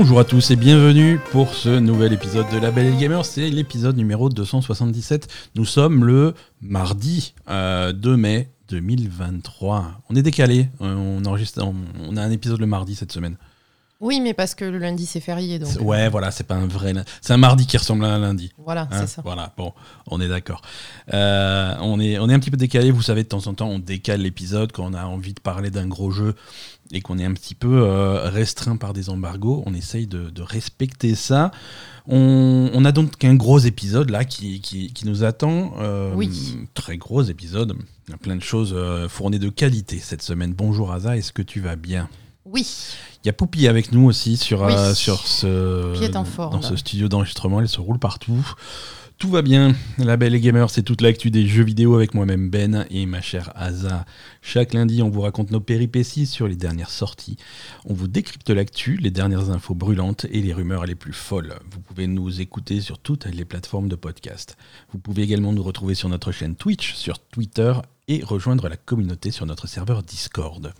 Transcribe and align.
Bonjour 0.00 0.20
à 0.20 0.24
tous 0.24 0.52
et 0.52 0.56
bienvenue 0.56 1.18
pour 1.32 1.54
ce 1.54 1.80
nouvel 1.80 2.12
épisode 2.12 2.46
de 2.52 2.58
La 2.58 2.70
Belle 2.70 2.94
et 2.94 2.96
Gamer. 2.96 3.24
C'est 3.24 3.50
l'épisode 3.50 3.96
numéro 3.96 4.28
277. 4.28 5.26
Nous 5.56 5.64
sommes 5.64 6.04
le 6.04 6.34
mardi 6.62 7.34
euh, 7.50 7.92
2 7.92 8.16
mai 8.16 8.48
2023. 8.68 10.00
On 10.08 10.14
est 10.14 10.22
décalé. 10.22 10.68
euh, 10.82 10.94
On 10.94 11.24
enregistre. 11.24 11.64
On 12.08 12.16
a 12.16 12.22
un 12.22 12.30
épisode 12.30 12.60
le 12.60 12.66
mardi 12.66 12.94
cette 12.94 13.10
semaine. 13.10 13.38
Oui, 14.00 14.20
mais 14.20 14.32
parce 14.32 14.54
que 14.54 14.64
le 14.64 14.78
lundi 14.78 15.06
c'est 15.06 15.18
férié, 15.18 15.58
donc 15.58 15.70
C'est- 15.70 15.80
Ouais, 15.80 16.08
voilà, 16.08 16.30
c'est 16.30 16.44
pas 16.46 16.54
un 16.54 16.68
vrai. 16.68 16.94
C'est 17.20 17.32
un 17.32 17.36
mardi 17.36 17.66
qui 17.66 17.76
ressemble 17.76 18.04
à 18.04 18.14
un 18.14 18.18
lundi. 18.20 18.52
voilà, 18.56 18.82
Hein, 18.92 19.00
c'est 19.00 19.06
ça. 19.16 19.22
Voilà, 19.24 19.52
bon, 19.56 19.72
on 20.06 20.20
est 20.20 20.28
d'accord. 20.28 20.62
Euh, 21.12 21.74
on, 21.80 21.98
est, 21.98 22.16
on 22.18 22.28
est 22.28 22.34
un 22.34 22.38
petit 22.38 22.52
peu 22.52 22.56
décalé, 22.56 22.92
vous 22.92 23.02
savez, 23.02 23.24
de 23.24 23.28
temps 23.28 23.44
en 23.48 23.54
temps, 23.54 23.68
on 23.68 23.80
décale 23.80 24.20
l'épisode 24.20 24.70
quand 24.70 24.84
on 24.88 24.94
a 24.94 25.04
envie 25.04 25.34
de 25.34 25.40
parler 25.40 25.70
d'un 25.70 25.88
gros 25.88 26.12
jeu 26.12 26.34
et 26.92 27.00
qu'on 27.00 27.18
est 27.18 27.24
un 27.24 27.32
petit 27.34 27.56
peu 27.56 27.82
euh, 27.82 28.28
restreint 28.30 28.76
par 28.76 28.92
des 28.92 29.10
embargos. 29.10 29.64
On 29.66 29.74
essaye 29.74 30.06
de, 30.06 30.30
de 30.30 30.42
respecter 30.42 31.16
ça. 31.16 31.50
On, 32.06 32.70
on 32.72 32.84
a 32.84 32.92
donc 32.92 33.24
un 33.24 33.34
gros 33.34 33.58
épisode 33.58 34.10
là 34.10 34.24
qui, 34.24 34.60
qui, 34.60 34.92
qui 34.92 35.06
nous 35.08 35.24
attend. 35.24 35.74
euh, 35.80 36.12
Oui. 36.14 36.56
Très 36.74 36.98
gros 36.98 37.22
épisode. 37.22 37.74
Il 38.06 38.12
y 38.12 38.14
a 38.14 38.16
plein 38.16 38.36
de 38.36 38.42
choses 38.42 38.72
euh, 38.76 39.08
fournées 39.08 39.40
de 39.40 39.48
qualité 39.48 39.98
cette 39.98 40.22
semaine. 40.22 40.54
Bonjour 40.56 40.92
Aza, 40.92 41.16
est-ce 41.16 41.32
que 41.32 41.42
tu 41.42 41.58
vas 41.60 41.74
bien? 41.74 42.08
Oui, 42.50 42.66
il 43.24 43.26
y 43.26 43.30
a 43.30 43.32
Poupie 43.32 43.68
avec 43.68 43.92
nous 43.92 44.06
aussi 44.06 44.36
sur, 44.36 44.62
Oui. 44.62 44.72
euh, 44.74 44.94
sur 44.94 45.26
ce, 45.26 45.92
Poupie 45.92 46.04
est 46.04 46.16
en 46.16 46.24
forme. 46.24 46.54
dans 46.54 46.62
ce 46.62 46.76
studio 46.76 47.08
d'enregistrement. 47.08 47.60
Elle 47.60 47.68
se 47.68 47.80
roule 47.80 47.98
partout. 47.98 48.46
Tout 49.18 49.30
va 49.30 49.42
bien. 49.42 49.74
La 49.98 50.16
Belle 50.16 50.36
et 50.36 50.40
Gamer, 50.40 50.70
c'est 50.70 50.84
toute 50.84 51.00
l'actu 51.00 51.32
des 51.32 51.44
jeux 51.44 51.64
vidéo 51.64 51.96
avec 51.96 52.14
moi-même 52.14 52.50
Ben 52.50 52.86
et 52.88 53.04
ma 53.04 53.20
chère 53.20 53.50
Asa. 53.56 54.04
Chaque 54.42 54.72
lundi, 54.74 55.02
on 55.02 55.10
vous 55.10 55.22
raconte 55.22 55.50
nos 55.50 55.58
péripéties 55.58 56.24
sur 56.26 56.46
les 56.46 56.54
dernières 56.54 56.90
sorties. 56.90 57.36
On 57.84 57.94
vous 57.94 58.06
décrypte 58.06 58.48
l'actu, 58.50 58.96
les 58.96 59.10
dernières 59.10 59.50
infos 59.50 59.74
brûlantes 59.74 60.26
et 60.30 60.40
les 60.40 60.52
rumeurs 60.54 60.86
les 60.86 60.94
plus 60.94 61.12
folles. 61.12 61.58
Vous 61.72 61.80
pouvez 61.80 62.06
nous 62.06 62.40
écouter 62.40 62.80
sur 62.80 63.00
toutes 63.00 63.26
les 63.26 63.44
plateformes 63.44 63.88
de 63.88 63.96
podcast. 63.96 64.56
Vous 64.92 65.00
pouvez 65.00 65.22
également 65.22 65.52
nous 65.52 65.64
retrouver 65.64 65.96
sur 65.96 66.08
notre 66.08 66.30
chaîne 66.30 66.54
Twitch, 66.54 66.94
sur 66.94 67.18
Twitter 67.18 67.72
et 68.06 68.22
rejoindre 68.22 68.68
la 68.68 68.76
communauté 68.76 69.32
sur 69.32 69.46
notre 69.46 69.66
serveur 69.66 70.04
Discord. 70.04 70.72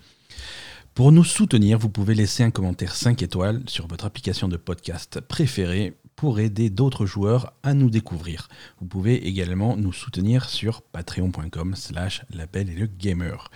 Pour 0.99 1.13
nous 1.13 1.23
soutenir, 1.23 1.79
vous 1.79 1.91
pouvez 1.91 2.17
laisser 2.17 2.43
un 2.43 2.51
commentaire 2.51 2.97
5 2.97 3.23
étoiles 3.23 3.63
sur 3.69 3.87
votre 3.87 4.05
application 4.05 4.49
de 4.49 4.57
podcast 4.57 5.21
préférée 5.21 5.97
pour 6.17 6.41
aider 6.41 6.71
d'autres 6.71 7.07
joueurs 7.07 7.53
à 7.63 7.73
nous 7.73 7.89
découvrir. 7.89 8.49
Vous 8.81 8.89
pouvez 8.89 9.29
également 9.29 9.77
nous 9.77 9.93
soutenir 9.93 10.49
sur 10.49 10.83
patreon.com 10.83 11.77
slash 11.77 12.25
label 12.35 12.71
et 12.71 12.75
le 12.75 12.89
gamer. 12.89 13.49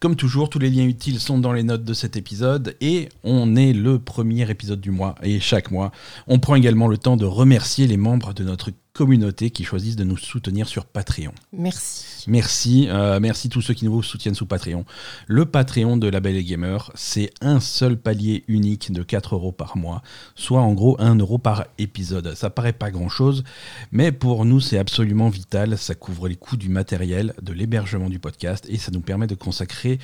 Comme 0.00 0.16
toujours, 0.16 0.50
tous 0.50 0.58
les 0.58 0.68
liens 0.68 0.88
utiles 0.88 1.20
sont 1.20 1.38
dans 1.38 1.52
les 1.52 1.62
notes 1.62 1.84
de 1.84 1.94
cet 1.94 2.16
épisode 2.16 2.74
et 2.80 3.08
on 3.22 3.54
est 3.54 3.72
le 3.72 4.00
premier 4.00 4.50
épisode 4.50 4.80
du 4.80 4.90
mois 4.90 5.14
et 5.22 5.38
chaque 5.38 5.70
mois, 5.70 5.92
on 6.26 6.40
prend 6.40 6.56
également 6.56 6.88
le 6.88 6.98
temps 6.98 7.16
de 7.16 7.24
remercier 7.24 7.86
les 7.86 7.98
membres 7.98 8.34
de 8.34 8.42
notre 8.42 8.72
communauté 8.92 9.50
qui 9.50 9.64
choisissent 9.64 9.96
de 9.96 10.04
nous 10.04 10.16
soutenir 10.16 10.68
sur 10.68 10.84
Patreon. 10.84 11.32
merci. 11.52 12.06
Merci, 12.26 12.86
euh, 12.90 13.18
merci 13.20 13.48
tous 13.48 13.62
ceux 13.62 13.74
qui 13.74 13.84
nous 13.84 14.02
soutiennent 14.02 14.34
sous 14.34 14.46
Patreon. 14.46 14.84
Le 15.26 15.46
Patreon 15.46 15.96
de 15.96 16.08
La 16.08 16.20
Belle 16.20 16.36
et 16.36 16.44
Gamer, 16.44 16.90
c'est 16.94 17.30
un 17.40 17.60
seul 17.60 17.96
palier 17.96 18.44
unique 18.48 18.92
de 18.92 19.02
4 19.02 19.36
euros 19.36 19.52
par 19.52 19.76
mois, 19.76 20.02
soit 20.34 20.60
en 20.60 20.72
gros 20.72 20.96
1 21.00 21.16
euro 21.16 21.38
par 21.38 21.66
épisode. 21.78 22.34
Ça 22.34 22.50
paraît 22.50 22.72
pas 22.72 22.90
grand 22.90 23.08
chose, 23.08 23.44
mais 23.92 24.12
pour 24.12 24.44
nous 24.44 24.60
c'est 24.60 24.78
absolument 24.78 25.28
vital. 25.28 25.78
Ça 25.78 25.94
couvre 25.94 26.28
les 26.28 26.36
coûts 26.36 26.56
du 26.56 26.68
matériel, 26.68 27.34
de 27.40 27.52
l'hébergement 27.52 28.10
du 28.10 28.18
podcast 28.18 28.66
et 28.68 28.76
ça 28.76 28.90
nous 28.92 29.00
permet 29.00 29.26
de 29.26 29.34
consacrer 29.34 29.98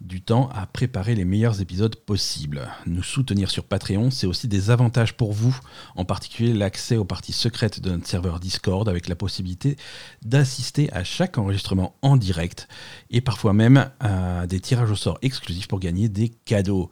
du 0.00 0.20
temps 0.20 0.50
à 0.54 0.66
préparer 0.66 1.14
les 1.14 1.24
meilleurs 1.24 1.60
épisodes 1.60 1.96
possibles. 1.96 2.68
Nous 2.86 3.02
soutenir 3.02 3.50
sur 3.50 3.64
Patreon, 3.64 4.10
c'est 4.10 4.26
aussi 4.26 4.48
des 4.48 4.70
avantages 4.70 5.16
pour 5.16 5.32
vous, 5.32 5.58
en 5.96 6.04
particulier 6.04 6.52
l'accès 6.52 6.96
aux 6.96 7.04
parties 7.04 7.32
secrètes 7.32 7.80
de 7.80 7.90
notre 7.90 8.06
serveur 8.06 8.31
Discord 8.40 8.88
avec 8.88 9.08
la 9.08 9.14
possibilité 9.14 9.76
d'assister 10.22 10.92
à 10.92 11.04
chaque 11.04 11.38
enregistrement 11.38 11.94
en 12.02 12.16
direct 12.16 12.68
et 13.10 13.20
parfois 13.20 13.52
même 13.52 13.90
à 14.00 14.46
des 14.46 14.60
tirages 14.60 14.90
au 14.90 14.96
sort 14.96 15.18
exclusifs 15.22 15.68
pour 15.68 15.80
gagner 15.80 16.08
des 16.08 16.28
cadeaux. 16.28 16.90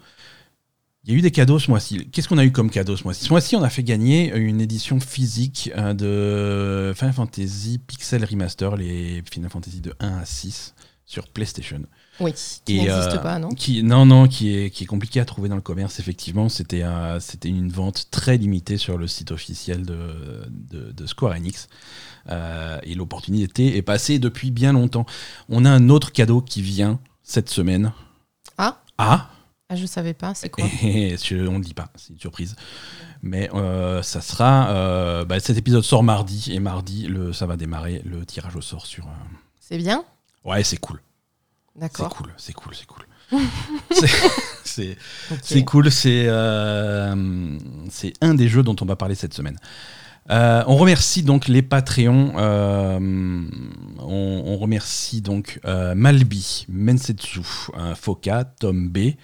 Il 1.04 1.12
y 1.12 1.14
a 1.14 1.18
eu 1.18 1.22
des 1.22 1.30
cadeaux 1.30 1.58
ce 1.58 1.70
mois-ci. 1.70 2.08
Qu'est-ce 2.10 2.28
qu'on 2.28 2.36
a 2.36 2.44
eu 2.44 2.52
comme 2.52 2.70
cadeau 2.70 2.94
ce 2.94 3.04
mois-ci? 3.04 3.24
Ce 3.24 3.30
mois-ci, 3.30 3.56
on 3.56 3.62
a 3.62 3.70
fait 3.70 3.82
gagner 3.82 4.34
une 4.34 4.60
édition 4.60 5.00
physique 5.00 5.70
euh, 5.76 5.94
de 5.94 6.94
Final 6.94 7.14
Fantasy 7.14 7.78
Pixel 7.78 8.22
Remaster, 8.24 8.76
les 8.76 9.22
Final 9.30 9.48
Fantasy 9.50 9.80
de 9.80 9.94
1 9.98 10.18
à 10.18 10.24
6 10.26 10.74
sur 11.06 11.26
PlayStation. 11.28 11.82
Oui, 12.20 12.32
qui 12.64 12.76
Et, 12.76 12.78
n'existe 12.82 13.14
euh, 13.14 13.18
pas, 13.18 13.38
non 13.38 13.48
Qui, 13.50 13.82
non, 13.82 14.04
non, 14.06 14.28
qui 14.28 14.54
est, 14.54 14.70
qui 14.70 14.84
est 14.84 14.86
compliqué 14.86 15.20
à 15.20 15.24
trouver 15.24 15.48
dans 15.48 15.54
le 15.56 15.60
commerce, 15.62 15.98
effectivement. 16.00 16.48
C'était 16.48 16.82
euh, 16.82 17.18
c'était 17.20 17.48
une 17.48 17.70
vente 17.70 18.06
très 18.10 18.36
limitée 18.36 18.76
sur 18.76 18.98
le 18.98 19.06
site 19.06 19.30
officiel 19.30 19.84
de, 19.86 20.46
de, 20.50 20.92
de 20.92 21.06
Square 21.06 21.32
Enix. 21.34 21.68
Euh, 22.28 22.78
et 22.82 22.94
l'opportunité 22.94 23.76
est 23.76 23.82
passée 23.82 24.18
depuis 24.18 24.50
bien 24.50 24.72
longtemps. 24.74 25.06
On 25.48 25.64
a 25.64 25.70
un 25.70 25.88
autre 25.88 26.12
cadeau 26.12 26.42
qui 26.42 26.60
vient 26.62 27.00
cette 27.22 27.48
semaine. 27.48 27.92
Ah 28.58 28.82
Ah 28.98 29.30
Ah, 29.70 29.76
je 29.76 29.86
savais 29.86 30.12
pas, 30.14 30.34
c'est 30.34 30.50
quoi 30.50 30.66
et, 30.82 31.16
je- 31.16 31.46
On 31.48 31.58
ne 31.58 31.64
dit 31.64 31.74
pas, 31.74 31.88
c'est 31.96 32.12
une 32.12 32.18
surprise. 32.20 32.56
Mais 33.22 33.50
euh, 33.54 34.02
ça 34.02 34.20
sera. 34.20 34.70
euh, 34.70 35.24
bah, 35.24 35.40
cet 35.40 35.56
épisode 35.56 35.82
sort 35.84 36.02
mardi, 36.02 36.50
et 36.52 36.58
mardi, 36.60 37.06
le, 37.06 37.32
ça 37.32 37.46
va 37.46 37.56
démarrer 37.56 38.02
le 38.04 38.24
tirage 38.26 38.56
au 38.56 38.60
sort 38.62 38.84
sur. 38.86 39.06
euh, 39.06 39.10
C'est 39.60 39.78
bien 39.78 40.04
Ouais, 40.44 40.62
c'est 40.64 40.78
cool. 40.78 41.00
C'est 42.10 42.16
cool, 42.16 42.32
c'est 42.36 42.52
cool, 42.52 42.74
c'est 42.74 42.86
cool. 42.86 43.04
C'est- 44.64 45.64
cool, 45.64 45.90
c'est 45.90 46.24
euh, 46.26 47.58
c'est 47.90 48.12
un 48.20 48.34
des 48.34 48.48
jeux 48.48 48.62
dont 48.62 48.76
on 48.80 48.84
va 48.84 48.96
parler 48.96 49.14
cette 49.14 49.34
semaine. 49.34 49.56
Euh, 50.30 50.62
on 50.66 50.76
remercie 50.76 51.22
donc 51.22 51.48
les 51.48 51.62
Patreons. 51.62 52.32
euh, 52.36 52.98
on, 53.98 54.42
on 54.46 54.56
remercie 54.58 55.20
donc 55.22 55.60
Malbi, 55.64 56.66
Mensetsu, 56.68 57.40
Foka, 57.96 58.44
Tom 58.44 58.88
B, 58.88 59.14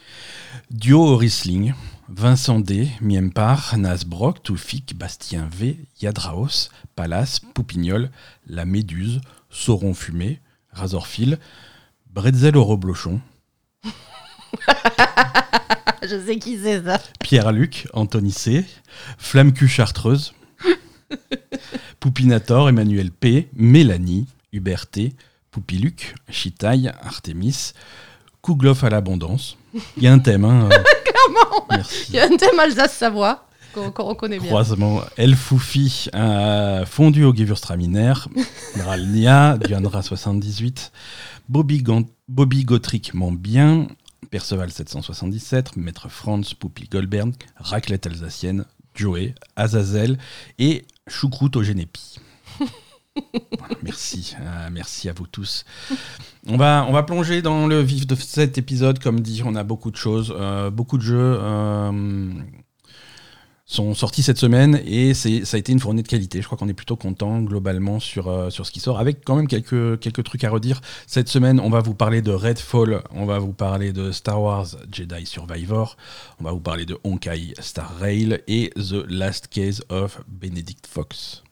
Dio 0.70 1.02
Orisling, 1.04 1.74
Vincent 2.08 2.60
D, 2.60 2.88
Miempar, 3.00 3.76
Nasbrock, 3.76 4.42
Toufik, 4.42 4.96
Bastien 4.96 5.48
V, 5.52 5.78
Yadraos, 6.00 6.70
Palace, 6.94 7.40
Poupignol, 7.54 8.10
La 8.46 8.64
Méduse, 8.64 9.20
Sauron 9.50 9.94
Fumé, 9.94 10.40
Razorfil, 10.72 11.38
Bretzel 12.16 12.56
au 12.56 12.64
reblochon, 12.64 13.20
Je 16.02 16.18
sais 16.24 16.38
qui 16.38 16.58
c'est 16.58 16.82
ça. 16.82 16.98
Pierre-Luc, 17.22 17.88
Anthony 17.92 18.32
C, 18.32 18.64
Flamme 19.18 19.52
Q 19.52 19.68
Chartreuse, 19.68 20.32
Poupinator, 22.00 22.70
Emmanuel 22.70 23.10
P, 23.10 23.50
Mélanie, 23.54 24.26
Hubert 24.54 24.86
T, 24.86 25.12
Poupiluc, 25.50 26.14
Chitaille, 26.30 26.90
Artemis, 27.02 27.72
Kouglof 28.40 28.82
à 28.82 28.88
l'abondance. 28.88 29.58
Il 29.98 30.04
y 30.04 30.06
a 30.06 30.12
un 30.14 30.18
thème, 30.18 30.46
hein. 30.46 30.70
euh, 30.72 30.78
Clairement. 31.04 31.66
Il 32.08 32.14
y 32.14 32.18
a 32.18 32.24
un 32.24 32.36
thème 32.38 32.58
Alsace-Savoie 32.58 33.46
qu'on 33.74 34.04
reconnaît 34.04 34.38
bien. 34.38 34.48
Croisement. 34.48 35.02
El 35.18 35.36
Foufi, 35.36 36.08
euh, 36.14 36.86
fondu 36.86 37.24
au 37.24 37.34
Gewürztraminer, 37.34 38.14
Ralnia, 38.82 39.58
Diandra 39.58 40.02
78, 40.02 40.92
Bobby, 41.48 41.82
bien, 43.32 43.86
Perceval 44.30 44.70
777, 44.70 45.76
Maître 45.76 46.08
Franz, 46.08 46.54
Poupy 46.54 46.88
Goldberg, 46.88 47.34
Raclette 47.56 48.06
alsacienne, 48.06 48.64
Joey, 48.94 49.34
Azazel 49.54 50.18
et 50.58 50.84
Choucroute 51.06 51.56
au 51.56 51.62
Génépi. 51.62 52.18
Merci, 53.82 54.36
euh, 54.40 54.68
merci 54.72 55.08
à 55.08 55.12
vous 55.12 55.26
tous. 55.26 55.64
On 56.46 56.56
va, 56.56 56.84
on 56.88 56.92
va 56.92 57.02
plonger 57.02 57.40
dans 57.42 57.66
le 57.66 57.80
vif 57.80 58.06
de 58.06 58.14
cet 58.14 58.58
épisode. 58.58 58.98
Comme 58.98 59.20
dit, 59.20 59.42
on 59.44 59.54
a 59.54 59.62
beaucoup 59.62 59.90
de 59.90 59.96
choses, 59.96 60.34
euh, 60.36 60.70
beaucoup 60.70 60.98
de 60.98 61.02
jeux. 61.02 61.38
euh, 61.40 62.32
sont 63.66 63.94
sortis 63.94 64.22
cette 64.22 64.38
semaine 64.38 64.80
et 64.86 65.12
c'est, 65.12 65.44
ça 65.44 65.56
a 65.56 65.58
été 65.58 65.72
une 65.72 65.80
fournée 65.80 66.02
de 66.02 66.08
qualité. 66.08 66.40
Je 66.40 66.46
crois 66.46 66.56
qu'on 66.56 66.68
est 66.68 66.74
plutôt 66.74 66.96
content 66.96 67.40
globalement 67.42 67.98
sur, 67.98 68.28
euh, 68.28 68.48
sur 68.48 68.64
ce 68.64 68.70
qui 68.70 68.78
sort, 68.78 69.00
avec 69.00 69.24
quand 69.24 69.34
même 69.34 69.48
quelques, 69.48 69.98
quelques 69.98 70.22
trucs 70.22 70.44
à 70.44 70.50
redire. 70.50 70.80
Cette 71.08 71.28
semaine, 71.28 71.58
on 71.58 71.68
va 71.68 71.80
vous 71.80 71.94
parler 71.94 72.22
de 72.22 72.32
Redfall, 72.32 73.02
on 73.10 73.26
va 73.26 73.40
vous 73.40 73.52
parler 73.52 73.92
de 73.92 74.12
Star 74.12 74.40
Wars 74.40 74.68
Jedi 74.92 75.26
Survivor, 75.26 75.96
on 76.40 76.44
va 76.44 76.52
vous 76.52 76.60
parler 76.60 76.86
de 76.86 76.96
Honkai 77.02 77.54
Star 77.58 77.92
Rail 77.98 78.40
et 78.46 78.70
The 78.76 79.04
Last 79.08 79.48
Case 79.48 79.82
of 79.88 80.20
Benedict 80.28 80.86
Fox. 80.86 81.42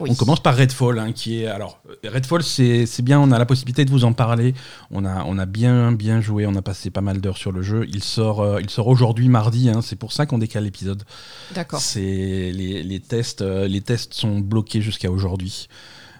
Oui. 0.00 0.08
On 0.10 0.14
commence 0.14 0.40
par 0.40 0.56
Redfall, 0.56 0.98
hein, 0.98 1.12
qui 1.12 1.42
est 1.42 1.46
alors 1.46 1.82
Redfall, 2.04 2.42
c'est 2.42 3.02
bien, 3.02 3.20
on 3.20 3.30
a 3.32 3.38
la 3.38 3.44
possibilité 3.44 3.84
de 3.84 3.90
vous 3.90 4.04
en 4.04 4.14
parler. 4.14 4.54
On 4.90 5.04
a 5.04 5.24
on 5.24 5.38
a 5.38 5.44
bien 5.46 5.92
bien 5.92 6.20
joué, 6.20 6.46
on 6.46 6.54
a 6.54 6.62
passé 6.62 6.90
pas 6.90 7.02
mal 7.02 7.20
d'heures 7.20 7.36
sur 7.36 7.52
le 7.52 7.60
jeu. 7.60 7.86
Il 7.88 8.02
sort 8.02 8.40
euh, 8.40 8.60
il 8.62 8.70
sort 8.70 8.86
aujourd'hui 8.86 9.28
mardi, 9.28 9.68
hein, 9.68 9.82
c'est 9.82 9.96
pour 9.96 10.12
ça 10.12 10.24
qu'on 10.24 10.38
décale 10.38 10.64
l'épisode. 10.64 11.02
D'accord. 11.54 11.80
C'est 11.80 12.00
les, 12.00 12.82
les 12.82 13.00
tests 13.00 13.42
euh, 13.42 13.68
les 13.68 13.82
tests 13.82 14.14
sont 14.14 14.38
bloqués 14.38 14.80
jusqu'à 14.80 15.10
aujourd'hui. 15.10 15.68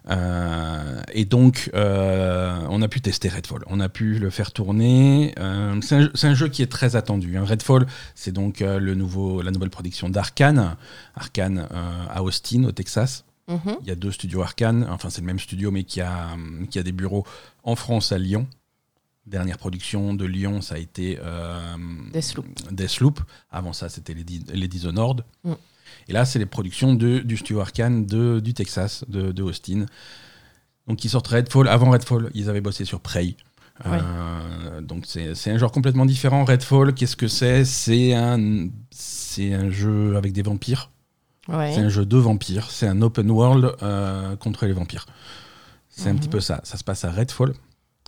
Euh, 0.08 1.00
et 1.12 1.24
donc, 1.24 1.70
on 1.74 2.82
a 2.82 2.88
pu 2.88 3.00
tester 3.00 3.28
Redfall. 3.28 3.62
On 3.66 3.80
a 3.80 3.88
pu 3.88 4.18
le 4.18 4.30
faire 4.30 4.52
tourner. 4.52 5.34
c'est 5.82 6.26
un, 6.26 6.34
jeu 6.34 6.48
qui 6.48 6.62
est 6.62 6.70
très 6.70 6.96
attendu. 6.96 7.36
Hein. 7.36 7.44
Redfall, 7.44 7.86
c'est 8.14 8.32
donc 8.32 8.60
le 8.60 8.94
nouveau, 8.94 9.42
la 9.42 9.50
nouvelle 9.50 9.70
production 9.70 10.08
d'Arkane. 10.08 10.76
Arkane 11.14 11.66
à 12.10 12.22
Austin, 12.22 12.64
au 12.64 12.72
Texas. 12.72 13.24
Mhm. 13.50 13.78
Il 13.82 13.88
y 13.88 13.90
a 13.90 13.96
deux 13.96 14.12
studios 14.12 14.42
Arkane. 14.42 14.86
Enfin, 14.88 15.10
c'est 15.10 15.20
le 15.20 15.26
même 15.26 15.40
studio, 15.40 15.70
mais 15.70 15.84
qui 15.84 16.00
a, 16.00 16.36
qui 16.70 16.78
a 16.78 16.82
des 16.82 16.92
bureaux 16.92 17.26
en 17.64 17.76
France, 17.76 18.12
à 18.12 18.18
Lyon. 18.18 18.46
Dernière 19.26 19.58
production 19.58 20.14
de 20.14 20.24
Lyon, 20.24 20.60
ça 20.60 20.76
a 20.76 20.78
été 20.78 21.18
euh, 21.22 21.76
Deathloop. 22.12 22.46
Deathloop. 22.72 23.20
Avant 23.50 23.72
ça, 23.72 23.88
c'était 23.88 24.14
les, 24.14 24.24
les 24.52 24.68
Dishonored. 24.68 25.24
Mm. 25.44 25.52
Et 26.08 26.12
là, 26.12 26.24
c'est 26.24 26.38
les 26.38 26.46
productions 26.46 26.94
de, 26.94 27.18
du 27.18 27.36
studio 27.36 27.60
Arkane 27.60 28.06
de, 28.06 28.40
du 28.40 28.54
Texas, 28.54 29.04
de, 29.08 29.32
de, 29.32 29.42
Austin. 29.42 29.86
Donc, 30.86 31.04
ils 31.04 31.10
sortent 31.10 31.28
Redfall. 31.28 31.68
Avant 31.68 31.90
Redfall, 31.90 32.30
ils 32.34 32.48
avaient 32.48 32.60
bossé 32.60 32.84
sur 32.84 33.00
Prey. 33.00 33.36
Euh, 33.86 34.80
donc, 34.80 35.04
c'est 35.06 35.50
un 35.50 35.58
genre 35.58 35.72
complètement 35.72 36.06
différent. 36.06 36.44
Redfall, 36.44 36.94
qu'est-ce 36.94 37.16
que 37.16 37.28
c'est? 37.28 37.64
C'est 37.64 38.14
un, 38.14 38.68
un 38.68 39.70
jeu 39.70 40.16
avec 40.16 40.32
des 40.32 40.42
vampires. 40.42 40.90
C'est 41.46 41.78
un 41.78 41.88
jeu 41.88 42.06
de 42.06 42.16
vampires. 42.16 42.70
C'est 42.70 42.86
un 42.86 43.02
open 43.02 43.30
world 43.30 43.74
euh, 43.82 44.36
contre 44.36 44.66
les 44.66 44.72
vampires. 44.72 45.06
C'est 45.88 46.08
un 46.08 46.14
petit 46.14 46.28
mhm. 46.28 46.32
peu 46.32 46.40
ça. 46.40 46.60
Ça 46.64 46.76
se 46.76 46.84
passe 46.84 47.04
à 47.04 47.10
Redfall. 47.10 47.54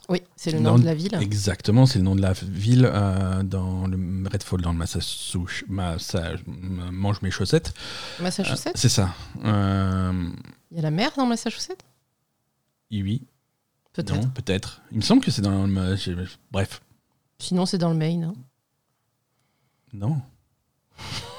Oui, 0.09 0.23
c'est 0.37 0.51
le 0.51 0.59
nom 0.59 0.79
de 0.79 0.85
la 0.85 0.95
ville. 0.95 1.17
Exactement, 1.21 1.87
c'est 1.87 1.99
le 1.99 2.05
nom 2.05 2.17
de 2.17 2.23
la 2.23 2.33
ville 2.33 2.89
euh, 2.93 3.43
dans 3.43 3.87
le 3.87 4.29
Redfall, 4.29 4.61
dans 4.61 4.73
le 4.73 4.79
Massachusetts. 4.79 5.65
mange 6.49 7.23
mes 7.23 7.31
chaussettes. 7.31 7.73
Massachusetts 8.21 8.69
euh, 8.69 8.73
C'est 8.75 8.89
ça. 8.89 9.15
Euh, 9.45 10.29
Il 10.71 10.77
y 10.77 10.81
a 10.81 10.83
la 10.83 10.91
mer 10.91 11.13
dans 11.17 11.27
Massachusetts? 11.27 11.83
Oui. 12.91 13.23
Peut-être. 13.93 14.33
peut-être. 14.33 14.83
Il 14.91 14.99
me 14.99 15.03
semble 15.03 15.23
que 15.23 15.31
c'est 15.31 15.43
dans 15.43 15.67
le. 15.67 16.27
Bref. 16.51 16.83
Sinon, 17.39 17.67
c'est 17.67 17.79
dans 17.79 17.91
le 17.91 17.97
Maine. 17.97 18.25
Hein. 18.25 18.35
Non. 19.93 20.21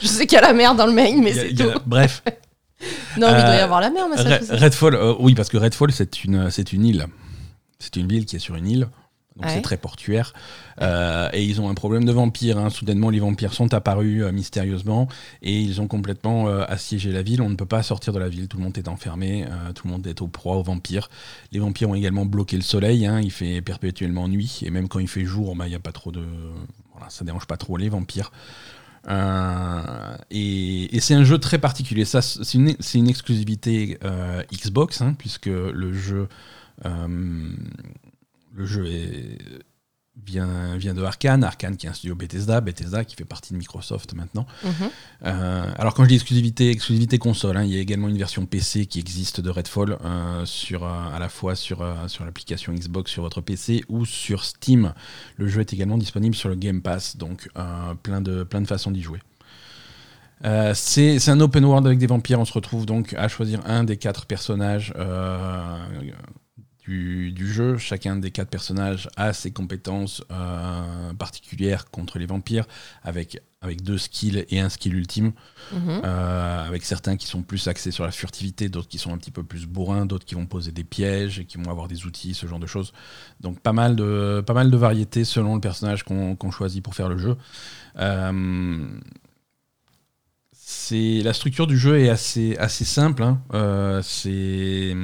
Je 0.00 0.06
sais 0.06 0.26
qu'il 0.26 0.36
y 0.36 0.38
a 0.38 0.42
la 0.42 0.52
mer 0.52 0.74
dans 0.74 0.86
le 0.86 0.92
Maine, 0.92 1.22
mais 1.22 1.32
c'est 1.32 1.54
tout. 1.54 1.70
Bref. 1.86 2.22
non, 3.18 3.30
mais 3.32 3.40
il 3.40 3.44
doit 3.44 3.56
y 3.56 3.60
avoir 3.60 3.80
la 3.80 3.90
mer, 3.90 4.08
Massachusetts. 4.08 4.58
Redfall, 4.58 4.98
oui, 5.18 5.34
parce 5.34 5.48
que 5.48 5.56
Redfall, 5.56 5.92
c'est 5.92 6.24
une, 6.24 6.50
c'est 6.50 6.72
une 6.72 6.84
île. 6.84 7.06
C'est 7.78 7.96
une 7.96 8.08
ville 8.08 8.26
qui 8.26 8.36
est 8.36 8.40
sur 8.40 8.56
une 8.56 8.66
île. 8.66 8.88
Donc 9.36 9.50
c'est 9.50 9.62
très 9.62 9.76
portuaire. 9.76 10.32
Euh, 10.82 11.28
et 11.32 11.44
ils 11.44 11.60
ont 11.60 11.68
un 11.68 11.74
problème 11.74 12.04
de 12.04 12.12
vampires. 12.12 12.58
Hein. 12.58 12.70
Soudainement, 12.70 13.10
les 13.10 13.20
vampires 13.20 13.54
sont 13.54 13.72
apparus 13.72 14.22
euh, 14.22 14.32
mystérieusement 14.32 15.08
et 15.42 15.58
ils 15.58 15.80
ont 15.80 15.86
complètement 15.86 16.48
euh, 16.48 16.64
assiégé 16.68 17.12
la 17.12 17.22
ville. 17.22 17.40
On 17.40 17.48
ne 17.48 17.54
peut 17.54 17.66
pas 17.66 17.82
sortir 17.82 18.12
de 18.12 18.18
la 18.18 18.28
ville. 18.28 18.48
Tout 18.48 18.58
le 18.58 18.64
monde 18.64 18.76
est 18.76 18.88
enfermé. 18.88 19.46
tout 19.74 19.86
le 19.86 19.92
monde 19.92 20.06
est 20.06 20.20
au 20.20 20.26
proie 20.26 20.56
aux 20.56 20.62
vampires. 20.62 21.08
Les 21.52 21.58
vampires 21.58 21.90
ont 21.90 21.94
également 21.94 22.26
bloqué 22.26 22.56
le 22.56 22.62
soleil. 22.62 23.06
Hein. 23.06 23.20
Il 23.20 23.30
fait 23.30 23.62
perpétuellement 23.62 24.28
nuit. 24.28 24.60
Et 24.62 24.70
même 24.70 24.88
quand 24.88 24.98
il 24.98 25.08
fait 25.08 25.24
jour, 25.24 25.54
bah, 25.56 25.66
il 25.66 25.70
n'y 25.70 25.76
a 25.76 25.80
pas 25.80 25.92
trop 25.92 26.10
de. 26.10 26.22
Voilà, 26.92 27.08
ça 27.08 27.24
dérange 27.24 27.46
pas 27.46 27.56
trop 27.56 27.76
les 27.76 27.88
vampires. 27.88 28.32
Et, 30.30 31.00
c'est 31.00 31.14
un 31.14 31.24
jeu 31.24 31.38
très 31.38 31.58
particulier. 31.58 32.04
C'est 32.04 32.54
une, 32.54 33.08
exclusivité 33.08 33.98
Xbox, 34.52 35.00
hein, 35.00 35.14
puisque 35.18 35.46
le 35.46 35.92
jeu 35.92 36.28
euh, 36.86 37.52
le 38.52 38.64
jeu 38.64 38.84
vient, 40.26 40.76
vient 40.76 40.94
de 40.94 41.02
Arkane, 41.02 41.44
Arkane 41.44 41.76
qui 41.76 41.86
est 41.86 41.90
un 41.90 41.92
studio 41.92 42.14
Bethesda, 42.14 42.60
Bethesda 42.60 43.04
qui 43.04 43.16
fait 43.16 43.24
partie 43.24 43.52
de 43.52 43.58
Microsoft 43.58 44.14
maintenant. 44.14 44.46
Mhm. 44.64 44.72
Euh, 45.26 45.72
alors 45.76 45.94
quand 45.94 46.04
je 46.04 46.08
dis 46.08 46.14
exclusivité, 46.14 46.70
exclusivité 46.70 47.18
console, 47.18 47.56
hein, 47.56 47.64
il 47.64 47.72
y 47.72 47.76
a 47.76 47.80
également 47.80 48.08
une 48.08 48.18
version 48.18 48.46
PC 48.46 48.86
qui 48.86 48.98
existe 48.98 49.40
de 49.40 49.50
Redfall 49.50 49.98
euh, 50.04 50.44
sur, 50.44 50.84
à 50.84 51.18
la 51.18 51.28
fois 51.28 51.54
sur, 51.54 51.86
sur 52.08 52.24
l'application 52.24 52.72
Xbox 52.72 53.10
sur 53.10 53.22
votre 53.22 53.40
PC 53.40 53.84
ou 53.88 54.04
sur 54.04 54.44
Steam. 54.44 54.92
Le 55.36 55.48
jeu 55.48 55.60
est 55.60 55.72
également 55.72 55.98
disponible 55.98 56.34
sur 56.34 56.48
le 56.48 56.54
Game 56.54 56.82
Pass, 56.82 57.16
donc 57.16 57.48
plein, 58.02 58.20
de, 58.20 58.44
plein 58.44 58.60
de 58.60 58.66
façons 58.66 58.90
d'y 58.90 59.02
jouer. 59.02 59.20
c'est 60.74 61.28
un 61.28 61.40
open 61.40 61.64
world 61.64 61.86
avec 61.86 61.98
des 61.98 62.06
vampires. 62.06 62.40
On 62.40 62.44
se 62.44 62.52
retrouve 62.52 62.86
donc 62.86 63.14
à 63.14 63.28
choisir 63.28 63.60
un 63.66 63.84
des 63.84 63.96
quatre 63.96 64.26
personnages 64.26 64.92
du, 66.90 67.52
jeu. 67.52 67.76
Chacun 67.76 68.16
des 68.16 68.30
quatre 68.30 68.48
personnages 68.48 69.08
a 69.16 69.32
ses 69.32 69.50
compétences 69.50 70.22
euh, 70.30 71.12
particulières 71.14 71.90
contre 71.90 72.18
les 72.18 72.26
vampires, 72.26 72.66
avec, 73.02 73.40
avec 73.60 73.82
deux 73.82 73.98
skills 73.98 74.44
et 74.48 74.60
un 74.60 74.68
skill 74.68 74.94
ultime. 74.94 75.32
Mhm. 75.72 76.02
Euh, 76.04 76.66
avec 76.66 76.84
certains 76.84 77.16
qui 77.16 77.26
sont 77.26 77.42
plus 77.42 77.68
axés 77.68 77.90
sur 77.90 78.04
la 78.04 78.10
furtivité, 78.10 78.68
d'autres 78.68 78.88
qui 78.88 78.98
sont 78.98 79.12
un 79.12 79.18
petit 79.18 79.30
peu 79.30 79.44
plus 79.44 79.66
bourrins, 79.66 80.06
d'autres 80.06 80.26
qui 80.26 80.34
vont 80.34 80.46
poser 80.46 80.72
des 80.72 80.84
pièges 80.84 81.38
et 81.38 81.44
qui 81.44 81.58
vont 81.58 81.70
avoir 81.70 81.88
des 81.88 82.06
outils, 82.06 82.34
ce 82.34 82.46
genre 82.46 82.60
de 82.60 82.66
choses. 82.66 82.92
Donc 83.40 83.60
pas 83.60 83.72
mal 83.72 83.96
de, 83.96 84.42
pas 84.46 84.54
mal 84.54 84.70
de 84.70 84.76
variétés 84.76 85.24
selon 85.24 85.54
le 85.54 85.60
personnage 85.60 86.04
qu'on 86.04 86.50
choisit 86.50 86.82
pour 86.82 86.94
faire 86.94 87.08
le 87.08 87.18
jeu. 87.18 87.36
Euh, 87.98 88.88
c'est 90.72 91.20
la 91.24 91.32
structure 91.32 91.66
du 91.66 91.76
jeu 91.76 91.98
est 91.98 92.10
assez 92.10 92.56
assez 92.58 92.84
simple. 92.84 93.24
Hein. 93.24 93.42
Euh, 93.54 94.00
c'est 94.02 94.94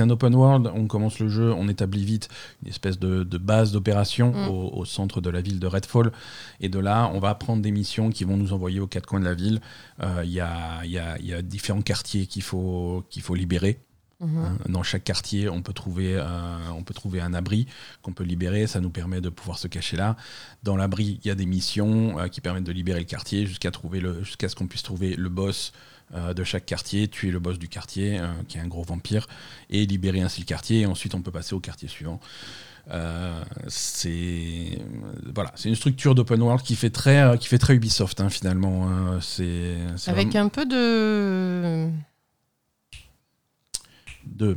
un 0.00 0.08
open 0.08 0.36
world. 0.36 0.70
On 0.72 0.86
commence 0.86 1.18
le 1.18 1.28
jeu, 1.28 1.52
on 1.52 1.68
établit 1.68 2.04
vite 2.04 2.28
une 2.62 2.68
espèce 2.68 2.96
de, 3.00 3.24
base 3.38 3.72
d'opération 3.72 4.30
mm. 4.30 4.48
au, 4.48 4.84
centre 4.84 5.20
de 5.20 5.30
la 5.30 5.40
ville 5.40 5.58
de 5.58 5.66
Redfall. 5.66 6.12
Et 6.60 6.68
de 6.68 6.78
là, 6.78 7.10
on 7.12 7.18
va 7.18 7.34
prendre 7.34 7.60
des 7.60 7.72
missions 7.72 8.10
qui 8.10 8.22
vont 8.22 8.36
nous 8.36 8.52
envoyer 8.52 8.78
aux 8.78 8.86
quatre 8.86 9.06
coins 9.06 9.18
de 9.18 9.24
la 9.24 9.34
ville. 9.34 9.60
Euh, 10.00 10.22
il 10.24 10.30
y, 10.30 10.40
a, 10.40 10.84
y, 10.84 10.96
a, 10.96 11.18
y, 11.18 11.34
a, 11.34 11.42
différents 11.42 11.82
quartiers 11.82 12.26
qu'il 12.26 12.42
faut 12.42 13.04
qu'il 13.10 13.22
faut 13.22 13.34
libérer. 13.34 13.80
Mhm. 14.22 14.38
Hein, 14.38 14.56
dans 14.68 14.82
chaque 14.82 15.04
quartier, 15.04 15.48
on 15.48 15.62
peut 15.62 15.72
trouver, 15.72 16.14
euh, 16.16 16.24
on 16.76 16.82
peut 16.82 16.94
trouver 16.94 17.20
un 17.20 17.34
abri 17.34 17.66
qu'on 18.02 18.12
peut 18.12 18.24
libérer. 18.24 18.66
Ça 18.66 18.80
nous 18.80 18.90
permet 18.90 19.20
de 19.20 19.28
pouvoir 19.28 19.58
se 19.58 19.68
cacher 19.68 19.96
là. 19.96 20.16
Dans 20.62 20.76
l'abri, 20.76 21.18
il 21.22 21.28
y 21.28 21.30
a 21.30 21.34
des 21.34 21.46
missions 21.46 22.18
euh, 22.18 22.28
qui 22.28 22.40
permettent 22.40 22.64
de 22.64 22.72
libérer 22.72 23.00
le 23.00 23.04
quartier 23.04 23.46
jusqu'à 23.46 23.70
trouver 23.70 24.00
le, 24.00 24.22
jusqu'à 24.22 24.48
ce 24.48 24.54
qu'on 24.54 24.68
puisse 24.68 24.84
trouver 24.84 25.16
le 25.16 25.28
boss 25.28 25.72
euh, 26.14 26.34
de 26.34 26.44
chaque 26.44 26.66
quartier, 26.66 27.08
tuer 27.08 27.30
le 27.30 27.40
boss 27.40 27.58
du 27.58 27.68
quartier, 27.68 28.20
qui 28.46 28.58
est 28.58 28.60
un 28.60 28.68
gros 28.68 28.84
vampire, 28.84 29.26
et 29.70 29.84
libérer 29.86 30.20
ainsi 30.20 30.40
le 30.40 30.46
quartier. 30.46 30.80
Et 30.80 30.86
ensuite, 30.86 31.14
on 31.14 31.22
peut 31.22 31.32
passer 31.32 31.54
au 31.54 31.60
quartier 31.60 31.88
suivant. 31.88 32.20
c'est 33.66 34.78
voilà, 35.34 35.50
c'est 35.56 35.68
une 35.68 35.74
structure 35.74 36.14
d'open 36.14 36.42
world 36.42 36.62
qui 36.62 36.76
fait 36.76 36.90
très, 36.90 37.36
qui 37.38 37.48
fait 37.48 37.58
très 37.58 37.74
Ubisoft 37.74 38.20
hein, 38.20 38.28
finalement. 38.28 38.88
Hein. 38.88 39.18
C'est, 39.20 39.78
avec 40.06 40.36
un 40.36 40.48
peu 40.48 40.64
de 40.64 41.90
deux. 44.26 44.56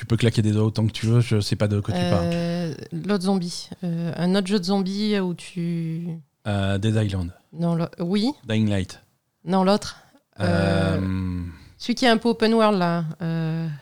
Tu 0.00 0.06
peux 0.06 0.16
claquer 0.16 0.40
des 0.40 0.52
doigts 0.52 0.64
autant 0.64 0.86
que 0.86 0.92
tu 0.92 1.04
veux, 1.04 1.20
je 1.20 1.40
sais 1.40 1.56
pas 1.56 1.68
de 1.68 1.78
quoi 1.80 1.92
tu 1.92 2.00
parles. 2.00 2.30
Euh, 2.32 2.74
l'autre 3.06 3.24
zombie. 3.24 3.68
Euh, 3.84 4.12
un 4.16 4.34
autre 4.34 4.46
jeu 4.46 4.58
de 4.58 4.64
zombie 4.64 5.18
où 5.18 5.34
tu. 5.34 6.06
Euh, 6.46 6.78
Dead 6.78 6.94
Island. 6.94 7.32
Non, 7.52 7.76
oui. 7.98 8.30
Dying 8.48 8.70
Light. 8.70 9.02
Non, 9.44 9.62
l'autre. 9.62 9.98
Celui 10.38 11.94
qui 11.94 12.04
est 12.04 12.08
un 12.08 12.16
peu 12.16 12.30
open 12.30 12.54
world 12.54 12.78
là. 12.78 13.04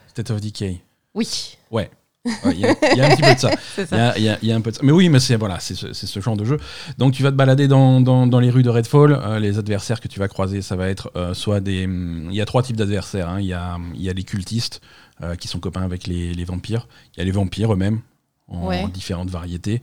State 0.07 0.31
of 0.31 0.41
Decay. 0.41 0.81
Oui. 1.13 1.57
Ouais. 1.71 1.89
Il 2.25 2.59
y, 2.59 2.65
a 2.65 2.71
un 2.71 3.15
petit 3.15 3.21
peu 3.21 3.33
de 3.33 3.39
ça. 3.39 3.49
Il 4.17 4.23
y, 4.23 4.51
a 4.51 4.55
un 4.55 4.61
peu 4.61 4.71
de 4.71 4.75
ça. 4.75 4.81
Mais 4.83 4.91
oui, 4.91 5.07
mais 5.07 5.21
c'est 5.21 5.37
voilà, 5.37 5.59
c'est 5.61 5.73
ce, 5.73 5.93
ce, 5.93 6.19
genre 6.19 6.35
de 6.35 6.43
jeu. 6.43 6.57
Donc 6.97 7.13
tu 7.13 7.23
vas 7.23 7.31
te 7.31 7.37
balader 7.37 7.69
dans, 7.69 8.01
dans, 8.01 8.27
dans 8.27 8.41
les 8.41 8.49
rues 8.49 8.61
de 8.61 8.69
Redfall. 8.69 9.39
les 9.39 9.57
adversaires 9.57 10.01
que 10.01 10.09
tu 10.09 10.19
vas 10.19 10.27
croiser, 10.27 10.61
ça 10.61 10.75
va 10.75 10.89
être 10.89 11.11
soit 11.33 11.61
des. 11.61 11.83
Il 11.83 12.33
y 12.33 12.41
a 12.41 12.45
trois 12.45 12.61
types 12.61 12.75
d'adversaires. 12.75 13.29
Hein. 13.29 13.39
Il 13.39 13.45
y, 13.45 13.53
a, 13.53 13.77
y 13.95 14.09
a 14.09 14.13
les 14.13 14.23
cultistes. 14.23 14.81
Euh, 15.21 15.35
qui 15.35 15.49
sont 15.49 15.59
copains 15.59 15.81
avec 15.81 16.07
les, 16.07 16.45
vampires. 16.45 16.87
Il 17.13 17.19
y 17.19 17.21
a 17.21 17.25
les 17.25 17.31
vampires 17.31 17.73
eux-mêmes, 17.73 17.99
en, 18.47 18.87
différentes 18.87 19.29
variétés. 19.29 19.81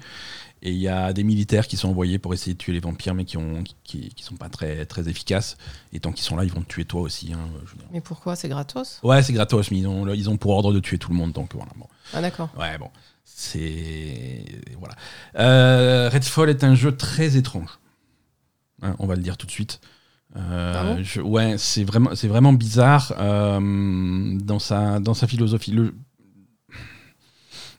Et 0.63 0.71
il 0.71 0.79
y 0.79 0.89
a 0.89 1.13
des 1.13 1.25
militaires 1.25 1.67
qui 1.67 1.77
sont 1.77 1.89
envoyés 1.89 2.19
pour 2.19 2.33
essayer 2.33 2.55
de 2.55 2.59
tuer 2.59 2.73
les 2.73 2.81
vampires, 2.81 3.15
mais 3.15 3.27
qui 3.27 3.37
ne 3.37 3.63
qui, 3.85 4.09
qui, 4.09 4.23
sont 4.23 4.37
pas 4.37 4.49
très, 4.49 4.87
très 4.87 5.11
efficaces. 5.11 5.59
Et 5.93 6.01
tant 6.01 6.11
qu'ils 6.13 6.25
sont 6.25 6.37
là, 6.37 6.45
ils 6.45 6.53
vont 6.53 6.63
te 6.63 6.69
tuer 6.69 6.87
toi 6.87 7.03
aussi. 7.03 7.35
Hein, 7.35 7.51
mais 7.93 8.01
pourquoi? 8.01 8.35
C'est 8.35 8.49
gratos? 8.49 8.99
Ouais, 9.03 9.23
c'est 9.23 9.35
gratos, 9.35 9.71
mais 9.71 9.79
ils 9.79 9.87
ont, 9.87 10.09
ils 10.09 10.31
ont 10.31 10.39
pour 10.39 10.53
ordre 10.53 10.73
de 10.73 10.81
tuer 10.81 10.97
tout 10.97 11.11
le 11.11 11.17
monde. 11.17 11.33
Donc 11.33 11.55
voilà. 11.55 11.71
Bon. 11.77 11.87
Ah 12.15 12.23
d'accord. 12.23 12.49
Ouais, 12.59 12.79
bon. 12.79 12.89
C'est. 13.27 14.43
Voilà. 14.79 14.95
Euh, 15.39 16.09
Redfall 16.09 16.49
est 16.49 16.65
un 16.65 16.75
jeu 16.75 16.97
très 16.97 17.37
étrange. 17.37 17.79
Hein, 18.81 18.97
on 18.99 19.07
va 19.07 19.17
le 19.17 19.23
dire 19.23 19.37
tout 19.37 19.47
de 19.47 19.53
suite. 19.53 19.81
Euh, 20.37 20.97
ah 20.97 21.23
ouais, 21.23 21.55
c'est 21.59 21.85
vraiment, 21.85 22.15
c'est 22.15 22.29
vraiment 22.29 22.53
bizarre 22.53 23.13
euh, 23.19 24.39
dans, 24.39 24.59
sa, 24.59 25.01
dans 25.01 25.15
sa 25.15 25.27
philosophie. 25.27 25.73
Le, 25.73 25.95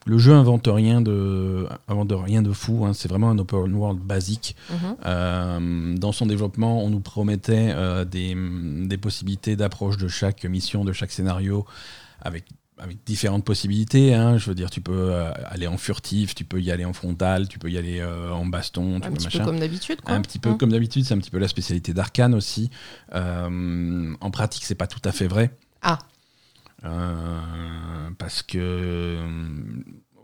le 0.06 0.18
jeu 0.18 0.32
invente 0.32 0.68
rien 0.70 1.00
de, 1.00 1.66
invente 1.86 2.12
rien 2.12 2.42
de 2.42 2.52
fou. 2.52 2.84
Hein. 2.84 2.92
C'est 2.94 3.08
vraiment 3.08 3.30
un 3.30 3.38
open 3.38 3.74
world 3.74 4.00
basique. 4.00 4.56
Mhm. 4.70 4.96
Euh, 5.06 5.96
dans 5.96 6.12
son 6.12 6.26
développement, 6.26 6.82
on 6.82 6.90
nous 6.90 7.00
promettait 7.00 7.74
des, 8.06 8.36
des, 8.86 8.98
possibilités 8.98 9.56
d'approche 9.56 9.96
de 9.96 10.08
chaque 10.08 10.44
mission, 10.44 10.84
de 10.84 10.92
chaque 10.92 11.12
scénario, 11.12 11.64
avec 12.20 12.44
avec 12.78 13.04
différentes 13.04 13.44
possibilités. 13.44 14.14
Hein. 14.14 14.38
Je 14.38 14.48
veux 14.48 14.54
dire, 14.54 14.70
tu 14.70 14.80
peux 14.80 15.12
euh, 15.12 15.32
aller 15.46 15.66
en 15.66 15.76
furtif, 15.76 16.34
tu 16.34 16.44
peux 16.44 16.60
y 16.60 16.70
aller 16.70 16.84
en 16.84 16.92
frontal, 16.92 17.48
tu 17.48 17.58
peux 17.58 17.70
y 17.70 17.78
aller 17.78 18.00
euh, 18.00 18.32
en 18.32 18.46
baston. 18.46 18.96
un 18.96 19.00
petit 19.00 19.28
peu 19.28 19.44
comme 19.44 19.60
d'habitude. 19.60 20.00
Un 20.06 20.20
petit 20.20 20.38
peu 20.38 20.50
hein. 20.50 20.56
comme 20.58 20.70
d'habitude, 20.70 21.04
c'est 21.04 21.14
un 21.14 21.18
petit 21.18 21.30
peu 21.30 21.38
la 21.38 21.48
spécialité 21.48 21.92
d'Arkane 21.92 22.34
aussi. 22.34 22.70
Euh, 23.14 24.14
en 24.20 24.30
pratique, 24.30 24.64
c'est 24.64 24.74
pas 24.74 24.86
tout 24.86 25.02
à 25.04 25.12
fait 25.12 25.26
vrai. 25.26 25.50
Ah. 25.82 25.98
parce 28.18 28.42
que 28.42 29.18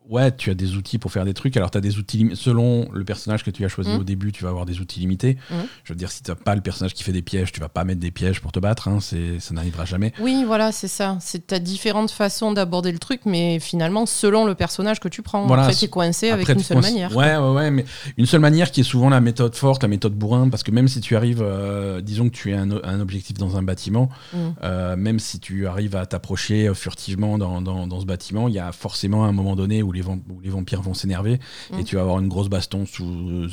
ouais, 0.09 0.35
tu 0.37 0.51
as 0.51 0.55
des 0.55 0.77
outils 0.77 0.99
pour 0.99 1.13
faire 1.13 1.25
des 1.25 1.35
trucs. 1.35 1.57
Alors, 1.57 1.71
tu 1.71 1.79
as 1.79 1.81
des 1.81 1.99
outils 1.99 2.31
selon 2.35 2.89
le 2.93 3.05
personnage 3.05 3.45
que 3.45 3.51
tu 3.51 3.65
as 3.65 3.69
choisi 3.69 3.91
mm. 3.91 4.01
au 4.01 4.05
début, 4.05 4.33
tu 4.33 4.45
vas 4.45 4.51
avoir 4.51 4.67
des 4.67 4.81
outils 4.81 5.01
limités. 5.01 5.39
Mm. 5.51 5.55
Je 5.85 5.93
veux 5.93 5.97
dire, 5.97 6.11
si 6.11 6.23
tu 6.23 6.31
n'as 6.31 6.35
pas 6.35 6.55
le 6.55 6.61
personnage 6.61 6.95
qui 6.95 7.03
fait 7.03 7.13
des 7.13 7.23
pièges, 7.23 7.53
tu 7.53 7.61
vas 7.61 7.69
pas 7.69 7.85
mettre 7.85 8.01
des 8.01 8.11
pièges 8.11 8.41
pour 8.41 8.53
te 8.53 8.59
battre. 8.59 8.89
Hein, 8.89 8.99
ça 9.01 9.55
n'arrivera 9.55 9.85
jamais. 9.85 10.13
Oui, 10.21 10.45
voilà, 10.47 10.73
c'est 10.73 10.89
ça. 10.89 11.19
Tu 11.31 11.55
as 11.55 11.59
différentes 11.59 12.11
façons 12.11 12.53
d'aborder 12.53 12.93
le 12.93 12.99
truc, 12.99 13.23
mais 13.25 13.59
finalement, 13.61 14.07
selon 14.07 14.45
le 14.45 14.55
personnage 14.55 15.01
que 15.01 15.09
tu 15.09 15.23
prends, 15.23 15.47
voilà, 15.47 15.71
es 15.71 15.89
coincé 15.89 16.31
avec 16.31 16.49
une 16.49 16.61
seule 16.61 16.81
manière. 16.81 17.15
Ouais, 17.17 17.37
ouais, 17.37 17.51
ouais, 17.51 17.71
mais 17.71 17.85
une 18.17 18.27
seule 18.27 18.41
manière 18.41 18.71
qui 18.71 18.81
est 18.81 18.85
souvent 18.85 19.09
la 19.09 19.21
méthode 19.21 19.55
forte, 19.55 19.83
la 19.83 19.89
méthode 19.89 20.15
bourrin, 20.15 20.49
parce 20.49 20.63
que 20.63 20.71
même 20.71 20.89
si 20.89 21.01
tu 21.01 21.17
arrives, 21.17 21.43
euh, 21.43 22.01
disons 22.01 22.29
que 22.29 22.35
tu 22.35 22.51
es 22.51 22.55
un, 22.55 22.71
un, 22.71 23.01
objectif 23.01 23.37
dans 23.39 23.57
un 23.57 23.63
bâtiment, 23.63 24.09
mm. 24.33 24.39
euh, 24.63 24.97
même 24.97 25.19
si 25.19 25.41
tu 25.41 25.67
arrives 25.67 25.97
à 25.97 26.07
t'approcher 26.07 26.73
furtivement 26.75 27.39
dans, 27.39 27.61
dans, 27.61 27.87
dans 27.87 28.01
ce 28.01 28.07
bâtiment, 28.07 28.49
il 28.49 28.55
y 28.55 28.59
a 28.59 28.73
forcément 28.73 29.25
un 29.25 29.33
moment 29.33 29.57
donné 29.57 29.83
où 29.83 29.94
les, 29.95 30.03
où 30.07 30.41
les 30.43 30.51
vampires 30.51 30.83
vont 30.83 30.95
s'énerver 30.95 31.39
et 31.73 31.83
mm. 31.83 31.85
tu 31.85 31.97
vas 31.97 32.03
avoir 32.03 32.19
une 32.19 32.29
grosse 32.29 32.49
baston 32.49 32.87
sous, 32.87 33.49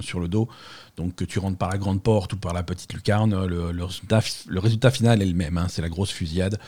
sur 0.00 0.20
le 0.20 0.28
dos. 0.28 0.48
Donc 1.00 1.14
que 1.14 1.24
tu 1.24 1.38
rentres 1.38 1.56
par 1.56 1.70
la 1.70 1.78
grande 1.78 2.02
porte 2.02 2.34
ou 2.34 2.36
par 2.36 2.52
la 2.52 2.62
petite 2.62 2.92
lucarne, 2.92 3.46
le, 3.46 3.72
le, 3.72 4.60
résultat, 4.60 4.90
final 4.90 5.22
est 5.22 5.26
le 5.26 5.32
même. 5.32 5.56
Hein. 5.56 5.66
c'est 5.70 5.80
la 5.80 5.88
grosse 5.88 6.10
fusillade. 6.10 6.58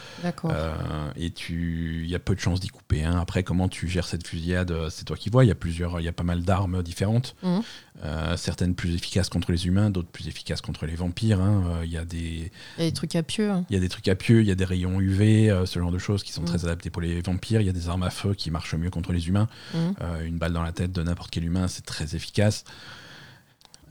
Euh, 0.46 0.74
et 1.18 1.30
il 1.50 2.06
y 2.06 2.14
a 2.14 2.18
peu 2.18 2.34
de 2.34 2.40
chances 2.40 2.58
d'y 2.58 2.68
couper. 2.68 3.04
Hein. 3.04 3.18
Après, 3.20 3.42
comment 3.42 3.68
tu 3.68 3.88
gères 3.88 4.06
cette 4.06 4.26
fusillade, 4.26 4.70
euh, 4.70 4.88
c'est 4.88 5.04
toi 5.04 5.18
qui 5.18 5.28
vois. 5.28 5.44
Il 5.44 5.48
y 5.48 5.50
a 5.50 5.54
plusieurs, 5.54 6.00
il 6.00 6.04
y 6.04 6.08
a 6.08 6.12
pas 6.12 6.22
mal 6.22 6.44
d'armes 6.44 6.82
différentes. 6.82 7.36
Mmh. 7.42 7.58
Euh, 8.04 8.36
certaines 8.38 8.74
plus 8.74 8.94
efficaces 8.94 9.28
contre 9.28 9.52
les 9.52 9.66
humains, 9.66 9.90
d'autres 9.90 10.08
plus 10.08 10.28
efficaces 10.28 10.62
contre 10.62 10.86
les 10.86 10.94
vampires. 10.94 11.42
Hein. 11.42 11.82
Il 11.84 11.90
y 11.90 11.98
a 11.98 12.06
des. 12.06 12.50
Il 12.78 12.84
y 12.84 12.86
a 12.86 12.90
des 12.90 12.94
trucs 12.94 13.14
à 13.14 13.22
pieux. 13.22 13.52
Il 13.68 13.74
y 13.74 13.76
a 13.76 13.80
des 13.80 13.90
trucs 13.90 14.08
à 14.08 14.14
pieux. 14.14 14.40
Il 14.40 14.46
y 14.46 14.50
a 14.50 14.54
des 14.54 14.64
rayons 14.64 14.98
UV, 14.98 15.54
ce 15.66 15.78
genre 15.78 15.92
de 15.92 15.98
choses 15.98 16.22
qui 16.22 16.32
sont 16.32 16.40
mmh. 16.40 16.46
très 16.46 16.64
adaptés 16.64 16.88
pour 16.88 17.02
les 17.02 17.20
vampires. 17.20 17.60
Il 17.60 17.66
y 17.66 17.70
a 17.70 17.74
des 17.74 17.90
armes 17.90 18.02
à 18.02 18.10
feu 18.10 18.32
qui 18.32 18.50
marchent 18.50 18.74
mieux 18.76 18.90
contre 18.90 19.12
les 19.12 19.28
humains. 19.28 19.48
Mmh. 19.74 20.24
une 20.24 20.38
balle 20.38 20.54
dans 20.54 20.62
la 20.62 20.72
tête 20.72 20.92
de 20.92 21.02
n'importe 21.02 21.30
quel 21.30 21.44
humain, 21.44 21.68
c'est 21.68 21.84
très 21.84 22.16
efficace. 22.16 22.64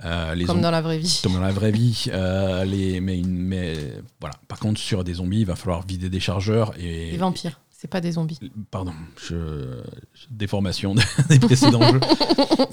Euh, 0.03 0.46
comme 0.46 0.62
dans 0.62 0.72
la 0.72 0.81
vraie 0.81 0.98
vie. 0.98 1.20
Comme 1.24 1.34
dans 1.34 1.41
la 1.41 1.51
vraie 1.51 1.72
vie. 1.72 2.05
Euh, 2.10 2.65
les, 2.65 3.00
mais, 3.01 3.22
mais, 3.25 3.75
voilà. 4.20 4.36
Par 4.48 4.60
contre, 4.60 4.79
sur 4.79 5.03
des 5.03 5.15
zombies, 5.15 5.41
il 5.41 5.46
va 5.46 5.55
falloir 5.55 5.86
vider 5.86 6.10
des 6.10 6.20
chargeurs. 6.20 6.74
Et, 6.79 7.12
les 7.12 7.17
vampires, 7.17 7.60
c'est 7.70 7.88
pas 7.88 8.01
des 8.01 8.13
zombies. 8.13 8.39
Pardon, 8.72 8.93
je, 9.27 9.81
déformation 10.29 10.96
des 11.29 11.39
précédents 11.39 11.91
jeux. 11.91 12.00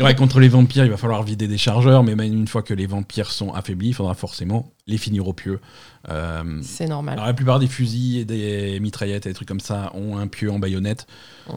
Ouais, 0.00 0.14
contre 0.14 0.40
les 0.40 0.48
vampires, 0.48 0.84
il 0.84 0.90
va 0.90 0.96
falloir 0.96 1.22
vider 1.22 1.48
des 1.48 1.58
chargeurs, 1.58 2.02
mais 2.02 2.14
même 2.14 2.32
une 2.32 2.48
fois 2.48 2.62
que 2.62 2.74
les 2.74 2.86
vampires 2.86 3.30
sont 3.30 3.52
affaiblis, 3.52 3.88
il 3.88 3.94
faudra 3.94 4.14
forcément 4.14 4.72
les 4.86 4.98
finir 4.98 5.28
au 5.28 5.32
pieu. 5.32 5.60
Euh, 6.08 6.60
c'est 6.62 6.86
normal. 6.86 7.14
Alors, 7.14 7.26
la 7.26 7.34
plupart 7.34 7.58
des 7.58 7.66
fusils 7.66 8.18
et 8.18 8.24
des 8.24 8.80
mitraillettes 8.80 9.26
et 9.26 9.30
des 9.30 9.34
trucs 9.34 9.48
comme 9.48 9.60
ça 9.60 9.90
ont 9.94 10.16
un 10.16 10.28
pieu 10.28 10.50
en 10.50 10.58
baïonnette, 10.58 11.06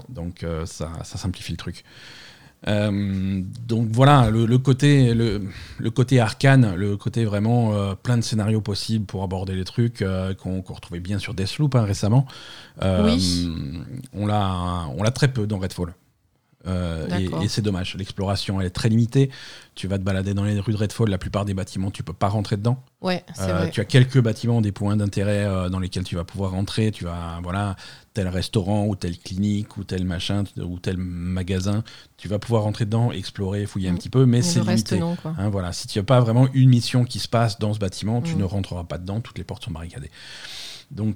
donc 0.10 0.46
ça, 0.66 0.92
ça 1.04 1.18
simplifie 1.18 1.52
le 1.52 1.58
truc. 1.58 1.86
Euh, 2.68 3.42
donc 3.68 3.88
voilà, 3.92 4.30
le, 4.30 4.58
côté, 4.58 5.14
le, 5.14 5.42
côté 5.90 6.20
arcane, 6.20 6.76
le 6.76 6.96
côté 6.98 7.26
vraiment 7.26 7.74
euh, 7.74 7.96
plein 7.96 8.18
de 8.18 8.22
scénarios 8.22 8.62
possibles 8.62 9.06
pour 9.06 9.24
aborder 9.24 9.56
les 9.56 9.64
trucs 9.64 10.02
euh, 10.02 10.34
qu'on 10.34 10.62
retrouvait 10.62 11.00
bien 11.00 11.18
sur 11.20 11.34
Deathloop 11.34 11.76
hein, 11.76 11.84
récemment. 11.84 12.26
oui. 12.82 13.50
On 14.14 14.26
l'a 14.26 15.12
très 15.14 15.30
peu 15.30 15.48
dans 15.48 15.60
Redfall. 15.60 15.94
Euh, 16.68 17.08
et, 17.42 17.48
c'est 17.48 17.62
dommage. 17.62 17.96
L'exploration 17.96 18.62
elle 18.62 18.68
est 18.68 18.72
très 18.72 18.90
limitée. 18.90 19.30
Tu 19.74 19.88
vas 19.88 19.98
te 19.98 20.04
balader 20.04 20.34
dans 20.34 20.44
les 20.44 20.60
rues 20.60 20.74
de 20.74 20.78
Redfall, 20.78 21.10
la 21.10 21.18
plupart 21.18 21.46
des 21.46 21.54
bâtiments, 21.54 21.92
tu 21.92 22.04
peux 22.04 22.14
pas 22.14 22.28
rentrer 22.28 22.58
dedans. 22.58 22.84
Ouais, 23.02 23.24
euh, 23.40 23.68
Tu 23.70 23.80
as 23.80 23.86
quelques 23.86 24.20
bâtiments, 24.20 24.62
des 24.62 24.72
points 24.72 24.96
d'intérêt 24.98 25.46
euh, 25.46 25.70
dans 25.70 25.80
lesquels 25.80 26.04
tu 26.04 26.16
vas 26.16 26.24
pouvoir 26.24 26.52
rentrer. 26.52 26.92
Tu 26.92 27.06
vas, 27.06 27.40
voilà, 27.42 27.76
tel 28.14 28.28
restaurant 28.28 28.86
ou 28.86 28.96
telle 28.96 29.18
clinique 29.18 29.78
ou 29.78 29.84
tel 29.84 30.06
machin 30.06 30.44
ou 30.58 30.78
tel 30.78 30.98
magasin. 30.98 31.84
Tu 32.18 32.28
vas 32.28 32.38
pouvoir 32.38 32.64
rentrer 32.64 32.86
dedans, 32.86 33.12
explorer, 33.12 33.66
fouiller 33.66 33.90
un 33.90 33.94
mm. 33.94 33.98
petit 33.98 34.10
peu, 34.10 34.26
mais, 34.26 34.42
c'est 34.42 34.60
limité. 34.60 35.00
hein, 35.00 35.50
voilà, 35.50 35.72
si 35.72 35.88
tu 35.88 35.98
n'as 35.98 36.04
pas 36.04 36.20
vraiment 36.20 36.48
une 36.54 36.70
mission 36.70 37.06
qui 37.06 37.20
se 37.20 37.28
passe 37.28 37.58
dans 37.58 37.74
ce 37.74 37.80
bâtiment, 37.80 38.22
tu 38.22 38.36
mm. 38.36 38.40
ne 38.40 38.44
rentreras 38.44 38.84
pas 38.84 38.98
dedans. 38.98 39.22
Toutes 39.22 39.38
les 39.38 39.46
portes 39.46 39.64
sont 39.64 39.72
barricadées. 39.72 40.12
Donc 40.92 41.16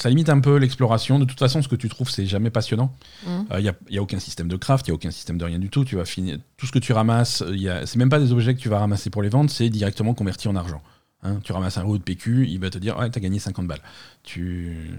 ça 0.00 0.08
limite 0.08 0.30
un 0.30 0.40
peu 0.40 0.56
l'exploration. 0.56 1.18
De 1.18 1.24
toute 1.24 1.38
façon, 1.38 1.62
ce 1.62 1.68
que 1.68 1.76
tu 1.76 1.88
trouves, 1.88 2.08
c'est 2.08 2.26
jamais 2.26 2.50
passionnant. 2.50 2.94
Il 3.26 3.30
mmh. 3.30 3.60
n'y 3.60 3.68
euh, 3.68 3.98
a, 3.98 4.02
aucun 4.02 4.18
système 4.18 4.48
de 4.48 4.56
craft, 4.56 4.86
il 4.86 4.90
n'y 4.90 4.92
a 4.92 4.94
aucun 4.94 5.10
système 5.10 5.36
de 5.36 5.44
rien 5.44 5.58
du 5.58 5.68
tout. 5.68 5.84
Tu 5.84 5.96
vas 5.96 6.04
finir 6.04 6.38
tout 6.56 6.66
ce 6.66 6.72
que 6.72 6.78
tu 6.78 6.92
ramasses. 6.92 7.44
C'est 7.84 7.96
même 7.96 8.08
pas 8.08 8.18
des 8.18 8.32
objets 8.32 8.54
que 8.54 8.60
tu 8.60 8.68
vas 8.68 8.78
ramasser 8.78 9.10
pour 9.10 9.22
les 9.22 9.28
vendre, 9.28 9.50
c'est 9.50 9.68
directement 9.68 10.14
converti 10.14 10.48
en 10.48 10.56
argent. 10.56 10.82
Hein, 11.22 11.38
tu 11.44 11.52
ramasses 11.52 11.76
un 11.76 11.82
lot 11.82 11.98
de 11.98 12.02
PQ, 12.02 12.46
il 12.48 12.58
va 12.58 12.70
te 12.70 12.78
dire 12.78 12.96
Ouais, 12.98 13.10
t'as 13.10 13.20
gagné 13.20 13.38
50 13.38 13.66
balles. 13.66 13.82
Tu, 14.22 14.90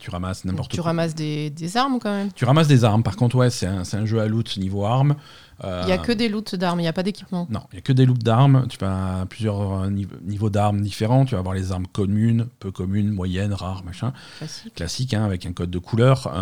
tu 0.00 0.10
ramasses 0.10 0.44
n'importe 0.44 0.70
quoi. 0.70 0.74
Tu 0.74 0.80
ramasses 0.80 1.14
des, 1.14 1.50
des, 1.50 1.76
armes 1.76 2.00
quand 2.00 2.10
même 2.10 2.32
Tu 2.32 2.44
ramasses 2.44 2.66
des 2.66 2.82
armes. 2.82 3.04
Par 3.04 3.14
contre, 3.14 3.36
ouais, 3.36 3.48
c'est 3.50 3.66
un, 3.66 3.82
un, 3.92 4.04
jeu 4.04 4.20
à 4.20 4.26
loot 4.26 4.56
niveau 4.56 4.84
armes. 4.84 5.14
Il 5.62 5.86
n'y 5.86 5.92
a 5.92 5.98
que 5.98 6.12
des 6.12 6.28
loots 6.28 6.56
d'armes, 6.56 6.80
il 6.80 6.82
n'y 6.82 6.88
a 6.88 6.92
pas 6.92 7.04
d'équipement. 7.04 7.46
Non, 7.50 7.62
il 7.72 7.76
n'y 7.76 7.78
a 7.78 7.82
que 7.82 7.92
des 7.92 8.06
loots 8.06 8.22
d'armes. 8.22 8.66
Tu 8.68 8.84
as 8.84 9.24
plusieurs 9.28 9.82
euh, 9.84 9.90
niveaux 10.22 10.50
d'armes 10.50 10.80
différents. 10.80 11.24
Tu 11.24 11.34
vas 11.34 11.40
avoir 11.40 11.54
les 11.54 11.70
armes 11.70 11.86
communes, 11.86 12.48
peu 12.58 12.72
communes, 12.72 13.10
moyennes, 13.10 13.52
rares, 13.52 13.84
machin. 13.84 14.12
Classique. 14.38 14.74
Classique, 14.74 15.14
hein, 15.14 15.24
avec 15.24 15.46
un 15.46 15.52
code 15.52 15.70
de 15.70 15.78
couleur 15.78 16.32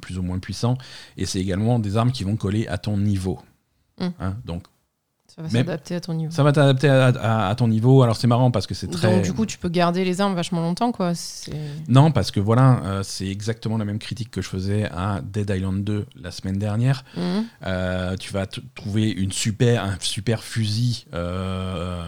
plus 0.00 0.16
ou 0.18 0.22
moins 0.22 0.38
puissant. 0.38 0.78
Et 1.16 1.26
c'est 1.26 1.40
également 1.40 1.80
des 1.80 1.96
armes 1.96 2.12
qui 2.12 2.22
vont 2.22 2.36
coller 2.36 2.68
à 2.68 2.78
ton 2.78 2.98
niveau. 2.98 3.40
Hum. 3.98 4.12
Hein, 4.20 4.36
donc 4.44 4.64
ça 5.36 5.42
va 5.42 5.50
s'adapter 5.50 5.94
à 5.94 6.00
ton 6.00 6.14
niveau. 6.14 6.32
Ça 6.32 6.42
va 6.42 6.52
t'adapter 6.52 6.88
à, 6.88 7.54
ton 7.58 7.68
niveau. 7.68 8.02
Alors 8.02 8.16
c'est 8.16 8.26
marrant 8.26 8.50
parce 8.50 8.66
que 8.66 8.72
c'est 8.72 8.86
très. 8.86 9.14
Donc 9.16 9.22
du 9.22 9.34
coup, 9.34 9.44
tu 9.44 9.58
peux 9.58 9.68
garder 9.68 10.02
les 10.02 10.22
armes 10.22 10.34
vachement 10.34 10.62
longtemps, 10.62 10.92
quoi. 10.92 11.12
Non, 11.88 12.10
parce 12.10 12.30
que 12.30 12.40
voilà, 12.40 12.80
euh, 12.84 13.02
c'est 13.02 13.26
exactement 13.28 13.76
la 13.76 13.84
même 13.84 13.98
critique 13.98 14.30
que 14.30 14.40
je 14.40 14.48
faisais 14.48 14.84
à 14.86 15.20
Dead 15.22 15.50
Island 15.50 15.84
2 15.84 16.06
la 16.16 16.30
semaine 16.30 16.58
dernière. 16.58 17.04
Mhm. 17.16 17.44
Euh, 17.66 18.16
tu 18.16 18.32
vas 18.32 18.46
trouver 18.46 19.10
une 19.10 19.30
super, 19.30 19.84
un 19.84 19.98
super 20.00 20.42
fusil. 20.42 21.04
Euh, 21.12 22.02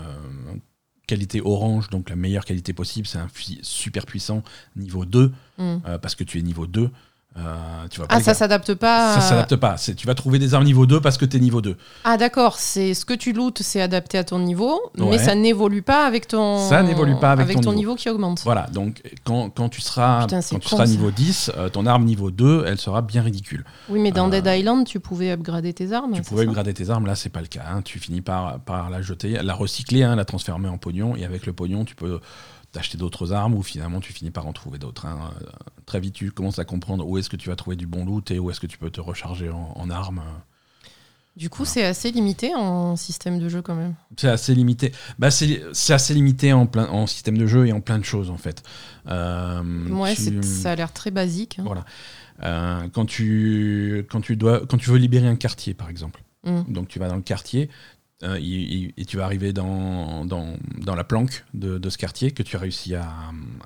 qualité 1.06 1.40
orange, 1.42 1.88
donc 1.88 2.10
la 2.10 2.16
meilleure 2.16 2.44
qualité 2.44 2.74
possible, 2.74 3.06
c'est 3.06 3.16
un 3.16 3.28
fusil 3.28 3.58
super 3.62 4.04
puissant, 4.04 4.42
niveau 4.76 5.06
2, 5.06 5.32
mhm. 5.56 5.80
parce 6.02 6.14
que 6.14 6.24
tu 6.24 6.38
es 6.38 6.42
niveau 6.42 6.66
2. 6.66 6.90
Euh, 7.38 8.04
ah, 8.08 8.20
ça 8.20 8.34
s'adapte 8.34 8.74
pas 8.74 9.14
Ça 9.14 9.20
s'adapte 9.20 9.56
pas. 9.56 9.76
Tu 9.96 10.06
vas 10.06 10.14
trouver 10.14 10.38
des 10.38 10.54
armes 10.54 10.64
niveau 10.64 10.86
2 10.86 11.00
parce 11.00 11.16
que 11.16 11.24
tu 11.24 11.36
es 11.36 11.40
niveau 11.40 11.60
2. 11.60 11.76
Ah, 12.04 12.16
d'accord. 12.16 12.56
C'est 12.58 12.94
ce 12.94 13.04
que 13.04 13.14
tu 13.14 13.32
lootes, 13.32 13.62
c'est 13.62 13.80
adapté 13.80 14.18
à 14.18 14.24
ton 14.24 14.38
niveau, 14.38 14.80
mais 14.96 15.18
ça 15.18 15.34
n'évolue 15.34 15.82
pas 15.82 16.06
avec 16.06 16.28
ton. 16.28 16.68
Ça 16.68 16.82
n'évolue 16.82 17.16
pas 17.20 17.32
avec, 17.32 17.60
ton, 17.60 17.72
niveau. 17.72 17.94
qui 17.94 18.08
augmente. 18.08 18.42
Voilà. 18.44 18.66
Donc, 18.72 19.02
quand, 19.24 19.50
quand 19.50 19.68
tu 19.68 19.80
seras, 19.80 20.26
quand 20.28 20.58
tu 20.58 20.68
seras 20.68 20.86
niveau 20.86 21.10
10, 21.10 21.52
euh, 21.56 21.68
ton 21.68 21.86
arme 21.86 22.04
niveau 22.04 22.30
2, 22.30 22.64
elle 22.66 22.78
sera 22.78 23.02
bien 23.02 23.22
ridicule. 23.22 23.64
Oui, 23.88 24.00
mais 24.00 24.12
dans 24.12 24.28
euh, 24.28 24.40
Dead 24.40 24.46
Island, 24.46 24.86
tu 24.86 25.00
pouvais 25.00 25.30
upgrader 25.30 25.72
tes 25.72 25.92
armes. 25.92 26.12
Tu 26.12 26.22
pouvais 26.22 26.44
upgrader 26.44 26.74
tes 26.74 26.90
armes. 26.90 27.06
Là, 27.06 27.14
c'est 27.14 27.28
pas 27.28 27.40
le 27.40 27.46
cas. 27.46 27.64
Hein. 27.70 27.82
Tu 27.82 27.98
finis 27.98 28.20
par, 28.20 28.58
par 28.60 28.90
la 28.90 29.02
jeter, 29.02 29.38
la 29.42 29.54
recycler, 29.54 30.02
hein, 30.02 30.16
la 30.16 30.24
transformer 30.24 30.68
en 30.68 30.78
pognon, 30.78 31.16
et 31.16 31.24
avec 31.24 31.46
le 31.46 31.52
pognon, 31.52 31.84
tu 31.84 31.94
peux 31.94 32.20
d'acheter 32.72 32.98
d'autres 32.98 33.32
armes 33.32 33.54
ou 33.54 33.62
finalement 33.62 34.00
tu 34.00 34.12
finis 34.12 34.30
par 34.30 34.46
en 34.46 34.52
trouver 34.52 34.78
d'autres. 34.78 35.06
Hein. 35.06 35.32
Euh, 35.42 35.46
très 35.86 36.00
vite, 36.00 36.14
tu 36.14 36.30
commences 36.30 36.58
à 36.58 36.64
comprendre 36.64 37.06
où 37.06 37.18
est-ce 37.18 37.30
que 37.30 37.36
tu 37.36 37.48
vas 37.48 37.56
trouver 37.56 37.76
du 37.76 37.86
bon 37.86 38.04
loot 38.04 38.30
et 38.30 38.38
où 38.38 38.50
est-ce 38.50 38.60
que 38.60 38.66
tu 38.66 38.78
peux 38.78 38.90
te 38.90 39.00
recharger 39.00 39.50
en, 39.50 39.90
armes. 39.90 40.22
Du 41.36 41.48
coup, 41.48 41.64
c'est 41.64 41.84
assez 41.84 42.10
limité 42.10 42.54
en 42.54 42.96
système 42.96 43.38
de 43.38 43.48
jeu 43.48 43.62
quand 43.62 43.76
même. 43.76 43.94
C'est 44.16 44.28
assez 44.28 44.54
limité. 44.54 44.92
Bah, 45.18 45.30
c'est 45.30 45.62
assez 45.90 46.12
limité 46.12 46.52
en, 46.52 46.66
plein, 46.66 46.88
en 46.88 47.06
système 47.06 47.38
de 47.38 47.46
jeu 47.46 47.66
et 47.66 47.72
en 47.72 47.80
plein 47.80 47.98
de 47.98 48.04
choses 48.04 48.28
en 48.28 48.36
fait. 48.36 48.62
Euh, 49.08 49.88
ouais, 49.88 50.14
ça 50.42 50.72
a 50.72 50.74
l'air 50.74 50.92
très 50.92 51.10
basique. 51.10 51.58
Hein. 51.58 51.64
Voilà. 51.64 51.84
Euh, 52.42 52.88
quand, 52.92 53.06
tu, 53.06 54.06
quand, 54.10 54.20
tu 54.20 54.36
dois, 54.36 54.66
quand 54.66 54.78
tu 54.78 54.90
veux 54.90 54.98
libérer 54.98 55.26
un 55.26 55.36
quartier, 55.36 55.74
par 55.74 55.88
exemple, 55.88 56.22
mmh. 56.44 56.62
donc 56.68 56.88
tu 56.88 56.98
vas 56.98 57.08
dans 57.08 57.16
le 57.16 57.22
quartier, 57.22 57.70
euh, 58.24 58.38
et, 58.40 59.04
tu 59.04 59.16
vas 59.16 59.24
arriver 59.24 59.52
dans, 59.52 60.24
dans, 60.24 60.56
dans 60.78 60.96
la 60.96 61.04
planque 61.04 61.44
de, 61.54 61.78
de, 61.78 61.90
ce 61.90 61.96
quartier 61.96 62.32
que 62.32 62.42
tu 62.42 62.56
as 62.56 62.58
réussi 62.58 62.96
à, 62.96 63.08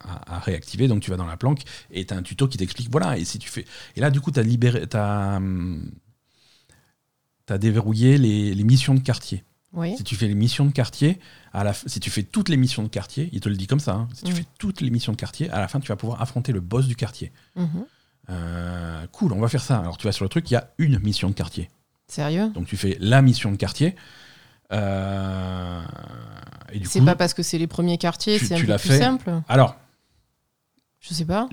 à, 0.04 0.38
réactiver. 0.40 0.88
Donc 0.88 1.00
tu 1.00 1.10
vas 1.10 1.16
dans 1.16 1.26
la 1.26 1.38
planque 1.38 1.62
et 1.90 2.04
tu 2.04 2.12
as 2.12 2.16
un 2.16 2.22
tuto 2.22 2.48
qui 2.48 2.58
t'explique 2.58 2.90
voilà, 2.90 3.16
et 3.16 3.24
si 3.24 3.38
tu 3.38 3.48
fais. 3.48 3.64
Et 3.96 4.00
là, 4.00 4.10
du 4.10 4.20
coup, 4.20 4.30
tu 4.30 4.40
as, 4.40 4.42
libéré, 4.42 4.84
as, 4.92 5.40
as 7.48 7.58
déverrouillé 7.58 8.18
les, 8.18 8.54
les, 8.54 8.64
missions 8.64 8.94
de 8.94 9.00
quartier. 9.00 9.42
Si 9.96 10.04
tu 10.04 10.16
fais 10.16 10.28
les 10.28 10.34
missions 10.34 10.66
de 10.66 10.70
quartier, 10.70 11.18
à 11.54 11.64
la, 11.64 11.72
si 11.72 11.98
tu 11.98 12.10
fais 12.10 12.22
toutes 12.22 12.50
les 12.50 12.58
missions 12.58 12.82
de 12.82 12.88
quartier, 12.88 13.30
il 13.32 13.40
te 13.40 13.48
le 13.48 13.56
dit 13.56 13.66
comme 13.66 13.80
ça, 13.80 13.92
hein, 13.92 14.08
si 14.12 14.24
tu 14.24 14.32
fais 14.32 14.44
toutes 14.58 14.82
les 14.82 14.90
missions 14.90 15.12
de 15.12 15.16
quartier, 15.16 15.48
à 15.48 15.60
la 15.60 15.68
fin, 15.68 15.80
tu 15.80 15.88
vas 15.88 15.96
pouvoir 15.96 16.20
affronter 16.20 16.52
le 16.52 16.60
boss 16.60 16.86
du 16.86 16.94
quartier. 16.94 17.32
Mhm. 17.56 17.86
Euh, 18.28 19.06
cool, 19.12 19.32
on 19.32 19.40
va 19.40 19.48
faire 19.48 19.62
ça. 19.62 19.78
Alors 19.78 19.96
tu 19.96 20.06
vas 20.06 20.12
sur 20.12 20.26
le 20.26 20.28
truc, 20.28 20.50
il 20.50 20.54
y 20.54 20.56
a 20.58 20.70
une 20.76 20.98
mission 20.98 21.30
de 21.30 21.34
quartier. 21.34 21.70
Sérieux? 22.06 22.50
Donc 22.50 22.66
tu 22.66 22.76
fais 22.76 22.98
la 23.00 23.22
mission 23.22 23.50
de 23.50 23.56
quartier. 23.56 23.96
Euh, 24.72 25.80
c'est 26.84 27.04
pas 27.04 27.14
parce 27.14 27.34
que 27.34 27.42
c'est 27.42 27.58
les 27.58 27.66
premiers 27.66 27.98
quartiers, 27.98 28.38
c'est 28.38 28.54
un 28.54 28.60
peu 28.60 28.76
plus 28.76 28.98
simple 28.98 29.30
Alors. 29.48 29.76
Je 31.00 31.14
sais 31.14 31.24
pas. 31.24 31.48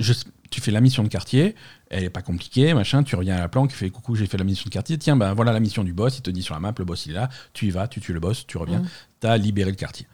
tu 0.52 0.62
fais 0.62 0.70
la 0.70 0.80
mission 0.80 1.02
de 1.02 1.08
quartier, 1.08 1.56
elle 1.90 2.04
est 2.04 2.12
pas 2.12 2.22
compliquée, 2.22 2.76
machin, 2.76 3.02
tu 3.02 3.16
reviens 3.16 3.36
à 3.36 3.40
la 3.40 3.50
planque, 3.50 3.72
tu 3.72 3.76
fais 3.76 3.90
coucou, 3.90 4.16
j'ai 4.16 4.28
fait 4.28 4.38
la 4.38 4.44
mission 4.44 4.66
de 4.66 4.70
quartier, 4.70 4.96
tiens, 5.00 5.16
ben 5.16 5.34
voilà 5.34 5.52
la 5.52 5.60
mission 5.60 5.84
du 5.84 5.92
boss, 5.92 6.20
il 6.20 6.22
te 6.22 6.30
dit 6.30 6.44
sur 6.44 6.54
la 6.54 6.60
map, 6.60 6.72
le 6.78 6.86
boss 6.86 7.08
il 7.08 7.14
est 7.14 7.16
là, 7.16 7.30
tu 7.54 7.66
y 7.66 7.72
vas, 7.72 7.88
tu 7.88 8.00
tues 8.00 8.14
le 8.14 8.20
boss, 8.20 8.46
tu 8.46 8.60
reviens, 8.60 8.82
mm. 8.82 8.88
tu 9.22 9.28
as 9.28 9.38
libéré 9.38 9.72
le 9.72 9.76
quartier. 9.76 10.08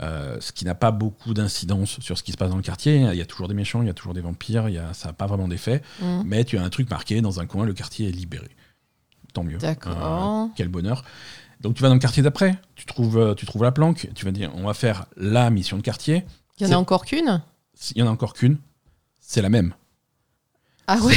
ce 0.00 0.52
qui 0.52 0.64
n'a 0.64 0.74
pas 0.74 0.92
beaucoup 0.92 1.34
d'incidence 1.34 2.00
sur 2.00 2.16
ce 2.16 2.22
qui 2.22 2.32
se 2.32 2.38
passe 2.38 2.48
dans 2.48 2.56
le 2.56 2.62
quartier. 2.62 2.96
Il 3.00 3.18
y 3.18 3.20
a 3.20 3.26
toujours 3.26 3.48
des 3.48 3.54
méchants, 3.54 3.82
il 3.82 3.86
y 3.86 3.90
a 3.90 3.94
toujours 3.94 4.14
des 4.14 4.22
vampires, 4.22 4.70
il 4.70 4.76
y 4.76 4.78
a, 4.78 4.94
ça 4.94 5.08
n'a 5.08 5.12
pas 5.12 5.26
vraiment 5.26 5.46
d'effet. 5.46 5.82
Mm. 6.00 6.22
Mais 6.24 6.44
tu 6.44 6.56
as 6.56 6.62
un 6.62 6.70
truc 6.70 6.88
marqué 6.88 7.20
dans 7.20 7.38
un 7.38 7.44
coin, 7.44 7.66
le 7.66 7.74
quartier 7.74 8.08
est 8.08 8.12
libéré. 8.12 8.48
Tant 9.34 9.44
mieux. 9.44 9.58
D'accord. 9.58 10.48
quel 10.56 10.68
bonheur. 10.68 11.04
Donc 11.60 11.74
tu 11.74 11.82
vas 11.82 11.88
dans 11.88 11.94
le 11.94 12.00
quartier 12.00 12.22
d'après, 12.22 12.58
tu 12.74 12.86
trouves, 12.86 13.34
tu 13.36 13.46
trouves 13.46 13.62
la 13.62 13.72
planque, 13.72 14.08
tu 14.14 14.24
vas 14.24 14.30
dire 14.30 14.50
on 14.54 14.64
va 14.64 14.74
faire 14.74 15.06
la 15.16 15.50
mission 15.50 15.76
de 15.76 15.82
quartier. 15.82 16.24
Il 16.58 16.66
y 16.66 16.70
en 16.70 16.72
a 16.72 16.80
encore 16.80 17.04
qu'une? 17.04 17.42
Il 17.94 17.98
y 17.98 18.02
en 18.02 18.06
a 18.06 18.10
encore 18.10 18.34
qu'une. 18.34 18.58
C'est 19.20 19.42
la 19.42 19.48
même. 19.48 19.74
Ah 20.86 20.98
oui. 21.02 21.14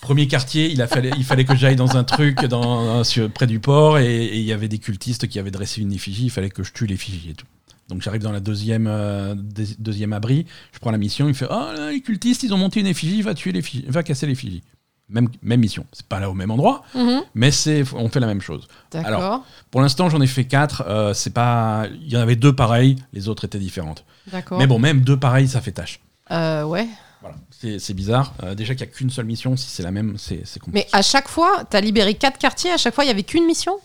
Premier 0.00 0.28
quartier, 0.28 0.70
il, 0.70 0.80
a 0.82 0.86
fallu, 0.86 1.10
il 1.16 1.24
fallait 1.24 1.44
que 1.44 1.56
j'aille 1.56 1.74
dans 1.74 1.96
un 1.96 2.04
truc 2.04 2.44
dans, 2.44 3.02
près 3.34 3.46
du 3.46 3.58
port 3.58 3.98
et 3.98 4.36
il 4.36 4.44
y 4.44 4.52
avait 4.52 4.68
des 4.68 4.78
cultistes 4.78 5.26
qui 5.26 5.38
avaient 5.38 5.50
dressé 5.50 5.80
une 5.80 5.92
effigie, 5.92 6.26
il 6.26 6.30
fallait 6.30 6.48
que 6.48 6.62
je 6.62 6.72
tue 6.72 6.86
l'effigie 6.86 7.30
et 7.30 7.34
tout. 7.34 7.46
Donc 7.88 8.02
j'arrive 8.02 8.22
dans 8.22 8.32
la 8.32 8.40
deuxième, 8.40 8.86
euh, 8.86 9.34
deuxième 9.36 10.12
abri, 10.12 10.46
je 10.72 10.78
prends 10.78 10.92
la 10.92 10.98
mission, 10.98 11.28
il 11.28 11.34
fait 11.34 11.46
Oh, 11.50 11.70
les 11.90 12.00
cultistes, 12.00 12.42
ils 12.42 12.54
ont 12.54 12.56
monté 12.56 12.80
une 12.80 12.86
effigie, 12.86 13.20
va 13.22 13.34
tuer 13.34 13.52
va 13.88 14.02
casser 14.02 14.26
l'effigie. 14.26 14.62
Même, 15.08 15.28
même 15.40 15.60
mission. 15.60 15.86
C'est 15.92 16.06
pas 16.06 16.18
là 16.18 16.28
au 16.28 16.34
même 16.34 16.50
endroit, 16.50 16.82
mhm. 16.94 17.22
mais 17.34 17.52
c'est 17.52 17.84
on 17.94 18.08
fait 18.08 18.18
la 18.18 18.26
même 18.26 18.40
chose. 18.40 18.66
Alors, 18.92 19.44
pour 19.70 19.80
l'instant, 19.80 20.08
j'en 20.08 20.20
ai 20.20 20.26
fait 20.26 20.44
quatre. 20.44 20.82
Euh, 20.88 21.14
c'est 21.14 21.32
pas, 21.32 21.86
il 21.92 22.12
y 22.12 22.16
en 22.16 22.20
avait 22.20 22.34
deux 22.34 22.54
pareilles, 22.54 22.96
les 23.12 23.28
autres 23.28 23.44
étaient 23.44 23.60
différentes. 23.60 24.04
Mais 24.52 24.66
bon, 24.66 24.80
même 24.80 25.02
deux 25.02 25.16
pareilles, 25.16 25.48
ça 25.48 25.60
fait 25.60 25.72
tâche. 25.72 26.00
Euh, 26.32 26.64
ouais. 26.64 26.88
Voilà, 27.20 27.36
c'est 27.78 27.94
bizarre. 27.94 28.34
Euh, 28.42 28.54
déjà 28.56 28.74
qu'il 28.74 28.84
n'y 28.84 28.92
a 28.92 28.94
qu'une 28.94 29.10
seule 29.10 29.26
mission, 29.26 29.56
si 29.56 29.68
c'est 29.68 29.84
la 29.84 29.92
même, 29.92 30.16
c'est 30.18 30.42
compliqué. 30.58 30.72
Mais 30.72 30.88
à 30.92 31.02
chaque 31.02 31.28
fois, 31.28 31.64
tu 31.70 31.76
as 31.76 31.80
libéré 31.80 32.14
quatre 32.14 32.38
quartiers, 32.38 32.72
à 32.72 32.76
chaque 32.76 32.94
fois, 32.94 33.04
il 33.04 33.08
y 33.08 33.10
avait 33.10 33.22
qu'une 33.22 33.46
mission? 33.46 33.78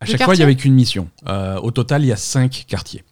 À 0.00 0.06
chaque 0.06 0.22
fois, 0.22 0.34
il 0.34 0.40
y 0.40 0.42
avait 0.42 0.56
qu'une 0.56 0.74
mission. 0.74 1.10
au 1.62 1.70
total, 1.70 2.02
il 2.02 2.08
y 2.08 2.12
a 2.12 2.16
cinq 2.16 2.64
quartiers. 2.66 3.04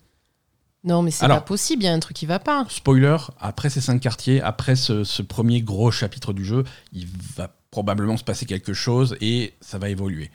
Non, 0.84 1.02
mais 1.02 1.10
c'est 1.10 1.26
pas 1.26 1.40
possible, 1.40 1.82
il 1.82 1.86
y 1.86 1.88
a 1.88 1.92
un 1.92 1.98
truc 1.98 2.16
qui 2.16 2.26
va 2.26 2.38
pas. 2.38 2.66
Spoiler, 2.68 3.16
après 3.40 3.70
ces 3.70 3.80
cinq 3.80 4.00
quartiers, 4.00 4.42
après 4.42 4.76
ce, 4.76 5.22
premier 5.22 5.62
gros 5.62 5.90
chapitre 5.90 6.34
du 6.34 6.44
jeu, 6.44 6.64
il 6.92 7.08
va 7.36 7.50
probablement 7.70 8.16
se 8.18 8.24
passer 8.24 8.44
quelque 8.44 8.74
chose 8.74 9.16
et 9.20 9.54
ça 9.60 9.78
va 9.78 9.88
évoluer. 9.88 10.30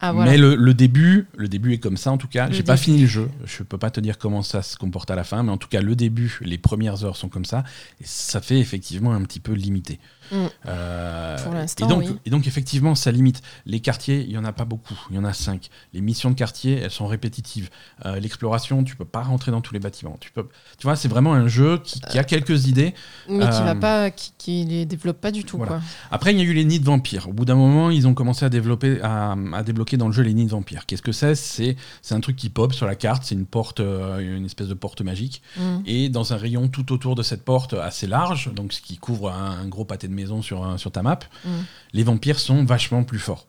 Ah, 0.00 0.12
mais 0.12 0.38
le, 0.38 0.74
début, 0.74 1.26
le 1.36 1.48
début 1.48 1.74
est 1.74 1.78
comme 1.78 1.96
ça 1.96 2.10
en 2.10 2.18
tout 2.18 2.28
cas. 2.28 2.50
J'ai 2.50 2.62
pas 2.62 2.76
fini 2.76 3.02
le 3.02 3.06
jeu. 3.06 3.28
Je 3.44 3.62
peux 3.62 3.78
pas 3.78 3.90
te 3.90 4.00
dire 4.00 4.18
comment 4.18 4.42
ça 4.42 4.62
se 4.62 4.76
comporte 4.76 5.10
à 5.10 5.14
la 5.14 5.24
fin, 5.24 5.42
mais 5.42 5.52
en 5.52 5.58
tout 5.58 5.68
cas 5.68 5.82
le 5.82 5.94
début, 5.94 6.38
les 6.42 6.58
premières 6.58 7.04
heures 7.04 7.16
sont 7.16 7.28
comme 7.28 7.44
ça 7.44 7.64
et 8.00 8.04
ça 8.04 8.40
fait 8.40 8.58
effectivement 8.58 9.12
un 9.12 9.22
petit 9.22 9.40
peu 9.40 9.52
limité. 9.52 9.98
Mm. 10.32 10.36
Euh, 10.66 11.66
et, 11.80 11.86
donc, 11.86 12.04
et 12.24 12.30
donc, 12.30 12.46
effectivement, 12.46 12.94
ça 12.94 13.10
limite. 13.10 13.42
Les 13.66 13.80
quartiers, 13.80 14.20
il 14.20 14.28
n'y 14.28 14.38
en 14.38 14.44
a 14.44 14.52
pas 14.52 14.64
beaucoup, 14.64 14.98
il 15.10 15.16
y 15.16 15.18
en 15.18 15.24
a 15.24 15.32
cinq. 15.32 15.70
Les 15.92 16.00
missions 16.00 16.30
de 16.30 16.34
quartier, 16.34 16.78
elles 16.78 16.90
sont 16.90 17.06
répétitives. 17.06 17.70
Euh, 18.06 18.20
l'exploration, 18.20 18.84
tu 18.84 18.96
peux 18.96 19.04
pas 19.04 19.22
rentrer 19.22 19.50
dans 19.50 19.60
tous 19.60 19.74
les 19.74 19.80
bâtiments. 19.80 20.16
Tu, 20.20 20.30
peux, 20.30 20.46
tu 20.78 20.86
vois, 20.86 20.96
c'est 20.96 21.08
vraiment 21.08 21.34
un 21.34 21.48
jeu 21.48 21.78
qui, 21.82 22.18
a 22.18 22.24
quelques 22.24 22.66
idées. 22.66 22.94
Mais 23.28 23.44
qui 23.44 23.62
va 23.62 23.72
euh, 23.72 23.74
pas, 23.74 24.10
qui, 24.10 24.64
les 24.64 24.86
développe 24.86 25.20
pas 25.20 25.30
du 25.30 25.44
tout. 25.44 25.58
Quoi. 25.58 25.80
Après, 26.10 26.32
il 26.32 26.38
y 26.38 26.42
a 26.42 26.44
eu 26.44 26.52
les 26.52 26.64
nids 26.64 26.80
de 26.80 26.84
vampires. 26.84 27.28
Au 27.28 27.32
bout 27.32 27.44
d'un 27.44 27.54
moment, 27.54 27.90
ils 27.90 28.06
ont 28.06 28.14
commencé 28.14 28.44
à, 28.44 28.48
développer, 28.48 29.00
à, 29.02 29.36
débloquer 29.64 29.89
dans 29.96 30.06
le 30.06 30.12
jeu 30.12 30.22
les 30.22 30.34
nids 30.34 30.46
de 30.46 30.50
vampires. 30.50 30.86
Qu'est-ce 30.86 31.02
que 31.02 31.12
c'est? 31.12 31.34
C'est, 31.34 31.76
un 32.10 32.20
truc 32.20 32.36
qui 32.36 32.50
pop 32.50 32.72
sur 32.72 32.86
la 32.86 32.94
carte, 32.94 33.24
c'est 33.24 33.34
une 33.34 33.46
porte, 33.46 33.80
une 33.80 34.44
espèce 34.44 34.68
de 34.68 34.74
porte 34.74 35.02
magique. 35.02 35.42
Mm. 35.56 35.78
Et 35.86 36.08
dans 36.08 36.32
un 36.32 36.36
rayon 36.36 36.68
tout 36.68 36.92
autour 36.92 37.14
de 37.14 37.22
cette 37.22 37.44
porte 37.44 37.74
assez 37.74 38.06
large, 38.06 38.52
donc 38.54 38.72
ce 38.72 38.80
qui 38.80 38.96
couvre 38.98 39.30
un, 39.30 39.60
un 39.60 39.68
gros 39.68 39.84
pâté 39.84 40.08
de 40.08 40.14
maison 40.14 40.42
sur, 40.42 40.78
sur 40.78 40.90
ta 40.90 41.02
map, 41.02 41.20
mm. 41.44 41.48
les 41.92 42.02
vampires 42.02 42.38
sont 42.38 42.64
vachement 42.64 43.04
plus 43.04 43.18
forts. 43.18 43.46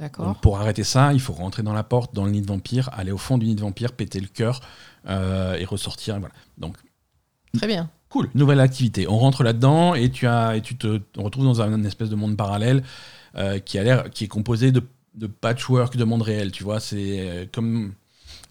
D'accord. 0.00 0.34
Pour 0.40 0.58
arrêter 0.58 0.82
ça, 0.82 1.12
il 1.12 1.20
faut 1.20 1.34
rentrer 1.34 1.62
dans 1.62 1.74
la 1.74 1.84
porte, 1.84 2.14
dans 2.14 2.24
le 2.24 2.30
nid 2.30 2.40
de 2.40 2.46
vampire, 2.46 2.88
aller 2.94 3.12
au 3.12 3.18
fond 3.18 3.36
du 3.36 3.46
nid 3.46 3.54
de 3.54 3.60
vampire, 3.60 3.92
péter 3.92 4.18
le 4.18 4.28
cœur 4.28 4.60
euh, 5.06 5.56
et 5.56 5.66
ressortir. 5.66 6.18
Voilà. 6.18 6.34
Donc, 6.56 6.76
Très 7.56 7.66
bien. 7.66 7.90
Cool, 8.08 8.30
nouvelle 8.34 8.60
activité. 8.60 9.06
On 9.08 9.18
rentre 9.18 9.44
là-dedans 9.44 9.94
et 9.94 10.10
tu, 10.10 10.26
as, 10.26 10.56
et 10.56 10.62
tu 10.62 10.76
te 10.76 11.00
retrouves 11.16 11.44
dans 11.44 11.60
un, 11.60 11.84
espèce 11.84 12.08
de 12.08 12.16
monde 12.16 12.36
parallèle 12.36 12.82
euh, 13.36 13.58
qui, 13.58 13.78
a 13.78 13.84
l'air, 13.84 14.10
qui 14.10 14.24
est 14.24 14.28
composé 14.28 14.72
de, 14.72 14.82
de 15.14 15.26
patchwork 15.26 15.96
de 15.96 16.04
monde 16.04 16.22
réel. 16.22 16.52
Tu 16.52 16.64
vois, 16.64 16.80
c'est 16.80 17.20
euh, 17.20 17.46
comme 17.50 17.92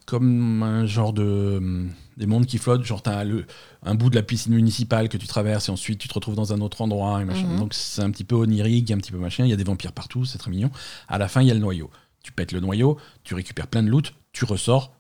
comme 0.06 0.64
un 0.64 0.88
genre 0.88 1.14
de 1.14 1.88
des 2.18 2.26
mondes 2.26 2.48
qui 2.48 2.58
flottent, 2.58 2.84
genre 2.84 3.04
t'as 3.04 3.24
le, 3.24 3.46
un 3.84 3.94
bout 3.94 4.10
de 4.10 4.16
la 4.16 4.24
piscine 4.24 4.56
municipale 4.56 5.08
que 5.08 5.18
tu 5.18 5.28
traverses 5.28 5.70
et 5.70 5.72
ensuite 5.72 6.00
tu 6.00 6.08
te 6.08 6.14
retrouves 6.14 6.36
dans 6.36 6.52
un 6.52 6.62
autre 6.62 6.82
endroit 6.82 7.22
et 7.22 7.26
machin. 7.26 7.48
Mhm. 7.48 7.60
Donc 7.60 7.74
c'est 7.74 8.02
un 8.02 8.10
petit 8.10 8.24
peu 8.24 8.36
onirique, 8.36 8.90
un 8.92 8.98
petit 8.98 9.12
peu 9.12 9.20
machin. 9.20 9.46
Il 9.46 9.50
y 9.50 9.54
a 9.54 9.56
des 9.56 9.64
vampires 9.64 9.94
partout, 9.94 10.26
c'est 10.26 10.40
très 10.40 10.50
mignon. 10.50 10.72
À 11.08 11.18
la 11.18 11.28
fin, 11.28 11.42
il 11.42 11.48
y 11.48 11.52
a 11.52 11.54
le 11.54 11.60
noyau. 11.60 11.92
Tu 12.24 12.32
pètes 12.32 12.52
le 12.52 12.60
noyau, 12.60 12.98
tu 13.24 13.36
récupères 13.36 13.68
plein 13.68 13.84
de 13.84 13.90
loot, 13.90 14.14
tu 14.34 14.46
ressors. 14.46 14.94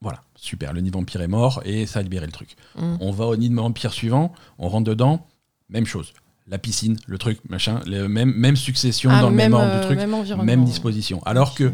Voilà, 0.00 0.22
super. 0.36 0.72
Le 0.72 0.80
nid 0.80 0.90
de 0.90 0.96
vampire 0.96 1.20
est 1.20 1.28
mort 1.28 1.60
et 1.64 1.86
ça 1.86 2.00
a 2.00 2.02
libéré 2.02 2.26
le 2.26 2.32
truc. 2.32 2.56
Mhm. 2.76 2.96
On 3.00 3.10
va 3.12 3.26
au 3.26 3.36
nid 3.36 3.50
de 3.50 3.54
vampire 3.54 3.92
suivant, 3.92 4.32
on 4.58 4.68
rentre 4.68 4.84
dedans, 4.84 5.26
même 5.68 5.86
chose 5.86 6.14
la 6.46 6.58
piscine, 6.58 6.96
le 7.06 7.18
truc, 7.18 7.38
machin, 7.48 7.80
le 7.86 8.08
même, 8.08 8.32
même 8.34 8.56
succession 8.56 9.10
ah, 9.12 9.20
dans 9.20 9.30
le 9.30 9.36
même 9.36 9.54
ordre 9.54 9.80
du 9.80 9.86
truc, 9.86 9.98
même, 9.98 10.44
même 10.44 10.64
disposition. 10.64 11.22
Alors 11.24 11.54
que 11.54 11.72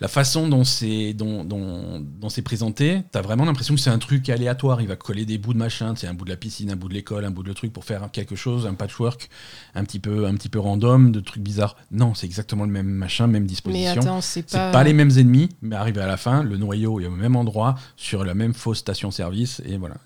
la 0.00 0.08
façon 0.08 0.48
dont 0.48 0.64
c'est 0.64 1.14
dont, 1.14 1.44
dont, 1.44 2.28
c'est 2.28 2.42
présenté, 2.42 3.02
t'as 3.10 3.22
vraiment 3.22 3.44
l'impression 3.44 3.74
que 3.74 3.80
c'est 3.80 3.90
un 3.90 3.98
truc 3.98 4.28
aléatoire. 4.28 4.80
Il 4.80 4.88
va 4.88 4.96
coller 4.96 5.24
des 5.24 5.38
bouts 5.38 5.52
de 5.52 5.58
machin, 5.58 5.94
c'est 5.96 6.06
un 6.06 6.14
bout 6.14 6.24
de 6.24 6.30
la 6.30 6.36
piscine, 6.36 6.70
un 6.70 6.76
bout 6.76 6.88
de 6.88 6.94
l'école, 6.94 7.24
un 7.24 7.30
bout 7.30 7.42
de 7.42 7.52
truc 7.52 7.72
pour 7.72 7.84
faire 7.84 8.10
quelque 8.12 8.36
chose, 8.36 8.66
un 8.66 8.74
patchwork, 8.74 9.28
un 9.74 9.84
petit 9.84 10.00
peu, 10.00 10.26
un 10.26 10.34
petit 10.34 10.48
peu 10.48 10.58
random, 10.58 11.12
de 11.12 11.20
trucs 11.20 11.42
bizarres. 11.42 11.76
Non, 11.90 12.14
c'est 12.14 12.26
exactement 12.26 12.64
le 12.64 12.70
même 12.70 12.88
machin, 12.88 13.26
même 13.26 13.46
disposition. 13.46 13.94
Mais 13.94 13.98
attends, 13.98 14.20
c'est 14.20 14.50
pas... 14.50 14.72
pas... 14.72 14.84
les 14.84 14.92
mêmes 14.92 15.12
ennemis, 15.16 15.48
mais 15.62 15.76
arrivé 15.76 16.00
à 16.00 16.06
la 16.06 16.16
fin, 16.16 16.42
le 16.42 16.56
noyau 16.56 17.00
est 17.00 17.06
au 17.06 17.10
même 17.10 17.36
endroit, 17.36 17.76
sur 17.96 18.24
la 18.24 18.34
même 18.34 18.54
fausse 18.54 18.78
station-service, 18.78 19.62
et 19.64 19.76
voilà. 19.76 19.96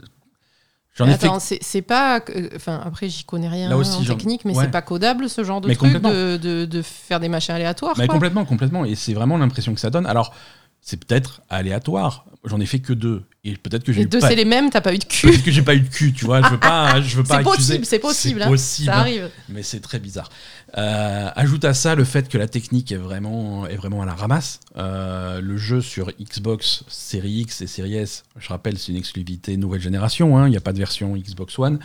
Attends, 1.00 1.38
c'est 1.40 1.82
pas. 1.82 2.20
Enfin, 2.56 2.80
après, 2.84 3.08
j'y 3.08 3.24
connais 3.24 3.48
rien 3.48 3.70
en 3.70 4.04
technique, 4.04 4.44
mais 4.44 4.54
c'est 4.54 4.70
pas 4.70 4.82
codable 4.82 5.28
ce 5.28 5.44
genre 5.44 5.60
de 5.60 5.72
truc 5.72 5.94
de, 5.94 6.64
de, 6.64 6.82
faire 6.82 7.20
des 7.20 7.28
machins 7.28 7.54
aléatoires. 7.54 7.94
Mais 7.98 8.06
complètement, 8.06 8.44
complètement. 8.44 8.84
Et 8.84 8.94
c'est 8.94 9.14
vraiment 9.14 9.38
l'impression 9.38 9.74
que 9.74 9.80
ça 9.80 9.90
donne. 9.90 10.06
Alors, 10.06 10.34
c'est 10.80 11.04
peut-être 11.04 11.42
aléatoire. 11.50 12.24
J'en 12.44 12.60
ai 12.60 12.66
fait 12.66 12.78
que 12.78 12.92
deux. 12.92 13.24
Et 13.44 13.56
peut-être 13.56 13.84
que 13.84 13.92
j'ai 13.92 14.06
deux, 14.06 14.20
c'est 14.20 14.36
les 14.36 14.44
mêmes, 14.44 14.70
t'as 14.70 14.80
pas 14.80 14.94
eu 14.94 14.98
de 14.98 15.04
cul. 15.04 15.26
Peut-être 15.28 15.44
que 15.44 15.50
j'ai 15.50 15.62
pas 15.62 15.74
eu 15.74 15.80
de 15.80 15.88
cul, 15.88 16.12
tu 16.12 16.24
vois. 16.24 16.40
Je 16.42 16.48
veux 16.48 16.60
pas, 16.60 17.00
je 17.00 17.16
veux 17.16 17.24
pas 17.24 17.38
C'est 17.38 17.42
possible, 17.42 17.84
c'est 17.84 17.98
possible. 17.98 18.42
Hein. 18.42 18.48
possible. 18.48 18.86
Ça 18.86 18.98
arrive. 18.98 19.28
Mais 19.48 19.62
c'est 19.62 19.80
très 19.80 19.98
bizarre. 19.98 20.30
Euh, 20.76 21.30
ajoute 21.34 21.64
à 21.64 21.72
ça 21.72 21.94
le 21.94 22.04
fait 22.04 22.28
que 22.28 22.36
la 22.36 22.46
technique 22.46 22.92
est 22.92 22.96
vraiment, 22.96 23.66
est 23.66 23.76
vraiment 23.76 24.02
à 24.02 24.06
la 24.06 24.14
ramasse. 24.14 24.60
Euh, 24.76 25.40
le 25.40 25.56
jeu 25.56 25.80
sur 25.80 26.10
Xbox 26.20 26.84
Series 26.88 27.40
X 27.40 27.62
et 27.62 27.66
Series 27.66 27.96
S, 27.96 28.24
je 28.38 28.48
rappelle, 28.48 28.78
c'est 28.78 28.92
une 28.92 28.98
exclusivité 28.98 29.56
nouvelle 29.56 29.80
génération. 29.80 30.36
Hein. 30.36 30.46
Il 30.46 30.50
n'y 30.50 30.56
a 30.56 30.60
pas 30.60 30.72
de 30.72 30.78
version 30.78 31.16
Xbox 31.16 31.58
One. 31.58 31.78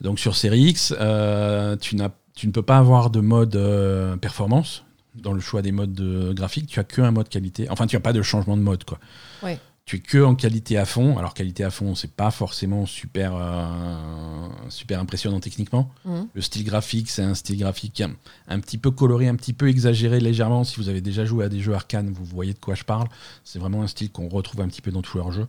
Donc 0.00 0.18
sur 0.18 0.36
Series 0.36 0.70
X, 0.70 0.94
euh, 1.00 1.76
tu, 1.76 1.96
tu 2.34 2.46
ne 2.46 2.52
peux 2.52 2.62
pas 2.62 2.78
avoir 2.78 3.10
de 3.10 3.20
mode 3.20 3.58
performance 4.20 4.84
dans 5.14 5.32
le 5.32 5.40
choix 5.40 5.62
des 5.62 5.72
modes 5.72 5.92
de 5.92 6.32
graphique, 6.32 6.66
tu 6.66 6.80
as 6.80 6.84
que 6.84 7.02
un 7.02 7.10
mode 7.10 7.28
qualité. 7.28 7.68
Enfin, 7.70 7.86
tu 7.86 7.96
n'as 7.96 8.00
pas 8.00 8.12
de 8.12 8.22
changement 8.22 8.56
de 8.56 8.62
mode, 8.62 8.84
quoi. 8.84 8.98
Tu 9.84 9.96
es 9.96 9.98
que 9.98 10.22
en 10.22 10.36
qualité 10.36 10.78
à 10.78 10.84
fond. 10.84 11.18
Alors, 11.18 11.34
qualité 11.34 11.64
à 11.64 11.70
fond, 11.70 11.94
c'est 11.94 12.12
pas 12.12 12.30
forcément 12.30 12.86
super, 12.86 13.32
euh, 13.34 14.48
super 14.68 15.00
impressionnant 15.00 15.40
techniquement. 15.40 15.90
Mhm. 16.04 16.28
Le 16.32 16.40
style 16.40 16.64
graphique, 16.64 17.10
c'est 17.10 17.22
un 17.22 17.34
style 17.34 17.58
graphique 17.58 18.02
un, 18.48 18.60
petit 18.60 18.78
peu 18.78 18.92
coloré, 18.92 19.26
un 19.26 19.34
petit 19.34 19.52
peu 19.52 19.68
exagéré 19.68 20.20
légèrement. 20.20 20.62
Si 20.64 20.76
vous 20.76 20.88
avez 20.88 21.00
déjà 21.00 21.24
joué 21.24 21.44
à 21.44 21.48
des 21.48 21.60
jeux 21.60 21.74
arcane, 21.74 22.10
vous 22.12 22.24
voyez 22.24 22.52
de 22.52 22.58
quoi 22.58 22.74
je 22.74 22.84
parle. 22.84 23.08
C'est 23.44 23.58
vraiment 23.58 23.82
un 23.82 23.88
style 23.88 24.10
qu'on 24.10 24.28
retrouve 24.28 24.60
un 24.60 24.68
petit 24.68 24.82
peu 24.82 24.92
dans 24.92 25.02
tous 25.02 25.18
leurs 25.18 25.32
jeux 25.32 25.48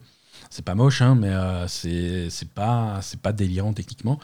c'est 0.49 0.63
pas 0.63 0.75
moche, 0.75 1.01
hein, 1.01 1.15
mais 1.15 1.29
euh, 1.29 1.67
c'est 1.67 2.49
pas, 2.53 2.99
pas 3.21 3.33
délirant 3.33 3.73
techniquement. 3.73 4.19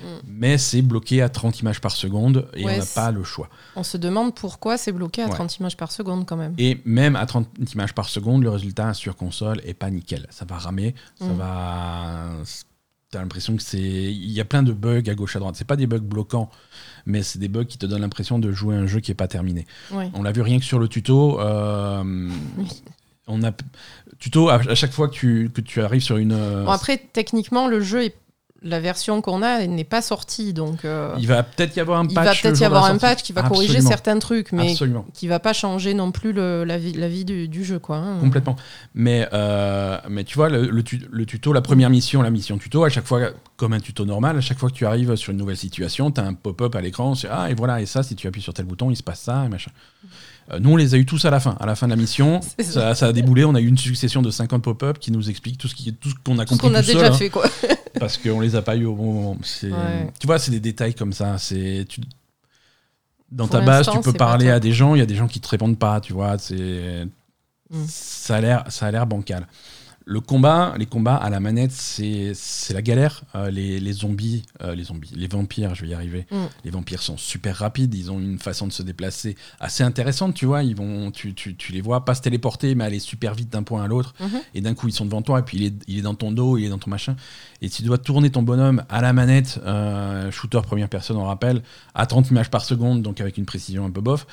Mm. 0.00 0.04
Mais 0.26 0.58
c'est 0.58 0.82
bloqué 0.82 1.22
à 1.22 1.28
30 1.28 1.60
images 1.60 1.80
par 1.80 1.92
seconde 1.92 2.48
et 2.54 2.64
on 2.64 2.68
n'a 2.68 2.86
pas 2.94 3.10
le 3.10 3.24
choix. 3.24 3.48
On 3.76 3.82
se 3.82 3.96
demande 3.96 4.34
pourquoi 4.34 4.78
c'est 4.78 4.92
bloqué 4.92 5.22
à 5.22 5.28
30 5.28 5.58
images 5.58 5.76
par 5.76 5.92
seconde 5.92 6.26
quand 6.26 6.36
même. 6.36 6.54
Et 6.58 6.80
même 6.84 7.16
à 7.16 7.26
30 7.26 7.48
images 7.74 7.94
par 7.94 8.08
seconde, 8.08 8.42
le 8.42 8.50
résultat 8.50 8.94
sur 8.94 9.16
console 9.16 9.60
est 9.64 9.74
pas 9.74 9.90
nickel. 9.90 10.26
Ça 10.30 10.44
va 10.44 10.56
ramer, 10.56 10.94
ça 11.18 11.26
mm. 11.26 11.36
va. 11.36 12.30
T'as 13.10 13.20
l'impression 13.20 13.54
que 13.54 13.62
c'est. 13.62 13.78
Il 13.78 14.32
y 14.32 14.40
a 14.40 14.44
plein 14.44 14.62
de 14.62 14.72
bugs 14.72 15.08
à 15.08 15.14
gauche 15.14 15.36
à 15.36 15.38
droite. 15.38 15.54
C'est 15.56 15.66
pas 15.66 15.76
des 15.76 15.86
bugs 15.86 15.98
bloquants, 15.98 16.50
mais 17.06 17.22
c'est 17.22 17.38
des 17.38 17.48
bugs 17.48 17.64
qui 17.64 17.78
te 17.78 17.86
donnent 17.86 18.00
l'impression 18.00 18.38
de 18.38 18.50
jouer 18.50 18.74
un 18.74 18.86
jeu 18.86 19.00
qui 19.00 19.12
est 19.12 19.14
pas 19.14 19.28
terminé. 19.28 19.66
On 19.92 20.22
l'a 20.22 20.32
vu 20.32 20.40
rien 20.40 20.58
que 20.58 20.64
sur 20.64 20.78
le 20.78 20.88
tuto. 20.88 21.40
Euh, 21.40 22.30
on 23.26 23.42
a 23.42 23.52
tuto 24.18 24.48
à, 24.48 24.74
chaque 24.74 24.92
fois 24.92 25.08
que 25.08 25.14
tu, 25.14 25.50
que 25.52 25.60
tu 25.60 25.80
arrives 25.80 26.02
sur 26.02 26.16
une. 26.16 26.32
Euh, 26.32 26.66
après, 26.66 26.98
techniquement, 27.12 27.68
le 27.68 27.80
jeu 27.80 28.04
est 28.04 28.14
la 28.64 28.80
version 28.80 29.20
qu'on 29.20 29.42
a 29.42 29.66
n'est 29.66 29.84
pas 29.84 30.00
sortie, 30.00 30.54
donc 30.54 30.84
euh, 30.84 31.14
il 31.18 31.28
va 31.28 31.42
peut-être 31.42 31.76
y 31.76 31.80
avoir 31.80 32.00
un 32.00 32.06
patch. 32.06 32.12
Il 32.12 32.24
va 32.24 32.34
peut-être 32.34 32.60
y 32.60 32.64
avoir 32.64 32.86
un 32.86 32.96
patch 32.96 33.22
qui 33.22 33.34
va 33.34 33.42
corriger 33.42 33.82
certains 33.82 34.18
trucs, 34.18 34.52
mais 34.52 34.70
Absolument. 34.70 35.04
qui 35.12 35.28
va 35.28 35.38
pas 35.38 35.52
changer 35.52 35.92
non 35.92 36.10
plus 36.12 36.32
la 36.32 36.78
vie, 36.78 36.94
la 36.94 37.08
vie 37.08 37.26
du, 37.26 37.64
jeu, 37.64 37.78
quoi. 37.78 37.98
Hein. 37.98 38.18
Complètement. 38.20 38.56
Mais 38.94 39.28
euh, 39.34 39.98
mais 40.08 40.24
tu 40.24 40.36
vois 40.36 40.48
le, 40.48 40.82
tuto, 40.82 41.52
la 41.52 41.60
première 41.60 41.90
mission, 41.90 42.22
la 42.22 42.30
mission 42.30 42.56
tuto, 42.56 42.84
à 42.84 42.88
chaque 42.88 43.06
fois 43.06 43.30
comme 43.56 43.74
un 43.74 43.80
tuto 43.80 44.06
normal, 44.06 44.38
à 44.38 44.40
chaque 44.40 44.58
fois 44.58 44.70
que 44.70 44.74
tu 44.74 44.86
arrives 44.86 45.14
sur 45.16 45.32
une 45.32 45.38
nouvelle 45.38 45.58
situation, 45.58 46.10
tu 46.10 46.20
as 46.20 46.24
un 46.24 46.34
pop-up 46.34 46.74
à 46.74 46.80
l'écran, 46.80 47.14
c'est 47.14 47.28
ah 47.30 47.50
et 47.50 47.54
voilà 47.54 47.82
et 47.82 47.86
ça, 47.86 48.02
si 48.02 48.16
tu 48.16 48.26
appuies 48.26 48.42
sur 48.42 48.54
tel 48.54 48.64
bouton, 48.64 48.90
il 48.90 48.96
se 48.96 49.02
passe 49.02 49.20
ça 49.20 49.44
et 49.44 49.48
machin. 49.48 49.70
Nous, 50.60 50.72
on 50.72 50.76
les 50.76 50.94
a 50.94 50.98
eu 50.98 51.06
tous 51.06 51.24
à 51.24 51.30
la 51.30 51.40
fin. 51.40 51.56
À 51.60 51.66
la 51.66 51.74
fin 51.74 51.86
de 51.86 51.92
la 51.92 51.96
mission, 51.96 52.40
ça, 52.58 52.90
a 52.90 53.12
déboulé. 53.12 53.44
On 53.44 53.54
a 53.54 53.60
eu 53.60 53.66
une 53.66 53.78
succession 53.78 54.22
de 54.22 54.30
50 54.30 54.62
pop-up 54.62 54.98
qui 54.98 55.10
nous 55.10 55.30
expliquent 55.30 55.58
tout 55.58 55.68
ce 55.68 55.74
qu'on 55.74 55.90
tout 55.92 56.10
ce 56.10 56.14
qu'on 56.24 56.38
a 56.38 56.44
compris. 56.44 56.68
qu'on 56.68 56.74
a 56.74 56.82
déjà 56.82 57.06
hein. 57.06 57.12
fait, 57.12 57.30
quoi. 57.30 57.44
parce 57.98 58.18
qu'on 58.18 58.40
les 58.40 58.56
a 58.56 58.62
pas 58.62 58.76
eu 58.76 58.84
au 58.84 58.94
bon 58.94 59.12
moment. 59.12 59.38
Tu 59.52 60.26
vois, 60.26 60.38
c'est 60.38 60.50
des 60.50 60.60
détails 60.60 60.94
comme 60.94 61.12
ça. 61.12 61.38
C'est 61.38 61.86
dans 63.30 63.48
ta 63.48 63.60
base, 63.60 63.88
tu 63.90 64.00
peux 64.00 64.12
parler 64.12 64.50
à 64.50 64.60
des 64.60 64.72
gens, 64.72 64.94
il 64.94 64.98
y 64.98 65.02
a 65.02 65.06
des 65.06 65.16
gens 65.16 65.26
qui 65.26 65.40
te 65.40 65.48
répondent 65.48 65.78
pas, 65.78 66.00
tu 66.00 66.12
vois. 66.12 66.38
C'est 66.38 67.06
mm. 67.70 67.84
ça 67.88 68.36
a 68.36 68.40
l'air, 68.40 68.64
ça 68.68 68.86
a 68.86 68.90
l'air 68.90 69.06
bancal. 69.06 69.46
Le 70.06 70.20
combat, 70.20 70.74
les 70.76 70.84
combats 70.84 71.16
à 71.16 71.30
la 71.30 71.40
manette, 71.40 71.72
c'est 71.72 72.34
la 72.74 72.82
galère. 72.82 73.22
Euh, 73.34 73.50
les, 73.50 73.80
les, 73.80 73.92
zombies, 73.92 74.42
euh, 74.62 74.74
les 74.74 74.84
zombies, 74.84 75.12
les 75.16 75.26
vampires, 75.28 75.74
je 75.74 75.82
vais 75.82 75.88
y 75.88 75.94
arriver. 75.94 76.26
Mm. 76.30 76.36
Les 76.64 76.70
vampires 76.70 77.00
sont 77.00 77.16
super 77.16 77.56
rapides. 77.56 77.94
Ils 77.94 78.10
ont 78.10 78.20
une 78.20 78.38
façon 78.38 78.66
de 78.66 78.72
se 78.72 78.82
déplacer 78.82 79.34
assez 79.60 79.82
intéressante, 79.82 80.34
tu 80.34 80.44
vois. 80.44 80.62
Ils 80.62 80.76
vont, 80.76 81.10
tu, 81.10 81.32
tu, 81.32 81.56
tu 81.56 81.72
les 81.72 81.80
vois 81.80 82.04
pas 82.04 82.14
se 82.14 82.20
téléporter, 82.20 82.74
mais 82.74 82.84
aller 82.84 82.98
super 82.98 83.34
vite 83.34 83.48
d'un 83.48 83.62
point 83.62 83.82
à 83.82 83.86
l'autre. 83.86 84.14
Mm-hmm. 84.20 84.42
Et 84.54 84.60
d'un 84.60 84.74
coup, 84.74 84.88
ils 84.88 84.92
sont 84.92 85.06
devant 85.06 85.22
toi. 85.22 85.38
Et 85.38 85.42
puis 85.42 85.56
il 85.56 85.64
est, 85.64 85.74
il 85.88 85.98
est, 85.98 86.02
dans 86.02 86.14
ton 86.14 86.32
dos, 86.32 86.58
il 86.58 86.66
est 86.66 86.70
dans 86.70 86.78
ton 86.78 86.90
machin. 86.90 87.16
Et 87.62 87.70
tu 87.70 87.82
dois 87.82 87.96
tourner 87.96 88.28
ton 88.28 88.42
bonhomme 88.42 88.84
à 88.90 89.00
la 89.00 89.14
manette, 89.14 89.58
euh, 89.64 90.30
shooter 90.30 90.60
première 90.62 90.90
personne, 90.90 91.16
on 91.16 91.24
rappelle, 91.24 91.62
à 91.94 92.04
30 92.04 92.28
images 92.28 92.50
par 92.50 92.62
seconde, 92.62 93.00
donc 93.00 93.22
avec 93.22 93.38
une 93.38 93.46
précision 93.46 93.86
un 93.86 93.90
peu 93.90 94.02
bof. 94.02 94.26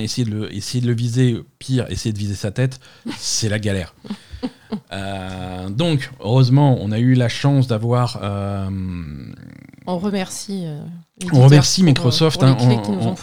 essayer 0.00 0.24
de 0.24 0.30
le, 0.30 0.54
essayer 0.54 0.80
de 0.80 0.86
le 0.86 0.94
viser, 0.94 1.42
pire, 1.58 1.84
essayer 1.90 2.14
de 2.14 2.18
viser 2.18 2.34
sa 2.34 2.50
tête, 2.50 2.80
c'est 3.18 3.50
la 3.50 3.58
galère. 3.58 3.94
Euh, 4.92 5.68
donc, 5.68 6.10
heureusement, 6.20 6.78
on 6.80 6.92
a 6.92 6.98
eu 6.98 7.14
la 7.14 7.28
chance 7.28 7.66
d'avoir. 7.66 8.18
Euh, 8.22 8.68
on 9.86 9.98
remercie. 9.98 10.64
Euh, 10.64 10.80
on 11.32 11.42
remercie 11.42 11.82
Microsoft, 11.82 12.42
hein, 12.42 12.56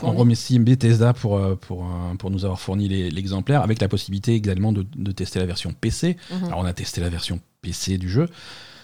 on, 0.01 0.11
remercie 0.11 0.59
Bethesda 0.59 1.13
pour, 1.13 1.39
pour, 1.59 1.85
pour 2.19 2.31
nous 2.31 2.43
avoir 2.43 2.59
fourni 2.59 2.87
l'exemplaire, 2.87 3.61
avec 3.61 3.81
la 3.81 3.87
possibilité 3.87 4.33
également 4.33 4.71
de, 4.71 5.11
tester 5.11 5.39
la 5.39 5.45
version 5.45 5.73
PC. 5.79 6.17
Mhm. 6.31 6.45
Alors, 6.45 6.59
on 6.59 6.65
a 6.65 6.73
testé 6.73 7.01
la 7.01 7.09
version 7.09 7.39
PC 7.61 7.97
du 7.97 8.09
jeu. 8.09 8.27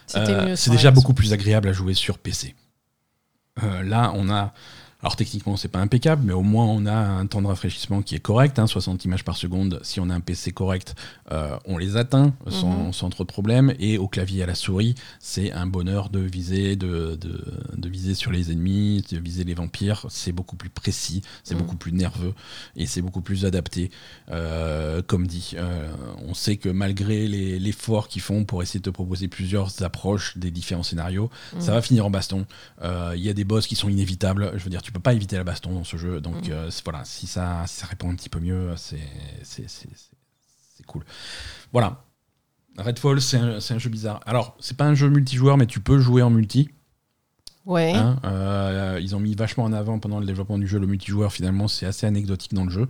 C'est 0.08 0.72
déjà 0.72 0.92
beaucoup 0.92 1.14
plus 1.14 1.34
agréable 1.34 1.70
à 1.70 1.74
jouer 1.74 1.94
sur 1.94 2.18
PC. 2.18 2.56
là, 3.84 4.12
on 4.16 4.30
a 4.30 4.54
alors 5.02 5.16
techniquement, 5.16 5.56
c'est 5.56 5.70
pas 5.70 5.80
impeccable, 5.80 6.24
mais 6.26 6.34
au 6.34 6.42
moins 6.42 6.66
on 6.66 6.86
a 6.86 6.94
un 6.94 7.26
temps 7.26 7.42
de 7.42 7.48
rafraîchissement 7.48 8.02
qui 8.02 8.16
est 8.16 8.20
correct, 8.20 8.60
60 8.66 8.96
hein, 8.96 9.02
images 9.06 9.24
par 9.24 9.38
seconde. 9.38 9.80
Si 9.82 10.02
on 10.02 10.10
a 10.10 10.14
un 10.14 10.20
PC 10.20 10.52
correct, 10.52 10.94
euh, 11.32 11.58
on 11.64 11.78
les 11.78 11.96
atteint 11.96 12.34
mhm. 12.46 12.92
sans, 12.92 13.10
trop 13.10 13.24
de 13.24 13.30
problèmes. 13.30 13.74
Et 13.80 13.98
au 13.98 14.10
clavier 14.10 14.44
à 14.44 14.46
la 14.46 14.56
souris, 14.56 14.96
c'est 15.22 15.54
un 15.54 15.68
bonheur 15.68 16.10
de 16.10 16.20
viser, 16.20 16.76
de, 16.76 17.18
viser 17.88 18.14
sur 18.14 18.32
les 18.32 18.52
ennemis, 18.52 19.06
de 19.10 19.20
viser 19.20 19.46
les 19.46 19.54
vampires. 19.54 20.06
C'est 20.10 20.34
beaucoup 20.34 20.58
plus 20.58 20.70
précis, 20.70 21.22
c'est 21.46 21.56
mhm. 21.56 21.62
beaucoup 21.62 21.78
plus 21.78 21.94
nerveux 21.94 22.34
et 22.76 22.86
c'est 22.86 23.02
beaucoup 23.02 23.22
plus 23.22 23.46
adapté. 23.46 23.92
Euh, 24.32 25.02
comme 25.02 25.28
dit, 25.28 25.54
euh, 25.56 25.94
on 26.28 26.34
sait 26.34 26.58
que 26.58 26.68
malgré 26.68 27.26
l'effort 27.26 28.10
qu'ils 28.10 28.22
font 28.22 28.44
pour 28.44 28.64
essayer 28.64 28.82
de 28.82 28.86
te 28.86 28.90
proposer 28.90 29.30
plusieurs 29.30 29.82
approches 29.82 30.38
des 30.38 30.52
différents 30.52 30.84
scénarios, 30.84 31.30
ça 31.60 31.72
mhm. 31.72 31.76
va 31.78 31.82
finir 31.82 32.06
en 32.06 32.10
baston. 32.10 32.46
Il 32.84 33.22
y 33.22 33.30
a 33.30 33.34
des 33.34 33.46
boss 33.46 33.66
qui 33.66 33.78
sont 33.78 33.88
inévitables. 33.88 34.52
Je 34.58 34.64
veux 34.66 34.70
dire, 34.70 34.82
tu 34.90 34.94
peux 34.94 35.00
pas 35.00 35.14
éviter 35.14 35.38
la 35.38 35.44
baston 35.44 35.72
dans 35.72 35.84
ce 35.84 35.98
jeu. 35.98 36.20
Donc 36.20 36.48
mm. 36.48 36.52
euh, 36.52 36.70
voilà, 36.84 37.06
si 37.06 37.28
ça, 37.28 37.64
ça 37.68 37.86
répond 37.86 38.10
un 38.10 38.16
petit 38.16 38.28
peu 38.28 38.40
mieux, 38.40 38.74
c'est 38.76 38.98
cool. 40.88 41.04
Voilà. 41.72 42.02
Redfall, 42.76 43.22
c'est 43.22 43.38
un, 43.38 43.58
un, 43.58 43.78
jeu 43.78 43.90
bizarre. 43.92 44.20
Alors, 44.26 44.58
c'est 44.60 44.76
pas 44.76 44.86
un 44.86 44.96
jeu 44.96 45.08
multijoueur, 45.08 45.58
mais 45.58 45.68
tu 45.68 45.80
peux 45.80 46.00
jouer 46.00 46.24
en 46.24 46.32
multi. 46.32 46.72
Ouais. 47.68 47.94
Hein, 47.94 48.20
euh, 48.24 49.00
ils 49.00 49.16
ont 49.16 49.20
mis 49.20 49.36
vachement 49.36 49.66
en 49.66 49.74
avant 49.74 50.00
pendant 50.00 50.20
le 50.20 50.26
développement 50.26 50.58
du 50.58 50.66
jeu 50.66 50.80
le 50.80 50.88
multijoueur. 50.88 51.32
Finalement, 51.32 51.68
c'est 51.68 51.86
assez 51.86 52.08
anecdotique 52.08 52.56
dans 52.56 52.66
le 52.66 52.72
jeu. 52.72 52.88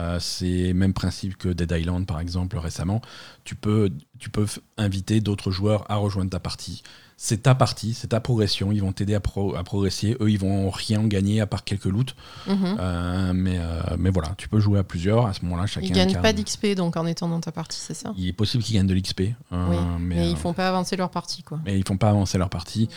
Euh, 0.00 0.18
c'est 0.18 0.72
même 0.72 0.94
principe 0.94 1.36
que 1.36 1.48
Dead 1.48 1.70
Island, 1.70 2.06
par 2.06 2.18
exemple, 2.18 2.58
récemment. 2.58 3.00
Tu 3.44 3.54
peux, 3.54 3.92
tu 4.18 4.30
peux 4.30 4.46
inviter 4.78 5.20
d'autres 5.20 5.52
joueurs 5.52 5.88
à 5.88 5.94
rejoindre 5.94 6.30
ta 6.30 6.40
partie 6.40 6.82
c'est 7.18 7.44
ta 7.44 7.54
partie, 7.54 7.94
c'est 7.94 8.08
ta 8.08 8.20
progression. 8.20 8.72
Ils 8.72 8.82
vont 8.82 8.92
t'aider 8.92 9.14
à, 9.14 9.20
progresser. 9.20 10.16
Eux, 10.20 10.30
ils 10.30 10.38
vont 10.38 10.68
rien 10.68 11.02
gagner 11.06 11.40
à 11.40 11.46
part 11.46 11.64
quelques 11.64 11.86
loots. 11.86 12.14
Mhm. 12.46 12.76
Euh, 12.78 13.32
mais, 13.34 13.58
euh, 13.58 13.96
mais 13.98 14.10
voilà, 14.10 14.34
tu 14.36 14.48
peux 14.48 14.60
jouer 14.60 14.78
à 14.78 14.84
plusieurs. 14.84 15.26
À 15.26 15.32
ce 15.32 15.42
moment-là, 15.44 15.66
chacun. 15.66 15.86
Ils 15.86 15.92
gagnent 15.92 16.20
pas 16.20 16.34
d'XP 16.34 16.74
donc 16.76 16.96
en 16.96 17.06
étant 17.06 17.28
dans 17.28 17.40
ta 17.40 17.52
partie, 17.52 17.80
c'est 17.80 17.94
ça? 17.94 18.12
Il 18.18 18.28
est 18.28 18.34
possible 18.34 18.62
qu'ils 18.62 18.76
gagnent 18.76 18.86
de 18.86 18.94
l'XP. 18.94 19.22
Euh, 19.52 19.66
oui, 19.70 19.76
mais, 19.98 20.30
ils 20.30 20.36
font 20.36 20.52
pas 20.52 20.68
avancer 20.68 20.96
leur 20.96 21.10
partie, 21.10 21.42
quoi. 21.42 21.58
Mais 21.64 21.78
ils 21.78 21.86
font 21.86 21.96
pas 21.96 22.10
avancer 22.10 22.36
leur 22.36 22.50
partie. 22.50 22.88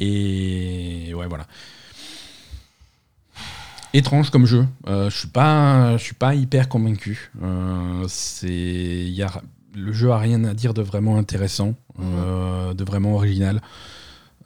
Et 0.00 1.12
ouais, 1.14 1.26
voilà 1.26 1.46
étrange 3.94 4.28
comme 4.28 4.44
jeu. 4.44 4.66
je 4.86 5.08
suis 5.08 5.28
pas, 5.28 5.96
je 5.96 6.02
suis 6.02 6.14
pas 6.14 6.34
hyper 6.34 6.68
convaincu. 6.68 7.32
c'est, 8.06 9.06
le 9.74 9.92
jeu 9.92 10.10
a 10.10 10.18
rien 10.18 10.44
à 10.44 10.54
dire 10.54 10.74
de 10.74 10.82
vraiment 10.82 11.16
intéressant. 11.16 11.74
Euh, 12.00 12.74
de 12.74 12.84
vraiment 12.84 13.14
original. 13.14 13.60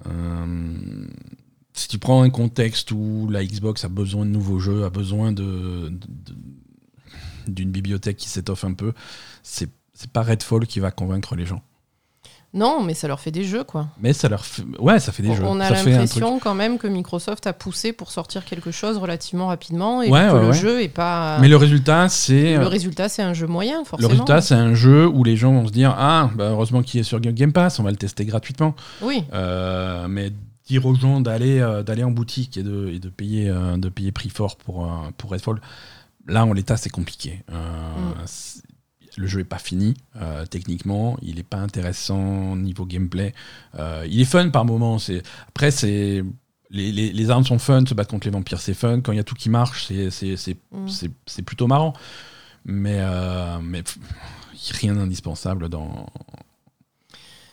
Euh, 0.06 1.06
si 1.74 1.88
tu 1.88 1.98
prends 1.98 2.22
un 2.22 2.30
contexte 2.30 2.90
où 2.92 3.28
la 3.30 3.44
Xbox 3.44 3.84
a 3.84 3.88
besoin 3.88 4.24
de 4.24 4.30
nouveaux 4.30 4.58
jeux, 4.58 4.84
a 4.84 4.90
besoin 4.90 5.32
de, 5.32 5.92
d'une 7.46 7.70
bibliothèque 7.70 8.16
qui 8.16 8.28
s'étoffe 8.28 8.64
un 8.64 8.72
peu, 8.72 8.92
c'est, 9.42 9.70
c'est 9.92 10.10
pas 10.10 10.22
Redfall 10.22 10.66
qui 10.66 10.80
va 10.80 10.90
convaincre 10.90 11.36
les 11.36 11.44
gens. 11.44 11.62
Non, 12.54 12.82
mais 12.82 12.92
ça 12.92 13.08
leur 13.08 13.18
fait 13.18 13.30
des 13.30 13.44
jeux, 13.44 13.64
quoi. 13.64 13.88
Mais 13.98 14.12
ça 14.12 14.28
leur 14.28 14.44
fait... 14.44 14.62
Ouais, 14.78 15.00
ça 15.00 15.10
fait 15.10 15.22
des 15.22 15.34
jeux. 15.34 15.42
On 15.42 15.58
a 15.58 15.70
l'impression 15.70 16.38
quand 16.38 16.54
même 16.54 16.76
que 16.76 16.86
Microsoft 16.86 17.46
a 17.46 17.54
poussé 17.54 17.94
pour 17.94 18.10
sortir 18.10 18.44
quelque 18.44 18.70
chose 18.70 18.98
relativement 18.98 19.46
rapidement 19.46 20.02
et 20.02 20.10
que 20.10 20.46
le 20.46 20.52
jeu 20.52 20.82
est 20.82 20.88
pas... 20.88 21.38
Mais 21.40 21.48
le 21.48 21.56
résultat, 21.56 22.10
c'est... 22.10 22.58
Le 22.58 22.66
résultat, 22.66 23.08
c'est 23.08 23.22
un 23.22 23.32
jeu 23.32 23.46
moyen, 23.46 23.84
forcément. 23.84 24.08
Le 24.08 24.12
résultat, 24.12 24.42
c'est 24.42 24.54
un 24.54 24.74
jeu 24.74 25.06
où 25.06 25.24
les 25.24 25.36
gens 25.36 25.52
vont 25.52 25.66
se 25.66 25.72
dire 25.72 25.94
«Ah, 25.98 26.30
bah, 26.34 26.50
heureusement 26.50 26.82
qu'il 26.82 27.00
est 27.00 27.04
sur 27.04 27.20
Game 27.20 27.54
Pass, 27.54 27.78
on 27.78 27.84
va 27.84 27.90
le 27.90 27.96
tester 27.96 28.26
gratuitement.» 28.26 28.74
Oui. 29.02 29.24
Euh, 29.32 30.06
mais 30.08 30.30
dire 30.66 30.84
aux 30.84 30.94
gens 30.94 31.20
d'aller 31.20 31.58
euh, 31.58 31.82
d'aller 31.82 32.04
en 32.04 32.10
boutique 32.10 32.56
et 32.58 32.62
de, 32.62 32.88
et 32.88 32.98
de 32.98 33.08
payer, 33.08 33.48
euh, 33.48 33.76
de 33.78 33.88
payer 33.88 34.12
prix 34.12 34.28
fort 34.28 34.56
pour, 34.56 34.88
pour 35.16 35.30
Redfall, 35.30 35.60
là, 36.26 36.44
en 36.44 36.52
l'état, 36.52 36.76
c'est 36.76 36.90
compliqué. 36.90 37.44
Mm 37.50 38.24
le 39.16 39.26
jeu 39.26 39.40
est 39.40 39.44
pas 39.44 39.58
fini 39.58 39.94
euh, 40.16 40.46
techniquement, 40.46 41.16
il 41.22 41.38
est 41.38 41.44
pas 41.44 41.58
intéressant 41.58 42.56
niveau 42.56 42.86
gameplay. 42.86 43.34
Euh, 43.78 44.06
il 44.08 44.20
est 44.20 44.26
fun 44.26 44.50
par 44.50 44.64
moments. 44.64 44.98
C'est 44.98 45.22
après 45.48 45.70
c'est 45.70 46.24
les, 46.70 47.30
armes 47.30 47.44
sont 47.44 47.58
fun, 47.58 47.84
se 47.86 47.92
battre 47.92 48.10
contre 48.10 48.26
les 48.26 48.32
vampires 48.32 48.60
c'est 48.60 48.74
fun. 48.74 49.00
Quand 49.00 49.12
il 49.12 49.16
y 49.16 49.20
a 49.20 49.24
tout 49.24 49.34
qui 49.34 49.50
marche, 49.50 49.86
c'est 49.86 50.56
mm. 50.72 51.42
plutôt 51.44 51.66
marrant. 51.66 51.92
Mais 52.64 52.98
euh, 53.00 53.58
mais 53.60 53.82
rien 54.70 54.94
d'indispensable 54.94 55.68
dans 55.68 56.06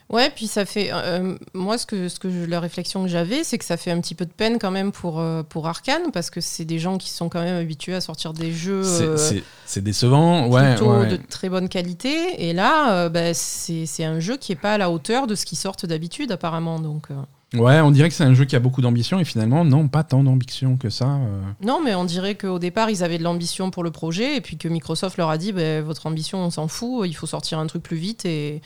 Ouais, 0.09 0.31
puis 0.33 0.47
ça 0.47 0.65
fait. 0.65 0.89
Euh, 0.91 1.35
moi, 1.53 1.77
ce 1.77 1.85
que, 1.85 2.09
ce 2.09 2.19
que 2.19 2.27
la 2.47 2.59
réflexion 2.59 3.03
que 3.03 3.09
j'avais, 3.09 3.43
c'est 3.43 3.59
que 3.59 3.65
ça 3.65 3.77
fait 3.77 3.91
un 3.91 4.01
petit 4.01 4.15
peu 4.15 4.25
de 4.25 4.31
peine 4.31 4.57
quand 4.57 4.71
même 4.71 4.91
pour, 4.91 5.19
euh, 5.19 5.43
pour 5.43 5.67
Arkane, 5.67 6.11
parce 6.11 6.31
que 6.31 6.41
c'est 6.41 6.65
des 6.65 6.79
gens 6.79 6.97
qui 6.97 7.11
sont 7.11 7.29
quand 7.29 7.41
même 7.41 7.57
habitués 7.61 7.93
à 7.93 8.01
sortir 8.01 8.33
des 8.33 8.51
jeux. 8.51 8.83
c'est 8.83 9.79
euh, 9.79 9.81
décevant, 9.81 10.47
ouais. 10.47 10.75
Plutôt 10.75 11.05
de 11.05 11.17
très 11.29 11.47
bonne 11.47 11.69
qualité. 11.69 12.49
Et 12.49 12.53
là, 12.53 13.07
bah, 13.09 13.35
c'est 13.35 14.03
un 14.03 14.19
jeu 14.19 14.37
qui 14.37 14.51
n'est 14.51 14.55
pas 14.57 14.73
à 14.73 14.77
la 14.79 14.89
hauteur 14.89 15.27
de 15.27 15.35
ce 15.35 15.45
qui 15.45 15.55
sortent 15.55 15.85
d'habitude, 15.85 16.31
apparemment. 16.31 16.79
Donc. 16.79 17.09
Ouais, 17.53 17.79
on 17.79 17.91
dirait 17.91 18.09
que 18.09 18.15
c'est 18.15 18.23
un 18.23 18.33
jeu 18.33 18.45
qui 18.45 18.55
a 18.55 18.59
beaucoup 18.59 18.81
d'ambition 18.81 19.19
et 19.19 19.25
finalement, 19.25 19.63
non, 19.63 19.87
pas 19.87 20.03
tant 20.03 20.23
d'ambition 20.23 20.77
que 20.77 20.89
ça. 20.89 21.19
Non, 21.61 21.81
mais 21.83 21.93
on 21.93 22.05
dirait 22.05 22.33
qu'au 22.33 22.57
départ, 22.57 22.89
ils 22.89 23.03
avaient 23.03 23.19
de 23.19 23.23
l'ambition 23.23 23.69
pour 23.69 23.83
le 23.83 23.91
projet 23.91 24.37
et 24.37 24.41
puis 24.41 24.57
que 24.57 24.67
Microsoft 24.67 25.17
leur 25.17 25.29
a 25.29 25.37
dit 25.37 25.51
bah, 25.51 25.81
votre 25.81 26.07
ambition, 26.07 26.39
on 26.39 26.49
s'en 26.49 26.67
fout, 26.67 27.07
il 27.07 27.13
faut 27.13 27.27
sortir 27.27 27.59
un 27.59 27.67
truc 27.67 27.83
plus 27.83 27.97
vite 27.97 28.25
et 28.25 28.61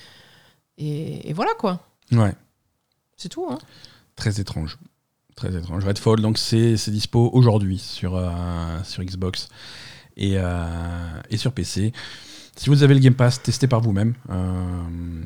et, 0.78 1.34
voilà 1.34 1.52
quoi. 1.58 1.88
Ouais. 2.12 2.34
C'est 3.18 3.30
tout. 3.30 3.48
Hein. 3.50 3.58
Très 4.16 4.40
étrange. 4.40 4.78
Très 5.36 5.56
étrange. 5.56 5.86
Redfall, 5.86 6.22
donc 6.22 6.38
c'est 6.38 6.76
dispo 6.90 7.30
aujourd'hui 7.34 7.80
sur, 7.80 8.16
euh, 8.16 8.32
sur 8.84 9.04
Xbox 9.04 9.50
et, 10.16 10.34
euh, 10.38 11.22
et 11.30 11.38
sur 11.38 11.54
PC. 11.54 11.94
Si 12.56 12.70
vous 12.70 12.84
avez 12.84 12.94
le 12.94 13.00
Game 13.00 13.16
Pass, 13.16 13.42
testez 13.42 13.68
par 13.68 13.82
vous-même. 13.82 14.14
Euh, 14.30 15.24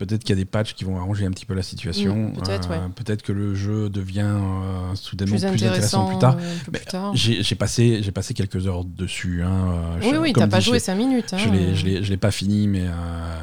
Peut-être 0.00 0.24
qu'il 0.24 0.30
y 0.30 0.38
a 0.38 0.42
des 0.42 0.46
patchs 0.46 0.72
qui 0.72 0.84
vont 0.84 0.96
arranger 0.96 1.26
un 1.26 1.30
petit 1.30 1.44
peu 1.44 1.52
la 1.52 1.62
situation. 1.62 2.30
Mm, 2.30 2.32
peut-être, 2.32 2.70
euh, 2.70 2.88
Peut-être 2.88 3.20
que 3.20 3.32
le 3.32 3.54
jeu 3.54 3.90
devient 3.90 4.34
euh, 4.34 4.94
soudainement 4.94 5.36
plus, 5.36 5.44
intéressant, 5.44 6.06
plus 6.06 6.18
tard. 6.18 6.38
Euh, 6.38 7.10
j'ai 7.12 7.54
passé, 7.54 8.00
passé 8.14 8.32
quelques 8.32 8.66
heures 8.66 8.86
dessus. 8.86 9.42
Hein, 9.42 9.98
oui, 10.00 10.16
oui, 10.18 10.32
t'as 10.32 10.46
pas 10.46 10.58
joué 10.58 10.78
5 10.78 10.94
minutes. 10.94 11.34
Hein. 11.34 11.36
Je 11.36 11.50
ne 11.50 11.98
l'ai 12.00 12.16
pas 12.16 12.30
fini, 12.30 12.66
mais, 12.66 12.86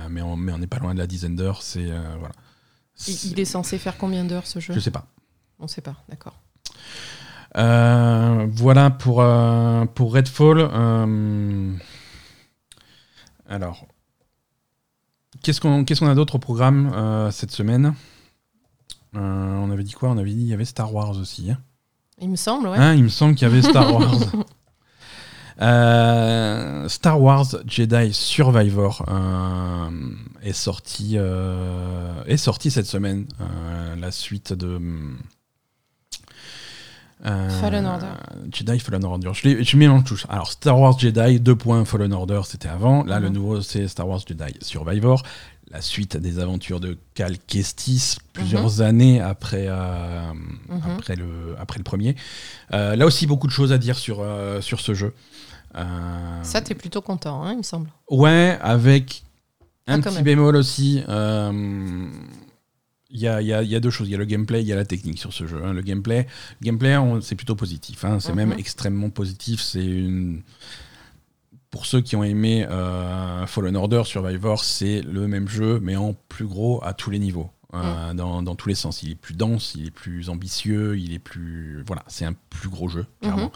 mais 0.09 0.23
on 0.23 0.35
n'est 0.57 0.65
pas 0.65 0.79
loin 0.79 0.95
de 0.95 0.99
la 0.99 1.05
dizaine 1.05 1.35
d'heures. 1.35 1.61
C'est 1.61 1.85
voilà. 1.85 2.33
Il, 3.07 3.39
est 3.39 3.45
censé 3.45 3.77
faire 3.77 3.95
combien 3.95 4.25
d'heures 4.25 4.47
ce 4.47 4.59
jeu 4.59 4.73
Je 4.73 4.79
sais 4.79 4.89
pas. 4.89 5.05
On 5.59 5.67
sait 5.67 5.81
pas, 5.81 6.03
d'accord. 6.09 6.41
voilà 7.53 8.89
pour, 8.89 9.23
pour 9.93 10.11
Redfall. 10.11 10.71
alors, 13.47 13.85
Qu'est-ce 15.41 15.59
qu'on 15.61 16.07
a 16.07 16.15
d'autre 16.15 16.35
au 16.35 16.39
programme 16.39 16.91
euh, 16.93 17.31
cette 17.31 17.51
semaine? 17.51 17.93
Euh, 19.15 19.55
On 19.57 19.71
avait 19.71 19.83
dit 19.83 19.93
quoi? 19.93 20.09
On 20.09 20.17
avait 20.17 20.31
dit 20.31 20.37
qu'il 20.37 20.47
y 20.47 20.53
avait 20.53 20.65
Star 20.65 20.93
Wars 20.93 21.17
aussi. 21.17 21.51
Hein 21.51 21.57
il 22.19 22.29
me 22.29 22.35
semble, 22.35 22.67
ouais. 22.67 22.77
Hein, 22.77 22.95
il 22.95 23.03
me 23.03 23.09
semble 23.09 23.35
qu'il 23.35 23.47
y 23.47 23.51
avait 23.51 23.61
Star 23.61 23.93
Wars. 23.93 24.15
Euh, 25.59 26.87
Star 26.87 27.19
Wars 27.19 27.47
Jedi 27.65 28.13
Survivor 28.13 29.03
euh, 29.07 29.89
est 30.43 30.53
sorti 30.53 31.13
euh, 31.15 32.23
est 32.25 32.37
sorti 32.37 32.69
cette 32.69 32.85
semaine. 32.85 33.25
La 33.97 34.11
suite 34.11 34.53
de 34.53 34.79
euh, 37.25 37.49
Fallen 37.61 37.85
Order. 37.85 38.07
Jedi 38.51 38.79
Fallen 38.79 39.03
Order. 39.03 39.31
Je, 39.33 39.63
je 39.63 39.77
mélange 39.77 40.03
tout. 40.03 40.19
Alors 40.29 40.51
Star 40.51 40.79
Wars 40.79 40.97
Jedi 40.99 41.39
2. 41.39 41.57
Fallen 41.85 42.13
Order, 42.13 42.41
c'était 42.45 42.67
avant. 42.69 43.03
Là, 43.03 43.19
le 43.19 43.27
Mhm. 43.29 43.33
nouveau, 43.35 43.61
c'est 43.61 43.87
Star 43.87 44.07
Wars 44.07 44.21
Jedi 44.27 44.53
Survivor. 44.61 45.23
La 45.71 45.81
suite 45.81 46.15
des 46.15 46.39
aventures 46.39 46.79
de 46.79 46.97
Cal 47.13 47.37
Kestis, 47.39 48.17
plusieurs 48.31 48.81
années 48.81 49.19
après, 49.19 49.65
euh, 49.67 50.31
Mhm. 50.69 50.81
après, 50.95 51.15
le, 51.17 51.55
après 51.59 51.77
le 51.79 51.83
premier. 51.83 52.15
Euh, 52.73 52.95
là 52.95 53.05
aussi, 53.05 53.27
beaucoup 53.27 53.47
de 53.47 53.51
choses 53.51 53.73
à 53.73 53.77
dire 53.77 53.97
sur, 53.97 54.25
sur 54.61 54.79
ce 54.79 54.93
jeu. 54.93 55.13
Ça, 56.43 56.61
t'es 56.61 56.73
plutôt 56.73 57.01
content, 57.01 57.43
hein, 57.43 57.51
il 57.51 57.57
me 57.57 57.63
semble. 57.63 57.89
Ouais, 58.09 58.57
avec 58.61 59.23
un 59.87 59.99
Ah, 59.99 60.01
petit 60.01 60.15
même. 60.15 60.23
bémol 60.23 60.55
aussi. 60.55 61.03
Il 63.09 63.19
y, 63.21 63.27
a, 63.27 63.41
il 63.41 63.47
y 63.47 63.53
a- 63.53 63.63
il 63.63 63.69
y 63.69 63.75
a 63.75 63.79
deux 63.79 63.89
choses. 63.89 64.07
Il 64.07 64.11
y 64.11 64.15
a 64.15 64.17
le 64.17 64.25
gameplay, 64.25 64.61
il 64.61 64.67
y 64.67 64.73
a 64.73 64.75
la 64.75 64.83
technique 64.85 65.17
sur 65.19 65.31
ce 65.31 65.47
jeu. 65.47 65.61
hein. 65.63 65.71
Le 65.73 65.81
gameplay, 65.81 66.27
gameplay 66.61 66.97
c'est 67.21 67.35
plutôt 67.35 67.55
positif. 67.55 68.03
hein. 68.03 68.19
C'est 68.19 68.31
Mhm. 68.31 68.35
même 68.35 68.53
extrêmement 68.57 69.09
positif. 69.09 69.61
C'est 69.61 69.85
une. 69.85 70.41
Pour 71.69 71.85
ceux 71.85 72.01
qui 72.01 72.15
ont 72.15 72.23
aimé 72.23 72.65
euh, 72.69 73.45
Fallen 73.45 73.75
Order, 73.75 74.03
Survivor, 74.05 74.63
c'est 74.63 75.01
le 75.01 75.27
même 75.27 75.47
jeu, 75.47 75.79
mais 75.81 75.95
en 75.95 76.13
plus 76.29 76.45
gros 76.45 76.81
à 76.83 76.93
tous 76.93 77.09
les 77.09 77.19
niveaux. 77.19 77.49
euh, 77.73 78.13
dans, 78.13 78.41
dans 78.41 78.55
tous 78.55 78.69
les 78.69 78.75
sens. 78.75 79.03
Il 79.03 79.11
est 79.11 79.15
plus 79.15 79.35
dense, 79.35 79.73
il 79.75 79.87
est 79.87 79.91
plus 79.91 80.29
ambitieux, 80.29 80.97
il 80.97 81.13
est 81.13 81.19
plus. 81.19 81.83
Voilà, 81.85 82.01
c'est 82.07 82.23
un 82.23 82.33
plus 82.49 82.69
gros 82.69 82.87
jeu, 82.87 83.05
clairement. 83.21 83.51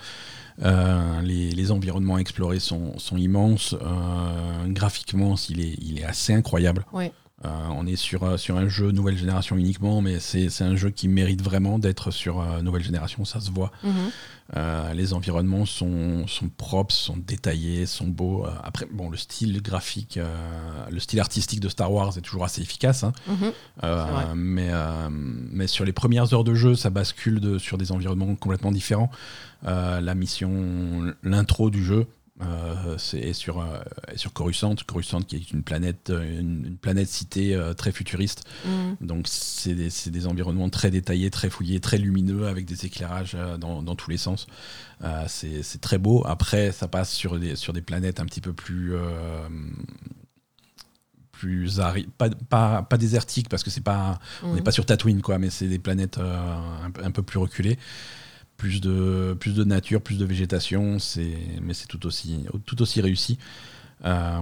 Euh, 0.62 1.22
les, 1.22 1.50
les 1.52 1.72
environnements 1.72 2.18
explorés 2.18 2.60
sont, 2.60 3.00
sont 3.00 3.16
immenses. 3.16 3.74
Euh, 3.82 4.68
graphiquement, 4.68 5.36
il 5.50 5.62
est, 5.62 5.76
il 5.82 5.98
est 5.98 6.04
assez 6.04 6.34
incroyable. 6.34 6.86
Ouais. 6.92 7.14
Euh, 7.44 7.50
on 7.72 7.88
est 7.88 7.96
sur, 7.96 8.24
euh, 8.24 8.38
sur 8.38 8.56
un 8.58 8.68
jeu 8.70 8.92
nouvelle 8.92 9.18
génération 9.18 9.58
uniquement, 9.58 10.02
mais 10.02 10.20
c'est 10.20 10.50
un 10.62 10.76
jeu 10.76 10.92
qui 10.92 11.08
mérite 11.08 11.42
vraiment 11.42 11.80
d'être 11.80 12.12
sur 12.12 12.40
euh, 12.40 12.62
nouvelle 12.62 12.84
génération, 12.84 13.26
ça 13.26 13.40
se 13.40 13.50
voit. 13.50 13.72
Mhm. 13.84 13.92
Euh, 14.58 14.94
les 14.94 15.14
environnements 15.14 15.66
sont, 15.66 16.28
sont 16.28 16.50
propres, 16.50 16.94
sont 16.94 17.18
détaillés, 17.18 17.86
sont 17.86 18.08
beaux. 18.08 18.46
Après, 18.64 18.86
bon, 18.92 19.10
le 19.10 19.16
style 19.18 19.62
graphique, 19.62 20.20
le 20.90 21.00
style 21.00 21.20
artistique 21.22 21.62
de 21.62 21.70
Star 21.70 21.92
Wars 21.92 22.18
est 22.18 22.22
toujours 22.22 22.44
assez 22.44 22.62
efficace. 22.62 23.04
hein. 23.06 23.14
Mhm. 23.28 23.52
Mais, 24.36 24.70
mais 25.08 25.68
sur 25.68 25.86
les 25.86 25.94
premières 25.94 26.34
heures 26.34 26.44
de 26.44 26.54
jeu, 26.54 26.76
ça 26.76 26.90
bascule 26.90 27.40
de- 27.40 27.58
sur 27.60 27.78
des 27.78 27.92
environnements 27.94 28.36
complètement 28.36 28.72
différents. 28.74 29.10
La 29.64 30.16
mission, 30.16 31.14
l'intro 31.24 31.70
du 31.70 31.84
jeu, 31.84 32.08
euh, 32.44 32.98
c'est 32.98 33.20
est 33.20 33.34
sur, 33.34 33.62
euh, 33.62 33.78
sur 34.16 34.34
Coruscant, 34.34 34.76
Coruscant 34.88 35.22
qui 35.22 35.36
est 35.36 35.52
une 35.52 35.64
planète, 35.64 36.10
euh, 36.10 36.40
une, 36.40 36.66
une 36.66 36.78
planète 36.78 37.08
citée 37.08 37.56
euh, 37.56 37.74
très 37.74 37.92
futuriste. 37.92 38.44
Mhm. 38.66 38.98
Donc 39.02 39.26
c'est 39.28 39.76
des, 39.76 39.90
des 40.08 40.28
environnements 40.28 40.70
très 40.70 40.92
détaillés, 40.92 41.30
très 41.30 41.50
fouillés, 41.50 41.80
très 41.80 41.98
lumineux, 41.98 42.48
avec 42.48 42.66
des 42.66 42.86
éclairages 42.86 43.38
dans, 43.60 43.82
dans 43.84 43.96
tous 43.96 44.10
les 44.10 44.18
sens. 44.18 44.48
C'est 45.28 45.82
très 45.82 45.98
beau. 45.98 46.24
Après, 46.28 46.72
ça 46.72 46.88
passe 46.88 47.12
sur 47.12 47.40
des, 47.40 47.56
sur 47.56 47.74
des 47.74 47.82
planètes 47.82 48.20
un 48.20 48.26
petit 48.26 48.42
peu 48.42 48.54
plus... 48.54 48.94
plus 51.32 51.80
pas, 52.18 52.30
pas, 52.50 52.84
pas 52.84 52.98
désertiques 52.98 53.50
parce 53.50 53.64
que 53.64 53.72
c'est 53.72 53.82
pas 53.82 54.20
on 54.44 54.50
n'est 54.54 54.60
Mhm. 54.60 54.64
pas 54.64 54.72
sur 54.72 54.86
Tatooine 54.86 55.22
quoi 55.22 55.40
mais 55.40 55.50
c'est 55.50 55.68
des 55.68 55.80
planètes 55.80 56.20
un 56.20 57.12
peu 57.12 57.24
plus 57.24 57.40
reculées 57.40 57.80
plus 58.62 58.80
de 58.80 59.36
plus 59.39 59.56
de 59.56 59.63
nature 59.63 60.02
plus 60.08 60.19
de 60.19 60.26
végétation 60.34 60.97
mais 61.65 61.74
c'est 61.74 61.88
tout 61.88 62.06
aussi 62.06 62.45
tout 62.67 62.80
aussi 62.84 63.02
réussi 63.02 63.38
Euh, 64.04 64.41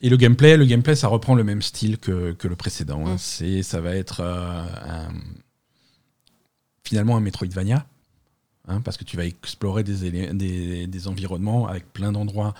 et 0.00 0.08
le 0.08 0.16
gameplay 0.16 0.56
le 0.56 0.64
gameplay 0.72 0.96
ça 0.96 1.08
reprend 1.08 1.34
le 1.36 1.44
même 1.44 1.62
style 1.62 1.96
que, 1.98 2.32
que 2.40 2.48
le 2.48 2.56
précédent 2.56 3.02
hein. 3.06 3.14
Mm. 3.14 3.18
c'est 3.18 3.62
ça 3.62 3.80
va 3.80 3.92
être 4.02 4.18
euh, 4.20 4.64
un- 4.96 5.14
finalement 6.84 7.16
un 7.16 7.20
Metroidvania 7.20 7.86
hein, 8.68 8.80
parce 8.80 8.96
que 8.96 9.04
tu 9.04 9.16
vas 9.16 9.24
explorer 9.26 9.82
des, 9.84 10.86
des 10.86 11.08
environnements 11.08 11.66
avec 11.68 11.92
plein 11.92 12.12
d'endroits 12.12 12.54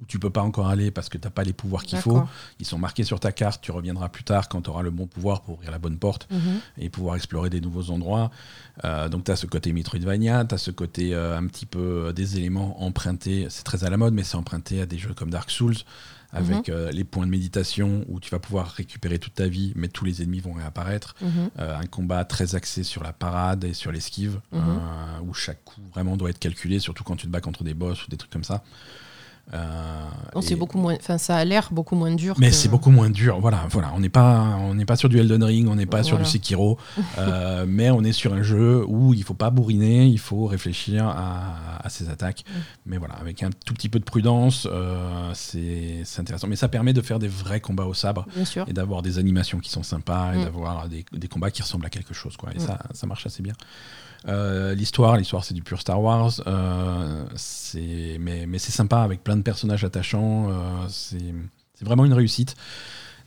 où, 0.00 0.04
tu 0.06 0.18
peux 0.18 0.30
pas 0.30 0.42
encore 0.42 0.68
aller 0.68 0.90
parce 0.90 1.08
que 1.08 1.18
tu 1.18 1.26
n'as 1.26 1.30
pas 1.30 1.44
les 1.44 1.52
pouvoirs 1.52 1.82
qu'il 1.84 1.98
faut 1.98 2.22
ils 2.58 2.66
sont 2.66 2.78
marqués 2.78 3.04
sur 3.04 3.20
ta 3.20 3.32
carte, 3.32 3.60
tu 3.62 3.70
reviendras 3.72 4.08
plus 4.08 4.24
tard 4.24 4.48
quand 4.48 4.62
tu 4.62 4.70
auras 4.70 4.82
le 4.82 4.90
bon 4.90 5.06
pouvoir 5.06 5.42
pour 5.42 5.54
ouvrir 5.54 5.70
la 5.70 5.78
bonne 5.78 5.98
porte 5.98 6.26
Mhm. 6.30 6.60
et 6.78 6.88
pouvoir 6.90 7.16
explorer 7.16 7.50
des 7.50 7.60
nouveaux 7.60 7.90
endroits. 7.90 8.30
Euh, 8.84 9.08
donc 9.08 9.24
tu 9.24 9.30
as 9.30 9.36
ce 9.36 9.46
côté 9.46 9.72
Metroidvania, 9.72 10.44
tu 10.44 10.54
as 10.54 10.58
ce 10.58 10.70
côté 10.70 11.14
euh, 11.14 11.36
un 11.36 11.46
petit 11.46 11.66
peu 11.66 12.06
euh, 12.08 12.12
des 12.12 12.36
éléments 12.38 12.82
empruntés, 12.82 13.46
c'est 13.50 13.62
très 13.64 13.84
à 13.84 13.90
la 13.90 13.96
mode, 13.96 14.14
mais 14.14 14.22
c'est 14.24 14.36
emprunté 14.36 14.80
à 14.80 14.86
des 14.86 14.98
jeux 14.98 15.14
comme 15.14 15.30
Dark 15.30 15.50
Souls, 15.50 15.76
avec 16.32 16.68
euh, 16.68 16.92
les 16.92 17.02
points 17.02 17.26
de 17.26 17.30
méditation 17.30 18.04
où 18.08 18.20
tu 18.20 18.30
vas 18.30 18.38
pouvoir 18.38 18.68
récupérer 18.68 19.18
toute 19.18 19.34
ta 19.34 19.48
vie, 19.48 19.72
mais 19.74 19.88
tous 19.88 20.04
les 20.04 20.22
ennemis 20.22 20.38
vont 20.40 20.52
réapparaître. 20.52 21.16
Mhm. 21.20 21.50
Euh, 21.58 21.76
un 21.76 21.86
combat 21.86 22.24
très 22.24 22.54
axé 22.54 22.84
sur 22.84 23.02
la 23.02 23.12
parade 23.12 23.64
et 23.64 23.74
sur 23.74 23.90
l'esquive, 23.90 24.40
Mhm. 24.52 24.60
euh, 24.60 25.20
où 25.24 25.34
chaque 25.34 25.64
coup 25.64 25.80
vraiment 25.92 26.16
doit 26.16 26.30
être 26.30 26.38
calculé, 26.38 26.78
surtout 26.78 27.02
quand 27.02 27.16
tu 27.16 27.26
te 27.26 27.32
bats 27.32 27.40
contre 27.40 27.64
des 27.64 27.74
boss 27.74 28.06
ou 28.06 28.10
des 28.10 28.16
trucs 28.16 28.30
comme 28.30 28.44
ça. 28.44 28.62
Euh, 29.52 29.58
Non, 30.34 30.40
c'est 30.42 30.54
beaucoup 30.54 30.78
moins. 30.78 30.94
Enfin, 30.94 31.18
ça 31.18 31.36
a 31.36 31.44
l'air 31.44 31.68
beaucoup 31.72 31.96
moins 31.96 32.14
dur. 32.14 32.36
mais 32.38 32.50
que- 32.50 32.54
c'est 32.54 32.68
beaucoup 32.68 32.90
moins 32.90 33.10
dur. 33.10 33.40
Voilà, 33.40 33.66
voilà. 33.70 33.90
On 33.96 34.00
n'est 34.00 34.08
pas, 34.08 34.56
on 34.60 34.74
n'est 34.74 34.84
pas 34.84 34.94
sur 34.96 35.08
du 35.08 35.18
Elden 35.18 35.42
Ring, 35.42 35.68
on 35.68 35.74
n'est 35.74 35.86
pas 35.86 36.02
sur 36.04 36.18
du. 36.18 36.24
Sekiro, 36.24 36.78
euh, 37.18 37.64
mais 37.68 37.90
on 37.90 38.04
est 38.04 38.12
sur 38.12 38.32
un 38.32 38.42
jeu 38.42 38.84
où 38.86 39.12
il 39.12 39.24
faut 39.24 39.34
pas 39.34 39.50
bourriner, 39.50 40.06
il 40.06 40.18
faut 40.20 40.46
réfléchir 40.46 41.04
à, 41.06 41.80
à 41.82 41.88
ses 41.88 42.08
attaques. 42.08 42.44
Mm. 42.48 42.58
Mais 42.86 42.96
voilà, 42.98 43.14
avec 43.14 43.42
un 43.42 43.50
tout 43.66 43.74
petit 43.74 43.88
peu 43.88 43.98
de 43.98 44.04
prudence, 44.04 44.68
euh, 44.70 45.30
c'est 45.34 46.04
intéressant. 46.18 46.46
Mais 46.46 46.56
ça 46.56 46.68
permet 46.68 46.92
de 46.92 47.00
faire 47.02 47.18
des 47.18 47.28
vrais 47.28 47.60
combats 47.60 47.86
au 47.86 47.94
sabre 47.94 48.26
et 48.68 48.72
d'avoir 48.72 49.02
des 49.02 49.18
animations 49.18 49.58
qui 49.58 49.70
sont 49.70 49.82
sympas 49.82 50.34
et 50.34 50.38
Mm. 50.38 50.44
d'avoir 50.44 50.88
des, 50.88 51.04
des 51.12 51.28
combats 51.28 51.50
qui 51.50 51.62
ressemblent 51.62 51.86
à 51.86 51.90
quelque 51.90 52.14
chose. 52.14 52.36
Quoi. 52.36 52.50
Et 52.54 52.58
Mm. 52.58 52.66
ça, 52.66 52.78
ça 52.92 53.06
marche 53.08 53.26
assez 53.26 53.42
bien. 53.42 53.54
Euh, 54.28 54.74
l'histoire, 54.74 55.16
l'histoire 55.16 55.44
c'est 55.44 55.54
du 55.54 55.62
pur 55.62 55.80
Star 55.80 56.00
Wars, 56.00 56.32
euh, 56.46 57.24
c'est 57.36 58.18
mais, 58.20 58.46
mais 58.46 58.58
c'est 58.58 58.72
sympa 58.72 58.98
avec 58.98 59.24
plein 59.24 59.36
de 59.36 59.42
personnages 59.42 59.84
attachants. 59.84 60.50
euh, 60.50 60.86
c'est 60.88 61.84
vraiment 61.84 62.04
une 62.04 62.12
réussite. 62.12 62.54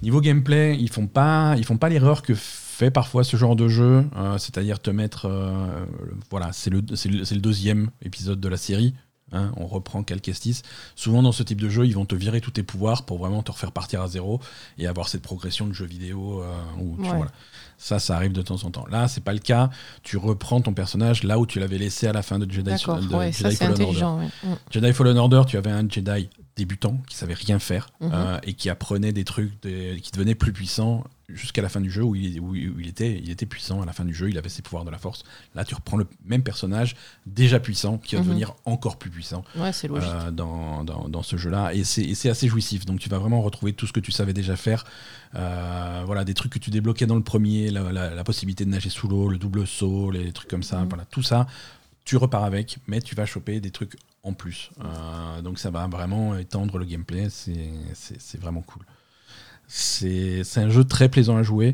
Niveau 0.01 0.21
gameplay, 0.21 0.77
ils 0.79 0.89
font 0.89 1.07
pas 1.07 1.55
ils 1.57 1.65
font 1.65 1.77
pas 1.77 1.89
l'erreur 1.89 2.21
que 2.21 2.33
fait 2.35 2.91
parfois 2.91 3.23
ce 3.23 3.37
genre 3.37 3.55
de 3.55 3.67
jeu, 3.67 4.05
c'est-à-dire 4.37 4.79
te 4.81 4.91
mettre 4.91 5.29
voilà 6.29 6.51
c'est 6.51 6.69
le 6.69 6.81
c'est 6.95 7.09
le, 7.09 7.23
c'est 7.23 7.35
le 7.35 7.41
deuxième 7.41 7.89
épisode 8.01 8.39
de 8.39 8.49
la 8.49 8.57
série. 8.57 8.93
Hein, 9.33 9.51
on 9.57 9.65
reprend 9.65 10.03
Cal 10.03 10.21
Kestis. 10.21 10.61
Souvent 10.95 11.21
dans 11.23 11.31
ce 11.33 11.43
type 11.43 11.59
de 11.59 11.67
jeu, 11.69 11.85
ils 11.85 11.93
vont 11.95 12.05
te 12.05 12.15
virer 12.15 12.39
tous 12.39 12.51
tes 12.51 12.63
pouvoirs 12.63 13.03
pour 13.03 13.17
vraiment 13.17 13.43
te 13.43 13.51
refaire 13.51 13.71
partir 13.73 14.01
à 14.01 14.07
zéro 14.07 14.39
et 14.77 14.87
avoir 14.87 15.09
cette 15.09 15.21
progression 15.21 15.67
de 15.67 15.73
jeu 15.73 15.85
vidéo 15.85 16.41
euh, 16.41 16.55
où 16.79 16.95
tu- 16.97 17.01
Ouais. 17.03 17.17
voilà. 17.17 17.31
Ça, 17.77 17.99
ça 17.99 18.15
arrive 18.15 18.31
de 18.31 18.41
temps 18.41 18.63
en 18.63 18.71
temps. 18.71 18.85
Là, 18.89 19.09
c'est 19.09 19.23
pas 19.23 19.33
le 19.33 19.39
cas. 19.39 19.69
Tu 20.03 20.15
reprends 20.15 20.61
ton 20.61 20.73
personnage 20.73 21.23
là 21.23 21.37
où 21.37 21.45
tu 21.45 21.59
l'avais 21.59 21.77
laissé 21.77 22.07
à 22.07 22.13
la 22.13 22.21
fin 22.21 22.39
de 22.39 22.49
Jedi, 22.49 22.63
D'accord. 22.69 22.99
de 22.99 23.13
Ouais, 23.13 23.31
Jedi 23.33 23.55
ça 23.55 23.65
Fallen 23.67 23.81
Order. 23.81 24.23
ouais. 24.23 24.49
Mm. 24.51 24.55
Jedi 24.71 24.93
Fallen 24.93 25.17
Order, 25.17 25.41
tu 25.47 25.57
avais 25.57 25.71
un 25.71 25.87
Jedi 25.89 26.29
débutant 26.55 26.95
qui 27.09 27.17
savait 27.17 27.33
rien 27.33 27.59
faire 27.59 27.89
Mhm. 27.99 28.11
euh, 28.13 28.37
et 28.43 28.53
qui 28.53 28.69
apprenait 28.69 29.11
des 29.11 29.25
trucs 29.25 29.59
des- 29.63 29.99
qui 30.01 30.11
devenaient 30.11 30.35
plus 30.35 30.53
puissants 30.53 31.03
jusqu'à 31.29 31.61
la 31.61 31.69
fin 31.69 31.79
du 31.81 31.89
jeu 31.89 32.03
où, 32.03 32.15
il, 32.15 32.39
où 32.39 32.53
était, 32.81 33.17
il 33.17 33.29
était 33.31 33.45
puissant 33.45 33.81
à 33.81 33.85
la 33.85 33.93
fin 33.93 34.03
du 34.05 34.13
jeu, 34.13 34.29
il 34.29 34.37
avait 34.37 34.49
ses 34.49 34.61
pouvoirs 34.61 34.83
de 34.85 34.91
la 34.91 34.97
force. 34.97 35.23
Là, 35.55 35.63
tu 35.63 35.73
reprends 35.73 35.97
le 35.97 36.05
même 36.25 36.43
personnage 36.43 36.95
déjà 37.25 37.59
puissant 37.59 37.97
qui 37.97 38.15
va 38.15 38.21
Mhm. 38.21 38.27
devenir 38.27 38.55
encore 38.65 38.97
plus 38.97 39.09
puissant 39.09 39.43
Ouais, 39.55 39.71
euh, 39.85 40.31
dans, 40.31 40.83
dans, 40.83 41.07
dans 41.07 41.23
ce 41.23 41.37
jeu-là. 41.37 41.73
Et 41.73 41.83
c'est 41.83 42.29
assez 42.29 42.47
jouissif. 42.47 42.85
Donc 42.85 42.99
tu 42.99 43.09
vas 43.09 43.17
vraiment 43.19 43.41
retrouver 43.41 43.73
tout 43.73 43.87
ce 43.87 43.93
que 43.93 43.99
tu 44.01 44.11
savais 44.11 44.33
déjà 44.33 44.55
faire. 44.55 44.85
Euh, 45.35 46.03
voilà, 46.05 46.23
des 46.25 46.33
trucs 46.33 46.51
que 46.53 46.59
tu 46.59 46.69
débloquais 46.69 47.05
dans 47.05 47.15
le 47.15 47.23
premier, 47.23 47.71
la, 47.71 47.91
la- 47.91 48.13
la 48.13 48.23
possibilité 48.23 48.65
de 48.65 48.69
nager 48.69 48.89
sous 48.89 49.07
l'eau, 49.07 49.29
le 49.29 49.37
double 49.37 49.65
saut, 49.65 50.11
les 50.11 50.31
trucs 50.33 50.49
comme 50.49 50.63
ça. 50.63 50.79
Mhm. 50.81 50.89
Voilà, 50.89 51.05
tout 51.05 51.23
ça, 51.23 51.47
tu 52.05 52.17
repars 52.17 52.43
avec, 52.43 52.77
mais 52.87 53.01
tu 53.01 53.15
vas 53.15 53.25
choper 53.25 53.59
des 53.61 53.71
trucs 53.71 53.95
en 54.23 54.33
plus. 54.33 54.71
Euh, 54.83 55.41
donc 55.41 55.57
ça 55.57 55.69
va 55.71 55.87
vraiment 55.87 56.37
étendre 56.37 56.77
le 56.77 56.85
gameplay. 56.85 57.29
C'est 57.29 58.39
vraiment 58.39 58.61
cool. 58.61 58.83
C'est 59.75 60.43
un 60.57 60.69
jeu 60.69 60.83
très 60.83 61.09
plaisant 61.09 61.35
à 61.35 61.41
jouer. 61.41 61.73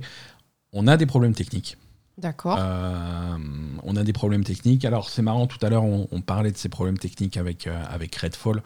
On 0.72 0.88
a 0.88 0.96
des 0.96 1.06
problèmes 1.06 1.34
techniques. 1.34 1.78
D'accord. 2.18 2.58
Euh, 2.60 3.36
on 3.84 3.96
a 3.98 4.04
des 4.04 4.14
problèmes 4.14 4.46
techniques. 4.46 4.86
Alors 4.86 5.10
c'est 5.10 5.22
marrant, 5.22 5.48
tout 5.48 5.58
à 5.66 5.70
l'heure 5.70 5.84
on, 5.84 6.08
on 6.12 6.22
parlait 6.22 6.52
de 6.52 6.58
ces 6.58 6.70
problèmes 6.70 6.98
techniques 6.98 7.36
avec, 7.36 7.68
euh, 7.68 7.84
avec 7.90 8.16
Redfall. 8.16 8.64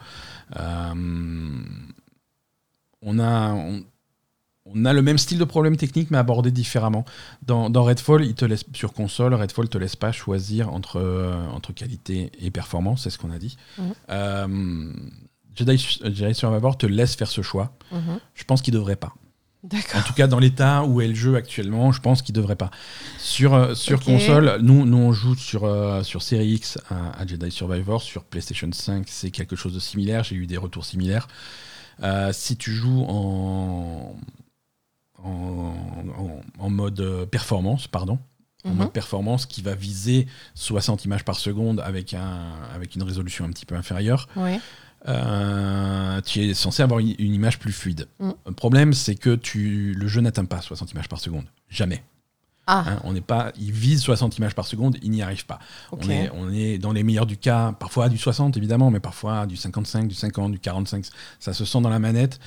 Euh, 0.59 0.93
on, 3.01 3.19
a, 3.19 3.53
on, 3.53 3.83
on 4.65 4.85
a 4.85 4.93
le 4.93 5.01
même 5.01 5.17
style 5.17 5.39
de 5.39 5.45
problème 5.45 5.77
technique 5.77 6.11
mais 6.11 6.19
abordé 6.19 6.51
différemment. 6.51 7.03
Dans, 7.41 7.71
dans 7.71 7.83
Redfall, 7.83 8.25
il 8.25 8.35
te 8.35 8.45
laisse, 8.45 8.65
sur 8.73 8.93
console, 8.93 9.33
Redfall 9.33 9.67
te 9.67 9.79
laisse 9.79 9.95
pas 9.95 10.11
choisir 10.11 10.71
entre, 10.71 11.01
entre 11.51 11.73
qualité 11.73 12.31
et 12.39 12.51
performance, 12.51 13.03
c'est 13.03 13.09
ce 13.09 13.17
qu'on 13.17 13.31
a 13.31 13.39
dit. 13.39 13.57
Mhm. 13.79 14.93
Jedi, 15.55 15.77
Jedi 15.77 16.33
Survivor 16.33 16.77
te 16.77 16.87
laisse 16.87 17.15
faire 17.15 17.29
ce 17.29 17.41
choix. 17.43 17.73
Mhm. 17.91 18.19
Je 18.33 18.43
pense 18.43 18.61
qu'il 18.61 18.73
devrait 18.73 18.95
pas. 18.95 19.13
En 19.63 20.01
tout 20.01 20.13
cas, 20.13 20.27
dans 20.27 20.39
l'état 20.39 20.83
où 20.83 20.99
est 20.99 21.07
le 21.07 21.15
jeu 21.15 21.35
actuellement, 21.35 21.93
je 21.93 22.01
pense 22.01 22.21
qu'il 22.21 22.35
devrait 22.35 22.57
pas. 22.57 22.69
Sur, 23.17 23.53
euh, 23.53 23.75
sur 23.75 24.03
console, 24.03 24.59
nous, 24.61 24.85
nous, 24.85 24.97
on 24.97 25.13
joue 25.13 25.35
sur, 25.35 25.63
euh, 25.63 26.03
sur 26.03 26.21
Série 26.21 26.49
X 26.49 26.77
à, 26.89 27.25
Jedi 27.25 27.49
Survivor. 27.49 28.01
Sur 28.01 28.25
PlayStation 28.25 28.69
5, 28.71 29.05
c'est 29.07 29.31
quelque 29.31 29.55
chose 29.55 29.73
de 29.73 29.79
similaire. 29.79 30.25
J'ai 30.25 30.35
eu 30.35 30.47
des 30.47 30.57
retours 30.57 30.83
similaires. 30.83 31.29
Euh, 32.01 32.33
si 32.33 32.57
tu 32.57 32.71
joues 32.71 33.05
en, 33.07 34.15
en, 35.23 36.69
mode 36.69 37.29
performance, 37.31 37.87
pardon, 37.87 38.19
en 38.65 38.71
mhm. 38.71 38.75
mode 38.75 38.91
performance 38.91 39.45
qui 39.45 39.61
va 39.61 39.75
viser 39.75 40.27
60 40.55 41.05
images 41.05 41.23
par 41.23 41.37
seconde 41.37 41.79
avec, 41.79 42.13
un, 42.13 42.51
avec 42.73 42.95
une 42.95 43.03
résolution 43.03 43.45
un 43.45 43.49
petit 43.49 43.65
peu 43.65 43.75
inférieure. 43.75 44.27
Ouais. 44.35 44.59
Euh, 45.07 46.21
tu 46.21 46.41
es 46.41 46.53
censé 46.53 46.81
avoir 46.81 46.99
une, 46.99 47.15
image 47.19 47.59
plus 47.59 47.73
fluide. 47.73 48.07
Mm. 48.19 48.31
Le 48.45 48.53
problème, 48.53 48.93
c'est 48.93 49.15
que 49.15 49.35
tu, 49.35 49.93
le 49.93 50.07
jeu 50.07 50.21
n'atteint 50.21 50.45
pas 50.45 50.61
60 50.61 50.91
images 50.91 51.09
par 51.09 51.19
seconde. 51.19 51.45
Jamais. 51.69 52.03
Ah. 52.65 52.85
Hein, 52.87 52.99
on 53.03 53.11
n'est 53.11 53.21
pas, 53.21 53.51
il 53.59 53.73
vise 53.73 54.01
60 54.01 54.37
images 54.37 54.55
par 54.55 54.65
seconde, 54.65 54.97
il 55.01 55.11
n'y 55.11 55.21
arrive 55.21 55.45
pas. 55.45 55.59
On, 55.91 56.09
est, 56.09 56.29
on 56.33 56.49
est 56.49 56.77
dans 56.77 56.93
les 56.93 57.03
meilleurs 57.03 57.25
du 57.25 57.35
cas, 57.35 57.73
parfois 57.77 58.07
du 58.07 58.17
60 58.17 58.55
évidemment, 58.55 58.89
mais 58.89 59.01
parfois 59.01 59.45
du 59.45 59.57
55, 59.57 60.07
du 60.07 60.15
50, 60.15 60.53
du 60.53 60.59
45. 60.59 61.05
Ça 61.39 61.51
se 61.51 61.65
sent 61.65 61.81
dans 61.81 61.89
la 61.89 61.99
manette. 61.99 62.39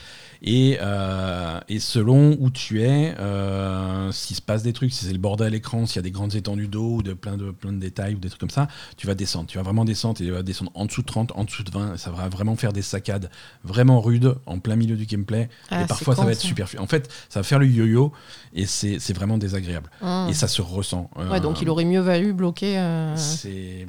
Et, 0.48 0.78
euh, 0.80 1.58
et 1.68 1.80
selon 1.80 2.36
où 2.38 2.50
tu 2.50 2.80
es, 2.82 3.16
euh, 3.18 4.12
s'il 4.12 4.36
se 4.36 4.40
passe 4.40 4.62
des 4.62 4.72
trucs, 4.72 4.92
si 4.92 5.04
c'est 5.04 5.12
le 5.12 5.18
bordel 5.18 5.48
à 5.48 5.50
l'écran, 5.50 5.86
s'il 5.86 5.96
y 5.96 5.98
a 5.98 6.02
des 6.02 6.12
grandes 6.12 6.36
étendues 6.36 6.68
d'eau 6.68 6.96
ou 6.96 7.02
de 7.02 7.14
plein, 7.14 7.36
de 7.36 7.50
plein 7.50 7.72
de 7.72 7.78
détails 7.78 8.14
ou 8.14 8.18
des 8.18 8.28
trucs 8.28 8.40
comme 8.40 8.50
ça, 8.50 8.68
tu 8.96 9.08
vas 9.08 9.16
descendre. 9.16 9.46
Tu 9.48 9.58
vas 9.58 9.64
vraiment 9.64 9.84
descendre 9.84 10.20
et 10.20 10.24
tu 10.24 10.30
vas 10.30 10.44
descendre 10.44 10.70
en 10.74 10.86
dessous 10.86 11.02
de 11.02 11.06
30, 11.06 11.32
en 11.34 11.42
dessous 11.42 11.64
de 11.64 11.70
20. 11.72 11.96
Ça 11.96 12.12
va 12.12 12.28
vraiment 12.28 12.54
faire 12.54 12.72
des 12.72 12.82
saccades 12.82 13.28
vraiment 13.64 14.00
rudes 14.00 14.36
en 14.46 14.60
plein 14.60 14.76
milieu 14.76 14.94
du 14.94 15.04
gameplay. 15.04 15.48
Ah, 15.72 15.82
et 15.82 15.86
parfois, 15.86 16.14
ça 16.14 16.24
va 16.24 16.30
être 16.30 16.40
super. 16.40 16.68
En 16.78 16.86
fait, 16.86 17.10
ça 17.28 17.40
va 17.40 17.42
faire 17.42 17.58
le 17.58 17.66
yo-yo 17.66 18.12
et 18.54 18.66
c'est 18.66 19.12
vraiment 19.12 19.38
désagréable. 19.38 19.90
Ah. 20.00 20.28
Et 20.30 20.32
ça 20.32 20.46
se 20.46 20.62
ressent. 20.62 21.10
Ouais, 21.28 21.40
donc 21.40 21.60
il 21.60 21.68
aurait 21.68 21.84
mieux 21.84 22.00
valu 22.00 22.32
bloquer 22.32 22.78
euh, 22.78 23.16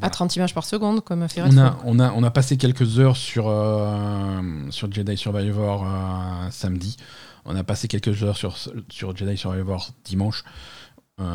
à 0.02 0.10
30 0.10 0.36
images 0.36 0.56
par 0.56 0.66
seconde, 0.66 1.04
comme 1.04 1.22
a 1.22 1.28
fait 1.28 1.44
on 1.46 1.58
a, 1.60 1.78
on 1.86 2.00
a, 2.00 2.12
on 2.14 2.24
a 2.24 2.32
passé 2.32 2.58
quelques 2.58 2.98
heures 2.98 3.16
sur, 3.16 3.44
sur 4.72 4.92
Jedi 4.92 5.18
Survivor 5.18 5.86
samedi. 6.52 6.98
On 7.46 7.56
a 7.56 7.64
passé 7.64 7.88
quelques 7.88 8.24
heures 8.24 8.38
sur, 8.38 8.58
sur 8.90 9.16
Jedi 9.16 9.38
Survivor 9.38 9.92
dimanche. 10.04 10.44
Euh, 11.20 11.26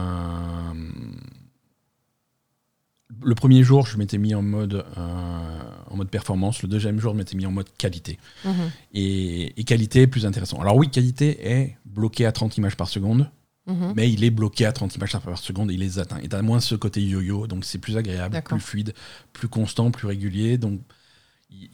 le 3.25 3.35
premier 3.35 3.62
jour, 3.62 3.87
je 3.87 3.96
m'étais 3.98 4.18
mis 4.18 4.35
en 4.35 4.42
mode, 4.42 4.85
euh, 4.96 5.61
en 5.90 5.96
mode 5.96 6.09
performance. 6.09 6.62
Le 6.62 6.68
deuxième 6.68 6.98
jour, 6.98 7.12
je 7.12 7.18
m'étais 7.18 7.37
mis 7.37 7.46
en 7.46 7.51
mode 7.51 7.68
qualité. 7.77 8.18
Mhm. 8.44 8.70
Et, 8.94 9.64
qualité 9.64 10.03
est 10.03 10.07
plus 10.07 10.27
intéressant. 10.27 10.61
Alors 10.61 10.77
oui, 10.77 10.90
qualité 10.90 11.46
est 11.46 11.77
bloqué 11.85 12.27
à 12.27 12.33
30 12.33 12.57
images 12.57 12.77
par 12.77 12.88
seconde. 12.88 13.31
Mhm. 13.66 13.92
Mais 13.94 14.11
il 14.11 14.25
est 14.25 14.31
bloqué 14.31 14.66
à 14.66 14.72
30 14.72 14.96
images 14.96 15.12
par 15.12 15.38
seconde 15.38 15.70
et 15.70 15.75
il 15.75 15.81
les 15.81 15.98
atteint. 15.98 16.18
Et 16.18 16.29
tu 16.29 16.35
as 16.35 16.42
moins 16.42 16.59
ce 16.59 16.75
côté 16.75 17.01
yo-yo, 17.01 17.46
donc 17.46 17.64
c'est 17.64 17.79
plus 17.79 17.96
agréable, 17.96 18.42
plus 18.42 18.61
fluide, 18.61 18.94
plus 19.33 19.48
constant, 19.48 19.90
plus 19.92 20.09
régulier. 20.09 20.59
Donc 20.59 20.81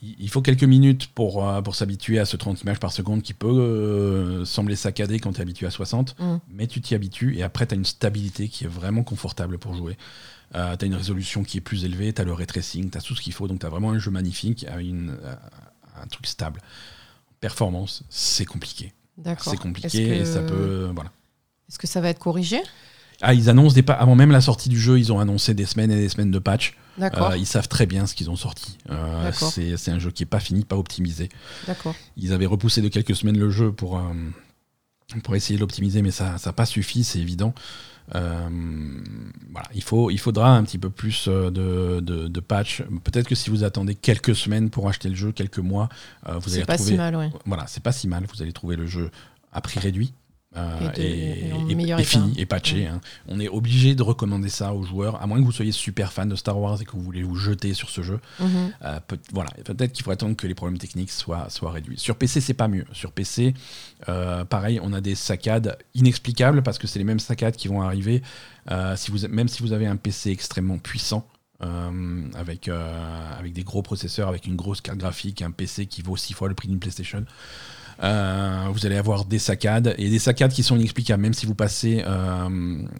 il 0.03 0.29
faut 0.29 0.43
quelques 0.43 0.65
minutes 0.65 1.09
pour, 1.09 1.47
euh, 1.47 1.63
pour 1.63 1.75
s'habituer 1.75 2.19
à 2.19 2.25
ce 2.25 2.37
30 2.37 2.63
images 2.63 2.79
par 2.79 2.93
seconde 2.93 3.23
qui 3.23 3.35
peut 3.35 3.49
euh, 3.49 4.45
sembler 4.45 4.77
saccadé 4.77 5.19
quand 5.19 5.33
tu 5.33 5.39
es 5.39 5.43
habitué 5.43 5.67
à 5.67 5.71
60, 5.71 6.17
mm. 6.19 6.37
mais 6.51 6.67
tu 6.67 6.81
t'y 6.81 6.95
habitues 6.95 7.37
et 7.37 7.43
après 7.43 7.67
tu 7.67 7.75
as 7.75 7.77
une 7.77 7.85
stabilité 7.85 8.49
qui 8.49 8.65
est 8.65 8.69
vraiment 8.69 9.03
confortable 9.03 9.59
pour 9.59 9.75
jouer. 9.75 9.97
Euh, 10.55 10.77
tu 10.77 10.85
as 10.85 10.89
une 10.89 10.95
résolution 10.95 11.43
qui 11.43 11.59
est 11.59 11.63
plus 11.63 11.85
élevée, 11.85 12.13
tu 12.13 12.21
as 12.21 12.25
le 12.25 12.33
ray 12.33 12.47
tracing, 12.47 12.91
tu 12.91 12.99
as 12.99 13.01
tout 13.01 13.15
ce 13.15 13.21
qu'il 13.21 13.33
faut, 13.33 13.49
donc 13.49 13.61
tu 13.61 13.67
as 13.67 13.69
vraiment 13.69 13.91
un 13.91 13.99
jeu 13.99 14.11
magnifique, 14.11 14.67
une, 14.79 15.17
un 16.01 16.07
truc 16.07 16.27
stable. 16.27 16.61
Performance, 17.41 18.03
c'est 18.09 18.45
compliqué. 18.45 18.93
C'est 19.39 19.59
compliqué 19.59 20.19
et 20.19 20.25
ça 20.25 20.41
peut. 20.43 20.91
Voilà. 20.95 21.11
Est-ce 21.69 21.79
que 21.79 21.87
ça 21.87 22.01
va 22.01 22.09
être 22.09 22.19
corrigé? 22.19 22.61
Ah, 23.21 23.35
ils 23.35 23.51
annoncent 23.51 23.75
des 23.75 23.85
avant 23.89 24.15
même 24.15 24.31
la 24.31 24.41
sortie 24.41 24.69
du 24.69 24.79
jeu, 24.79 24.99
ils 24.99 25.13
ont 25.13 25.19
annoncé 25.19 25.55
des 25.55 25.67
semaines 25.67 25.91
et 25.91 25.97
des 25.97 26.09
semaines 26.09 26.31
de 26.31 26.39
patch. 26.39 26.77
Euh, 27.01 27.37
ils 27.37 27.47
savent 27.47 27.69
très 27.69 27.87
bien 27.87 28.07
ce 28.07 28.15
qu'ils 28.15 28.31
ont 28.31 28.37
sorti. 28.37 28.79
Euh, 28.91 29.31
c'est 29.33 29.91
un 29.91 29.99
jeu 29.99 30.11
qui 30.11 30.23
est 30.23 30.27
pas 30.27 30.41
fini, 30.41 30.65
pas 30.65 30.77
optimisé. 30.77 31.29
Ils 32.17 32.33
avaient 32.33 32.47
repoussé 32.47 32.83
de 32.83 32.89
quelques 32.89 33.15
semaines 33.15 33.39
le 33.39 33.51
jeu 33.51 33.73
pour, 33.73 33.99
euh, 33.99 34.03
pour 35.23 35.37
essayer 35.37 35.57
de 35.57 35.61
l'optimiser, 35.61 36.03
mais 36.03 36.11
ça 36.11 36.37
n'a 36.45 36.53
pas 36.53 36.67
suffi, 36.67 37.05
c'est 37.05 37.19
évident. 37.19 37.55
voilà, 38.13 38.49
il, 39.75 39.83
faut, 39.83 40.11
il 40.11 40.19
faudra 40.19 40.57
un 40.57 40.65
petit 40.65 40.79
peu 40.79 40.91
plus 40.91 41.29
de, 41.29 42.01
de, 42.01 42.41
patch. 42.41 42.83
Peut-être 43.05 43.29
que 43.29 43.35
si 43.35 43.51
vous 43.51 43.65
attendez 43.65 43.95
quelques 43.95 44.35
semaines 44.35 44.71
pour 44.71 44.89
acheter 44.89 45.09
le 45.09 45.17
jeu, 45.17 45.33
quelques 45.33 45.59
mois, 45.59 45.89
vous 46.27 46.55
allez 46.55 46.65
pas 46.65 46.79
si 46.79 46.95
mal, 46.95 47.31
Voilà, 47.47 47.67
c'est 47.67 47.83
pas 47.83 47.93
si 47.93 48.09
mal. 48.09 48.25
Vous 48.33 48.43
allez 48.43 48.53
trouver 48.53 48.77
le 48.77 48.87
jeu 48.87 49.11
à 49.53 49.61
prix 49.61 49.81
réduit. 49.81 50.13
Euh, 50.59 50.91
et, 50.97 52.05
fini 52.05 52.35
et 52.37 52.47
patché. 52.47 52.87
Hein. 52.87 53.01
On 53.29 53.41
est 53.41 53.49
obligé 53.49 53.95
de 53.95 54.03
recommander 54.03 54.49
ça 54.49 54.73
aux 54.73 54.83
joueurs, 54.83 55.21
à 55.23 55.27
moins 55.27 55.39
que 55.39 55.45
vous 55.45 55.53
soyez 55.53 55.73
super 55.73 56.13
fan 56.13 56.29
de 56.29 56.37
Star 56.37 56.59
Wars 56.59 56.81
et 56.81 56.85
que 56.85 56.93
vous 56.93 57.03
voulez 57.03 57.23
vous 57.23 57.37
jeter 57.37 57.75
sur 57.75 57.91
ce 57.91 58.03
jeu. 58.03 58.21
Mhm. 58.41 58.73
Euh, 58.85 59.01
peut, 59.07 59.19
voilà, 59.33 59.51
peut-être 59.65 59.93
qu'il 59.93 60.05
faut 60.05 60.11
attendre 60.11 60.37
que 60.37 60.47
les 60.47 60.55
problèmes 60.55 60.79
techniques 60.79 61.11
soient, 61.11 61.49
soient 61.51 61.71
réduits. 61.71 61.99
Sur 61.99 62.17
PC, 62.17 62.41
c'est 62.41 62.55
pas 62.55 62.69
mieux. 62.69 62.87
Sur 62.93 63.13
PC, 63.13 63.55
euh, 64.09 64.45
pareil, 64.45 64.81
on 64.83 64.93
a 64.93 65.01
des 65.01 65.15
saccades 65.15 65.79
inexplicables 65.95 66.63
parce 66.63 66.79
que 66.79 66.87
c'est 66.87 66.99
les 66.99 67.05
mêmes 67.05 67.21
saccades 67.21 67.57
qui 67.57 67.69
vont 67.69 67.83
arriver. 67.83 68.23
si 68.97 69.11
vous, 69.11 69.27
même 69.29 69.49
si 69.49 69.63
vous 69.63 69.73
avez 69.73 69.87
un 69.87 69.97
PC 69.97 70.31
extrêmement 70.31 70.79
puissant, 70.79 71.27
avec, 71.61 72.69
avec 72.69 73.53
des 73.53 73.65
gros 73.65 73.83
processeurs, 73.83 74.29
avec 74.29 74.47
une 74.47 74.57
grosse 74.57 74.81
carte 74.81 74.99
graphique, 74.99 75.43
un 75.43 75.51
PC 75.51 75.87
qui 75.87 76.03
vaut 76.03 76.17
six 76.17 76.33
fois 76.33 76.49
le 76.49 76.55
prix 76.55 76.69
d'une 76.69 76.79
PlayStation. 76.79 77.25
Euh, 78.03 78.67
vous 78.73 78.87
allez 78.87 78.97
avoir 78.97 79.25
des 79.25 79.39
saccades 79.39 79.95
et 79.99 80.09
des 80.09 80.19
saccades 80.19 80.53
qui 80.53 80.63
sont 80.63 80.77
inexplicables. 80.77 81.23
Même 81.23 81.35
si 81.35 81.47
vous 81.47 81.55
passez 81.55 82.03
euh, 82.07 82.49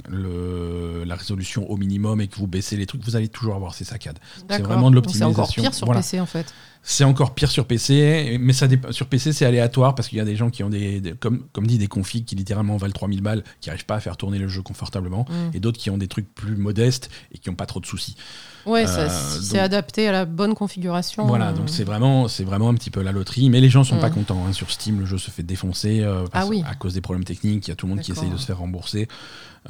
le, 0.09 1.05
la 1.05 1.15
résolution 1.15 1.71
au 1.71 1.77
minimum 1.77 2.21
et 2.21 2.29
que 2.29 2.37
vous 2.37 2.47
baissez 2.47 2.77
les 2.77 2.87
trucs, 2.87 3.03
vous 3.05 3.17
allez 3.17 3.29
toujours 3.29 3.55
avoir 3.55 3.75
ces 3.75 3.85
saccades. 3.85 4.19
C'est 4.51 4.63
vraiment 4.63 4.91
de 4.91 4.97
l'optimisation. 4.97 5.33
C'est 5.33 5.41
encore 5.41 5.55
pire 5.55 5.75
sur 5.75 5.93
PC 5.93 6.21
en 6.21 6.27
fait. 6.27 6.53
C'est 6.91 7.05
encore 7.05 7.35
pire 7.35 7.51
sur 7.51 7.67
PC, 7.67 8.39
mais 8.41 8.55
ça 8.55 8.67
sur 8.93 9.09
PC 9.09 9.35
c'est 9.35 9.45
aléatoire 9.45 9.95
parce 9.95 10.09
qu'il 10.09 10.17
y 10.17 10.23
a 10.23 10.25
des 10.25 10.37
gens 10.37 10.49
qui 10.49 10.65
ont 10.65 10.71
des, 10.71 11.03
comme, 11.21 11.45
comme 11.53 11.67
dit 11.67 11.77
des 11.77 11.87
configs 11.87 12.25
qui 12.25 12.35
littéralement 12.35 12.79
valent 12.79 12.95
3000 12.95 13.21
balles, 13.21 13.45
qui 13.61 13.69
n'arrivent 13.69 13.85
pas 13.85 13.97
à 13.97 14.01
faire 14.01 14.17
tourner 14.17 14.39
le 14.39 14.49
jeu 14.49 14.63
confortablement, 14.63 15.27
mm. 15.29 15.51
et 15.55 15.61
d'autres 15.61 15.77
qui 15.77 15.91
ont 15.91 15.99
des 15.99 16.09
trucs 16.09 16.35
plus 16.35 16.57
modestes 16.57 17.11
et 17.31 17.37
qui 17.37 17.51
n'ont 17.51 17.57
pas 17.57 17.67
trop 17.67 17.81
de 17.81 17.85
soucis. 17.85 18.17
Ouais, 18.65 18.87
euh, 18.89 19.09
c'est 19.43 19.59
adapté 19.59 20.09
à 20.09 20.13
la 20.13 20.25
bonne 20.25 20.55
configuration. 20.55 21.27
Voilà, 21.27 21.53
donc 21.53 21.69
c'est 21.69 21.85
vraiment, 21.85 22.27
c'est 22.27 22.45
vraiment 22.45 22.71
un 22.71 22.75
petit 22.75 22.91
peu 22.91 23.03
la 23.03 23.13
loterie. 23.13 23.51
Mais 23.51 23.61
les 23.61 23.69
gens 23.69 23.85
sont 23.85 23.99
pas 23.99 24.09
mm. 24.09 24.15
contents. 24.15 24.47
Hein. 24.49 24.55
Sur 24.55 24.71
Steam, 24.71 24.99
le 25.01 25.05
jeu 25.05 25.19
se 25.19 25.31
fait 25.31 25.43
défoncer 25.43 26.01
euh, 26.01 26.25
ah 26.33 26.47
à 26.67 26.75
cause 26.75 26.95
des 26.95 27.03
problèmes 27.03 27.25
techniques. 27.25 27.67
Il 27.67 27.71
y 27.71 27.73
a 27.73 27.77
tout 27.77 27.87
le 27.87 27.95
monde 27.95 28.03
qui 28.03 28.13
essaye 28.13 28.31
de 28.31 28.37
se 28.39 28.47
faire 28.47 28.59
rembourser. 28.59 29.09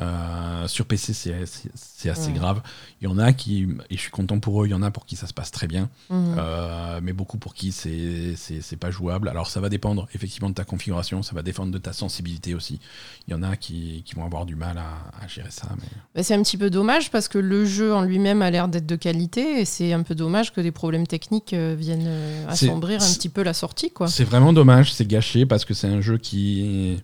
Euh, 0.00 0.68
sur 0.68 0.86
PC, 0.86 1.12
c'est 1.14 2.10
assez 2.10 2.32
grave. 2.32 2.62
Il 3.00 3.04
y 3.04 3.06
en 3.08 3.18
a 3.18 3.32
qui, 3.32 3.68
et 3.90 3.96
je 3.96 4.00
suis 4.00 4.10
content 4.10 4.38
pour 4.38 4.62
eux, 4.62 4.66
il 4.66 4.70
y 4.70 4.74
en 4.74 4.82
a 4.82 4.90
pour 4.90 5.06
qui 5.06 5.16
ça 5.16 5.26
se 5.26 5.34
passe 5.34 5.50
très 5.50 5.66
bien, 5.66 5.88
mhm. 6.10 6.36
euh, 6.38 7.00
mais 7.02 7.12
beaucoup 7.12 7.38
pour 7.38 7.54
qui 7.54 7.72
c'est 7.72 8.76
pas 8.78 8.90
jouable. 8.90 9.28
Alors 9.28 9.48
ça 9.48 9.60
va 9.60 9.68
dépendre 9.68 10.08
effectivement 10.14 10.48
de 10.48 10.54
ta 10.54 10.64
configuration, 10.64 11.22
ça 11.22 11.34
va 11.34 11.42
dépendre 11.42 11.72
de 11.72 11.78
ta 11.78 11.92
sensibilité 11.92 12.54
aussi. 12.54 12.80
Il 13.26 13.32
y 13.32 13.34
en 13.34 13.42
a 13.42 13.56
qui, 13.56 14.02
qui 14.04 14.14
vont 14.14 14.24
avoir 14.24 14.46
du 14.46 14.56
mal 14.56 14.78
à, 14.78 15.26
gérer 15.26 15.50
ça. 15.50 15.68
Mais... 16.14 16.22
c'est 16.22 16.34
un 16.34 16.42
petit 16.42 16.56
peu 16.56 16.70
dommage 16.70 17.10
parce 17.10 17.28
que 17.28 17.38
le 17.38 17.64
jeu 17.64 17.92
en 17.92 18.02
lui-même 18.02 18.42
a 18.42 18.50
l'air 18.50 18.68
d'être 18.68 18.86
de 18.86 18.96
qualité 18.96 19.60
et 19.60 19.64
c'est 19.64 19.92
un 19.92 20.02
peu 20.02 20.14
dommage 20.14 20.52
que 20.52 20.60
des 20.60 20.72
problèmes 20.72 21.06
techniques 21.06 21.52
euh, 21.52 21.74
viennent 21.78 22.08
assombrir 22.48 23.02
un 23.02 23.12
petit 23.12 23.28
peu 23.28 23.42
la 23.42 23.52
sortie. 23.52 23.92
C'est 24.06 24.24
vraiment 24.24 24.52
dommage, 24.52 24.92
c'est 24.92 25.06
gâché 25.06 25.46
parce 25.46 25.64
que 25.64 25.74
c'est 25.74 25.88
un 25.88 26.00
jeu 26.00 26.18
qui 26.18 26.98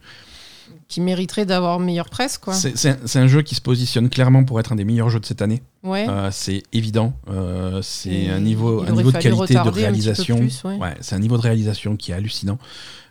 qui 0.88 1.00
mériterait 1.00 1.46
d'avoir 1.46 1.80
meilleure 1.80 2.10
presse. 2.10 2.38
quoi. 2.38 2.54
C'est 2.54 3.16
un 3.16 3.26
jeu 3.26 3.42
qui 3.42 3.54
se 3.54 3.60
positionne 3.60 4.08
clairement 4.08 4.44
pour 4.44 4.60
être 4.60 4.72
un 4.72 4.76
des 4.76 4.84
meilleurs 4.84 5.10
jeux 5.10 5.20
de 5.20 5.26
cette 5.26 5.42
année. 5.42 5.62
Ouais. 5.82 6.06
Euh, 6.08 6.30
c'est 6.30 6.62
évident. 6.72 7.14
Euh, 7.28 7.80
c'est 7.82 8.28
un 8.28 8.40
niveau, 8.40 8.82
un 8.82 8.92
niveau 8.92 9.12
de 9.12 9.18
qualité 9.18 9.54
de 9.54 9.68
réalisation. 9.68 10.40
Ouais. 10.64 10.94
c'est 11.00 11.14
un 11.14 11.18
niveau 11.18 11.36
de 11.36 11.42
réalisation 11.42 11.96
qui 11.96 12.12
est 12.12 12.14
hallucinant. 12.14 12.58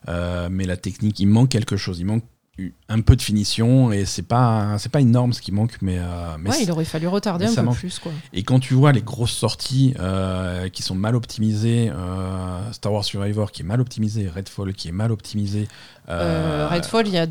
Euh, 0.09 0.49
mais 0.51 0.65
la 0.65 0.77
technique, 0.77 1.19
il 1.19 1.27
manque 1.27 1.49
quelque 1.49 1.77
chose. 1.77 1.99
Il 1.99 2.05
manque 2.05 2.23
un 2.87 3.01
peu 3.01 3.15
de 3.15 3.21
finition 3.21 3.91
et 3.91 4.05
c'est 4.05 4.27
pas 4.27 4.75
c'est 4.77 4.91
pas 4.91 5.01
énorme 5.01 5.33
ce 5.33 5.41
qui 5.41 5.51
manque 5.51 5.77
mais, 5.81 5.97
euh, 5.97 6.37
ouais, 6.45 6.61
il 6.61 6.69
aurait 6.69 6.85
fallu 6.85 7.07
retarder 7.07 7.45
un 7.45 7.65
peu 7.65 7.71
plus 7.71 7.97
quoi. 7.97 8.11
et 8.31 8.43
quand 8.43 8.59
tu 8.59 8.75
vois 8.75 8.91
les 8.91 9.01
grosses 9.01 9.31
sorties 9.31 9.95
euh, 9.99 10.69
qui 10.69 10.83
sont 10.83 10.93
mal 10.93 11.15
optimisées 11.15 11.91
euh, 11.91 12.71
Star 12.71 12.93
Wars 12.93 13.05
Survivor 13.05 13.51
qui 13.51 13.63
est 13.63 13.65
mal 13.65 13.81
optimisé 13.81 14.29
Redfall 14.29 14.73
qui 14.73 14.87
est 14.87 14.91
mal 14.91 15.11
optimisé 15.11 15.67
Redfall 16.07 17.07
il 17.07 17.13
y 17.13 17.17
a 17.17 17.25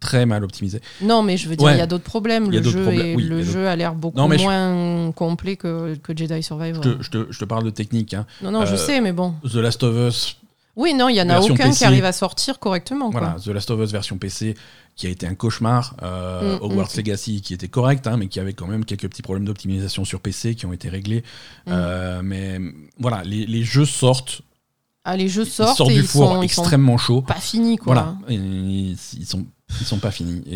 très 0.00 0.26
mal 0.26 0.42
optimisé. 0.42 0.80
Non 1.00 1.22
mais 1.22 1.36
je 1.36 1.48
veux 1.48 1.54
dire 1.54 1.70
il 1.70 1.78
y 1.78 1.80
a 1.80 1.86
d'autres 1.86 2.02
problèmes. 2.02 2.50
Le 2.50 2.60
jeu 2.60 3.16
le 3.16 3.42
jeu 3.44 3.68
a 3.68 3.76
l'air 3.76 3.94
beaucoup 3.94 4.18
moins 4.18 5.12
complet 5.12 5.54
que, 5.54 5.94
que, 5.94 6.16
Jedi 6.16 6.42
Survivor. 6.42 6.82
Je 6.82 7.08
te, 7.08 7.26
je 7.30 7.38
te, 7.38 7.44
parle 7.44 7.62
de 7.62 7.70
technique 7.70 8.12
hein. 8.14 8.26
non 8.42 8.50
non 8.50 8.66
je 8.66 8.74
sais 8.74 9.00
mais 9.00 9.12
bon. 9.12 9.34
The 9.44 9.56
Last 9.56 9.84
of 9.84 9.94
Us 9.96 10.41
oui, 10.74 10.94
non, 10.94 11.08
il 11.08 11.14
n'y 11.14 11.20
en 11.20 11.28
a 11.28 11.40
aucun 11.40 11.70
qui 11.70 11.84
arrive 11.84 12.04
à 12.04 12.12
sortir 12.12 12.58
correctement. 12.58 13.10
Voilà, 13.10 13.36
The 13.44 13.48
Last 13.48 13.70
of 13.70 13.80
Us 13.80 13.92
version 13.92 14.16
PC 14.16 14.54
qui 14.94 15.06
a 15.06 15.10
été 15.10 15.26
un 15.26 15.34
cauchemar, 15.34 15.96
euh, 16.02 16.58
mm, 16.58 16.62
Hogwarts 16.62 16.90
mm. 16.94 16.96
Legacy 16.98 17.40
qui 17.40 17.54
était 17.54 17.68
correct, 17.68 18.06
hein, 18.06 18.16
mais 18.16 18.28
qui 18.28 18.40
avait 18.40 18.52
quand 18.52 18.66
même 18.66 18.84
quelques 18.84 19.08
petits 19.08 19.22
problèmes 19.22 19.44
d'optimisation 19.44 20.04
sur 20.04 20.20
PC 20.20 20.54
qui 20.54 20.66
ont 20.66 20.72
été 20.72 20.88
réglés. 20.88 21.22
Mm. 21.66 21.70
Euh, 21.70 22.20
mais 22.22 22.58
voilà, 22.98 23.22
les, 23.24 23.62
jeux 23.62 23.86
sortent 23.86 24.42
Ah, 25.04 25.16
les 25.16 25.28
jeux 25.28 25.42
Ils 25.44 25.50
sortent, 25.50 25.76
sortent 25.78 25.90
et 25.90 25.94
du 25.94 26.00
ils 26.00 26.06
four 26.06 26.28
sont, 26.32 26.42
ils 26.42 26.44
extrêmement 26.44 26.96
chaud. 26.98 27.22
pas 27.22 27.34
finis, 27.34 27.76
quoi. 27.76 27.94
Voilà, 27.94 28.16
Et 28.28 28.34
ils, 28.34 28.96
ils 29.18 29.26
sont 29.26 29.44
ils 29.80 29.86
sont 29.86 29.98
pas 29.98 30.10
finis 30.10 30.42
et, 30.50 30.54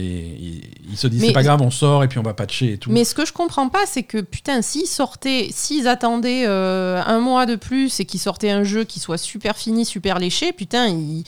et 0.58 0.70
ils 0.90 0.96
se 0.98 1.06
disent 1.06 1.22
c'est 1.24 1.32
pas 1.32 1.42
grave, 1.42 1.62
on 1.62 1.70
sort 1.70 2.04
et 2.04 2.08
puis 2.08 2.18
on 2.18 2.22
va 2.22 2.34
patcher 2.34 2.74
et 2.74 2.78
tout. 2.78 2.90
Mais 2.90 3.02
ce 3.04 3.14
que 3.14 3.24
je 3.24 3.32
comprends 3.32 3.70
pas, 3.70 3.86
c'est 3.86 4.02
que 4.02 4.18
putain, 4.20 4.60
s'ils 4.60 4.86
sortaient, 4.86 5.48
s'ils 5.50 5.88
attendaient 5.88 6.44
euh, 6.46 7.02
un 7.04 7.18
mois 7.18 7.46
de 7.46 7.56
plus 7.56 7.98
et 7.98 8.04
qu'ils 8.04 8.20
sortaient 8.20 8.50
un 8.50 8.62
jeu 8.62 8.84
qui 8.84 9.00
soit 9.00 9.16
super 9.18 9.56
fini, 9.56 9.86
super 9.86 10.18
léché, 10.18 10.52
putain, 10.52 10.88
ils, 10.88 11.24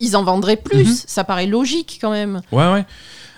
ils 0.00 0.16
en 0.16 0.22
vendraient 0.22 0.56
plus. 0.58 0.84
Mhm. 0.84 0.96
Ça 1.06 1.24
paraît 1.24 1.46
logique 1.46 1.98
quand 2.00 2.10
même. 2.10 2.42
Ouais, 2.52 2.70
ouais. 2.70 2.84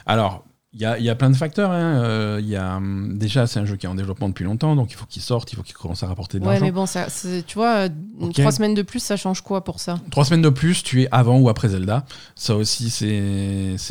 Alors, 0.05 0.45
il 0.75 0.81
y 0.81 0.85
a, 0.87 0.99
il 0.99 1.05
y 1.05 1.11
a 1.11 1.15
plein 1.15 1.29
de 1.31 1.37
facteurs. 1.37 1.71
hein. 1.71 2.03
Euh, 2.03 2.39
il 2.41 2.49
y 2.49 2.57
a, 2.57 2.77
hum, 2.77 3.19
déjà, 3.19 3.47
c'est 3.47 3.61
un 3.61 3.65
jeu 3.67 3.77
qui 3.77 3.85
est 3.87 3.89
en 3.89 3.95
développement 3.95 4.29
depuis 4.29 4.45
longtemps, 4.45 4.75
donc 4.75 4.91
il 4.91 4.95
faut 4.95 5.05
qu'il 5.07 5.21
sorte, 5.21 5.53
il 5.53 5.57
faut 5.57 5.63
qu'il 5.63 5.75
commence 5.75 6.03
à 6.03 6.07
rapporter 6.07 6.39
de 6.39 6.45
Ouais, 6.45 6.51
l'argent. 6.53 6.65
mais 6.65 6.73
bon, 6.73 6.87
ça, 6.87 7.07
tu 7.47 7.55
vois, 7.55 7.75
euh, 7.77 7.89
Ok. 8.21 8.33
trois 8.35 8.53
semaines 8.53 8.75
de 8.75 8.83
plus, 8.83 9.01
ça 9.01 9.17
change 9.17 9.43
quoi 9.43 9.65
pour 9.65 9.81
ça? 9.81 9.99
Trois 10.11 10.25
semaines 10.25 10.43
de 10.43 10.49
plus, 10.49 10.83
tu 10.83 11.03
es 11.03 11.09
avant 11.13 11.39
ou 11.39 11.49
après 11.51 11.69
Zelda. 11.69 12.05
Ça 12.35 12.57
aussi, 12.57 12.89
c'est 12.91 13.07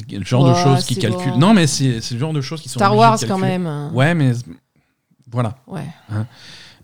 le 0.09 0.23
genre 0.25 0.43
de 0.45 0.51
Ouais, 0.53 0.63
choses 0.63 0.85
qui 0.85 0.95
calculent. 0.97 1.33
bon. 1.33 1.39
Non, 1.39 1.53
mais 1.53 1.67
c'est 1.67 1.99
le 2.11 2.17
genre 2.19 2.33
de 2.33 2.41
choses 2.41 2.61
qui 2.61 2.69
sont. 2.69 2.79
Star 2.79 2.95
Wars 2.95 3.19
quand 3.27 3.37
même. 3.37 3.91
Ouais, 3.93 4.13
mais 4.15 4.33
voilà. 5.31 5.55
Ouais, 5.67 5.85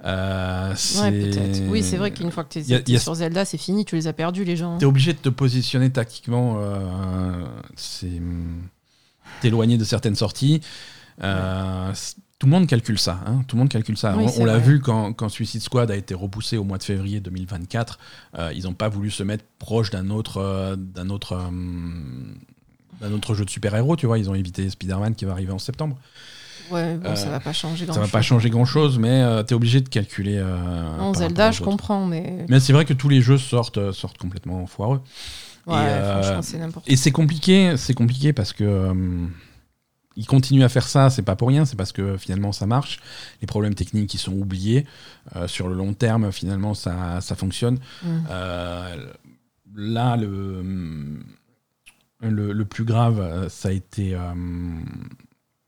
Euh, 0.05 0.73
ouais. 1.01 1.67
Oui, 1.69 1.81
c'est 1.83 1.97
vrai 1.97 2.11
qu'une 2.11 2.29
fois 2.31 2.43
que 2.43 2.59
tu 2.59 2.73
a- 2.73 2.77
es 2.87 2.99
sur 2.99 3.15
Zelda, 3.15 3.45
c'est 3.45 3.57
fini, 3.57 3.83
tu 3.83 3.95
les 3.95 4.05
as 4.07 4.13
perdus, 4.13 4.43
les 4.43 4.55
gens. 4.55 4.77
T'es 4.77 4.85
obligé 4.85 5.11
de 5.13 5.17
te 5.17 5.29
positionner 5.29 5.89
tactiquement, 5.89 6.57
euh, 6.59 7.45
c'est 7.75 8.05
hum, 8.19 8.61
t'éloigner 9.41 9.77
de 9.77 9.83
certaines 9.83 10.15
sorties. 10.15 10.61
Euh, 11.23 11.91
Tout 12.39 12.45
le 12.45 12.51
monde 12.51 12.67
calcule 12.67 12.99
ça. 12.99 13.19
hein, 13.25 13.43
tout 13.47 13.55
le 13.55 13.61
monde 13.61 13.69
calcule 13.69 13.97
ça. 13.97 14.15
Oui, 14.15 14.25
on 14.37 14.45
l'a 14.45 14.59
vu 14.59 14.79
quand, 14.79 15.13
quand 15.13 15.29
Suicide 15.29 15.61
Squad 15.61 15.89
a 15.89 15.95
été 15.95 16.13
repoussé 16.13 16.57
au 16.57 16.63
mois 16.63 16.77
de 16.77 16.83
février 16.83 17.19
2024. 17.19 17.97
euh, 18.37 18.51
ils 18.55 18.63
n'ont 18.65 18.73
pas 18.73 18.89
voulu 18.89 19.09
se 19.09 19.23
mettre 19.23 19.43
proche 19.57 19.89
d'un 19.89 20.09
autre, 20.11 20.37
euh, 20.37 20.75
d'un 20.75 21.09
autre, 21.09 21.35
d'un 23.01 23.11
autre 23.11 23.33
jeu 23.33 23.45
de 23.45 23.49
super-héros. 23.49 23.95
Tu 23.95 24.05
vois, 24.05 24.19
ils 24.19 24.29
ont 24.29 24.35
évité 24.35 24.69
Spider-Man 24.69 25.15
qui 25.15 25.25
va 25.25 25.31
arriver 25.31 25.51
en 25.51 25.59
septembre. 25.59 25.97
Ouais, 26.69 26.95
bon, 26.97 27.15
ça 27.15 27.29
va 27.29 27.39
pas 27.39 27.53
changer 27.53 27.85
grand 27.85 27.93
Ça 27.95 28.01
va 28.01 28.07
pas 28.07 28.21
changer 28.21 28.49
grand-chose, 28.49 28.99
mais 28.99 29.23
tu 29.45 29.53
es 29.53 29.55
obligé 29.55 29.79
de 29.81 29.87
calculer. 29.89 30.43
Non, 30.99 31.13
Zelda, 31.13 31.51
je 31.51 31.63
comprends, 31.63 32.05
mais. 32.05 32.45
Mais 32.49 32.59
c'est 32.59 32.73
vrai 32.73 32.83
que 32.85 32.93
tous 32.93 33.07
les 33.09 33.21
jeux 33.21 33.37
sortent, 33.37 33.91
sortent 33.93 34.17
complètement 34.17 34.67
foireux. 34.67 35.01
Ouais, 35.67 35.75
euh, 35.75 36.21
franchement, 36.21 36.41
c'est 36.41 36.57
n'importe 36.57 36.89
Et 36.89 36.95
c'est 36.95 37.11
compliqué, 37.11 37.75
c'est 37.77 37.93
compliqué 37.93 38.31
parce 38.31 38.53
que 38.53 38.63
euh, 38.63 39.27
ils 40.15 40.25
continuent 40.25 40.63
à 40.63 40.69
faire 40.69 40.87
ça, 40.87 41.09
c'est 41.09 41.21
pas 41.23 41.35
pour 41.35 41.49
rien, 41.49 41.65
c'est 41.65 41.75
parce 41.75 41.91
que 41.91 42.17
finalement 42.17 42.53
ça 42.53 42.65
marche. 42.65 42.99
Les 43.41 43.47
problèmes 43.47 43.75
techniques 43.75 44.13
ils 44.13 44.19
sont 44.19 44.33
oubliés. 44.33 44.85
Euh, 45.35 45.47
sur 45.47 45.67
le 45.67 45.75
long 45.75 45.93
terme, 45.93 46.31
finalement 46.31 46.73
ça, 46.73 47.19
ça 47.19 47.35
fonctionne. 47.35 47.79
Mm. 48.01 48.07
Euh, 48.29 49.11
là, 49.75 50.15
le, 50.15 50.63
le, 52.21 52.53
le 52.53 52.65
plus 52.65 52.85
grave, 52.85 53.49
ça 53.49 53.69
a 53.69 53.71
été. 53.73 54.17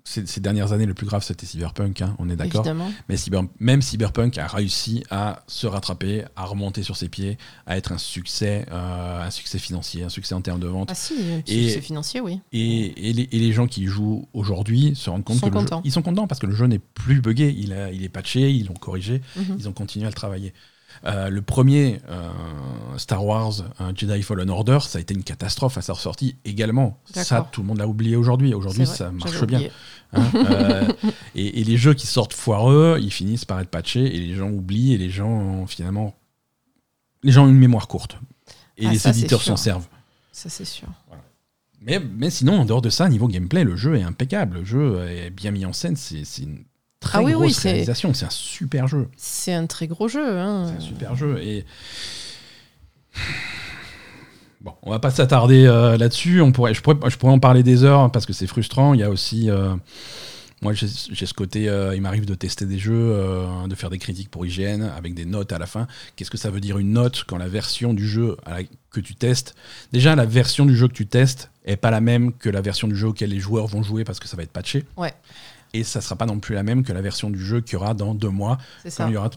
Ces, 0.10 0.26
ces 0.26 0.40
dernières 0.40 0.72
années, 0.74 0.88
le 0.88 0.94
plus 0.96 1.06
grave, 1.06 1.24
c'était 1.24 1.46
Cyberpunk, 1.46 2.02
hein, 2.02 2.16
on 2.18 2.30
est 2.30 2.36
d'accord. 2.36 2.66
Mais 3.08 3.16
cyber- 3.16 3.48
même 3.60 3.82
Cyberpunk 3.84 4.38
a 4.40 4.48
réussi 4.48 5.04
à 5.12 5.44
se 5.48 5.68
rattraper, 5.68 6.24
à 6.36 6.46
remonter 6.46 6.82
sur 6.82 6.98
ses 6.98 7.10
pieds, 7.10 7.38
à 7.68 7.78
être 7.78 7.92
un 7.92 7.98
succès, 8.00 8.66
euh, 8.72 9.22
un 9.28 9.30
succès 9.30 9.60
financier, 9.60 10.04
un 10.04 10.10
succès 10.10 10.34
en 10.34 10.42
termes 10.42 10.60
de 10.60 10.68
vente. 10.68 10.90
Ah 10.92 10.96
si, 10.96 11.14
un 11.14 11.42
Et- 11.46 11.66
succès 11.68 11.82
financier, 11.82 12.22
oui. 12.22 12.40
Et, 12.52 13.10
et 13.10 13.14
les, 13.14 13.30
et 13.32 13.40
les 13.40 13.52
gens 13.54 13.68
qui 13.68 13.84
y 13.84 13.86
jouent 13.86 14.28
aujourd'hui 14.34 14.94
se 14.96 15.10
rendent 15.12 15.24
compte 15.24 15.38
Sont 15.38 15.50
que 15.50 15.54
le 15.54 15.60
jeu- 15.60 15.66
contents. 15.68 15.82
ils 15.86 15.92
sont 15.92 16.02
contents 16.02 16.26
parce 16.28 16.40
que 16.40 16.48
le 16.48 16.56
jeu 16.56 16.66
n'est 16.66 16.80
plus 16.80 17.22
buggé, 17.22 17.54
il, 17.58 17.72
a- 17.74 17.92
il 17.92 18.04
est 18.04 18.10
patché, 18.10 18.52
ils 18.52 18.66
l'ont 18.66 18.74
corrigé, 18.74 19.22
Mhm. 19.36 19.56
ils 19.60 19.70
ont 19.70 19.74
continué 19.74 20.06
à 20.06 20.10
le 20.10 20.16
travailler. 20.16 20.54
Euh, 21.06 21.30
le 21.30 21.42
premier 21.44 22.00
euh, 22.10 22.28
Star 22.98 23.24
Wars 23.24 23.54
euh, 23.80 23.92
Jedi 23.96 24.24
Fallen 24.24 24.50
Order, 24.50 24.80
ça 24.82 24.98
a 24.98 25.02
été 25.02 25.14
une 25.14 25.24
catastrophe 25.24 25.78
à 25.78 25.82
sa 25.82 25.94
ressortie 25.94 26.36
également. 26.46 26.98
Ça, 27.14 27.48
tout 27.52 27.62
le 27.62 27.68
monde 27.68 27.78
l'a 27.78 27.88
oublié 27.88 28.16
aujourd'hui. 28.16 28.54
Aujourd'hui, 28.56 28.88
ça 28.88 29.12
marche 29.12 29.44
bien. 29.46 29.62
Hein. 30.14 30.24
Euh, 30.36 30.88
et, 31.36 31.62
et 31.62 31.64
les 31.64 31.78
jeux 31.78 31.94
qui 31.94 32.08
sortent 32.08 32.34
foireux, 32.34 32.98
ils 33.02 33.12
finissent 33.12 33.46
par 33.46 33.60
être 33.60 33.70
patchés 33.70 34.06
et 34.16 34.20
les 34.20 34.36
gens 34.36 34.50
oublient 34.50 34.94
et 34.94 34.98
les 34.98 35.10
gens 35.10 35.30
ont 35.30 35.68
finalement, 35.68 36.16
les 37.24 37.32
gens 37.32 37.46
ont 37.46 37.50
une 37.50 37.58
mémoire 37.58 37.88
courte 37.88 38.18
et 38.78 38.88
Ah, 38.88 38.92
les 38.92 39.00
ça, 39.00 39.10
éditeurs 39.12 39.42
s'en 39.42 39.58
servent. 39.58 39.88
Ça, 40.32 40.50
c'est 40.50 40.66
sûr. 40.66 40.88
Mais, 41.82 42.00
mais 42.00 42.30
sinon, 42.30 42.60
en 42.60 42.66
dehors 42.66 42.82
de 42.82 42.90
ça, 42.90 43.08
niveau 43.10 43.28
gameplay, 43.28 43.64
le 43.64 43.76
jeu 43.76 43.96
est 43.96 44.04
impeccable. 44.04 44.60
Le 44.60 44.66
jeu 44.66 45.06
est 45.08 45.30
bien 45.30 45.52
mis 45.52 45.66
en 45.66 45.74
scène. 45.74 45.96
C'est 45.96 46.24
une 46.42 46.64
très 47.00 47.20
Ah 47.20 47.24
grosse 47.24 47.64
oui, 47.64 47.70
réalisation. 47.72 48.14
C'est 48.14 48.26
un 48.26 48.30
super 48.30 48.88
jeu. 48.88 49.08
C'est 49.16 49.54
un 49.54 49.66
très 49.66 49.88
gros 49.88 50.08
jeu. 50.08 50.40
Hein. 50.40 50.66
C'est 50.68 50.78
un 50.78 50.88
super 50.88 51.16
jeu. 51.16 51.42
Et. 51.42 51.66
Bon, 54.62 54.74
on 54.84 54.92
va 54.92 55.00
pas 55.00 55.10
s'attarder 55.12 55.66
euh, 55.66 55.96
là-dessus. 55.98 56.42
On 56.42 56.52
pourrait, 56.52 56.74
je, 56.74 56.82
pourrais, 56.82 56.98
je 57.10 57.18
pourrais 57.18 57.32
en 57.34 57.40
parler 57.40 57.64
des 57.64 57.84
heures 57.84 58.12
parce 58.12 58.26
que 58.26 58.34
c'est 58.34 58.48
frustrant. 58.48 58.94
Il 58.94 59.00
y 59.00 59.04
a 59.04 59.10
aussi. 59.10 59.50
euh, 59.50 59.74
moi, 60.62 60.74
j'ai 60.74 60.88
ce 61.26 61.34
côté. 61.34 61.70
euh, 61.70 61.96
il 61.96 62.02
m'arrive 62.02 62.26
de 62.26 62.36
tester 62.36 62.66
des 62.66 62.78
jeux, 62.78 63.16
de 63.70 63.76
faire 63.76 63.90
des 63.90 63.98
critiques 64.00 64.30
pour 64.30 64.46
IGN 64.46 64.82
avec 64.98 65.14
des 65.14 65.24
notes 65.24 65.54
à 65.54 65.58
la 65.60 65.66
fin. 65.66 65.88
Qu'est-ce 66.18 66.30
que 66.30 66.38
ça 66.38 66.50
veut 66.50 66.60
dire 66.60 66.78
une 66.78 66.92
note 66.92 67.24
quand 67.26 67.38
la 67.38 67.48
version 67.48 67.94
du 67.94 68.06
jeu 68.06 68.36
à 68.46 68.60
la- 68.60 68.68
que 68.92 69.00
tu 69.00 69.16
testes? 69.16 69.56
Déjà, 69.94 70.14
la 70.18 70.26
version 70.26 70.66
du 70.66 70.76
jeu 70.76 70.90
que 70.90 70.94
tu 70.94 71.08
testes 71.08 71.50
est 71.64 71.78
pas 71.78 71.92
la 71.92 72.02
même 72.02 72.34
que 72.34 72.50
la 72.50 72.60
version 72.60 72.90
du 72.90 72.98
jeu 72.98 73.08
auquel 73.08 73.30
les 73.30 73.40
joueurs 73.40 73.68
vont 73.68 73.84
jouer 73.84 74.04
parce 74.04 74.20
que 74.20 74.28
ça 74.28 74.36
va 74.36 74.44
être 74.44 74.52
patché. 74.52 74.84
Ouais. 74.98 75.14
Et 75.74 75.84
ça 75.86 76.02
sera 76.02 76.18
pas 76.18 76.26
non 76.26 76.40
plus 76.40 76.56
la 76.56 76.64
même 76.64 76.84
que 76.84 76.92
la 76.92 77.02
version 77.02 77.30
du 77.30 77.40
jeu 77.40 77.62
qu'il 77.62 77.74
y 77.74 77.76
aura 77.78 77.94
dans 77.94 78.14
deux 78.14 78.28
mois 78.30 78.58
C'est 78.84 78.94
quand 78.94 79.08
il 79.08 79.14
y 79.14 79.18
aura- 79.18 79.30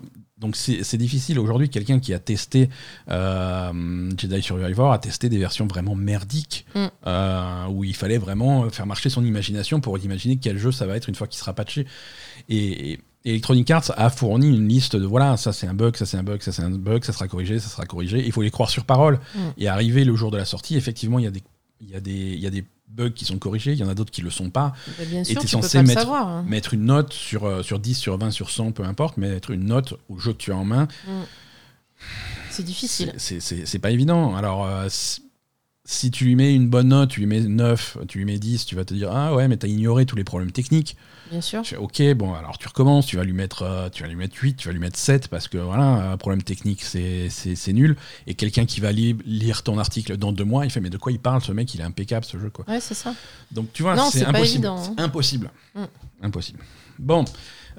Donc 0.42 0.56
c'est 0.56 0.98
difficile 0.98 1.38
aujourd'hui. 1.38 1.70
Quelqu'un 1.70 1.98
qui 1.98 2.12
a 2.12 2.18
testé 2.18 2.68
euh, 3.08 4.10
Jedi 4.18 4.42
Survivor 4.42 4.92
a 4.92 4.98
testé 4.98 5.30
des 5.30 5.38
versions 5.38 5.66
vraiment 5.66 5.94
merdiques 5.94 6.66
Mm. 6.74 6.86
euh, 7.06 7.66
où 7.68 7.84
il 7.84 7.94
fallait 7.94 8.18
vraiment 8.18 8.68
faire 8.70 8.86
marcher 8.86 9.10
son 9.10 9.24
imagination 9.24 9.80
pour 9.80 9.98
imaginer 9.98 10.36
quel 10.36 10.58
jeu 10.58 10.72
ça 10.72 10.86
va 10.86 10.96
être 10.96 11.08
une 11.08 11.14
fois 11.14 11.26
qu'il 11.26 11.38
sera 11.38 11.52
patché. 11.52 11.86
Et, 12.48 12.92
et 12.92 13.00
Electronic 13.24 13.70
Arts 13.70 13.92
a 13.96 14.10
fourni 14.10 14.48
une 14.48 14.68
liste 14.68 14.96
de 14.96 15.06
voilà, 15.06 15.36
ça 15.36 15.52
c'est 15.52 15.66
un 15.66 15.74
bug, 15.74 15.96
ça 15.96 16.06
c'est 16.06 16.16
un 16.16 16.22
bug, 16.22 16.42
ça 16.42 16.50
c'est 16.52 16.62
un 16.62 16.70
bug, 16.70 17.04
ça 17.04 17.12
sera 17.12 17.28
corrigé, 17.28 17.58
ça 17.58 17.68
sera 17.68 17.86
corrigé. 17.86 18.24
Il 18.24 18.32
faut 18.32 18.42
les 18.42 18.50
croire 18.50 18.70
sur 18.70 18.84
parole. 18.84 19.20
Mm. 19.34 19.38
Et 19.58 19.68
arrivé 19.68 20.04
le 20.04 20.16
jour 20.16 20.30
de 20.30 20.36
la 20.36 20.44
sortie, 20.44 20.76
effectivement, 20.76 21.18
il 21.18 21.24
y 21.24 21.28
a 21.28 21.30
des, 21.30 21.42
il 21.80 21.90
y 21.90 21.94
a 21.94 22.00
des, 22.00 22.10
il 22.10 22.40
y 22.40 22.46
a 22.46 22.50
des 22.50 22.64
bugs 22.92 23.10
qui 23.10 23.24
sont 23.24 23.38
corrigés, 23.38 23.72
il 23.72 23.78
y 23.78 23.84
en 23.84 23.88
a 23.88 23.94
d'autres 23.94 24.10
qui 24.10 24.22
le 24.22 24.30
sont 24.30 24.50
pas 24.50 24.72
Bah, 24.98 25.04
bien 25.06 25.20
Et 25.20 25.24
sûr, 25.24 25.40
t'es 25.40 25.46
tu 25.46 25.56
peux 25.56 25.62
censé 25.62 25.78
pas 25.78 25.82
mettre- 25.82 25.94
le 26.00 26.04
savoir. 26.04 26.28
hein. 26.28 26.44
mettre 26.46 26.74
une 26.74 26.84
note 26.84 27.12
sur, 27.12 27.44
euh, 27.46 27.62
sur 27.62 27.78
10, 27.78 27.94
sur 27.94 28.18
20, 28.18 28.30
sur 28.30 28.50
100, 28.50 28.72
peu 28.72 28.84
importe, 28.84 29.16
mais 29.16 29.28
mettre 29.30 29.50
une 29.50 29.64
note 29.66 29.94
au 30.08 30.18
jeu 30.18 30.32
que 30.32 30.38
tu 30.38 30.52
as 30.52 30.56
en 30.56 30.64
main, 30.64 30.88
C'est 32.50 32.62
difficile. 32.64 33.12
c'est- 33.16 33.40
c'est 33.40 33.56
c'est- 33.56 33.66
c'est 33.66 33.78
pas 33.78 33.90
évident. 33.90 34.34
Alors, 34.36 34.66
euh, 34.66 34.88
si- 35.84 36.10
tu 36.10 36.24
lui 36.24 36.36
mets 36.36 36.54
une 36.54 36.68
bonne 36.68 36.88
note, 36.88 37.10
tu 37.10 37.20
lui 37.20 37.26
mets 37.26 37.40
9, 37.40 37.98
tu 38.08 38.18
lui 38.18 38.24
mets 38.24 38.38
10, 38.38 38.66
tu 38.66 38.74
vas 38.76 38.84
te 38.84 38.94
dire 38.94 39.10
Ah 39.12 39.34
ouais, 39.34 39.48
mais 39.48 39.56
t'as 39.56 39.68
ignoré 39.68 40.06
tous 40.06 40.16
les 40.16 40.24
problèmes 40.24 40.52
techniques. 40.52 40.96
Bien 41.30 41.40
sûr. 41.40 41.64
Fais, 41.64 41.76
ok, 41.76 42.02
bon, 42.14 42.34
alors 42.34 42.58
tu 42.58 42.68
recommences, 42.68 43.06
tu 43.06 43.16
vas 43.16 43.24
lui 43.24 43.32
mettre, 43.32 43.62
euh, 43.62 43.88
tu 43.88 44.02
vas 44.02 44.08
lui 44.08 44.16
mettre 44.16 44.36
8, 44.36 44.54
tu 44.56 44.68
vas 44.68 44.72
lui 44.72 44.80
mettre 44.80 44.98
7, 44.98 45.28
parce 45.28 45.48
que 45.48 45.56
voilà, 45.56 46.12
un 46.12 46.16
problème 46.18 46.42
technique, 46.42 46.82
c'est 46.82 47.72
nul. 47.72 47.96
Et 48.26 48.34
quelqu'un 48.34 48.66
qui 48.66 48.80
va 48.80 48.92
li- 48.92 49.16
lire 49.24 49.62
ton 49.62 49.78
article 49.78 50.16
dans 50.18 50.32
deux 50.32 50.44
mois, 50.44 50.66
il 50.66 50.70
fait 50.70 50.80
Mais 50.80 50.90
de 50.90 50.98
quoi 50.98 51.10
il 51.10 51.18
parle 51.18 51.40
Ce 51.42 51.52
mec, 51.52 51.72
il 51.74 51.80
est 51.80 51.84
impeccable, 51.84 52.24
ce 52.26 52.38
jeu, 52.38 52.50
quoi. 52.50 52.66
Ouais, 52.68 52.80
c'est 52.80 52.94
ça. 52.94 53.14
Donc 53.50 53.72
tu 53.72 53.82
vois, 53.82 53.94
Non, 53.96 54.08
c'est 54.10 54.24
impossible. 54.26 54.46
évident, 54.66 54.76
hein. 54.82 54.94
Impossible. 54.98 55.50
Mm. 55.74 55.84
Impossible. 56.22 56.58
Bon. 56.98 57.24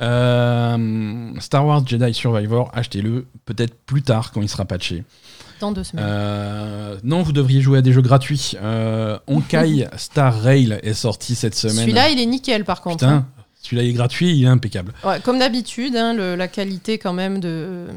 Euh, 0.01 1.31
Star 1.39 1.65
Wars 1.65 1.85
Jedi 1.85 2.13
Survivor, 2.15 2.71
achetez-le 2.73 3.27
peut-être 3.45 3.75
plus 3.85 4.01
tard 4.01 4.31
quand 4.31 4.41
il 4.41 4.49
sera 4.49 4.65
patché. 4.65 5.03
Dans 5.59 5.71
deux 5.71 5.83
semaines. 5.83 6.05
Euh, 6.07 6.97
non, 7.03 7.21
vous 7.21 7.31
devriez 7.31 7.61
jouer 7.61 7.79
à 7.79 7.81
des 7.81 7.93
jeux 7.93 8.01
gratuits. 8.01 8.53
Euh, 8.61 9.17
Honkai 9.27 9.87
Star 9.97 10.41
Rail 10.41 10.79
est 10.83 10.93
sorti 10.93 11.35
cette 11.35 11.55
semaine. 11.55 11.77
Celui-là, 11.77 12.09
il 12.09 12.19
est 12.19 12.25
nickel 12.25 12.65
par 12.65 12.81
contre. 12.81 12.97
Putain, 12.97 13.25
celui-là 13.61 13.83
il 13.83 13.89
est 13.89 13.93
gratuit, 13.93 14.35
il 14.37 14.43
est 14.43 14.47
impeccable. 14.47 14.93
Ouais, 15.05 15.19
comme 15.21 15.39
d'habitude, 15.39 15.95
hein, 15.95 16.13
la 16.13 16.47
qualité 16.47 16.97
quand 16.97 17.13
même 17.13 17.39
de 17.39 17.49
euh, 17.49 17.87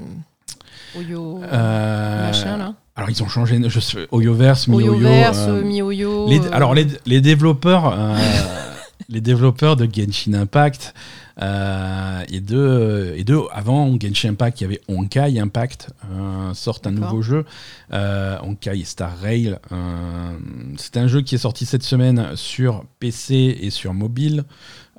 Oyo 0.98 1.40
Euh, 1.52 2.26
machin 2.26 2.56
là. 2.56 2.74
Alors 2.94 3.10
ils 3.10 3.22
ont 3.22 3.28
changé, 3.28 3.60
je 3.68 3.80
sais, 3.80 4.06
Oyoverse, 4.10 4.68
MiOyo. 4.68 4.92
Oyoverse, 4.94 5.44
euh, 5.48 5.62
MiOyo. 5.62 6.30
Euh, 6.32 6.38
alors 6.52 6.72
les, 6.74 6.86
les 7.04 7.20
développeurs, 7.20 7.94
les 9.08 9.20
développeurs 9.20 9.76
de 9.76 9.86
Genshin 9.90 10.34
Impact 10.34 10.94
euh, 11.42 12.24
et 12.28 12.40
de 12.40 13.14
et 13.16 13.24
de 13.24 13.38
avant 13.52 13.96
Genshin 14.00 14.30
Impact, 14.30 14.60
il 14.60 14.64
y 14.64 14.66
avait 14.66 14.80
Honkai 14.88 15.38
Impact 15.38 15.90
euh, 16.10 16.54
sortent 16.54 16.86
un 16.86 16.92
nouveau 16.92 17.22
jeu, 17.22 17.44
euh, 17.92 18.38
Honkai 18.42 18.84
Star 18.84 19.16
Rail. 19.18 19.58
euh, 19.70 20.38
c'est 20.76 20.96
un 20.96 21.06
jeu 21.08 21.20
qui 21.22 21.34
est 21.34 21.38
sorti 21.38 21.66
cette 21.66 21.82
semaine 21.82 22.34
sur 22.36 22.84
PC 22.98 23.58
et 23.60 23.70
sur 23.70 23.92
mobile. 23.94 24.44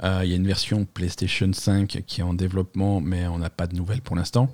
Euh, 0.04 0.22
Il 0.24 0.30
y 0.30 0.34
a 0.34 0.36
une 0.36 0.46
version 0.48 0.86
PlayStation 0.86 1.52
5 1.52 2.04
qui 2.06 2.22
est 2.22 2.24
en 2.24 2.36
développement, 2.36 3.02
mais 3.02 3.28
on 3.28 3.40
n'a 3.40 3.50
pas 3.50 3.66
de 3.68 3.76
nouvelles 3.76 4.02
pour 4.02 4.16
l'instant. 4.16 4.50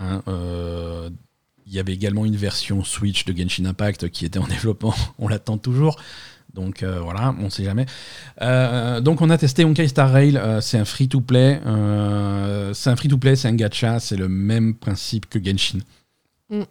Hein, 0.00 0.22
euh, 0.26 1.10
il 1.66 1.72
y 1.72 1.78
avait 1.78 1.94
également 1.94 2.24
une 2.26 2.36
version 2.36 2.82
Switch 2.84 3.24
de 3.24 3.32
Genshin 3.32 3.64
Impact 3.66 4.10
qui 4.10 4.24
était 4.26 4.40
en 4.40 4.46
développement. 4.48 4.94
On 5.18 5.28
l'attend 5.28 5.58
toujours. 5.58 5.96
Donc 6.54 6.82
euh, 6.82 7.00
voilà, 7.00 7.34
on 7.40 7.44
ne 7.44 7.48
sait 7.50 7.64
jamais. 7.64 7.86
Euh, 8.40 9.00
donc 9.00 9.20
on 9.20 9.30
a 9.30 9.36
testé 9.36 9.64
Honkai 9.64 9.88
Star 9.88 10.10
Rail. 10.10 10.36
euh, 10.36 10.60
c'est 10.60 10.78
un 10.78 10.84
free-to-play. 10.84 11.60
c'est 12.74 12.90
un 12.90 12.96
free-to-play, 12.96 13.36
c'est 13.36 13.48
un 13.48 13.54
gacha. 13.54 14.00
C'est 14.00 14.16
le 14.16 14.28
même 14.28 14.74
principe 14.74 15.26
que 15.28 15.42
Genshin. 15.42 15.80
Mm. 16.50 16.62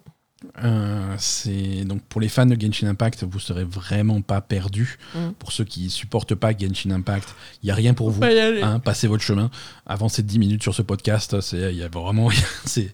C'est 1.18 1.86
donc 1.86 2.02
pour 2.04 2.20
les 2.20 2.28
fans 2.28 2.46
de 2.46 2.60
Genshin 2.60 2.88
Impact, 2.88 3.24
vous 3.24 3.40
serez 3.40 3.64
vraiment 3.64 4.22
pas 4.22 4.42
perdus. 4.42 4.98
Mm. 5.16 5.32
Pour 5.38 5.52
ceux 5.52 5.66
qui 5.66 5.90
supportent 5.90 6.36
pas 6.36 6.52
Genshin 6.58 6.92
Impact, 6.92 7.36
il 7.62 7.68
y 7.68 7.72
a 7.72 7.76
rien 7.76 7.94
pour 7.94 8.10
vous. 8.10 8.24
Hein, 8.24 8.80
passez 8.80 9.08
votre 9.08 9.24
chemin. 9.24 9.52
Avancez 9.86 10.24
10 10.24 10.40
minutes 10.40 10.64
sur 10.64 10.74
ce 10.74 10.82
podcast. 10.82 11.40
C'est 11.42 11.74
il 11.74 11.78
y 11.78 11.84
a 11.84 11.90
vraiment 11.90 12.30
c'est 12.66 12.94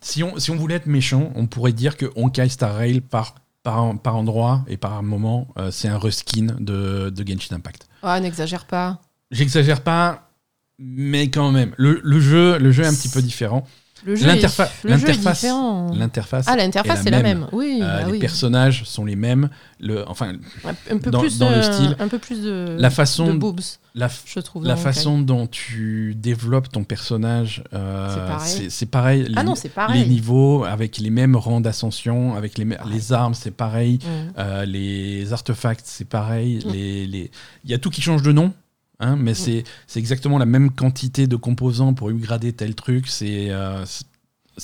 si 0.00 0.22
on 0.22 0.38
si 0.38 0.52
on 0.52 0.56
voulait 0.56 0.76
être 0.76 0.86
méchant, 0.86 1.32
on 1.34 1.46
pourrait 1.46 1.72
dire 1.72 1.96
que 1.96 2.06
Honkai 2.14 2.48
Star 2.48 2.76
Rail 2.76 3.00
par 3.00 3.34
par, 3.64 3.98
par 3.98 4.14
endroit 4.14 4.64
et 4.68 4.76
par 4.76 5.02
moment, 5.02 5.48
euh, 5.58 5.72
c'est 5.72 5.88
un 5.88 5.98
reskin 5.98 6.46
de, 6.60 7.10
de 7.10 7.26
Genshin 7.26 7.56
Impact. 7.56 7.88
Ah, 8.02 8.20
n'exagère 8.20 8.66
pas. 8.66 9.00
J'exagère 9.32 9.80
pas, 9.80 10.30
mais 10.78 11.30
quand 11.30 11.50
même, 11.50 11.74
le, 11.76 12.00
le 12.04 12.20
jeu 12.20 12.58
le 12.58 12.70
jeu 12.70 12.84
est 12.84 12.86
un 12.86 12.94
petit 12.94 13.08
peu 13.08 13.22
différent. 13.22 13.66
Le 14.06 14.16
jeu, 14.16 14.26
L'interfa- 14.26 14.64
est, 14.84 14.84
le 14.88 14.90
jeu 14.98 15.04
est 15.04 15.12
l'interface- 15.12 15.40
différent. 15.40 15.90
L'interface 15.94 16.44
Ah, 16.48 16.56
l'interface, 16.56 17.00
est 17.00 17.02
c'est 17.04 17.10
la 17.10 17.22
même. 17.22 17.46
Oui, 17.52 17.78
Euh, 17.82 17.86
bah 17.86 18.04
les 18.06 18.12
oui. 18.12 18.18
personnages 18.18 18.84
sont 18.84 19.04
les 19.04 19.16
mêmes. 19.16 19.48
Le, 19.80 20.06
enfin, 20.08 20.34
Un 20.90 20.98
peu 20.98 21.10
dans- 21.10 21.20
plus, 21.20 21.38
dans 21.38 21.48
le 21.50 21.56
euh, 21.56 21.62
style. 21.72 21.96
Un 21.98 22.08
peu 22.08 22.18
plus 22.18 22.42
de, 22.42 22.76
la 22.78 22.90
façon, 22.90 23.26
de 23.32 23.38
boobs, 23.38 23.60
la, 23.94 24.08
je 24.26 24.40
trouve. 24.40 24.64
la 24.66 24.76
façon 24.76 25.18
dont 25.20 25.46
tu 25.46 26.14
développes 26.16 26.70
ton 26.70 26.84
personnage, 26.84 27.64
euh, 27.72 28.08
C'est 28.70 28.86
pareil. 28.90 29.24
c'est. 29.24 29.34
Ah 29.36 29.40
Les- 29.42 29.46
non, 29.46 29.54
c'est 29.54 29.68
les 29.68 29.74
pareil. 29.74 30.06
niveaux 30.08 30.64
avec 30.64 30.98
les 30.98 31.10
mêmes 31.10 31.36
rangs 31.36 31.60
d'ascension, 31.60 32.34
avec 32.34 32.58
les, 32.58 32.66
les 32.90 33.12
armes, 33.12 33.34
c'est 33.34 33.50
pareil. 33.50 33.98
Euh, 34.38 34.64
les 34.66 35.32
artefacts, 35.32 35.84
c'est 35.86 36.08
pareil. 36.08 36.62
Mm. 36.66 36.70
Les, 36.72 37.06
les... 37.06 37.30
Il 37.64 37.70
y 37.70 37.74
a 37.74 37.78
tout 37.78 37.90
qui 37.90 38.02
change 38.02 38.22
de 38.22 38.32
nom, 38.32 38.52
hein, 39.00 39.16
mais 39.16 39.34
c'est 39.34 39.64
c'est 39.86 39.98
exactement 39.98 40.38
la 40.38 40.46
même 40.46 40.70
quantité 40.70 41.26
de 41.26 41.36
composants 41.36 41.94
pour 41.94 42.08
upgrader 42.10 42.52
tel 42.52 42.74
truc. 42.74 43.08
C'est 43.08 43.50
euh, 43.50 43.84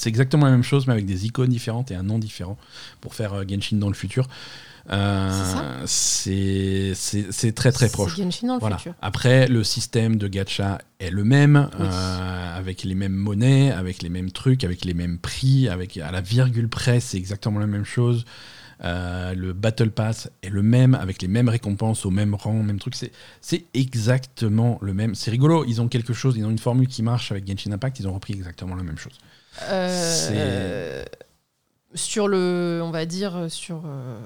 exactement 0.06 0.46
la 0.46 0.52
même 0.52 0.62
chose, 0.62 0.86
mais 0.86 0.92
avec 0.92 1.06
des 1.06 1.26
icônes 1.26 1.50
différentes 1.50 1.90
et 1.90 1.94
un 1.94 2.02
nom 2.02 2.18
différent 2.18 2.56
pour 3.00 3.14
faire 3.14 3.34
euh, 3.34 3.44
Genshin 3.48 3.76
dans 3.76 3.88
le 3.88 3.94
futur. 3.94 4.28
Euh, 4.90 5.82
c'est 5.86 7.52
très 7.54 7.70
très 7.72 7.88
proche. 7.88 8.14
C'est 8.16 8.22
Genshin 8.22 8.46
dans 8.48 8.54
le 8.54 8.60
Voilà. 8.60 8.78
futur. 8.78 8.94
Après, 9.02 9.46
le 9.46 9.62
système 9.62 10.16
de 10.16 10.26
gacha 10.26 10.78
est 10.98 11.10
le 11.10 11.24
même, 11.24 11.68
Oui. 11.78 11.86
euh, 11.88 12.58
avec 12.58 12.82
les 12.84 12.94
mêmes 12.94 13.14
monnaies, 13.14 13.70
avec 13.72 14.02
les 14.02 14.08
mêmes 14.08 14.32
trucs, 14.32 14.64
avec 14.64 14.84
les 14.84 14.94
mêmes 14.94 15.18
prix, 15.18 15.68
avec 15.68 15.96
à 15.98 16.10
la 16.10 16.20
virgule 16.20 16.68
près, 16.68 17.00
c'est 17.00 17.18
exactement 17.18 17.58
la 17.60 17.66
même 17.66 17.84
chose. 17.84 18.24
Euh, 18.82 19.34
le 19.34 19.52
Battle 19.52 19.90
Pass 19.90 20.30
est 20.42 20.48
le 20.48 20.62
même, 20.62 20.94
avec 20.94 21.20
les 21.20 21.28
mêmes 21.28 21.48
récompenses, 21.48 22.06
au 22.06 22.10
même 22.10 22.34
rang, 22.34 22.54
même 22.54 22.78
truc. 22.78 22.94
C'est- 22.94 23.64
exactement 23.74 24.78
le 24.80 24.94
même. 24.94 25.14
C'est 25.14 25.30
rigolo, 25.30 25.64
ils 25.66 25.80
ont 25.80 25.88
quelque 25.88 26.12
chose, 26.14 26.36
ils 26.36 26.44
ont 26.44 26.50
une 26.50 26.58
formule 26.58 26.88
qui 26.88 27.02
marche 27.02 27.30
avec 27.30 27.46
Genshin 27.46 27.72
Impact, 27.72 28.00
ils 28.00 28.08
ont 28.08 28.14
repris 28.14 28.32
exactement 28.32 28.74
la 28.74 28.82
même 28.82 28.96
chose. 28.98 29.12
Euh, 29.68 31.04
sur 31.94 32.28
le, 32.28 32.80
on 32.82 32.90
va 32.90 33.04
dire, 33.04 33.46
sur. 33.50 33.82
euh, 33.84 34.18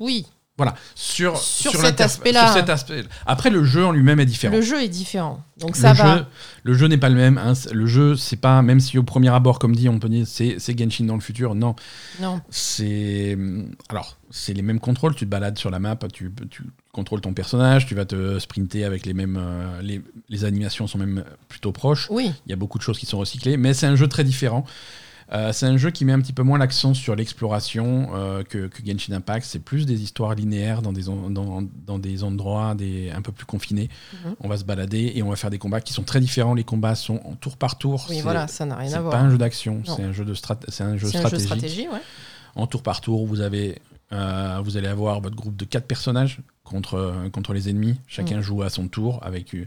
oui, 0.00 0.26
Voilà, 0.58 0.74
sur, 0.94 1.36
Sur 1.36 1.72
cet 1.76 2.00
aspect-là. 2.00 2.46
sur 2.46 2.54
cet 2.54 2.70
aspect. 2.70 3.04
Après, 3.26 3.50
le 3.50 3.62
jeu 3.64 3.84
en 3.84 3.92
lui-même 3.92 4.20
est 4.20 4.24
différent. 4.26 4.54
le 4.56 4.62
jeu 4.62 4.82
est 4.82 4.88
différent. 4.88 5.44
Donc 5.58 5.76
le 5.76 5.82
ça 5.82 5.92
jeu, 5.92 6.02
va. 6.02 6.26
Le 6.62 6.72
jeu 6.72 6.86
n'est 6.86 6.96
pas 6.96 7.10
le 7.10 7.14
même. 7.14 7.36
hein. 7.36 7.52
Le 7.72 7.86
jeu, 7.86 8.16
c'est 8.16 8.36
pas, 8.36 8.62
même 8.62 8.80
si 8.80 8.96
au 8.96 9.02
premier 9.02 9.28
abord, 9.28 9.58
comme 9.58 9.76
dit, 9.76 9.88
on 9.90 9.98
peut 9.98 10.08
dire 10.08 10.26
c'est 10.26 10.56
c'est 10.58 10.78
Genshin 10.78 11.04
dans 11.04 11.14
le 11.14 11.20
futur. 11.20 11.54
Non, 11.54 11.76
Non. 12.20 12.40
c'est. 12.48 13.36
Alors, 13.90 14.16
c'est 14.30 14.54
les 14.54 14.62
mêmes 14.62 14.80
contrôles. 14.80 15.14
Tu 15.14 15.26
te 15.26 15.30
balades 15.30 15.58
sur 15.58 15.70
la 15.70 15.78
map, 15.78 15.96
tu, 16.12 16.32
tu 16.50 16.62
contrôles 16.90 17.20
ton 17.20 17.34
personnage, 17.34 17.84
tu 17.84 17.94
vas 17.94 18.06
te 18.06 18.38
sprinter 18.38 18.84
avec 18.84 19.04
les 19.04 19.12
mêmes. 19.12 19.36
euh, 19.38 19.82
les, 19.82 20.00
les 20.30 20.44
animations 20.46 20.86
sont 20.86 20.96
même 20.98 21.22
plutôt 21.48 21.72
proches. 21.72 22.06
Oui. 22.10 22.32
Il 22.46 22.50
y 22.50 22.52
a 22.54 22.56
beaucoup 22.56 22.78
de 22.78 22.82
choses 22.82 22.98
qui 22.98 23.04
sont 23.04 23.18
recyclées, 23.18 23.58
mais 23.58 23.74
c'est 23.74 23.86
un 23.86 23.96
jeu 23.96 24.08
très 24.08 24.24
différent. 24.24 24.64
Euh, 25.32 25.52
c'est 25.52 25.66
un 25.66 25.76
jeu 25.76 25.90
qui 25.90 26.04
met 26.04 26.12
un 26.12 26.20
petit 26.20 26.32
peu 26.32 26.44
moins 26.44 26.56
l'accent 26.58 26.94
sur 26.94 27.16
l'exploration 27.16 28.10
euh, 28.14 28.44
que, 28.44 28.68
que 28.68 28.84
Genshin 28.86 29.12
Impact. 29.12 29.44
C'est 29.44 29.58
plus 29.58 29.84
des 29.84 30.02
histoires 30.02 30.34
linéaires 30.34 30.82
dans 30.82 30.92
des, 30.92 31.08
en- 31.08 31.30
dans, 31.30 31.62
dans 31.86 31.98
des 31.98 32.22
endroits 32.22 32.74
des, 32.76 33.10
un 33.10 33.22
peu 33.22 33.32
plus 33.32 33.44
confinés. 33.46 33.88
Mhm. 34.24 34.36
On 34.40 34.48
va 34.48 34.56
se 34.56 34.64
balader 34.64 35.12
et 35.16 35.22
on 35.24 35.30
va 35.30 35.36
faire 35.36 35.50
des 35.50 35.58
combats 35.58 35.80
qui 35.80 35.92
sont 35.92 36.04
très 36.04 36.20
différents. 36.20 36.54
Les 36.54 36.62
combats 36.64 36.94
sont 36.94 37.20
en 37.24 37.34
tour 37.34 37.56
par 37.56 37.76
tour. 37.76 38.06
Oui, 38.08 38.20
voilà, 38.20 38.46
ça 38.46 38.64
n'a 38.66 38.76
rien 38.76 38.88
C'est 38.88 38.94
à 38.94 38.98
pas 38.98 39.10
voir. 39.10 39.22
un 39.24 39.30
jeu 39.30 39.38
d'action, 39.38 39.82
Non. 39.86 39.96
c'est 39.96 40.02
un 40.04 40.12
jeu 40.12 40.24
de 40.24 40.34
strat- 40.34 40.60
c'est 40.68 40.84
un 40.84 40.96
jeu 40.96 41.08
C'est 41.08 41.18
un 41.18 41.22
jeu 41.22 41.38
stratégique. 41.38 41.46
stratégie, 41.46 41.88
ouais. 41.88 42.00
En 42.54 42.66
tour 42.68 42.82
par 42.82 43.00
tour, 43.00 43.26
vous 43.26 43.40
avez 43.40 43.80
euh, 44.12 44.60
vous 44.64 44.76
allez 44.76 44.86
avoir 44.86 45.20
votre 45.20 45.34
groupe 45.34 45.56
de 45.56 45.64
quatre 45.64 45.86
personnages 45.86 46.38
contre 46.66 46.94
euh, 46.94 47.30
contre 47.30 47.52
les 47.54 47.68
ennemis. 47.70 47.98
Chacun 48.06 48.40
joue 48.42 48.62
à 48.62 48.68
son 48.70 48.88
tour 48.88 49.18
avec 49.22 49.54
euh, 49.54 49.66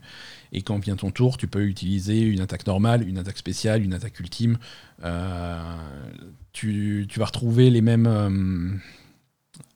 et 0.52 0.62
quand 0.62 0.78
vient 0.80 0.95
ton 0.95 1.12
tour, 1.12 1.38
tu 1.38 1.47
peux 1.47 1.64
utiliser 1.66 2.22
une 2.22 2.41
attaque 2.41 2.68
normale, 2.68 3.08
une 3.08 3.18
attaque 3.18 3.38
spéciale, 3.38 3.82
une 3.84 3.93
attaque 3.93 4.20
ultime. 4.20 4.58
Euh, 5.04 5.62
tu, 6.52 7.06
tu 7.10 7.20
vas 7.20 7.26
retrouver 7.26 7.70
les 7.70 7.82
mêmes 7.82 8.08
euh, 8.08 8.70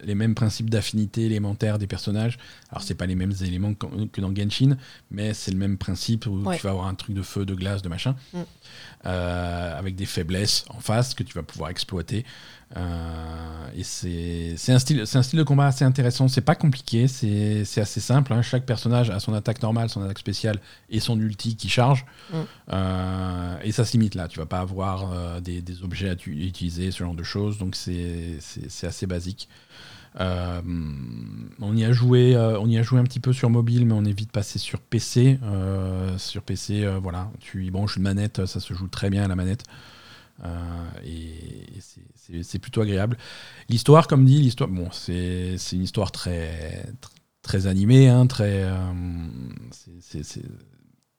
les 0.02 0.16
mêmes 0.16 0.36
principes 0.36 0.70
d'affinité 0.70 1.26
élémentaire 1.26 1.78
des 1.78 1.88
personnages. 1.88 2.38
Alors 2.72 2.84
c'est 2.84 2.96
pas 2.96 3.06
les 3.06 3.16
mêmes 3.16 3.34
éléments 3.42 3.74
que 3.74 3.86
que 4.12 4.22
dans 4.22 4.34
Genshin, 4.36 4.78
mais 5.12 5.34
c'est 5.34 5.52
le 5.52 5.58
même 5.58 5.78
principe 5.78 6.26
où 6.26 6.38
Ouais. 6.44 6.58
tu 6.58 6.64
vas 6.64 6.72
avoir 6.72 6.88
un 6.88 6.96
truc 6.96 7.16
de 7.16 7.22
feu, 7.22 7.46
de 7.46 7.54
glace, 7.56 7.82
de 7.82 7.90
machin, 7.90 8.16
Mm. 8.34 8.40
Euh, 9.06 9.78
avec 9.78 9.96
des 9.96 10.06
faiblesses 10.06 10.66
en 10.70 10.80
face 10.80 11.14
que 11.14 11.24
tu 11.24 11.34
vas 11.34 11.44
pouvoir 11.44 11.70
exploiter. 11.70 12.26
Euh, 12.76 13.68
et 13.76 13.84
c'est 13.84 14.72
un 14.72 14.80
style 14.80 15.06
c'est 15.06 15.18
un 15.18 15.24
style 15.24 15.40
de 15.40 15.44
combat 15.44 15.68
assez 15.68 15.86
intéressant. 15.86 16.28
C'est 16.28 16.42
pas 16.42 16.56
compliqué, 16.56 17.08
c'est 17.08 17.62
assez 17.78 18.00
simple. 18.00 18.34
hein. 18.34 18.42
Chaque 18.42 18.66
personnage 18.66 19.10
a 19.10 19.20
son 19.20 19.34
attaque 19.34 19.62
normale, 19.62 19.90
son 19.90 20.02
attaque 20.02 20.20
spéciale 20.20 20.60
et 20.90 21.00
son 21.00 21.20
ulti 21.20 21.56
qui 21.56 21.70
charge. 21.70 22.06
Mm. 22.32 22.38
Euh, 22.72 23.58
et 23.64 23.72
ça 23.72 23.86
se 23.86 23.92
limite 23.94 24.16
là. 24.16 24.28
Tu 24.28 24.40
vas 24.40 24.46
pas 24.46 24.60
avoir 24.60 25.42
des, 25.42 25.62
des 25.62 25.84
objets 25.84 26.10
à 26.10 26.16
utiliser, 26.26 26.92
ce 26.92 27.00
genre 27.00 27.16
de 27.16 27.24
choses. 27.24 27.58
Donc 27.58 27.76
c'est 27.76 28.38
assez 28.84 29.06
basique. 29.06 29.50
Euh, 30.20 30.62
on 31.60 31.76
y 31.76 31.84
a 31.86 31.92
joué, 31.92 32.36
euh, 32.36 32.60
on 32.60 32.68
y 32.68 32.78
a 32.78 32.84
joué 32.84 33.00
un 33.00 33.04
petit 33.04 33.20
peu 33.20 33.34
sur 33.34 33.50
mobile, 33.50 33.86
mais 33.86 33.94
on 33.94 34.06
est 34.06 34.12
vite 34.12 34.32
passé 34.32 34.60
sur 34.60 34.80
PC. 34.80 35.40
Euh, 35.44 36.18
sur 36.18 36.44
PC, 36.44 36.86
voilà, 37.02 37.32
tu 37.40 37.66
y 37.66 37.72
branches 37.72 37.98
une 37.98 38.04
manette, 38.04 38.46
ça 38.46 38.60
se 38.60 38.74
joue 38.74 38.88
très 38.88 39.10
bien 39.10 39.24
à 39.24 39.28
la 39.28 39.36
manette. 39.36 39.64
Et 41.06 41.80
c'est- 42.42 42.60
plutôt 42.60 42.82
agréable. 42.82 43.18
L'histoire, 43.70 44.08
comme 44.08 44.26
dit, 44.26 44.40
l'histoire, 44.42 44.70
bon, 44.70 44.90
c'est 44.92 45.56
une 45.72 45.84
histoire 45.84 46.12
très 46.12 46.84
tr- 47.02 47.10
très 47.42 47.68
animée, 47.68 48.08
hein, 48.10 48.26
très. 48.28 48.70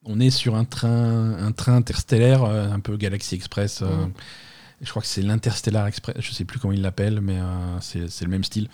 on 0.07 0.19
est 0.19 0.29
sur 0.29 0.55
un 0.55 0.65
train, 0.65 1.33
un 1.37 1.51
train 1.51 1.75
interstellaire, 1.77 2.43
un 2.43 2.79
peu 2.79 2.95
Galaxy 2.97 3.35
Express. 3.35 3.81
Mhm. 3.81 4.11
Je 4.85 4.89
crois 4.91 5.01
que 5.01 5.07
c'est 5.07 5.21
l'Interstellar 5.21 5.87
Express, 5.87 6.15
je 6.19 6.31
sais 6.31 6.45
plus 6.45 6.59
comment 6.59 6.73
ils 6.73 6.81
l'appellent, 6.81 7.19
mais 7.21 7.37
euh, 7.39 7.77
c'est 7.81 8.21
le 8.23 8.29
même 8.29 8.43
style. 8.45 8.69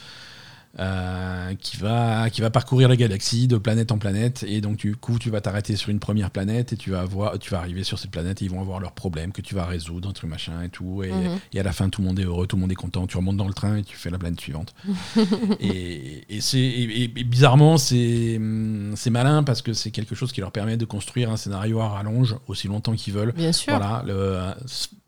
euh, 0.79 1.53
qui, 1.55 1.75
va, 1.75 2.29
qui 2.29 2.39
va 2.39 2.49
parcourir 2.49 2.87
la 2.87 2.95
galaxie 2.95 3.49
de 3.49 3.57
planète 3.57 3.91
en 3.91 3.97
planète. 3.97 4.45
Et 4.47 4.61
donc, 4.61 4.77
du 4.77 4.95
coup, 4.95 5.19
tu 5.19 5.29
vas 5.29 5.41
t'arrêter 5.41 5.75
sur 5.75 5.89
une 5.89 5.99
première 5.99 6.31
planète 6.31 6.71
et 6.71 6.77
tu 6.77 6.91
vas, 6.91 7.01
avoir, 7.01 7.37
tu 7.39 7.49
vas 7.51 7.57
arriver 7.57 7.83
sur 7.83 7.99
cette 7.99 8.09
planète 8.11 8.41
et 8.41 8.45
ils 8.45 8.51
vont 8.51 8.61
avoir 8.61 8.79
leurs 8.79 8.93
problèmes 8.93 9.33
que 9.33 9.41
tu 9.41 9.53
vas 9.53 9.65
résoudre, 9.65 10.07
un 10.07 10.13
truc 10.13 10.29
machin 10.29 10.61
et 10.63 10.69
tout. 10.69 11.03
Et, 11.03 11.11
Mhm. 11.11 11.39
et 11.53 11.59
à 11.59 11.63
la 11.63 11.73
fin, 11.73 11.89
tout 11.89 11.99
le 12.01 12.07
monde 12.07 12.19
est 12.19 12.23
heureux, 12.23 12.47
tout 12.47 12.55
le 12.55 12.61
monde 12.61 12.71
est 12.71 12.75
content. 12.75 13.05
Tu 13.05 13.17
remontes 13.17 13.35
dans 13.35 13.49
le 13.49 13.53
train 13.53 13.75
et 13.75 13.83
tu 13.83 13.97
fais 13.97 14.09
la 14.09 14.17
planète 14.17 14.39
suivante. 14.39 14.73
et, 15.59 16.23
et, 16.37 16.39
c'est- 16.39 16.57
et- 16.59 17.03
et 17.03 17.07
bizarrement, 17.25 17.77
c'est 17.77 18.39
c'est 18.95 19.09
malin 19.09 19.43
parce 19.43 19.61
que 19.61 19.73
c'est 19.73 19.91
quelque 19.91 20.15
chose 20.15 20.31
qui 20.31 20.39
leur 20.39 20.53
permet 20.53 20.77
de 20.77 20.85
construire 20.85 21.31
un 21.31 21.37
scénario 21.37 21.81
à 21.81 21.89
rallonge 21.89 22.35
aussi 22.47 22.67
longtemps 22.69 22.93
qu'ils 22.95 23.13
veulent. 23.13 23.33
Bien 23.33 23.51
sûr. 23.51 23.73
Voilà, 23.77 24.03
le 24.07 24.53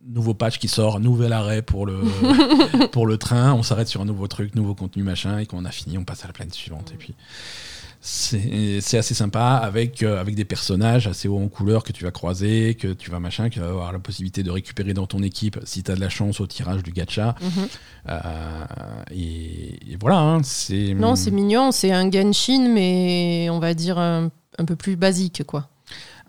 nouveau 0.07 0.33
patch 0.33 0.57
qui 0.57 0.67
sort, 0.67 0.99
nouvel 0.99 1.33
arrêt 1.33 1.61
pour 1.61 1.85
le, 1.85 2.01
pour 2.91 3.05
le 3.05 3.17
train, 3.17 3.53
on 3.53 3.63
s'arrête 3.63 3.87
sur 3.87 4.01
un 4.01 4.05
nouveau 4.05 4.27
truc, 4.27 4.55
nouveau 4.55 4.75
contenu, 4.75 5.03
machin, 5.03 5.39
et 5.39 5.45
quand 5.45 5.57
on 5.57 5.65
a 5.65 5.71
fini, 5.71 5.97
on 5.97 6.03
passe 6.03 6.23
à 6.23 6.27
la 6.27 6.33
planète 6.33 6.53
suivante. 6.53 6.91
Et 6.93 6.97
puis, 6.97 7.15
c'est 8.01 8.97
assez 8.97 9.13
sympa 9.13 9.61
avec, 9.63 10.03
euh, 10.03 10.19
avec 10.19 10.35
des 10.35 10.43
personnages 10.43 11.07
assez 11.07 11.29
hauts 11.29 11.39
en 11.39 11.47
couleur 11.47 11.85
que 11.85 11.93
tu 11.93 12.03
vas 12.03 12.11
croiser, 12.11 12.75
que 12.75 12.89
tu 12.89 13.09
vas 13.09 13.21
machin, 13.21 13.47
que 13.47 13.53
tu 13.53 13.59
vas 13.61 13.69
avoir 13.69 13.93
la 13.93 13.99
possibilité 13.99 14.43
de 14.43 14.51
récupérer 14.51 14.93
dans 14.93 15.07
ton 15.07 15.23
équipe 15.23 15.57
si 15.63 15.83
tu 15.83 15.91
as 15.91 15.95
de 15.95 16.01
la 16.01 16.09
chance 16.09 16.41
au 16.41 16.47
tirage 16.47 16.83
du 16.83 16.91
gacha. 16.91 17.35
Mhm. 17.41 17.67
Euh, 18.09 18.65
et, 19.11 19.93
et 19.93 19.97
voilà, 19.97 20.19
hein, 20.19 20.43
c'est. 20.43 20.93
Non, 20.93 21.15
c'est 21.15 21.31
mignon, 21.31 21.71
c'est 21.71 21.93
un 21.93 22.11
Genshin, 22.11 22.67
mais 22.67 23.47
on 23.49 23.59
va 23.59 23.73
dire 23.73 23.97
un, 23.97 24.31
un 24.57 24.65
peu 24.65 24.75
plus 24.75 24.97
basique, 24.97 25.43
quoi. 25.45 25.69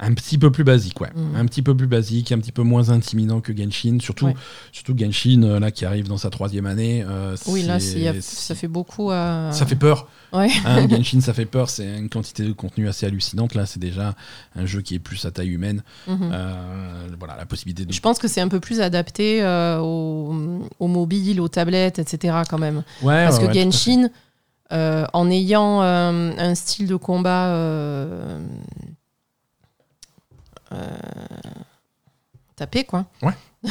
Un 0.01 0.13
petit 0.13 0.39
peu 0.39 0.51
plus 0.51 0.65
basique, 0.65 1.01
ouais. 1.01 1.11
Mm. 1.15 1.37
Un 1.37 1.47
petit 1.47 1.63
peu 1.63 1.77
plus 1.77 1.87
basique, 1.87 2.33
un 2.33 2.39
petit 2.39 2.51
peu 2.51 2.63
moins 2.63 2.91
intimidant 2.91 3.41
que 3.41 3.57
Genshin. 3.57 3.99
Surtout, 4.01 4.27
Ouais. 4.27 4.35
surtout 4.73 4.95
Genshin, 4.99 5.43
euh, 5.45 5.61
là, 5.61 5.71
qui 5.71 5.85
arrive 5.85 6.09
dans 6.09 6.17
sa 6.17 6.31
troisième 6.31 6.67
année. 6.67 7.05
euh, 7.09 7.37
Oui, 7.47 7.63
là, 7.63 7.75
a- 8.09 8.21
ça 8.21 8.55
fait 8.57 8.67
beaucoup 8.69 9.11
à. 9.13 9.51
Ça 9.53 9.67
fait 9.67 9.77
peur. 9.77 10.09
Ouais. 10.33 10.49
Hein, 10.67 10.89
Genshin, 10.89 11.21
ça 11.21 11.33
fait 11.33 11.47
peur. 11.47 11.71
C'est 11.71 11.97
une 11.99 12.09
quantité 12.09 12.43
de 12.45 12.53
contenu 12.53 12.89
assez 12.89 13.07
hallucinante. 13.07 13.55
Là, 13.55 13.67
c'est 13.67 13.79
déjà 13.79 14.17
un 14.57 14.67
jeu 14.67 14.81
qui 14.81 14.97
est 14.97 14.99
plus 14.99 15.25
à 15.27 15.31
taille 15.31 15.51
humaine. 15.51 15.83
Mhm. 16.09 16.31
Euh, 16.33 17.07
voilà, 17.19 17.37
la 17.37 17.47
possibilité 17.47 17.85
de. 17.85 17.93
Je 17.93 18.01
pense 18.01 18.19
que 18.19 18.27
c'est 18.27 18.41
un 18.41 18.49
peu 18.49 18.59
plus 18.59 18.81
adapté 18.81 19.43
euh, 19.45 19.79
aux, 19.79 20.35
aux 20.81 21.49
tablettes, 21.49 22.01
etc. 22.01 22.39
quand 22.51 22.59
même. 22.59 22.83
Ouais, 23.03 23.25
Parce 23.25 23.39
que. 23.39 23.53
Genshin, 23.53 24.09
euh, 24.73 25.07
en 25.13 25.31
ayant 25.31 25.83
euh, 25.83 26.33
un 26.37 26.55
style 26.57 26.89
de 26.89 26.97
combat 26.97 27.55
euh, 30.75 30.89
tapé, 32.57 32.85
quoi. 32.85 33.07
Ah 33.23 33.33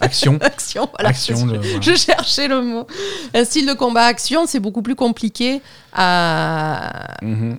Action. 0.00 0.38
action, 0.40 0.88
voilà. 0.92 1.08
Action, 1.10 1.46
de- 1.46 1.56
voilà. 1.58 1.80
Je 1.80 1.94
cherchais 1.94 2.48
le 2.48 2.60
mot. 2.62 2.86
Un 3.34 3.44
style 3.44 3.66
de 3.66 3.72
combat 3.72 4.04
action, 4.04 4.46
c'est 4.46 4.60
beaucoup 4.60 4.82
plus 4.82 4.94
compliqué 4.94 5.62
à, 5.92 7.16
Mhm. 7.22 7.58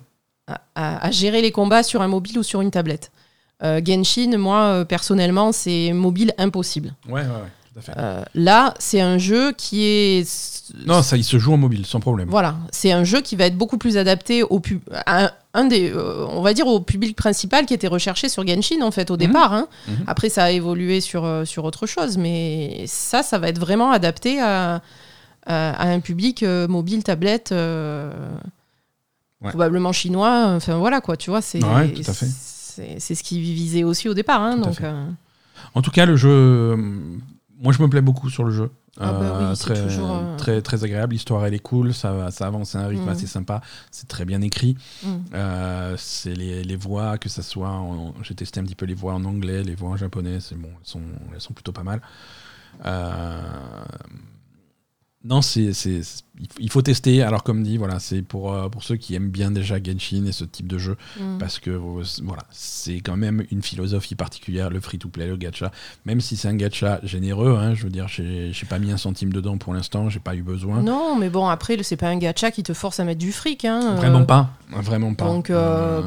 à, 0.75 1.05
à 1.07 1.11
gérer 1.11 1.41
les 1.41 1.51
combats 1.51 1.83
sur 1.83 2.01
un 2.01 2.07
mobile 2.07 2.37
ou 2.39 2.43
sur 2.43 2.61
une 2.61 2.71
tablette. 2.71 3.11
Euh, 3.63 3.81
Genshin, 3.83 4.37
moi, 4.37 4.61
euh, 4.61 4.85
personnellement, 4.85 5.51
c'est 5.51 5.91
mobile 5.93 6.31
impossible. 6.37 6.93
Ouais, 7.09 7.21
ouais, 7.21 7.27
ouais, 7.27 7.51
tout 7.73 7.79
à 7.79 7.81
fait. 7.81 7.93
Euh, 7.97 8.23
là, 8.35 8.75
c'est 8.77 9.01
un 9.01 9.17
jeu 9.17 9.51
qui 9.53 9.83
est. 9.85 10.63
Non, 10.85 11.01
ça, 11.01 11.17
il 11.17 11.23
se 11.23 11.39
joue 11.39 11.53
en 11.53 11.57
mobile, 11.57 11.85
sans 11.87 11.99
problème. 11.99 12.29
Voilà, 12.29 12.55
c'est 12.71 12.91
un 12.91 13.03
jeu 13.03 13.21
qui 13.21 13.35
va 13.35 13.45
être 13.45 13.57
beaucoup 13.57 13.79
plus 13.79 13.97
adapté 13.97 14.43
au 14.43 14.59
pub- 14.59 14.81
à 15.07 15.25
un, 15.25 15.31
un 15.57 15.65
des, 15.65 15.91
euh, 15.91 16.25
on 16.29 16.41
va 16.41 16.53
dire 16.53 16.67
au 16.67 16.79
public 16.79 17.15
principal 17.15 17.65
qui 17.65 17.73
était 17.73 17.87
recherché 17.87 18.29
sur 18.29 18.45
Genshin 18.47 18.81
en 18.81 18.91
fait 18.91 19.09
au 19.11 19.17
départ. 19.17 19.53
hein. 19.53 19.67
Mhm. 19.87 19.95
Après, 20.07 20.29
ça 20.29 20.43
a 20.45 20.51
évolué 20.51 21.01
sur 21.01 21.25
euh, 21.25 21.43
sur 21.45 21.65
autre 21.65 21.85
chose, 21.87 22.17
mais 22.17 22.85
ça, 22.87 23.23
ça 23.23 23.37
va 23.39 23.49
être 23.49 23.59
vraiment 23.59 23.91
adapté 23.91 24.39
à, 24.39 24.81
à, 25.45 25.71
à 25.71 25.87
un 25.89 25.99
public 25.99 26.43
euh, 26.43 26.67
mobile, 26.67 27.03
tablette, 27.03 27.51
euh, 27.51 28.11
Ouais. 29.41 29.49
probablement 29.49 29.91
chinois. 29.93 30.45
Enfin 30.55 30.77
voilà 30.77 30.99
quoi, 30.99 31.15
tu 31.15 31.29
vois, 31.29 31.41
c'est 31.43 31.61
Ouais, 31.63 31.93
ce 32.99 33.23
qui 33.23 33.39
visait 33.39 33.83
aussi 33.83 34.09
au 34.09 34.15
départ. 34.15 34.41
hein, 34.41 34.57
donc 34.57 34.81
En 35.75 35.81
tout 35.83 35.91
cas, 35.91 36.05
le 36.07 36.15
jeu, 36.15 36.75
moi 37.61 37.73
je 37.73 37.81
me 37.81 37.87
plais 37.89 38.01
beaucoup 38.01 38.29
sur 38.29 38.43
le 38.43 38.51
jeu. 38.51 38.71
Ah 38.99 39.13
bah 39.13 39.37
oui, 39.39 39.55
c'est 39.55 39.73
très, 39.75 39.83
toujours, 39.83 40.11
euh, 40.11 40.35
très, 40.37 40.59
très 40.63 40.83
agréable. 40.83 41.13
L'histoire, 41.13 41.45
elle 41.45 41.53
est 41.53 41.59
cool. 41.59 41.93
Ça, 41.93 42.13
va- 42.13 42.31
ça 42.31 42.47
avance 42.47 42.73
à 42.73 42.79
un 42.79 42.87
rythme 42.87 43.03
Mhm. 43.03 43.09
assez 43.09 43.27
sympa. 43.27 43.61
C'est 43.91 44.07
très 44.07 44.25
bien 44.25 44.41
écrit. 44.41 44.75
mm. 45.03 45.07
Euh, 45.35 45.93
c'est 45.99 46.33
les, 46.33 46.63
les 46.63 46.75
voix, 46.75 47.19
que 47.19 47.29
ça 47.29 47.43
soit. 47.43 47.69
en- 47.69 48.15
J'ai 48.23 48.33
testé 48.33 48.59
un 48.59 48.63
petit 48.63 48.73
peu 48.73 48.87
les 48.87 48.95
voix 48.95 49.13
en 49.13 49.23
anglais, 49.25 49.61
les 49.61 49.75
voix 49.75 49.89
en 49.89 49.97
japonais. 49.97 50.39
C'est 50.39 50.55
bon, 50.57 50.69
elles 50.69 50.87
sont, 50.89 51.01
elles 51.31 51.41
sont 51.41 51.53
plutôt 51.53 51.71
pas 51.73 51.83
mal. 51.83 52.01
Euh, 52.85 53.39
non, 55.23 55.41
c'est, 55.41 55.73
c'est- 55.73 56.03
c'est- 56.03 56.23
il 56.59 56.69
faut- 56.69 56.81
tester. 56.81 57.21
Alors, 57.23 57.43
comme 57.43 57.63
dit, 57.63 57.77
voilà, 57.77 57.99
c'est 57.99 58.21
pour, 58.21 58.53
euh, 58.53 58.69
pour 58.69 58.83
ceux 58.83 58.95
qui 58.95 59.15
aiment 59.15 59.29
bien 59.31 59.49
déjà 59.51 59.81
Genshin 59.83 60.25
et 60.25 60.31
ce 60.31 60.45
type 60.45 60.67
de 60.67 60.77
jeu. 60.77 60.95
Mm. 61.19 61.37
Parce 61.39 61.57
que 61.59 61.71
euh, 61.71 62.03
voilà, 62.23 62.43
c'est 62.51 62.99
quand 63.01 63.17
même 63.17 63.43
une 63.51 63.61
philosophie 63.63 64.15
particulière, 64.15 64.69
le 64.69 64.79
free-to-play, 64.79 65.27
le 65.27 65.35
gacha. 65.35 65.71
Même 66.05 66.21
si 66.21 66.37
c'est 66.37 66.47
un 66.47 66.55
gacha 66.55 66.99
généreux, 67.03 67.57
hein, 67.59 67.73
je 67.73 67.83
veux 67.83 67.89
dire, 67.89 68.07
j'ai 68.07 68.51
j'ai 68.53 68.65
pas 68.67 68.77
mis 68.79 68.91
un 68.91 68.97
centime 68.97 69.33
dedans 69.33 69.57
pour 69.57 69.73
l'instant, 69.73 70.09
j'ai 70.09 70.19
pas 70.19 70.35
eu 70.35 70.43
besoin. 70.43 70.81
Non, 70.83 71.15
mais 71.17 71.29
bon, 71.29 71.47
après, 71.47 71.77
c'est 71.83 71.97
pas 71.97 72.09
un 72.09 72.17
gacha 72.17 72.51
qui 72.51 72.63
te 72.63 72.73
force 72.73 72.99
à 72.99 73.03
mettre 73.03 73.19
du 73.19 73.31
fric. 73.31 73.65
Hein, 73.65 73.95
Vraiment 73.95 74.21
euh, 74.21 74.25
pas, 74.25 74.51
vraiment 74.69 75.13
pas. 75.15 75.25
donc, 75.25 75.49
Euh, 75.49 76.03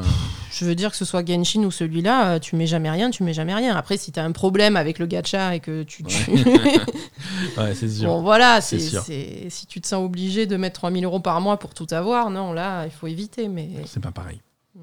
Je 0.52 0.64
veux 0.64 0.74
dire 0.74 0.90
que 0.90 0.96
ce 0.96 1.04
soit 1.04 1.24
Genshin 1.26 1.62
ou 1.64 1.70
celui-là, 1.70 2.32
euh, 2.34 2.38
tu 2.38 2.56
mets 2.56 2.66
jamais 2.66 2.90
rien, 2.90 3.10
tu 3.10 3.22
mets 3.22 3.32
jamais 3.32 3.54
rien. 3.54 3.74
Après, 3.76 3.96
si 3.96 4.10
t'as 4.12 4.24
un 4.24 4.32
problème 4.32 4.76
avec 4.76 4.98
le 4.98 5.06
gacha 5.06 5.54
et 5.54 5.60
que 5.60 5.82
tu. 5.84 6.02
tu- 6.02 6.30
ouais, 7.58 7.74
c'est 7.74 7.88
sûr. 7.88 8.08
bon, 8.08 8.22
voilà, 8.22 8.60
C'est 8.60 8.78
c'est 8.80 9.00
c'est- 9.00 9.46
si 9.50 9.66
tu 9.66 9.80
te 9.80 9.86
sens 9.86 10.04
obligé 10.04 10.46
de 10.46 10.56
mettre 10.56 10.80
3000 10.80 11.04
euros 11.04 11.20
par 11.20 11.40
mois 11.40 11.58
pour 11.58 11.72
tout 11.74 11.86
avoir, 11.92 12.30
non, 12.30 12.52
là, 12.52 12.84
il 12.86 12.90
faut 12.90 13.06
éviter. 13.06 13.48
Mais 13.48 13.68
C'est 13.86 14.00
pas 14.02 14.10
pareil. 14.12 14.40
Mm. 14.74 14.80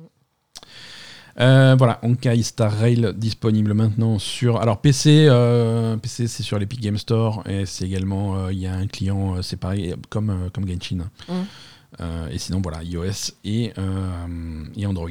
Euh, 1.39 1.75
voilà, 1.77 1.99
Honkai 2.01 2.41
Star 2.41 2.71
Rail 2.71 3.13
disponible 3.15 3.73
maintenant 3.73 4.17
sur. 4.19 4.59
Alors 4.59 4.79
PC, 4.81 5.27
euh, 5.29 5.95
PC 5.97 6.27
c'est 6.27 6.41
sur 6.43 6.57
l'Epic 6.57 6.79
Game 6.81 6.97
Store 6.97 7.43
et 7.47 7.65
c'est 7.67 7.85
également 7.85 8.37
euh, 8.37 8.51
il 8.53 8.57
y 8.59 8.65
a 8.67 8.73
un 8.73 8.87
client 8.87 9.35
euh, 9.35 9.41
séparé 9.43 9.93
comme 10.09 10.49
comme 10.53 10.67
Genshin. 10.67 11.09
Mm. 11.29 11.33
Et 12.31 12.37
sinon 12.37 12.59
voilà 12.61 12.83
iOS 12.83 13.31
et, 13.45 13.71
et 14.75 14.85
Android. 14.85 15.09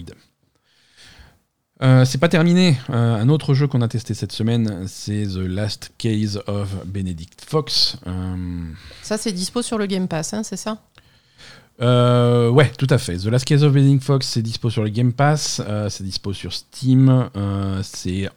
Euh, 1.82 2.06
c'est 2.06 2.18
pas 2.18 2.28
terminé. 2.28 2.78
Euh, 2.90 3.16
un 3.16 3.28
autre 3.28 3.52
jeu 3.52 3.66
qu'on 3.66 3.82
a 3.82 3.88
testé 3.88 4.14
cette 4.14 4.32
semaine, 4.32 4.86
c'est 4.88 5.26
The 5.26 5.36
Last 5.36 5.92
Case 5.98 6.40
of 6.46 6.86
Benedict 6.86 7.44
Fox. 7.46 7.98
Euh, 8.06 8.64
ça, 9.02 9.18
c'est 9.18 9.32
dispo 9.32 9.60
sur 9.60 9.76
le 9.76 9.86
Game 9.86 10.08
Pass, 10.08 10.32
hein, 10.32 10.42
c'est 10.42 10.56
ça? 10.56 10.78
Ouais, 11.78 12.72
tout 12.78 12.86
à 12.88 12.96
fait. 12.96 13.18
The 13.18 13.26
Last 13.26 13.44
Case 13.44 13.62
of 13.62 13.74
Benedict 13.74 14.02
Fox, 14.04 14.26
c'est 14.26 14.40
dispo 14.40 14.70
sur 14.70 14.82
le 14.82 14.88
Game 14.88 15.12
Pass, 15.12 15.60
c'est 15.90 16.04
dispo 16.04 16.32
sur 16.32 16.54
Steam, 16.54 17.28
c'est 17.82 18.30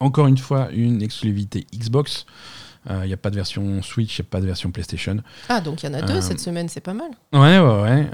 encore 0.00 0.26
une 0.26 0.38
fois 0.38 0.70
une 0.72 1.02
exclusivité 1.02 1.66
Xbox. 1.74 2.24
Il 2.88 3.06
n'y 3.06 3.12
a 3.12 3.18
pas 3.18 3.28
de 3.28 3.34
version 3.34 3.82
Switch, 3.82 4.16
il 4.16 4.22
n'y 4.22 4.26
a 4.26 4.30
pas 4.30 4.40
de 4.40 4.46
version 4.46 4.70
PlayStation. 4.70 5.18
Ah, 5.50 5.60
donc 5.60 5.82
il 5.82 5.86
y 5.86 5.88
en 5.90 5.94
a 5.94 6.00
deux 6.00 6.22
cette 6.22 6.40
semaine, 6.40 6.70
c'est 6.70 6.80
pas 6.80 6.94
mal. 6.94 7.10
Ouais, 7.34 7.58
ouais, 7.58 7.82
ouais. 7.82 8.08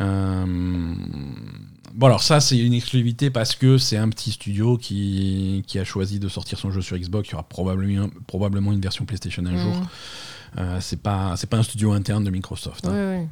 Bon, 1.94 2.06
alors 2.06 2.22
ça, 2.22 2.40
c'est 2.40 2.58
une 2.58 2.72
exclusivité 2.72 3.30
parce 3.30 3.54
que 3.54 3.76
c'est 3.78 3.96
un 3.96 4.08
petit 4.08 4.30
studio 4.32 4.76
qui, 4.78 5.62
qui 5.66 5.78
a 5.78 5.84
choisi 5.84 6.18
de 6.18 6.28
sortir 6.28 6.58
son 6.58 6.70
jeu 6.70 6.80
sur 6.80 6.96
Xbox. 6.96 7.28
Il 7.28 7.32
y 7.32 7.34
aura 7.34 7.42
probablement, 7.48 8.08
probablement 8.26 8.72
une 8.72 8.80
version 8.80 9.04
PlayStation 9.04 9.44
un 9.46 9.56
jour. 9.56 9.74
Mm. 9.76 9.86
Euh, 10.58 10.78
c'est 10.80 11.00
pas, 11.02 11.34
c'est 11.36 11.48
pas 11.48 11.56
un 11.58 11.62
studio 11.62 11.92
interne 11.92 12.24
de 12.24 12.30
Microsoft. 12.30 12.86
hein. 12.86 13.26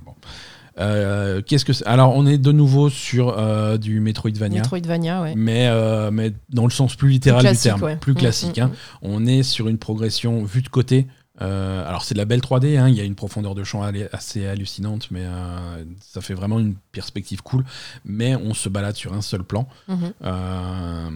Euh, 0.79 1.43
qu'est-ce 1.43 1.65
que 1.65 1.73
Alors, 1.87 2.15
on 2.17 2.27
est 2.27 2.39
de 2.39 2.53
nouveau 2.53 2.89
sur 2.91 3.37
euh, 3.39 3.77
du 3.77 4.01
Metroidvania. 4.01 4.61
Metroidvania, 4.61 5.21
ouais. 5.23 5.35
Mais, 5.37 5.67
euh, 5.69 6.11
mais 6.11 6.33
dans 6.49 6.65
le 6.65 6.71
sens 6.71 6.95
plus 6.95 7.11
littéral 7.11 7.45
du 7.45 7.57
terme, 7.59 7.83
ouais. 7.83 7.97
plus 7.97 8.13
Mm, 8.13 8.17
classique. 8.17 8.59
mm, 8.59 8.63
hein. 8.63 8.71
On 9.03 9.27
est 9.27 9.43
sur 9.43 9.69
une 9.69 9.79
progression 9.79 10.43
vue 10.45 10.63
de 10.63 10.69
côté. 10.69 11.07
Euh, 11.43 11.89
alors 11.89 12.05
c'est 12.05 12.15
de 12.15 12.19
la 12.19 12.25
belle 12.27 12.41
3D, 12.41 12.79
hein, 12.79 12.89
il 12.89 12.95
y 12.95 13.01
a 13.01 13.05
une 13.05 13.15
profondeur 13.15 13.55
de 13.55 13.65
champ 13.65 13.83
assez 14.13 14.47
hallucinante, 14.47 15.11
mais 15.11 15.23
euh, 15.25 15.85
ça 16.01 16.21
fait 16.21 16.35
vraiment 16.35 16.59
une 16.59 16.75
perspective 16.93 17.43
cool. 17.43 17.65
Mais 18.05 18.37
on 18.37 18.53
se 18.55 18.69
balade 18.69 18.95
sur 18.97 19.13
un 19.15 19.23
seul 19.23 19.43
plan, 19.43 19.67
Mhm. 19.89 20.13
euh, 20.25 21.09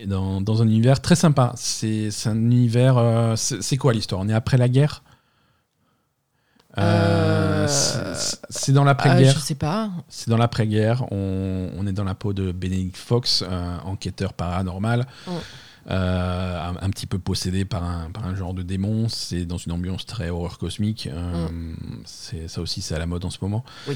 et 0.00 0.06
dans, 0.06 0.40
dans 0.40 0.62
un 0.62 0.66
univers 0.66 1.00
très 1.02 1.16
sympa. 1.16 1.52
C'est 1.56 2.08
un 2.26 2.36
univers... 2.36 3.34
c'est 3.36 3.76
quoi 3.76 3.92
l'histoire? 3.92 4.20
On 4.20 4.28
est 4.28 4.34
après 4.34 4.58
la 4.58 4.68
guerre? 4.68 5.02
Euh, 6.76 7.66
c'est- 7.68 8.72
dans 8.72 8.82
l'après-guerre. 8.84 9.32
je 9.34 9.38
sais 9.38 9.54
pas. 9.54 9.90
C'est 10.08 10.28
dans 10.28 10.36
l'après-guerre. 10.36 11.04
On, 11.12 11.70
on 11.78 11.86
est 11.86 11.92
dans 11.92 12.02
la 12.04 12.14
peau 12.16 12.32
de 12.32 12.50
Benedict 12.50 12.96
Fox, 12.96 13.44
euh, 13.48 13.76
enquêteur 13.84 14.32
paranormal. 14.32 15.06
Euh, 15.90 16.60
un, 16.70 16.76
un 16.80 16.90
petit 16.90 17.06
peu 17.06 17.18
possédé 17.18 17.64
par 17.64 17.84
un, 17.84 18.10
par 18.10 18.26
un 18.26 18.34
genre 18.34 18.54
de 18.54 18.62
démon. 18.62 19.08
C'est 19.08 19.44
dans 19.46 19.58
une 19.58 19.72
ambiance 19.72 20.06
très 20.06 20.30
horreur 20.30 20.58
cosmique. 20.58 21.08
Euh, 21.12 21.48
c'est 22.04 22.48
Ça 22.48 22.60
aussi, 22.60 22.80
c'est 22.82 22.94
à 22.94 22.98
la 22.98 23.06
mode 23.06 23.24
en 23.24 23.30
ce 23.30 23.38
moment. 23.42 23.64
Oui, 23.88 23.94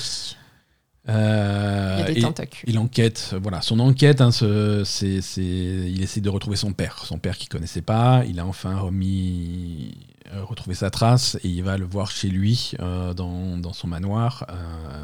Euh, 1.09 1.95
il 1.97 2.01
y 2.01 2.03
a 2.03 2.13
des 2.13 2.19
et 2.19 2.23
tentacules. 2.23 2.69
il 2.69 2.79
enquête, 2.79 3.35
voilà, 3.41 3.63
son 3.63 3.81
enquête, 3.81 4.21
hein, 4.21 4.31
ce- 4.31 4.83
c'est, 4.85 5.23
c'est- 5.23 5.41
il 5.43 6.03
essaie 6.03 6.21
de 6.21 6.29
retrouver 6.29 6.57
son 6.57 6.75
père, 6.75 6.99
son 7.07 7.19
père 7.19 7.39
qu'il 7.39 7.49
connaissait 7.49 7.81
pas. 7.81 8.25
Il 8.29 8.39
a 8.41 8.45
enfin 8.47 8.77
remis, 8.79 9.97
euh, 10.35 10.45
retrouvé 10.45 10.75
sa 10.75 10.91
trace 10.91 11.37
et 11.43 11.49
il 11.49 11.63
va 11.63 11.79
le 11.79 11.87
voir 11.87 12.11
chez 12.11 12.29
lui 12.29 12.73
euh, 12.81 13.15
dans, 13.15 13.57
dans 13.57 13.73
son 13.73 13.87
manoir. 13.89 14.47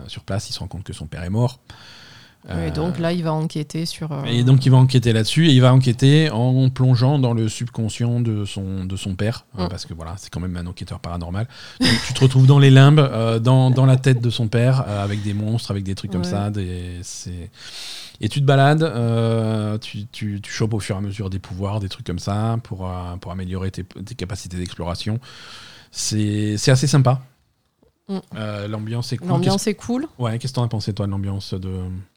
Sur 0.08 0.24
place, 0.24 0.50
il 0.50 0.52
se 0.52 0.58
rend 0.58 0.68
compte 0.68 0.84
que 0.84 0.92
son 0.92 1.06
père 1.06 1.22
est 1.22 1.30
mort. 1.30 1.60
Ouais, 2.46 2.54
Euh, 2.68 2.70
donc 2.70 2.98
là, 2.98 3.12
il 3.12 3.22
va 3.24 3.32
enquêter 3.32 3.86
sur. 3.86 4.12
euh, 4.12 4.24
et 4.24 4.44
donc 4.44 4.66
il 4.66 4.70
va 4.70 4.76
enquêter 4.76 5.14
là-dessus 5.14 5.48
et 5.48 5.52
il 5.52 5.60
va 5.62 5.72
enquêter 5.72 6.28
en 6.30 6.68
plongeant 6.68 7.18
dans 7.18 7.32
le 7.32 7.48
subconscient 7.48 8.20
de 8.20 8.44
son, 8.44 8.84
de 8.84 8.96
son 8.96 9.14
père, 9.14 9.46
hein, 9.56 9.64
Mm. 9.64 9.68
parce 9.70 9.86
que 9.86 9.94
voilà, 9.94 10.14
c'est 10.18 10.28
quand 10.30 10.40
même 10.40 10.54
un 10.56 10.66
enquêteur 10.66 11.00
paranormal. 11.00 11.48
Donc 11.80 11.90
tu 12.06 12.12
te 12.12 12.20
retrouves 12.20 12.46
dans 12.46 12.58
les 12.58 12.70
limbes, 12.70 12.98
euh, 12.98 13.38
dans, 13.38 13.70
dans 13.70 13.86
la 13.86 13.96
tête 13.96 14.20
de 14.20 14.28
son 14.28 14.48
père, 14.48 14.84
euh, 14.86 15.02
avec 15.02 15.22
des 15.22 15.32
monstres, 15.32 15.70
avec 15.70 15.84
des 15.84 15.94
trucs 15.94 16.10
comme 16.12 16.24
ça. 16.24 16.50
Des, 16.50 17.00
et 18.20 18.28
tu 18.28 18.40
te 18.40 18.44
balades, 18.46 18.82
euh, 18.82 19.78
tu, 19.78 20.06
tu, 20.12 20.40
tu 20.42 20.52
chopes 20.52 20.74
au 20.74 20.80
fur 20.80 20.96
et 20.96 20.98
à 20.98 21.00
mesure 21.00 21.30
des 21.30 21.38
pouvoirs, 21.38 21.80
des 21.80 21.88
trucs 21.88 22.06
comme 22.06 22.18
ça, 22.18 22.58
pour, 22.62 22.86
euh, 22.86 23.16
pour 23.20 23.32
améliorer 23.32 23.70
tes, 23.70 23.84
tes 23.84 24.14
capacités 24.14 24.56
d'exploration. 24.58 25.18
C'est 25.90 26.56
assez 26.68 26.86
sympa. 26.86 27.22
Mm. 28.08 28.18
Euh, 28.36 28.68
l'ambiance 28.68 29.12
est 29.12 29.16
cool. 29.16 29.28
L'ambiance 29.28 29.66
est 29.66 29.74
cool. 29.74 30.02
Qu'est-ce- 30.02 30.22
Ouais, 30.22 30.38
qu'est-ce 30.38 30.52
que 30.52 30.56
t'en 30.56 30.64
as 30.64 30.68
pensé 30.68 30.92
toi 30.92 31.06
de 31.06 31.10
l'ambiance 31.10 31.54
de 31.54 31.72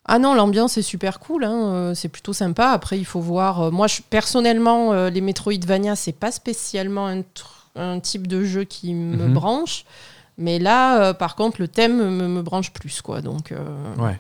Ah 0.06 0.20
non, 0.20 0.36
l'ambiance 0.36 0.78
est 0.78 0.82
super 0.82 1.20
cool, 1.20 1.46
hein, 1.46 1.74
euh, 1.74 1.94
c'est 1.96 2.10
plutôt 2.10 2.34
sympa. 2.34 2.72
Après, 2.72 2.98
il 2.98 3.06
faut 3.06 3.22
voir. 3.22 3.62
euh, 3.62 3.72
moi, 3.72 3.88
je, 3.88 4.02
personnellement, 4.10 4.92
euh, 4.92 5.10
les 5.10 5.22
Metroidvania, 5.22 5.96
c'est 5.96 6.12
pas 6.12 6.32
spécialement 6.32 7.08
un, 7.08 7.20
tr- 7.22 7.24
un 7.78 8.00
type 8.02 8.28
de 8.28 8.44
jeu 8.44 8.64
qui 8.66 8.94
me 8.94 9.28
Mhm. 9.28 9.34
branche. 9.34 9.86
Mais 10.38 10.60
là, 10.60 11.14
par 11.14 11.36
contre, 11.36 11.62
le 11.62 11.68
thème 11.68 11.98
me, 11.98 12.28
me 12.28 12.42
branche 12.42 12.72
plus, 12.72 13.02
quoi. 13.02 13.22
Donc, 13.22 13.54
Ouais. 13.98 14.20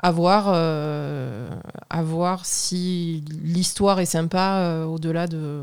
à 0.00 0.10
voir, 0.10 0.48
à 0.48 2.02
voir 2.02 2.44
si 2.44 3.24
l'histoire 3.42 4.00
est 4.00 4.04
sympa 4.06 4.84
au-delà 4.86 5.26
de 5.28 5.62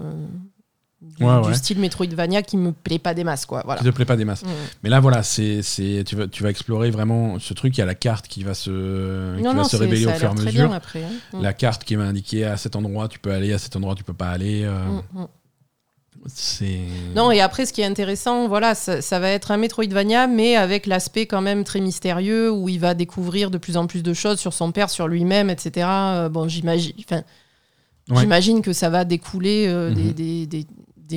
Ouais, 1.21 1.41
du 1.43 1.47
ouais. 1.47 1.53
style 1.53 1.79
Metroidvania 1.79 2.41
qui 2.41 2.57
me 2.57 2.73
plaît 2.73 2.99
pas 2.99 3.13
des 3.13 3.23
masses, 3.23 3.45
quoi. 3.45 3.61
Voilà. 3.63 3.79
qui 3.79 3.85
te 3.85 3.91
plaît 3.91 4.03
pas 4.05 4.17
des 4.17 4.25
masses. 4.25 4.43
Mm. 4.43 4.47
Mais 4.83 4.89
là, 4.89 4.99
voilà, 4.99 5.23
c'est, 5.23 5.61
c'est, 5.61 6.03
tu, 6.05 6.15
vas, 6.17 6.27
tu 6.27 6.43
vas 6.43 6.49
explorer 6.49 6.91
vraiment 6.91 7.39
ce 7.39 7.53
truc. 7.53 7.77
Il 7.77 7.79
y 7.79 7.83
a 7.83 7.85
la 7.85 7.95
carte 7.95 8.27
qui 8.27 8.43
va 8.43 8.53
se, 8.53 9.35
qui 9.37 9.41
Non, 9.43 9.51
va 9.53 9.59
non, 9.59 9.63
se 9.63 9.77
révéler 9.77 10.05
au 10.07 10.11
fur 10.11 10.27
et 10.27 10.31
à 10.31 10.33
mesure. 10.33 10.73
après. 10.73 11.03
hein. 11.03 11.11
Mm. 11.37 11.41
La 11.41 11.53
carte 11.53 11.85
qui 11.85 11.95
va 11.95 12.03
indiquer 12.03 12.43
à 12.45 12.57
cet 12.57 12.75
endroit 12.75 13.07
tu 13.07 13.17
peux 13.19 13.31
aller, 13.31 13.53
à 13.53 13.57
cet 13.57 13.75
endroit 13.77 13.95
tu 13.95 14.03
peux 14.03 14.13
pas 14.13 14.29
aller. 14.29 14.63
euh, 14.65 14.99
Mm. 15.13 15.25
Non, 17.15 17.31
et 17.31 17.39
après, 17.39 17.65
ce 17.65 17.71
qui 17.71 17.79
est 17.81 17.85
intéressant, 17.85 18.47
voilà, 18.49 18.75
ça, 18.75 19.01
ça 19.01 19.19
va 19.19 19.29
être 19.29 19.51
un 19.51 19.57
Metroidvania, 19.57 20.27
mais 20.27 20.55
avec 20.57 20.85
l'aspect 20.85 21.25
quand 21.25 21.41
même 21.41 21.63
très 21.63 21.79
mystérieux, 21.79 22.51
où 22.51 22.67
il 22.67 22.79
va 22.79 22.93
découvrir 22.93 23.49
de 23.51 23.57
plus 23.57 23.77
en 23.77 23.87
plus 23.87 24.03
de 24.03 24.13
choses 24.13 24.37
sur 24.39 24.53
son 24.53 24.71
père, 24.73 24.89
sur 24.89 25.07
lui-même, 25.07 25.49
etc. 25.49 25.87
Euh, 25.89 26.29
bon, 26.29 26.47
j'imagine, 26.49 26.91
enfin, 26.99 27.21
Ouais. 28.09 28.21
j'imagine 28.21 28.61
que 28.61 28.73
ça 28.73 28.89
va 28.89 29.05
découler 29.05 29.67
euh, 29.69 29.93
des, 29.93 30.03
Mhm. 30.03 30.11
des- 30.13 30.45
des- 30.47 30.63
des 30.63 30.67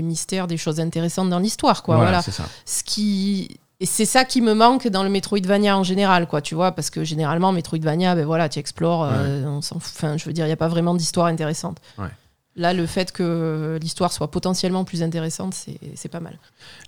mystères, 0.00 0.46
des 0.46 0.56
choses 0.56 0.80
intéressantes 0.80 1.28
dans 1.28 1.38
l'histoire, 1.40 1.82
quoi. 1.82 1.96
Voilà, 1.96 2.10
Voilà. 2.12 2.22
c'est 2.22 2.30
ça. 2.30 2.44
Ce 2.64 2.82
qui 2.82 3.58
et 3.80 3.86
c'est 3.86 4.04
ça 4.06 4.24
qui 4.24 4.40
me 4.40 4.54
manque 4.54 4.86
dans 4.86 5.02
le 5.02 5.10
Metroidvania 5.10 5.76
en 5.76 5.82
général, 5.82 6.28
quoi, 6.28 6.40
tu 6.40 6.54
vois, 6.54 6.70
parce 6.70 6.88
que 6.88 7.02
généralement, 7.02 7.50
Metroidvania, 7.50 8.14
ben 8.14 8.24
voilà, 8.24 8.48
tu 8.48 8.60
explores, 8.60 9.02
euh, 9.10 9.42
on 9.44 9.60
s'en 9.60 9.80
fout. 9.80 9.92
Enfin, 9.96 10.16
je 10.16 10.24
veux 10.24 10.32
dire, 10.32 10.44
il 10.44 10.48
n'y 10.50 10.52
a 10.52 10.56
pas 10.56 10.68
vraiment 10.68 10.94
d'histoire 10.94 11.26
intéressante. 11.26 11.78
Ouais. 11.98 12.06
Là, 12.54 12.74
le 12.74 12.84
fait 12.84 13.12
que 13.12 13.78
l'histoire 13.80 14.12
soit 14.12 14.30
potentiellement 14.30 14.84
plus 14.84 15.02
intéressante, 15.02 15.54
c'est 15.94 16.08
pas 16.10 16.20
mal. 16.20 16.38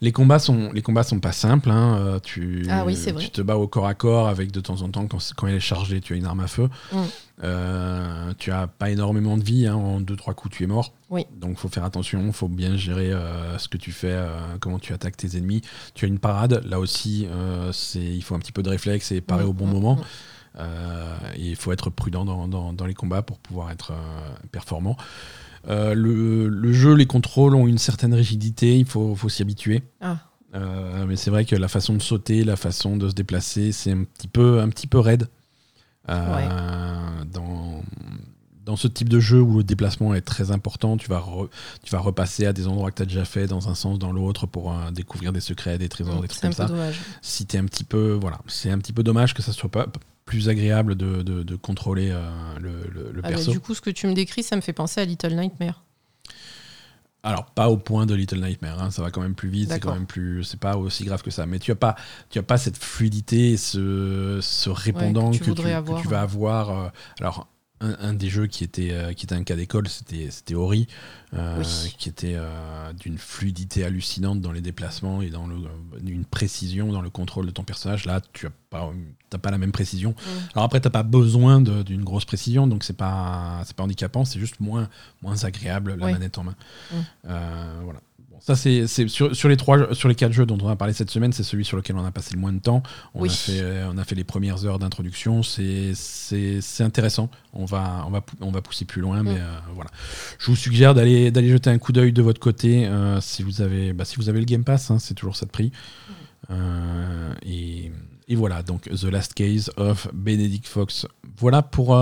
Les 0.02 0.12
combats 0.12 0.38
sont, 0.38 0.70
les 0.74 0.82
combats 0.82 1.04
sont 1.04 1.20
pas 1.20 1.32
simples. 1.32 1.70
hein. 1.70 1.96
Euh, 1.98 2.18
Tu, 2.22 2.66
Ah 2.68 2.84
oui, 2.84 2.94
c'est 2.94 3.12
vrai. 3.12 3.24
tu 3.24 3.30
te 3.30 3.40
bats 3.40 3.56
au 3.56 3.66
corps 3.66 3.86
à 3.86 3.94
corps 3.94 4.28
avec 4.28 4.52
de 4.52 4.60
temps 4.60 4.82
en 4.82 4.90
temps, 4.90 5.06
quand, 5.06 5.18
quand 5.36 5.46
elle 5.46 5.54
est 5.54 5.60
chargée, 5.60 6.02
tu 6.02 6.12
as 6.12 6.16
une 6.16 6.26
arme 6.26 6.40
à 6.40 6.48
feu. 6.48 6.68
Mm. 6.92 6.98
Euh, 7.44 8.34
tu 8.38 8.52
as 8.52 8.66
pas 8.66 8.90
énormément 8.90 9.38
de 9.38 9.42
vie. 9.42 9.66
hein. 9.66 9.74
En 9.74 10.00
2-3 10.02 10.34
coups, 10.34 10.54
tu 10.54 10.64
es 10.64 10.66
mort. 10.66 10.92
Oui. 11.08 11.24
Donc 11.40 11.56
faut 11.56 11.68
faire 11.68 11.84
attention, 11.84 12.30
faut 12.32 12.48
bien 12.48 12.76
gérer 12.76 13.10
euh, 13.10 13.56
ce 13.58 13.68
que 13.68 13.78
tu 13.78 13.90
fais, 13.92 14.12
euh, 14.12 14.28
comment 14.60 14.78
tu 14.78 14.92
attaques 14.92 15.16
tes 15.16 15.36
ennemis. 15.38 15.62
Tu 15.94 16.04
as 16.04 16.08
une 16.08 16.18
parade. 16.18 16.62
Là 16.66 16.78
aussi, 16.78 17.26
il 17.94 18.22
faut 18.22 18.34
un 18.34 18.38
petit 18.38 18.52
peu 18.52 18.62
de 18.62 18.68
réflexe 18.68 19.12
et 19.12 19.22
parer 19.22 19.44
Mm, 19.44 19.48
au 19.48 19.52
bon 19.54 19.66
mm, 19.66 19.70
moment. 19.72 19.98
et 21.36 21.48
il 21.48 21.56
faut 21.56 21.72
être 21.72 21.88
prudent 21.90 22.24
dans, 22.26 22.46
dans- 22.48 22.72
dans 22.72 22.86
les 22.86 22.94
combats 22.94 23.22
pour 23.22 23.38
pouvoir 23.38 23.70
être 23.70 23.92
performant. 24.52 24.96
Euh, 25.68 25.94
le, 25.94 26.48
le 26.48 26.72
jeu, 26.72 26.94
les 26.94 27.06
contrôles 27.06 27.54
ont 27.54 27.66
une 27.66 27.78
certaine 27.78 28.12
rigidité, 28.14 28.78
il 28.78 28.84
faut, 28.86 29.14
faut 29.14 29.28
s'y 29.28 29.42
habituer. 29.42 29.82
Ah. 30.00 30.18
Euh, 30.54 31.04
mais 31.06 31.16
c'est 31.16 31.30
vrai 31.30 31.44
que 31.44 31.56
la 31.56 31.68
façon 31.68 31.94
de 31.94 32.02
sauter, 32.02 32.44
la 32.44 32.56
façon 32.56 32.96
de 32.96 33.08
se 33.08 33.14
déplacer, 33.14 33.72
c'est 33.72 33.90
un 33.92 34.04
petit 34.04 34.28
peu, 34.28 34.60
un 34.60 34.68
petit 34.68 34.86
peu 34.86 34.98
raide. 34.98 35.28
Euh, 36.10 37.24
dans, 37.32 37.82
dans 38.64 38.76
ce 38.76 38.88
type 38.88 39.08
de 39.08 39.20
jeu 39.20 39.40
où 39.40 39.58
le 39.58 39.64
déplacement 39.64 40.14
est 40.14 40.20
très 40.20 40.50
important, 40.50 40.96
tu 40.96 41.08
vas, 41.08 41.18
re- 41.20 41.48
tu 41.82 41.90
vas 41.90 41.98
repasser 41.98 42.44
à 42.46 42.52
des 42.52 42.66
endroits 42.66 42.90
que 42.90 42.96
tu 42.96 43.02
as 43.02 43.06
déjà 43.06 43.24
fait 43.24 43.46
dans 43.46 43.68
un 43.68 43.74
sens, 43.74 43.98
dans 43.98 44.12
l'autre 44.12 44.46
pour 44.46 44.72
euh, 44.72 44.90
découvrir 44.90 45.32
des 45.32 45.40
secrets, 45.40 45.78
des 45.78 45.88
trésors, 45.88 46.20
des 46.20 46.28
trucs 46.28 46.40
C'est 46.40 46.46
un 46.46 46.50
comme 46.50 46.56
peu 46.56 46.62
ça 46.62 46.68
dommage. 46.68 47.00
si 47.22 47.46
t'es 47.46 47.58
un 47.58 47.64
petit 47.64 47.84
peu 47.84 48.12
voilà 48.20 48.38
c'est 48.46 48.70
un 48.70 48.78
petit 48.78 48.92
peu 48.92 49.02
dommage 49.02 49.32
que 49.34 49.42
ça 49.42 49.52
soit 49.52 49.70
pas 49.70 49.86
plus 50.24 50.48
agréable 50.48 50.94
de, 50.94 51.22
de- 51.22 51.42
de 51.42 51.56
contrôler 51.56 52.10
euh, 52.10 52.22
le, 52.60 52.70
le- 52.92 53.12
le 53.12 53.20
Ah 53.24 53.28
bah, 53.28 53.28
perso. 53.30 53.50
du 53.52 53.60
coup, 53.60 53.74
ce 53.74 53.80
que 53.80 53.90
tu 53.90 54.06
me 54.06 54.14
décris, 54.14 54.42
ça 54.42 54.56
me 54.56 54.60
fait 54.62 54.72
penser 54.72 55.00
à 55.00 55.04
Little 55.04 55.34
Nightmare. 55.34 55.82
alors 57.22 57.46
pas 57.46 57.68
au 57.70 57.76
point 57.78 58.04
de 58.06 58.14
Little 58.14 58.40
Nightmare 58.40 58.82
hein, 58.82 58.90
ça 58.90 59.00
va 59.02 59.10
quand 59.10 59.22
même 59.22 59.34
plus 59.34 59.48
vite 59.48 59.70
c'est 59.72 59.80
quand 59.80 59.94
même 59.94 60.06
plus 60.06 60.44
c'est 60.44 60.60
pas 60.60 60.76
aussi 60.76 61.04
grave 61.04 61.22
que 61.22 61.30
ça. 61.30 61.46
Mais 61.46 61.58
tu 61.58 61.70
as 61.72 61.76
pas 61.76 61.94
tu 62.30 62.38
as 62.38 62.42
pas 62.42 62.58
cette 62.58 62.76
fluidité 62.76 63.56
ce, 63.56 64.38
ce 64.42 64.68
répondant 64.70 65.30
tu 65.30 65.40
que, 65.40 65.44
tu, 65.50 65.54
que 65.62 66.08
vas 66.08 66.20
avoir 66.20 66.70
euh, 66.70 66.88
alors 67.20 67.48
un, 67.84 67.96
un 68.08 68.14
des 68.14 68.28
jeux 68.28 68.46
qui 68.46 68.64
était, 68.64 68.90
euh, 68.92 69.12
qui 69.12 69.26
était 69.26 69.34
un 69.34 69.44
cas 69.44 69.56
d'école, 69.56 69.88
c'était 69.88 70.30
c'était 70.30 70.54
Ori, 70.54 70.86
euh, 71.34 71.58
Oui. 71.58 71.94
qui 71.98 72.08
était 72.08 72.34
euh, 72.36 72.92
d'une 72.94 73.18
fluidité 73.18 73.84
hallucinante 73.84 74.40
dans 74.40 74.52
les 74.52 74.60
déplacements 74.60 75.20
et 75.22 75.30
dans 75.30 75.46
le, 75.46 75.56
une 76.06 76.24
précision 76.24 76.90
dans 76.92 77.02
le 77.02 77.10
contrôle 77.10 77.46
de 77.46 77.50
ton 77.50 77.62
personnage. 77.64 78.04
Là, 78.06 78.20
tu 78.32 78.46
n'as 78.46 78.52
pas, 78.70 78.90
t'as 79.30 79.38
pas 79.38 79.50
la 79.50 79.58
même 79.58 79.72
précision. 79.72 80.10
Mm. 80.10 80.30
Alors 80.54 80.64
après, 80.64 80.80
tu 80.80 80.86
n'as 80.86 80.92
pas 80.92 81.02
besoin 81.02 81.60
d'une 81.60 82.04
grosse 82.04 82.24
précision, 82.24 82.66
donc 82.66 82.84
c'est 82.84 82.96
pas, 82.96 83.62
c'est 83.66 83.76
pas 83.76 83.82
handicapant, 83.84 84.24
c'est 84.24 84.40
juste 84.40 84.60
moins, 84.60 84.88
moins 85.22 85.44
agréable 85.44 85.94
la 85.94 86.06
Oui. 86.06 86.12
manette 86.12 86.38
en 86.38 86.44
main. 86.44 86.56
Mm. 86.92 86.96
Voilà. 87.84 88.00
Bon, 88.34 88.40
ça, 88.40 88.56
c'est 88.56 88.86
sur, 89.08 89.34
sur 89.36 89.48
les 89.48 89.56
trois, 89.56 89.94
sur 89.94 90.08
les 90.08 90.16
quatre 90.16 90.32
jeux 90.32 90.44
dont 90.44 90.58
on 90.60 90.68
a 90.68 90.74
parlé 90.74 90.92
cette 90.92 91.10
semaine, 91.10 91.32
c'est 91.32 91.44
celui 91.44 91.64
sur 91.64 91.76
lequel 91.76 91.94
on 91.96 92.04
a 92.04 92.10
passé 92.10 92.34
le 92.34 92.40
moins 92.40 92.52
de 92.52 92.58
temps. 92.58 92.82
On, 93.14 93.22
Oui. 93.22 93.28
a, 93.28 93.32
fait, 93.32 93.60
euh, 93.60 93.88
on 93.92 93.96
a 93.96 94.02
fait 94.04 94.16
les 94.16 94.24
premières 94.24 94.64
heures 94.66 94.78
d'introduction. 94.80 95.42
C'est 95.44 95.92
intéressant. 96.80 97.30
On 97.52 97.64
va, 97.64 98.04
on, 98.06 98.10
va, 98.10 98.20
pou- 98.22 98.36
on 98.40 98.50
va 98.50 98.60
pousser 98.60 98.84
plus 98.84 99.00
loin, 99.00 99.22
mais 99.22 99.34
Mm. 99.34 99.38
euh, 99.38 99.58
voilà. 99.74 99.90
Je 100.38 100.46
vous 100.46 100.56
suggère 100.56 100.94
d'aller 100.94 101.32
jeter 101.48 101.70
un 101.70 101.78
coup 101.78 101.92
d'œil 101.92 102.12
de 102.12 102.22
votre 102.22 102.40
côté 102.40 102.86
euh, 102.86 103.20
si, 103.20 103.42
vous 103.44 103.62
avez, 103.62 103.92
bah, 103.92 104.04
si 104.04 104.16
vous 104.16 104.28
avez 104.28 104.40
le 104.40 104.46
Game 104.46 104.64
Pass. 104.64 104.90
hein, 104.90 104.98
c'est 104.98 105.14
toujours 105.14 105.36
ça 105.36 105.46
de 105.46 105.50
prix. 105.52 105.70
Euh, 106.50 107.32
et, 107.46 107.90
et 108.28 108.34
voilà, 108.36 108.62
donc 108.62 108.82
The 108.90 109.04
Last 109.04 109.34
Case 109.34 109.70
of 109.76 110.08
Benedict 110.12 110.66
Fox. 110.66 111.06
Voilà 111.38 111.62
pour, 111.62 111.96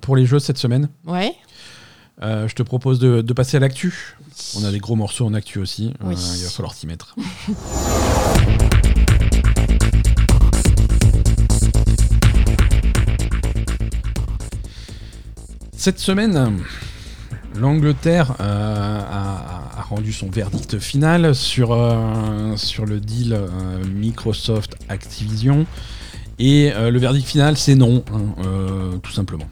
pour 0.00 0.16
les 0.16 0.26
jeux 0.26 0.38
cette 0.38 0.58
semaine. 0.58 0.88
Ouais. 1.06 1.32
Euh, 2.20 2.46
je 2.46 2.54
te 2.54 2.62
propose 2.62 2.98
de, 2.98 3.22
de 3.22 3.32
passer 3.32 3.56
à 3.56 3.60
l'actu. 3.60 4.16
On 4.56 4.64
a 4.64 4.70
des 4.70 4.78
gros 4.78 4.96
morceaux 4.96 5.26
en 5.26 5.34
actu 5.34 5.58
aussi. 5.58 5.94
Oui. 6.04 6.14
Euh, 6.14 6.36
il 6.36 6.44
va 6.44 6.50
falloir 6.50 6.74
s'y 6.74 6.86
mettre. 6.86 7.16
Cette 15.76 15.98
semaine, 15.98 16.60
l'Angleterre 17.56 18.36
euh, 18.40 19.00
a, 19.00 19.78
a 19.78 19.82
rendu 19.82 20.12
son 20.12 20.30
verdict 20.30 20.78
final 20.78 21.34
sur, 21.34 21.76
sur 22.56 22.86
le 22.86 23.00
deal 23.00 23.32
euh, 23.32 23.84
Microsoft 23.86 24.76
Activision. 24.88 25.66
Et 26.38 26.72
le 26.76 26.98
verdict 26.98 27.26
final, 27.28 27.56
c'est 27.56 27.76
non, 27.76 28.04
hein, 28.12 28.98
tout 29.00 29.12
simplement. 29.12 29.44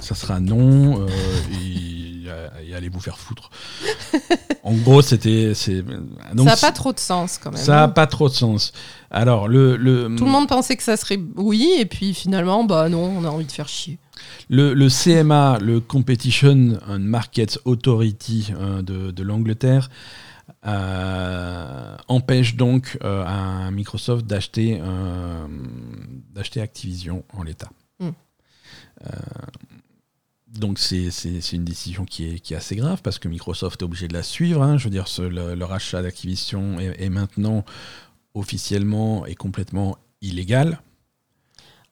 Ça 0.00 0.14
sera 0.14 0.40
non, 0.40 1.02
euh, 1.02 1.08
et, 1.52 2.68
et 2.68 2.74
allez 2.74 2.88
vous 2.88 3.00
faire 3.00 3.18
foutre. 3.18 3.50
en 4.62 4.74
gros, 4.74 5.02
c'était. 5.02 5.54
ça 5.54 5.72
n'a 6.34 6.56
pas 6.56 6.72
trop 6.72 6.92
de 6.92 7.00
sens 7.00 7.38
quand 7.38 7.50
même. 7.50 7.60
ça 7.60 7.82
a 7.82 7.84
hein. 7.84 7.88
pas 7.88 8.06
trop 8.06 8.28
de 8.28 8.34
sens. 8.34 8.72
Alors, 9.10 9.48
le, 9.48 9.76
le, 9.76 10.14
Tout 10.16 10.24
le 10.24 10.30
monde 10.30 10.48
pensait 10.48 10.76
que 10.76 10.82
ça 10.82 10.96
serait 10.96 11.18
oui, 11.36 11.72
et 11.78 11.86
puis 11.86 12.14
finalement, 12.14 12.64
bah 12.64 12.88
non, 12.88 13.12
on 13.18 13.24
a 13.24 13.28
envie 13.28 13.46
de 13.46 13.52
faire 13.52 13.68
chier. 13.68 13.98
Le, 14.48 14.74
le 14.74 14.88
CMA, 14.88 15.58
le 15.60 15.80
Competition 15.80 16.78
and 16.88 17.00
Markets 17.00 17.58
Authority 17.64 18.52
euh, 18.58 18.82
de, 18.82 19.10
de 19.10 19.22
l'Angleterre, 19.22 19.88
euh, 20.66 21.96
empêche 22.08 22.56
donc 22.56 22.98
euh, 23.04 23.24
à 23.24 23.70
Microsoft 23.70 24.26
d'acheter 24.26 24.80
euh, 24.82 25.46
d'acheter 26.34 26.60
Activision 26.60 27.24
en 27.32 27.42
l'état. 27.42 27.70
Mm. 28.00 28.08
Donc 30.58 30.78
c'est 30.78 31.08
une 31.52 31.64
décision 31.64 32.04
qui 32.04 32.28
est, 32.28 32.38
qui 32.40 32.54
est 32.54 32.56
assez 32.56 32.74
grave 32.76 33.00
parce 33.02 33.18
que 33.18 33.28
Microsoft 33.28 33.80
est 33.80 33.84
obligé 33.84 34.08
de 34.08 34.14
la 34.14 34.22
suivre. 34.22 34.62
hein. 34.62 34.76
Je 34.78 34.84
veux 34.84 34.90
dire, 34.90 35.08
ce- 35.08 35.22
le, 35.22 35.54
le 35.54 35.64
rachat 35.64 36.02
d'Activision 36.02 36.80
est, 36.80 37.02
est 37.02 37.08
maintenant 37.10 37.64
officiellement 38.34 39.26
et 39.26 39.34
complètement 39.34 39.96
illégal 40.22 40.80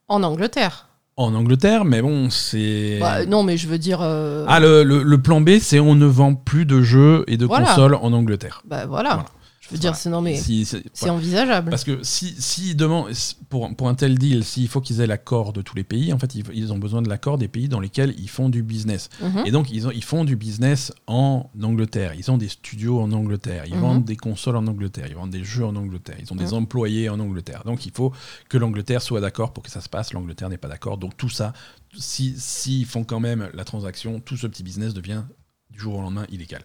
En 0.09 0.23
Angleterre. 0.23 0.89
en 1.17 1.35
Angleterre, 1.35 1.85
mais 1.85 2.03
bon, 2.03 2.29
c'est... 2.31 2.99
Bah, 3.01 3.25
non, 3.25 3.43
mais 3.43 3.57
je 3.57 3.67
veux 3.69 3.79
dire. 3.79 4.01
euh, 4.03 4.45
Ah, 4.49 4.61
le, 4.61 4.83
le- 4.83 5.03
le 5.03 5.23
plan 5.23 5.41
B, 5.41 5.59
c'est 5.61 5.81
on 5.81 5.95
ne 5.95 6.07
vend 6.07 6.35
plus 6.35 6.67
de 6.67 6.83
jeux 6.83 7.25
et 7.27 7.37
de 7.37 7.47
Voilà. 7.47 7.67
consoles 7.69 7.95
en 7.95 8.13
Angleterre. 8.13 8.63
bah 8.67 8.85
voilà. 8.87 9.15
Voilà. 9.15 9.29
Je 9.69 9.75
veux 9.75 9.79
dire, 9.81 9.97
c'est 9.97 10.11
non, 10.11 10.21
mais 10.21 10.37
Si- 10.37 10.65
c'est- 10.65 10.83
c'est 10.93 11.07
voilà. 11.07 11.15
envisageable. 11.15 11.71
Parce 11.71 11.83
que 11.85 12.03
si, 12.05 12.35
si 12.39 12.75
demandent- 12.77 13.11
pour, 13.49 13.75
pour 13.75 13.89
un 13.89 13.95
tel 13.97 14.17
deal, 14.17 14.45
s'il 14.45 14.69
faut 14.69 14.81
qu'ils 14.81 15.01
aient 15.01 15.07
l'accord 15.07 15.53
de 15.53 15.61
tous 15.63 15.75
les 15.75 15.83
pays, 15.83 16.13
en 16.13 16.19
fait, 16.19 16.35
ils, 16.37 16.45
ils 16.55 16.73
ont 16.73 16.79
besoin 16.79 17.03
de 17.03 17.09
l'accord 17.09 17.37
des 17.39 17.49
pays 17.49 17.69
dans 17.69 17.81
lesquels 17.81 18.15
ils 18.19 18.29
font 18.29 18.49
du 18.49 18.63
business. 18.63 19.09
Mhm. 19.21 19.43
Et 19.45 19.51
donc, 19.51 19.71
ils, 19.73 19.87
ont, 19.89 19.91
ils 19.91 20.05
font 20.05 20.25
du 20.25 20.37
business 20.37 20.93
en 21.09 21.51
Angleterre. 21.63 22.13
Ils 22.17 22.31
ont 22.31 22.39
des 22.39 22.49
studios 22.49 23.01
en 23.01 23.11
Angleterre. 23.13 23.65
Ils 23.67 23.75
Mhm. 23.75 23.81
vendent 23.81 24.05
des 24.05 24.17
consoles 24.17 24.57
en 24.57 24.67
Angleterre. 24.67 25.07
Ils 25.09 25.17
vendent 25.17 25.31
des 25.31 25.45
jeux 25.45 25.65
en 25.67 25.75
Angleterre. 25.75 26.17
Ils 26.21 26.33
ont 26.33 26.37
des 26.37 26.47
Mhm. 26.53 26.55
employés 26.55 27.09
en 27.09 27.19
Angleterre. 27.19 27.63
Donc, 27.65 27.87
il 27.87 27.93
faut 27.93 28.13
que 28.49 28.59
l'Angleterre 28.59 29.03
soit 29.03 29.21
d'accord 29.21 29.53
pour 29.53 29.65
que 29.65 29.71
ça 29.71 29.81
se 29.81 29.89
passe. 29.89 30.13
L'Angleterre 30.13 30.49
n'est 30.49 30.59
pas 30.59 30.69
d'accord. 30.69 30.97
Donc, 30.99 31.17
tout 31.17 31.29
ça, 31.29 31.53
s'ils 31.99 32.35
si, 32.39 32.41
s'ils 32.41 32.87
font 32.87 33.05
quand 33.05 33.21
même 33.21 33.49
la 33.55 33.65
transaction, 33.65 34.21
tout 34.21 34.37
ce 34.37 34.47
petit 34.47 34.63
business 34.63 34.95
devient 34.95 35.23
du 35.71 35.79
jour 35.81 35.99
au 35.99 36.03
lendemain 36.03 36.25
illégal. 36.31 36.63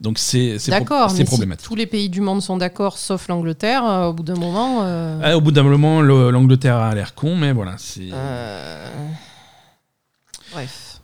Donc, 0.00 0.18
c'est 0.18 0.58
pro- 1.06 1.14
mais 1.18 1.24
si 1.24 1.24
problématique. 1.24 1.66
tous 1.66 1.74
les 1.74 1.86
pays 1.86 2.08
du 2.08 2.20
monde 2.20 2.42
sont 2.42 2.56
d'accord, 2.56 2.98
sauf 2.98 3.28
l'Angleterre, 3.28 3.84
euh, 3.84 4.06
au 4.08 4.12
bout 4.12 4.22
d'un 4.22 4.34
moment. 4.36 4.80
euh, 4.84 5.20
Ah, 5.22 5.36
au 5.36 5.40
bout 5.40 5.52
d'un 5.52 5.62
moment, 5.62 6.00
le- 6.02 6.30
l'Angleterre 6.30 6.76
a 6.76 6.94
l'air 6.94 7.14
con, 7.14 7.34
mais 7.34 7.52
voilà, 7.52 7.74
c'est 7.78 8.10
euh, 8.12 8.88
Bref. 10.52 11.00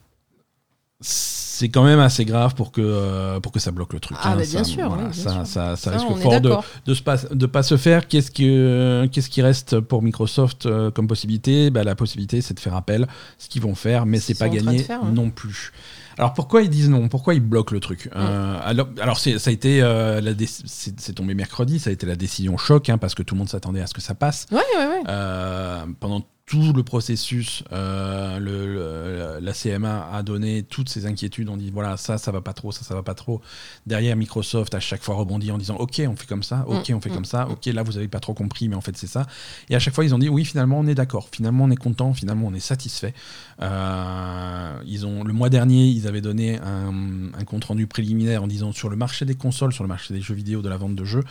C'est 1.55 1.69
quand 1.69 1.85
même 1.85 2.01
assez 2.01 2.25
grave 2.25 2.55
pour 2.55 2.73
que, 2.73 2.81
euh, 2.83 3.39
pour 3.41 3.53
que 3.53 3.61
ça 3.61 3.73
bloque 3.73 3.93
le 3.93 4.01
truc. 4.01 4.17
Ah, 4.23 4.31
hein. 4.33 4.37
bah, 4.37 4.43
bien 4.43 4.65
Ça, 4.65 4.65
sûr, 4.65 4.89
voilà, 4.89 5.05
oui, 5.05 5.11
bien 5.11 5.23
ça, 5.23 5.31
sûr. 5.33 5.47
ça- 5.47 5.77
ça 5.77 5.91
Ça, 5.91 5.91
risque 5.91 6.23
fort 6.23 6.41
de 6.41 6.49
ne 6.89 6.95
pas, 6.95 7.17
de 7.31 7.47
pas 7.47 7.63
se 7.63 7.77
faire. 7.77 8.09
Qu'est-ce, 8.09 8.31
que, 8.31 9.07
qu'est-ce 9.13 9.29
qui 9.29 9.43
reste 9.43 9.79
pour 9.81 10.01
Microsoft 10.03 10.65
euh, 10.65 10.91
comme 10.91 11.07
possibilité? 11.07 11.69
Bah, 11.71 11.85
La 11.85 11.95
possibilité, 11.95 12.41
c'est 12.41 12.55
de 12.55 12.61
faire 12.61 12.75
appel, 12.75 13.07
ce 13.39 13.49
qu'ils 13.51 13.61
vont 13.61 13.75
faire, 13.75 14.07
mais 14.07 14.19
c'est 14.19 14.35
pas 14.39 14.49
gagné 14.49 14.79
faire, 14.79 15.05
hein. 15.05 15.13
non 15.13 15.29
plus. 15.31 15.73
Alors 16.19 16.35
pourquoi 16.35 16.63
ils 16.63 16.69
disent 16.69 16.91
non? 16.91 17.09
Pourquoi 17.09 17.35
ils 17.35 17.41
bloquent 17.41 17.75
le 17.75 17.81
truc 17.81 18.11
Euh, 18.15 18.59
Alors, 19.01 19.19
ça 19.19 19.31
a 19.47 19.51
été 19.51 19.83
euh, 19.83 20.21
c'est, 20.67 21.15
tombé 21.15 21.35
mercredi, 21.35 21.79
ça 21.79 21.91
a 21.91 21.93
été 21.93 22.07
la 22.07 22.17
décision 22.17 22.57
choc 22.59 22.89
hein, 22.91 22.99
parce 22.99 23.15
que 23.15 23.23
tout 23.23 23.35
le 23.35 23.39
monde 23.41 23.49
s'attendait 23.49 23.81
à 23.81 23.87
ce 23.87 23.95
que 23.95 24.01
ça 24.03 24.15
passe. 24.15 24.47
Ouais, 24.51 24.59
ouais, 24.79 24.87
ouais. 24.87 25.03
Euh, 25.09 25.85
pendant 26.01 26.23
tout 26.45 26.73
le 26.73 26.83
processus, 26.83 27.63
euh, 27.73 28.39
le, 28.39 29.39
la 29.41 29.53
CMA 29.53 30.11
a 30.13 30.23
donné 30.23 30.65
toutes 30.65 30.89
ses 30.89 31.07
inquiétudes. 31.07 31.49
On 31.49 31.57
dit 31.57 31.71
voilà, 31.71 31.97
ça, 31.97 32.19
ça 32.19 32.33
va 32.33 32.41
pas 32.41 32.53
trop, 32.53 32.73
ça, 32.73 32.83
ça 32.85 32.95
va 32.95 33.03
pas 33.03 33.15
trop. 33.15 33.41
Derrière, 33.87 34.17
Microsoft 34.17 34.75
à 34.75 34.81
chaque 34.81 35.03
fois 35.03 35.15
rebondit 35.15 35.51
en 35.53 35.59
disant 35.59 35.77
ok, 35.77 36.03
on 36.09 36.17
fait 36.17 36.27
comme 36.27 36.43
ça, 36.43 36.65
ok, 36.67 36.93
on 36.95 37.01
fait 37.01 37.11
Mm, 37.11 37.15
comme 37.15 37.25
ça, 37.25 37.49
ok, 37.49 37.67
là 37.67 37.83
vous 37.83 37.97
avez 37.97 38.09
pas 38.09 38.21
trop 38.21 38.35
compris, 38.35 38.69
mais 38.69 38.75
en 38.77 38.81
fait 38.81 38.97
c'est 38.97 39.07
ça. 39.07 39.27
Et 39.71 39.77
à 39.77 39.79
chaque 39.79 39.95
fois, 39.95 40.05
ils 40.05 40.15
ont 40.15 40.19
dit 40.19 40.29
oui, 40.29 40.45
finalement 40.45 40.79
on 40.81 40.87
est 40.87 40.95
d'accord, 40.95 41.29
finalement 41.31 41.65
on 41.65 41.71
est 41.71 41.77
content, 41.77 42.13
finalement 42.13 42.49
on 42.49 42.55
est 42.55 42.61
satisfait. 42.61 43.15
Euh, 43.61 44.83
ils 44.87 45.07
ont 45.07 45.25
le 45.25 45.33
mois 45.33 45.49
dernier, 45.49 45.87
ils 45.87 46.07
avaient 46.07 46.21
donné 46.21 46.59
un, 46.59 47.33
un 47.39 47.45
compte 47.45 47.65
rendu 47.65 47.87
préliminaire 47.87 48.43
en 48.43 48.47
disant 48.47 48.73
sur 48.73 48.89
le 48.89 48.97
marché 48.97 49.25
des 49.25 49.35
consoles, 49.35 49.73
sur 49.73 49.85
le 49.85 49.89
marché 49.89 50.13
des 50.13 50.21
jeux 50.21 50.35
vidéo, 50.35 50.63
de 50.63 50.69
la 50.69 50.77
vente 50.77 50.97
de 50.97 51.05
jeux, 51.05 51.23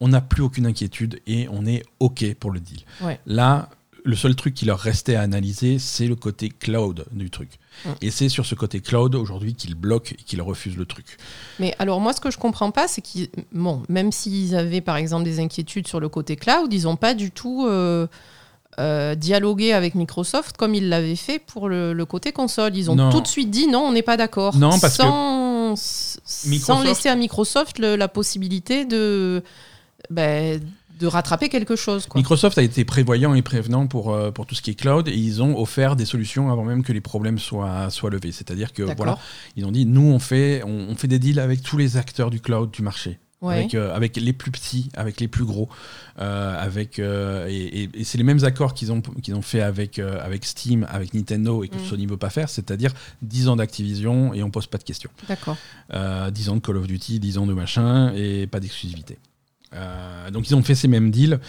on 0.00 0.08
n'a 0.08 0.20
plus 0.20 0.42
aucune 0.42 0.66
inquiétude 0.66 1.20
et 1.26 1.48
on 1.50 1.66
est 1.66 1.82
ok 2.00 2.34
pour 2.34 2.50
le 2.50 2.60
deal. 2.60 2.80
Ouais. 3.02 3.20
Là, 3.26 3.68
le 4.06 4.16
seul 4.16 4.36
truc 4.36 4.54
qui 4.54 4.66
leur 4.66 4.78
restait 4.78 5.14
à 5.16 5.22
analyser, 5.22 5.78
c'est 5.78 6.06
le 6.06 6.14
côté 6.14 6.50
cloud 6.50 7.06
du 7.10 7.30
truc. 7.30 7.48
Mm. 7.86 7.88
Et 8.02 8.10
c'est 8.10 8.28
sur 8.28 8.44
ce 8.44 8.54
côté 8.54 8.80
cloud 8.80 9.14
aujourd'hui 9.14 9.54
qu'ils 9.54 9.74
bloquent 9.74 10.10
et 10.12 10.22
qu'ils 10.22 10.42
refusent 10.42 10.76
le 10.76 10.84
truc. 10.84 11.16
Mais 11.58 11.74
alors 11.78 12.00
moi, 12.00 12.12
ce 12.12 12.20
que 12.20 12.30
je 12.30 12.36
comprends 12.38 12.70
pas, 12.70 12.86
c'est 12.86 13.00
qu'ils, 13.00 13.28
bon, 13.52 13.82
même 13.88 14.12
s'ils 14.12 14.54
avaient 14.56 14.82
par 14.82 14.96
exemple 14.96 15.24
des 15.24 15.40
inquiétudes 15.40 15.88
sur 15.88 16.00
le 16.00 16.08
côté 16.10 16.36
cloud, 16.36 16.72
ils 16.72 16.82
n'ont 16.82 16.96
pas 16.96 17.14
du 17.14 17.30
tout 17.30 17.64
euh, 17.66 18.06
euh, 18.78 19.14
dialogué 19.14 19.72
avec 19.72 19.94
Microsoft 19.94 20.56
comme 20.58 20.74
ils 20.74 20.88
l'avaient 20.90 21.16
fait 21.16 21.38
pour 21.38 21.68
le, 21.70 21.94
le 21.94 22.04
côté 22.04 22.30
console. 22.32 22.76
Ils 22.76 22.90
ont 22.90 22.96
Non. 22.96 23.10
tout 23.10 23.22
de 23.22 23.26
suite 23.26 23.50
dit 23.50 23.68
non, 23.68 23.80
on 23.86 23.92
n'est 23.92 24.02
pas 24.02 24.16
d'accord. 24.18 24.54
Non, 24.56 24.78
parce 24.80 24.98
que 24.98 25.02
sans, 25.04 25.76
sans 25.76 26.48
Microsoft- 26.50 26.84
laisser 26.84 27.08
à 27.08 27.16
Microsoft 27.16 27.78
le- 27.78 27.96
la 27.96 28.08
possibilité 28.08 28.84
de, 28.84 29.42
ben, 30.10 30.60
de 30.98 31.06
rattraper 31.06 31.48
quelque 31.48 31.76
chose. 31.76 32.06
Quoi. 32.06 32.20
Microsoft 32.20 32.56
a 32.58 32.62
été 32.62 32.84
prévoyant 32.84 33.34
et 33.34 33.42
prévenant 33.42 33.86
pour, 33.86 34.12
euh, 34.12 34.30
pour 34.30 34.46
tout 34.46 34.54
ce 34.54 34.62
qui 34.62 34.70
est 34.70 34.74
cloud 34.74 35.08
et 35.08 35.12
ils 35.16 35.42
ont 35.42 35.58
offert 35.58 35.96
des 35.96 36.04
solutions 36.04 36.50
avant 36.52 36.64
même 36.64 36.82
que 36.84 36.92
les 36.92 37.00
problèmes 37.00 37.38
soient, 37.38 37.90
soient 37.90 38.10
levés. 38.10 38.32
C'est-à-dire 38.32 38.72
que 38.72 38.82
voilà, 38.96 39.18
ils 39.56 39.64
ont 39.64 39.72
dit 39.72 39.86
nous 39.86 40.02
on 40.12 40.18
fait, 40.18 40.62
on, 40.64 40.86
on 40.90 40.94
fait 40.94 41.08
des 41.08 41.18
deals 41.18 41.40
avec 41.40 41.62
tous 41.62 41.76
les 41.76 41.96
acteurs 41.96 42.30
du 42.30 42.40
cloud 42.40 42.70
du 42.70 42.82
marché. 42.82 43.18
Ouais. 43.42 43.56
Avec, 43.58 43.74
euh, 43.74 43.94
avec 43.94 44.16
les 44.16 44.32
plus 44.32 44.50
petits, 44.50 44.88
avec 44.96 45.20
les 45.20 45.28
plus 45.28 45.44
gros, 45.44 45.68
euh, 46.18 46.56
avec 46.58 46.98
euh, 46.98 47.46
et, 47.50 47.82
et- 47.82 47.90
et 47.92 48.04
c'est 48.04 48.16
les 48.16 48.24
mêmes 48.24 48.42
accords 48.42 48.72
qu'ils 48.72 48.90
ont 48.90 49.02
qu'ils 49.02 49.34
ont 49.34 49.42
fait 49.42 49.60
avec 49.60 49.98
avec 49.98 50.46
Steam, 50.46 50.86
avec 50.88 51.12
Nintendo 51.12 51.62
et 51.62 51.68
que 51.68 51.76
Mm. 51.76 51.84
Sony 51.84 52.06
veut 52.06 52.16
pas 52.16 52.30
faire, 52.30 52.48
c'est-à-dire 52.48 52.92
10 53.20 53.48
ans 53.48 53.56
d'Activision 53.56 54.32
et 54.32 54.42
on 54.42 54.50
pose 54.50 54.66
pas 54.66 54.78
de 54.78 54.84
questions. 54.84 55.10
D'accord. 55.28 55.58
Euh, 55.92 56.30
10 56.30 56.48
ans 56.48 56.54
de 56.56 56.60
Call 56.60 56.78
of 56.78 56.86
Duty, 56.86 57.20
10 57.20 57.36
ans 57.36 57.46
de 57.46 57.52
machin 57.52 58.14
et 58.14 58.46
pas 58.46 58.60
d'exclusivité. 58.60 59.18
Euh, 59.74 60.30
donc 60.30 60.48
ils 60.48 60.54
ont 60.54 60.62
fait 60.62 60.74
ces 60.74 60.88
mêmes 60.88 61.10
deals. 61.10 61.40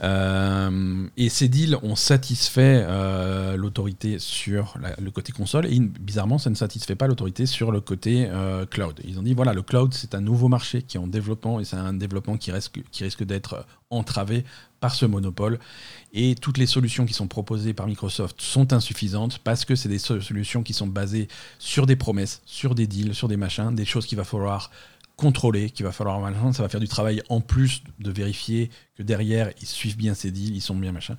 Euh, 0.00 1.08
et 1.16 1.28
ces 1.28 1.48
deals 1.48 1.76
ont 1.82 1.96
satisfait 1.96 2.84
euh, 2.86 3.56
l'autorité 3.56 4.20
sur 4.20 4.78
le 5.00 5.10
côté 5.10 5.32
console 5.32 5.66
et 5.66 5.80
bizarrement 5.80 6.38
ça 6.38 6.50
ne 6.50 6.54
satisfait 6.54 6.94
pas 6.94 7.08
l'autorité 7.08 7.46
sur 7.46 7.72
le 7.72 7.80
côté 7.80 8.28
cloud. 8.70 9.00
Ils 9.04 9.18
ont 9.18 9.22
dit 9.22 9.34
voilà 9.34 9.52
le 9.52 9.62
cloud 9.62 9.92
c'est 9.92 10.14
un 10.14 10.20
nouveau 10.20 10.46
marché 10.46 10.82
qui 10.82 10.98
est 10.98 11.00
en 11.00 11.08
développement 11.08 11.58
et 11.58 11.64
c'est 11.64 11.74
un 11.74 11.94
développement 11.94 12.36
qui 12.36 12.52
risque, 12.52 12.80
qui 12.92 13.02
risque 13.02 13.24
d'être 13.24 13.66
entravé 13.90 14.44
par 14.78 14.94
ce 14.94 15.04
monopole 15.04 15.58
et 16.12 16.36
toutes 16.36 16.58
les 16.58 16.66
solutions 16.66 17.04
qui 17.04 17.14
sont 17.14 17.26
proposées 17.26 17.74
par 17.74 17.88
Microsoft 17.88 18.40
sont 18.40 18.72
insuffisantes 18.72 19.40
parce 19.42 19.64
que 19.64 19.74
c'est 19.74 19.88
des 19.88 19.98
so- 19.98 20.20
solutions 20.20 20.62
qui 20.62 20.74
sont 20.74 20.86
basées 20.86 21.26
sur 21.58 21.86
des 21.86 21.96
promesses, 21.96 22.40
sur 22.46 22.76
des 22.76 22.86
deals, 22.86 23.16
sur 23.16 23.26
des 23.26 23.36
machins, 23.36 23.74
des 23.74 23.84
choses 23.84 24.06
qu'il 24.06 24.16
va 24.18 24.24
falloir 24.24 24.70
contrôler, 25.18 25.68
qu'il 25.68 25.84
va 25.84 25.92
falloir 25.92 26.18
machin. 26.20 26.52
Ça 26.54 26.62
va 26.62 26.70
faire 26.70 26.80
du 26.80 26.88
travail 26.88 27.22
en 27.28 27.42
plus 27.42 27.82
de 27.98 28.10
vérifier 28.10 28.70
que 28.96 29.02
derrière 29.02 29.50
ils 29.60 29.66
suivent 29.66 29.98
bien 29.98 30.14
ces 30.14 30.30
deals, 30.30 30.56
ils 30.56 30.62
sont 30.62 30.76
bien 30.76 30.92
machin. 30.92 31.16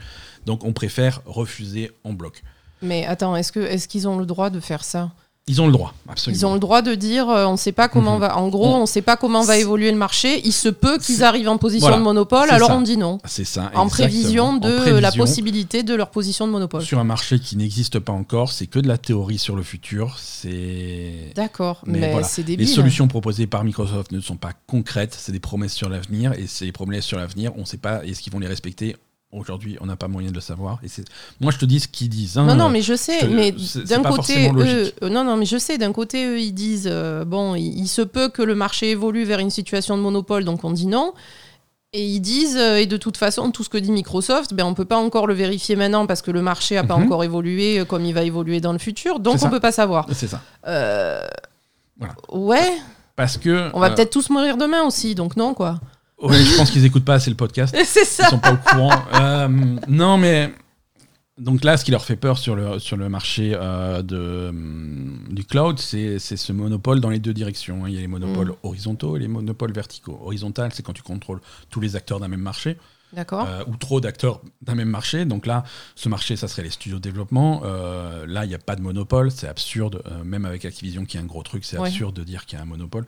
Donc 0.47 0.63
on 0.63 0.73
préfère 0.73 1.21
refuser 1.25 1.91
en 2.03 2.13
bloc. 2.13 2.41
Mais 2.81 3.05
attends, 3.05 3.35
est-ce 3.35 3.51
que 3.51 3.59
est-ce 3.59 3.87
qu'ils 3.87 4.07
ont 4.07 4.17
le 4.17 4.25
droit 4.25 4.49
de 4.49 4.59
faire 4.59 4.83
ça? 4.83 5.11
Ils 5.47 5.61
ont 5.63 5.65
le 5.65 5.71
droit, 5.71 5.95
absolument. 6.07 6.39
Ils 6.39 6.45
ont 6.45 6.53
le 6.53 6.59
droit 6.59 6.83
de 6.83 6.93
dire 6.93 7.27
euh, 7.27 7.45
on 7.47 7.53
ne 7.53 7.57
sait 7.57 7.71
pas 7.71 7.87
comment 7.89 8.15
Mhm. 8.15 8.19
va. 8.21 8.37
En 8.37 8.49
gros, 8.49 8.67
On- 8.75 8.81
ne 8.81 8.85
sait 8.85 9.01
pas 9.01 9.17
comment 9.17 9.41
va 9.41 9.57
évoluer 9.57 9.89
le 9.89 9.97
marché. 9.97 10.41
Il 10.45 10.53
se 10.53 10.69
peut 10.69 10.99
qu'ils 10.99 11.23
arrivent 11.23 11.49
en 11.49 11.57
position 11.57 11.87
Voilà. 11.87 11.97
de 11.97 12.03
monopole, 12.03 12.51
alors 12.51 12.67
ça. 12.69 12.77
on 12.77 12.81
dit 12.81 12.97
non. 12.97 13.17
C'est 13.25 13.45
ça. 13.45 13.61
En 13.73 13.85
exactement. 13.85 13.89
prévision 13.89 14.57
de 14.57 14.97
En 14.97 14.99
la 15.01 15.11
possibilité 15.11 15.81
de 15.81 15.95
leur 15.95 16.11
position 16.11 16.45
de 16.45 16.51
monopole. 16.51 16.83
Sur 16.83 16.99
un 16.99 17.03
marché 17.03 17.39
qui 17.39 17.57
n'existe 17.57 17.97
pas 17.97 18.13
encore, 18.13 18.51
c'est 18.51 18.67
que 18.67 18.77
de 18.77 18.87
la 18.87 18.99
théorie 18.99 19.39
sur 19.39 19.55
le 19.55 19.63
futur. 19.63 20.17
C'est 20.19 21.31
D'accord, 21.35 21.81
Mais 21.87 21.99
mais, 21.99 22.11
voilà. 22.11 22.27
c'est 22.27 22.47
Les 22.47 22.67
solutions 22.67 23.07
proposées 23.07 23.47
par 23.47 23.63
Microsoft 23.63 24.11
ne 24.11 24.21
sont 24.21 24.37
pas 24.37 24.51
concrètes, 24.67 25.15
c'est 25.19 25.31
des 25.31 25.39
promesses 25.39 25.73
sur 25.73 25.89
l'avenir, 25.89 26.33
et 26.33 26.45
ces 26.45 26.71
promesses 26.71 27.05
sur 27.05 27.17
l'avenir, 27.17 27.53
on 27.57 27.61
ne 27.61 27.65
sait 27.65 27.77
pas 27.77 28.05
est-ce 28.05 28.21
qu'ils 28.21 28.31
vont 28.33 28.39
les 28.39 28.47
respecter. 28.47 28.95
Aujourd'hui, 29.31 29.77
on 29.79 29.85
n'a 29.85 29.95
pas 29.95 30.07
moyen 30.07 30.29
de 30.29 30.33
le 30.35 30.41
savoir. 30.41 30.79
Et 30.83 30.87
c'est 30.87 31.03
moi, 31.39 31.51
je 31.51 31.59
te 31.59 31.65
dis 31.65 31.79
ce 31.79 31.87
qu'ils 31.87 32.09
disent. 32.09 32.37
hein. 32.39 32.45
Non, 32.45 32.55
non, 32.55 32.69
mais 32.69 32.81
je 32.81 32.95
sais. 32.95 33.19
je- 33.21 33.27
mais 33.27 33.51
d'un 33.85 34.01
côté, 34.01 34.49
eux, 34.51 34.91
euh, 35.03 35.09
non, 35.09 35.23
non, 35.23 35.37
mais 35.37 35.45
je 35.45 35.57
sais. 35.59 35.77
D'un 35.77 35.93
côté, 35.93 36.25
eux, 36.25 36.39
ils 36.39 36.51
disent 36.53 36.89
euh, 36.91 37.25
bon, 37.25 37.53
il, 37.53 37.77
il 37.77 37.87
se 37.87 38.01
peut 38.01 38.29
que 38.29 38.41
le 38.41 38.55
marché 38.55 38.89
évolue 38.89 39.25
vers 39.25 39.37
une 39.39 39.51
situation 39.51 39.95
de 39.97 40.01
monopole, 40.01 40.45
donc 40.45 40.63
on 40.63 40.71
dit 40.71 40.87
non. 40.87 41.13
Et 41.93 42.05
ils 42.05 42.19
disent, 42.21 42.57
euh, 42.57 42.77
et 42.77 42.85
de 42.87 42.97
toute 42.97 43.17
façon, 43.17 43.51
tout 43.51 43.63
ce 43.63 43.69
que 43.69 43.77
dit 43.77 43.91
Microsoft, 43.91 44.53
ben, 44.55 44.63
on 44.65 44.73
peut 44.73 44.85
pas 44.85 44.97
encore 44.97 45.25
le 45.27 45.33
vérifier 45.35 45.75
maintenant 45.75 46.05
parce 46.07 46.21
que 46.23 46.31
le 46.31 46.41
marché 46.41 46.77
a 46.77 46.83
pas 46.83 46.97
Mhm. 46.97 47.03
encore 47.05 47.23
évolué 47.23 47.83
comme 47.87 48.05
il 48.05 48.13
va 48.15 48.23
évoluer 48.23 48.59
dans 48.61 48.73
le 48.73 48.79
futur, 48.79 49.19
donc 49.19 49.35
on 49.35 49.37
ça. 49.37 49.49
peut 49.49 49.59
pas 49.59 49.71
savoir. 49.71 50.07
C'est 50.13 50.27
ça. 50.27 50.41
Euh, 50.67 51.21
Voilà. 51.99 52.15
Ouais, 52.31 52.77
Parce 53.15 53.37
que. 53.37 53.69
on 53.73 53.79
va 53.79 53.89
peut-être 53.91 54.11
tous 54.11 54.29
mourir 54.31 54.55
demain 54.57 54.83
aussi, 54.83 55.13
donc 55.13 55.35
non, 55.35 55.53
quoi. 55.53 55.79
Ouais, 56.21 56.37
je 56.43 56.57
pense 56.57 56.71
qu'ils 56.71 56.85
écoutent 56.85 57.05
pas 57.05 57.15
assez 57.15 57.29
le 57.29 57.35
podcast. 57.35 57.75
C'est 57.85 58.01
Ils 58.01 58.05
ça. 58.05 58.29
sont 58.29 58.39
pas 58.39 58.53
au 58.53 58.57
courant. 58.57 59.03
Euh, 59.15 59.47
non, 59.87 60.17
mais. 60.17 60.53
Donc 61.37 61.63
là, 61.63 61.77
ce 61.77 61.85
qui 61.85 61.91
leur 61.91 62.03
fait 62.03 62.17
peur 62.17 62.37
sur 62.37 62.53
le, 62.53 62.79
sur 62.79 62.97
le 62.97 63.07
marché 63.07 63.53
euh, 63.55 64.01
de, 64.01 64.49
hum, 64.49 65.19
du 65.29 65.45
cloud, 65.45 65.79
c'est 65.79 66.19
c'est 66.19 66.35
ce 66.35 66.51
monopole 66.51 66.99
dans 66.99 67.09
les 67.09 67.19
deux 67.19 67.33
directions. 67.33 67.85
hein. 67.85 67.89
Il 67.89 67.95
y 67.95 67.97
a 67.97 68.01
les 68.01 68.07
monopoles 68.07 68.49
Mm. 68.49 68.55
horizontaux 68.63 69.15
et 69.15 69.19
les 69.21 69.29
monopoles 69.29 69.71
verticaux. 69.71 70.19
Horizontal, 70.21 70.71
c'est 70.73 70.83
quand 70.83 70.91
tu 70.91 71.01
contrôles 71.01 71.39
tous 71.69 71.79
les 71.79 71.95
acteurs 71.95 72.19
d'un 72.19 72.27
même 72.27 72.41
marché. 72.41 72.77
D'accord. 73.13 73.47
euh, 73.47 73.63
ou 73.67 73.75
trop 73.75 73.99
d'acteurs 74.01 74.41
d'un 74.61 74.75
même 74.75 74.89
marché. 74.89 75.25
Donc 75.25 75.45
là, 75.45 75.63
ce 75.95 76.09
marché, 76.09 76.35
ça 76.35 76.47
serait 76.47 76.63
les 76.63 76.69
studios 76.69 76.97
de 76.97 77.01
développement. 77.03 77.61
Euh, 77.65 78.25
là, 78.27 78.45
il 78.45 78.49
n'y 78.49 78.55
a 78.55 78.59
pas 78.59 78.75
de 78.75 78.81
monopole. 78.81 79.31
C'est 79.31 79.47
absurde, 79.47 80.01
euh, 80.05 80.23
même 80.23 80.45
avec 80.45 80.63
Activision 80.65 81.05
qui 81.05 81.17
est 81.17 81.19
un 81.19 81.25
gros 81.25 81.43
truc, 81.43 81.65
c'est 81.65 81.77
Ouais. 81.79 81.87
absurde 81.87 82.15
de 82.15 82.23
dire 82.23 82.45
qu'il 82.45 82.57
y 82.57 82.59
a 82.59 82.63
un 82.63 82.67
monopole. 82.67 83.05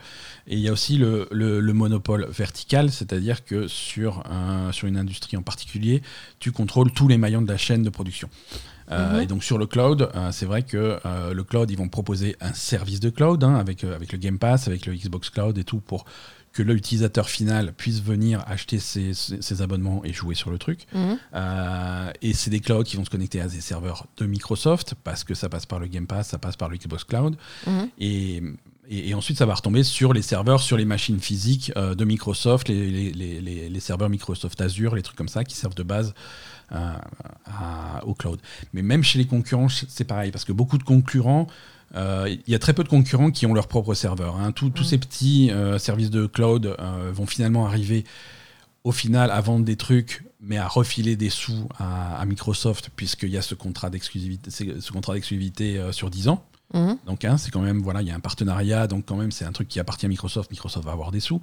Et 0.48 0.56
il 0.56 0.60
y 0.62 0.68
a 0.68 0.72
aussi 0.72 0.98
le, 0.98 1.28
le- 1.32 1.60
le 1.60 1.74
monopole 1.74 2.28
vertical, 2.30 2.92
c'est-à-dire 2.92 3.46
que 3.46 3.68
sur, 3.68 4.24
un- 4.32 4.72
sur 4.72 4.88
une 4.88 4.98
industrie 4.98 5.38
en 5.38 5.44
particulier, 5.44 6.02
tu 6.40 6.52
contrôles 6.52 6.92
tous 6.92 7.08
les 7.08 7.18
maillons 7.18 7.42
de 7.42 7.52
la 7.52 7.58
chaîne 7.58 7.84
de 7.84 7.90
production. 7.90 8.30
Euh, 8.92 9.16
Mhm. 9.18 9.22
Et 9.22 9.26
donc 9.28 9.44
sur 9.44 9.58
le 9.58 9.68
cloud, 9.68 10.10
euh, 10.16 10.32
c'est 10.34 10.46
vrai 10.46 10.64
que 10.64 11.00
euh, 11.06 11.34
le 11.34 11.44
cloud, 11.46 11.70
ils 11.72 11.78
vont 11.78 11.88
proposer 11.88 12.36
un 12.42 12.52
service 12.54 13.00
de 13.00 13.10
cloud 13.10 13.42
hein, 13.44 13.56
avec, 13.56 13.86
avec 13.86 14.12
le 14.12 14.18
Game 14.18 14.38
Pass, 14.38 14.68
avec 14.68 14.86
le 14.86 14.94
Xbox 14.94 15.30
Cloud 15.30 15.58
et 15.58 15.64
tout 15.64 15.80
pour 15.80 16.04
que 16.54 16.62
l'utilisateur 16.64 17.30
final 17.30 17.74
puisse 17.74 18.02
venir 18.02 18.44
acheter 18.48 18.78
ses, 18.78 19.14
ses- 19.14 19.42
ses 19.42 19.62
abonnements 19.62 20.04
et 20.04 20.12
jouer 20.12 20.36
sur 20.36 20.52
le 20.52 20.58
truc. 20.58 20.86
Mhm. 20.94 21.18
Euh, 21.34 22.12
et 22.22 22.34
c'est 22.34 22.50
des 22.50 22.60
clouds 22.60 22.84
qui 22.84 22.98
vont 22.98 23.06
se 23.06 23.10
connecter 23.10 23.40
à 23.40 23.48
des 23.48 23.62
serveurs 23.62 24.06
de 24.18 24.26
Microsoft 24.26 24.96
parce 25.04 25.24
que 25.24 25.34
ça 25.34 25.48
passe 25.50 25.66
par 25.66 25.80
le 25.80 25.88
Game 25.88 26.08
Pass, 26.08 26.28
ça 26.30 26.38
passe 26.38 26.58
par 26.58 26.68
le 26.70 26.78
Xbox 26.78 27.04
Cloud. 27.06 27.36
Mhm. 27.68 27.90
Et, 28.00 28.38
et- 28.90 29.10
et 29.10 29.14
ensuite, 29.14 29.38
ça 29.38 29.46
va 29.46 29.54
retomber 29.56 29.84
sur 29.84 30.12
les 30.12 30.22
serveurs, 30.22 30.60
sur 30.62 30.76
les 30.76 30.84
machines 30.86 31.20
physiques 31.22 31.72
euh, 31.78 31.96
de 31.96 32.04
Microsoft, 32.04 32.68
les, 32.68 32.90
les- 32.92 33.12
les- 33.14 33.40
les- 33.40 33.70
les 33.70 33.80
serveurs 33.80 34.10
Microsoft 34.10 34.60
Azure, 34.60 34.96
les 34.96 35.02
trucs 35.04 35.16
comme 35.18 35.30
ça 35.30 35.46
qui 35.46 35.56
servent 35.56 35.76
de 35.76 35.84
base 35.84 36.14
euh, 36.74 36.94
à- 37.46 38.06
au 38.06 38.14
cloud. 38.14 38.40
Mais 38.74 38.82
même 38.82 39.04
chez 39.04 39.20
les 39.20 39.26
concurrents, 39.26 39.68
c'est 39.70 40.04
pareil 40.06 40.32
parce 40.32 40.44
que 40.46 40.52
beaucoup 40.54 40.78
de 40.78 40.84
concurrents. 40.84 41.48
Euh, 41.96 42.28
Il 42.48 42.52
y 42.52 42.56
a 42.56 42.60
très 42.60 42.74
peu 42.74 42.84
de 42.84 42.90
concurrents 42.90 43.32
qui 43.32 43.46
ont 43.46 43.54
leur 43.54 43.68
propre 43.68 43.94
serveur. 43.94 44.36
hein. 44.38 44.52
Tous 44.52 44.70
tous 44.70 44.84
Mm. 44.84 44.86
ces 44.88 44.98
petits 44.98 45.52
euh, 45.52 45.78
services 45.80 46.10
de 46.10 46.26
cloud 46.26 46.66
euh, 46.80 47.12
vont 47.14 47.26
finalement 47.26 47.66
arriver 47.66 48.04
au 48.84 48.92
final 48.92 49.30
à 49.32 49.42
vendre 49.42 49.64
des 49.66 49.76
trucs, 49.76 50.24
mais 50.42 50.58
à 50.58 50.68
refiler 50.68 51.16
des 51.16 51.30
sous 51.30 51.68
à, 51.78 52.16
à 52.20 52.26
Microsoft, 52.26 52.90
puisqu'il 52.96 53.30
y 53.30 53.38
a 53.38 53.42
ce 53.42 53.54
contrat 53.54 53.90
d'exclusivité, 53.92 54.52
sur 55.92 56.10
10 56.10 56.30
ans. 56.30 56.44
Mhm. 56.74 56.98
Donc 57.06 57.26
hein, 57.26 57.38
c'est 57.38 57.52
quand 57.52 57.62
même 57.62 57.82
voilà, 57.82 58.02
il 58.02 58.08
y 58.08 58.12
a 58.12 58.16
un 58.16 58.20
partenariat, 58.20 58.88
donc 58.88 59.06
quand 59.06 59.18
même 59.18 59.32
c'est 59.32 59.46
un 59.46 59.52
truc 59.52 59.68
qui 59.68 59.80
appartient 59.80 60.06
à 60.06 60.10
Microsoft. 60.10 60.52
Microsoft 60.52 60.86
va 60.86 60.94
avoir 60.94 61.12
des 61.12 61.20
sous. 61.20 61.42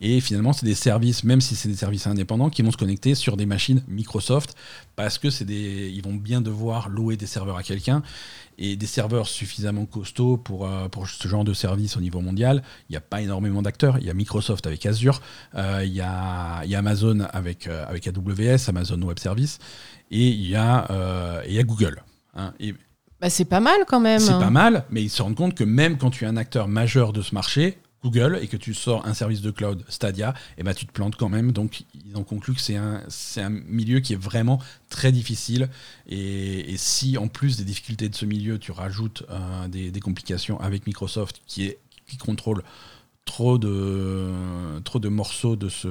Et 0.00 0.20
finalement 0.20 0.52
c'est 0.52 0.66
des 0.66 0.74
services, 0.74 1.24
même 1.24 1.40
si 1.40 1.54
c'est 1.56 1.68
des 1.68 1.76
services 1.76 2.06
indépendants, 2.06 2.50
qui 2.50 2.62
vont 2.62 2.70
se 2.70 2.76
connecter 2.76 3.14
sur 3.14 3.36
des 3.36 3.46
machines 3.46 3.82
Microsoft 3.88 4.54
parce 4.96 5.18
que 5.18 5.30
c'est 5.30 5.44
des, 5.44 5.90
ils 5.94 6.02
vont 6.02 6.14
bien 6.14 6.40
devoir 6.40 6.88
louer 6.88 7.16
des 7.16 7.26
serveurs 7.26 7.56
à 7.56 7.62
quelqu'un 7.62 8.02
et 8.58 8.76
des 8.76 8.86
serveurs 8.86 9.26
suffisamment 9.28 9.86
costauds 9.86 10.36
pour 10.36 10.66
euh, 10.66 10.88
pour 10.88 11.08
ce 11.08 11.26
genre 11.28 11.44
de 11.44 11.54
service 11.54 11.96
au 11.96 12.00
niveau 12.00 12.20
mondial. 12.20 12.62
Il 12.88 12.92
n'y 12.92 12.96
a 12.96 13.00
pas 13.00 13.20
énormément 13.20 13.62
d'acteurs. 13.62 13.98
Il 13.98 14.06
y 14.06 14.10
a 14.10 14.14
Microsoft 14.14 14.66
avec 14.66 14.84
Azure, 14.86 15.20
euh, 15.54 15.82
il 15.84 15.92
y 15.92 16.00
a 16.00 16.62
il 16.64 16.70
y 16.70 16.74
a 16.74 16.78
Amazon 16.78 17.20
avec 17.32 17.66
euh, 17.66 17.84
avec 17.86 18.06
AWS, 18.06 18.68
Amazon 18.68 19.00
Web 19.02 19.18
Service, 19.18 19.58
et 20.10 20.28
il 20.28 20.46
y 20.48 20.56
a 20.56 21.42
il 21.46 21.52
y 21.54 21.58
a 21.58 21.62
Google. 21.62 22.02
hein. 22.34 22.52
et 22.60 22.74
Bah, 23.22 23.30
c'est 23.30 23.44
pas 23.44 23.60
mal 23.60 23.84
quand 23.86 24.00
même. 24.00 24.18
c'est 24.18 24.32
pas 24.32 24.50
mal, 24.50 24.84
mais 24.90 25.00
ils 25.00 25.08
se 25.08 25.22
rendent 25.22 25.36
compte 25.36 25.54
que 25.54 25.62
même 25.62 25.96
quand 25.96 26.10
tu 26.10 26.24
es 26.24 26.26
un 26.26 26.36
acteur 26.36 26.66
majeur 26.66 27.12
de 27.12 27.22
ce 27.22 27.36
marché, 27.36 27.78
Google 28.02 28.40
et 28.42 28.48
que 28.48 28.56
tu 28.56 28.74
sors 28.74 29.06
un 29.06 29.14
service 29.14 29.42
de 29.42 29.52
cloud 29.52 29.84
Stadia, 29.88 30.34
et 30.58 30.64
ben 30.64 30.74
tu 30.74 30.86
te 30.86 30.92
plantes 30.92 31.14
quand 31.14 31.28
même. 31.28 31.52
Donc 31.52 31.84
ils 31.94 32.16
ont 32.16 32.24
conclu 32.24 32.52
que 32.52 32.60
c'est 32.60 32.74
un, 32.74 33.50
milieu 33.68 34.00
qui 34.00 34.14
est 34.14 34.20
vraiment 34.20 34.58
très 34.88 35.12
difficile. 35.12 35.68
Et, 36.08 36.72
et, 36.72 36.76
si 36.76 37.16
en 37.16 37.28
plus 37.28 37.56
des 37.58 37.64
difficultés 37.64 38.08
de 38.08 38.16
ce 38.16 38.26
milieu, 38.26 38.58
tu 38.58 38.72
rajoutes 38.72 39.22
euh, 39.30 39.68
des, 39.68 39.92
des, 39.92 40.00
complications 40.00 40.58
avec 40.58 40.88
Microsoft 40.88 41.42
qui, 41.46 41.66
est, 41.66 41.78
qui 42.08 42.16
contrôle 42.16 42.64
trop 43.24 43.58
de, 43.58 44.28
trop 44.84 44.98
de 44.98 45.08
morceaux 45.08 45.56
de, 45.56 45.68
ce, 45.68 45.88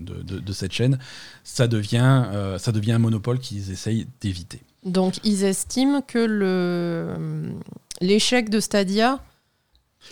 de, 0.00 0.22
de, 0.22 0.38
de 0.40 0.52
cette 0.52 0.72
chaîne, 0.72 0.98
ça 1.44 1.68
devient, 1.68 2.24
euh, 2.32 2.58
ça 2.58 2.72
devient 2.72 2.92
un 2.92 2.98
monopole 2.98 3.38
qu'ils 3.38 3.70
essayent 3.70 4.06
d'éviter. 4.20 4.60
Donc 4.84 5.18
ils 5.24 5.44
estiment 5.44 6.00
que 6.00 6.18
le, 6.18 7.54
l'échec 8.00 8.48
de 8.48 8.60
Stadia 8.60 9.20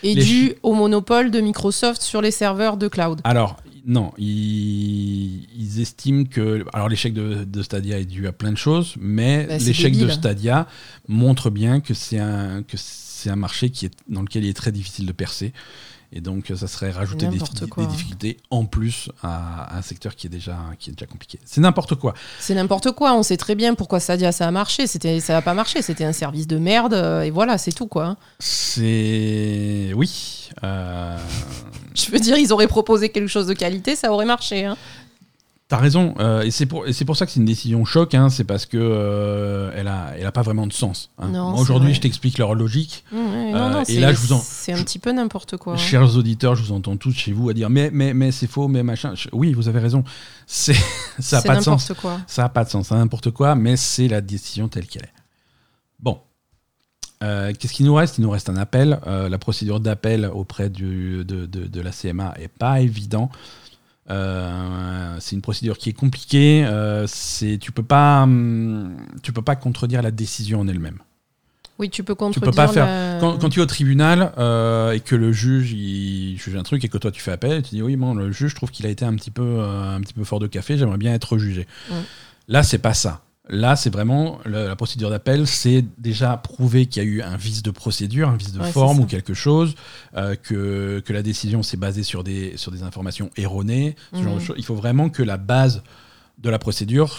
est 0.03 0.15
Les 0.15 0.25
dû 0.25 0.55
au 0.63 0.75
monopole 0.75 1.31
de 1.31 1.41
Microsoft 1.41 2.03
sur 2.03 2.21
les 2.21 2.31
serveurs 2.31 2.77
de 2.77 2.89
cloud. 2.89 3.21
Alors, 3.25 3.57
non, 3.87 4.13
ils, 4.19 5.49
ils 5.57 5.81
estiment 5.81 6.25
que. 6.25 6.63
Alors, 6.75 6.91
l'échec 6.91 7.15
de, 7.15 7.45
de 7.45 7.63
Stadia 7.63 7.99
est 7.99 8.05
dû 8.05 8.27
à 8.27 8.33
plein 8.33 8.53
de 8.53 8.59
choses, 8.59 8.95
mais 9.01 9.47
Bah, 9.47 9.57
l'échec 9.57 9.97
de. 9.97 10.09
Stadia 10.11 10.67
montre 11.09 11.49
bien 11.49 11.81
que 11.81 11.95
c'est 11.95 12.19
un, 12.19 12.63
que 12.63 12.77
c'est 12.77 13.31
un 13.31 13.37
marché 13.37 13.71
qui 13.71 13.87
est, 13.87 13.95
dans 14.09 14.21
lequel 14.21 14.45
il 14.45 14.51
est 14.51 14.55
très 14.55 14.73
difficile 14.73 15.07
de 15.07 15.13
percer. 15.13 15.55
Et 16.11 16.23
donc, 16.23 16.51
ça 16.57 16.67
serait 16.69 16.91
rajouter 16.91 17.27
des, 17.27 17.39
difficultés 17.87 18.39
en 18.51 18.65
plus 18.65 19.11
à, 19.23 19.65
à 19.75 19.77
un 19.79 19.83
secteur 19.83 20.17
qui 20.17 20.27
est 20.27 20.31
déjà, 20.31 20.57
qui 20.79 20.89
est 20.89 20.93
déjà 20.95 21.05
compliqué. 21.07 21.39
C'est 21.45 21.61
n'importe 21.61 21.97
quoi. 21.97 22.15
C'est 22.41 22.55
n'importe 22.55 22.93
quoi, 22.93 23.13
on 23.15 23.23
sait 23.23 23.37
très 23.37 23.55
bien 23.55 23.75
pourquoi 23.75 24.01
Stadia 24.01 24.33
ça 24.33 24.49
a 24.49 24.51
marché, 24.51 24.87
c'était 24.87 25.21
ça 25.21 25.37
a 25.37 25.43
pas 25.43 25.53
marché, 25.53 25.83
c'était 25.83 26.05
un 26.05 26.13
service 26.15 26.47
de 26.47 26.57
merde 26.57 26.95
euh, 26.95 27.23
et 27.23 27.31
voilà, 27.31 27.59
c'est 27.59 27.73
tout 27.73 27.87
quoi. 27.87 28.17
C'est. 28.39 29.93
Oui. 29.95 30.49
euh, 30.65 31.19
Je 31.95 32.11
veux 32.11 32.19
dire, 32.21 32.37
ils 32.39 32.53
auraient 32.53 32.69
proposé 32.69 33.11
quelque 33.11 33.29
chose 33.29 33.47
de 33.47 33.55
qualité, 33.55 33.95
ça 33.97 34.11
aurait 34.13 34.25
marché. 34.25 34.65
hein. 34.65 34.77
T'as 35.69 35.77
raison, 35.77 36.15
euh, 36.19 36.41
et 36.41 36.51
c'est 36.51 36.65
pour, 36.65 36.87
et 36.87 36.95
c'est 36.95 37.05
pour 37.05 37.15
ça 37.15 37.27
que 37.27 37.33
c'est 37.33 37.41
une 37.41 37.45
décision 37.45 37.85
choc, 37.85 38.15
hein, 38.15 38.31
c'est 38.31 38.45
parce 38.45 38.65
que 38.65 38.79
euh, 38.81 39.71
elle, 39.77 39.87
a, 39.87 40.15
elle 40.19 40.25
a 40.25 40.33
pas 40.33 40.41
vraiment 40.41 40.67
de 40.67 40.73
sens. 40.73 41.11
hein. 41.19 41.31
Aujourd'hui, 41.59 41.93
je 41.93 42.01
t'explique 42.01 42.39
leur 42.39 42.55
logique. 42.55 43.05
Mmh, 43.13 43.17
ouais, 43.17 43.53
Euh, 43.55 43.59
non, 43.59 43.71
non, 43.73 43.83
et 43.87 44.01
là, 44.01 44.15
je 44.15 44.19
vous 44.19 44.33
en- 44.33 44.41
C'est 44.41 44.73
un 44.73 44.83
petit 44.83 44.99
peu 44.99 45.13
n'importe 45.13 45.59
quoi. 45.59 45.75
hein. 45.75 45.77
Chers 45.77 46.17
auditeurs, 46.17 46.55
je 46.57 46.63
vous 46.63 46.73
entends 46.73 46.97
tous 46.97 47.13
chez 47.13 47.33
vous 47.33 47.51
à 47.51 47.53
dire 47.53 47.69
mais, 47.69 47.91
mais, 47.93 48.15
mais 48.15 48.33
c'est 48.33 48.47
faux, 48.47 48.67
mais 48.67 48.83
machin. 48.83 49.15
Je- 49.15 49.29
Oui, 49.33 49.53
vous 49.53 49.69
avez 49.69 49.79
raison. 49.79 50.05
C'est, 50.47 50.73
ça 51.19 51.37
n'a 51.37 51.43
pas 51.43 51.57
de 51.57 51.61
sens. 51.61 51.93
quoi. 52.01 52.19
Ça 52.27 52.43
n'a 52.45 52.49
pas 52.49 52.65
de 52.65 52.71
sens, 52.71 52.89
c'est 52.89 52.95
n'importe 52.95 53.31
quoi, 53.31 53.55
mais 53.55 53.77
c'est 53.77 54.09
la 54.09 54.23
décision 54.23 54.69
telle 54.69 54.87
qu'elle 54.87 55.03
est. 55.05 55.13
Bon. 56.01 56.19
Euh, 57.23 57.53
Qu'est-ce 57.59 57.75
qu'il 57.75 57.85
nous 57.85 57.95
reste? 57.95 58.17
Il 58.17 58.23
nous 58.23 58.31
reste 58.31 58.49
un 58.49 58.57
appel. 58.57 59.01
La 59.05 59.37
procédure 59.39 59.81
d'appel 59.81 60.25
auprès 60.33 60.71
du, 60.71 61.25
de, 61.27 61.45
de- 61.45 61.67
de 61.67 61.81
la 61.83 61.91
CMA 61.93 62.33
est 62.39 62.49
pas 62.49 62.81
évident. 62.81 63.29
Euh, 64.11 65.17
c'est 65.21 65.37
une 65.37 65.43
procédure 65.43 65.79
qui 65.79 65.91
est 65.91 65.93
compliquée. 65.95 66.65
Euh, 66.67 67.07
c'est, 67.07 67.59
tu 67.59 67.73
peux 67.73 67.83
pas, 67.83 68.23
hum, 68.23 68.97
tu 69.23 69.33
peux 69.33 69.43
pas 69.43 69.57
contredire 69.57 70.03
la 70.03 70.11
décision 70.11 70.61
en 70.61 70.69
elle-même. 70.69 70.99
Oui, 71.79 71.91
tu 71.91 72.03
peux 72.03 72.15
Tu 72.15 72.19
contredire 72.19 72.51
peux 72.51 72.57
pas 72.57 72.67
faire. 72.69 72.87
la- 72.87 73.19
Quand, 73.21 73.39
quand 73.39 73.49
tu 73.51 73.61
es 73.61 73.63
au 73.63 73.67
tribunal 73.67 74.33
euh, 74.39 74.91
et 74.93 75.01
que 75.01 75.15
le 75.15 75.31
juge 75.33 75.73
il 75.73 76.37
juge 76.37 76.57
un 76.57 76.65
truc 76.65 76.85
et 76.85 76.89
que 76.89 76.99
toi 76.99 77.13
tu 77.13 77.21
fais 77.21 77.31
appel, 77.31 77.63
tu 77.63 77.77
dis 77.77 77.83
oui 77.83 77.95
bon 77.95 78.15
le 78.15 78.33
juge 78.33 78.51
je 78.51 78.57
trouve 78.57 78.71
qu'il 78.73 78.85
a 78.87 78.89
été 78.89 79.05
un 79.05 79.15
petit 79.15 79.31
peu 79.31 79.61
un 79.63 80.01
petit 80.01 80.13
peu 80.15 80.25
fort 80.25 80.41
de 80.41 80.49
café, 80.49 80.77
j'aimerais 80.77 80.99
bien 80.99 81.15
être 81.15 81.39
jugé. 81.39 81.69
Mm. 81.91 81.95
Là 82.49 82.63
c'est 82.65 82.79
pas 82.79 82.95
ça. 82.95 83.23
Là 83.51 83.77
c'est 83.77 83.91
vraiment 83.91 84.39
le- 84.45 84.67
la 84.67 84.77
procédure 84.77 85.11
d'appel, 85.11 85.47
c'est 85.47 85.85
déjà 85.97 86.37
prouver 86.37 86.87
qu'il 86.87 87.03
y 87.03 87.07
a 87.07 87.09
eu 87.09 87.23
un 87.23 87.37
vice 87.37 87.63
de 87.63 87.71
procédure, 87.71 88.29
un 88.29 88.37
vice 88.37 88.53
de 88.53 88.61
Ouais, 88.61 88.71
forme 88.73 89.01
ou 89.01 89.07
quelque 89.07 89.33
chose, 89.35 89.75
euh, 90.17 90.35
que, 90.37 91.01
que 91.05 91.13
la 91.13 91.23
décision 91.23 91.63
s'est 91.63 91.77
basée 91.79 92.03
sur 92.03 92.25
des 92.25 92.57
sur 92.57 92.71
des 92.73 92.83
informations 92.83 93.31
erronées. 93.37 93.97
Ce 94.13 94.23
genre 94.23 94.35
de 94.37 94.41
choses. 94.41 94.57
Il 94.59 94.65
faut 94.65 94.75
vraiment 94.75 95.09
que 95.09 95.23
la 95.23 95.37
base 95.39 95.83
de 96.39 96.51
la 96.51 96.59
procédure 96.59 97.17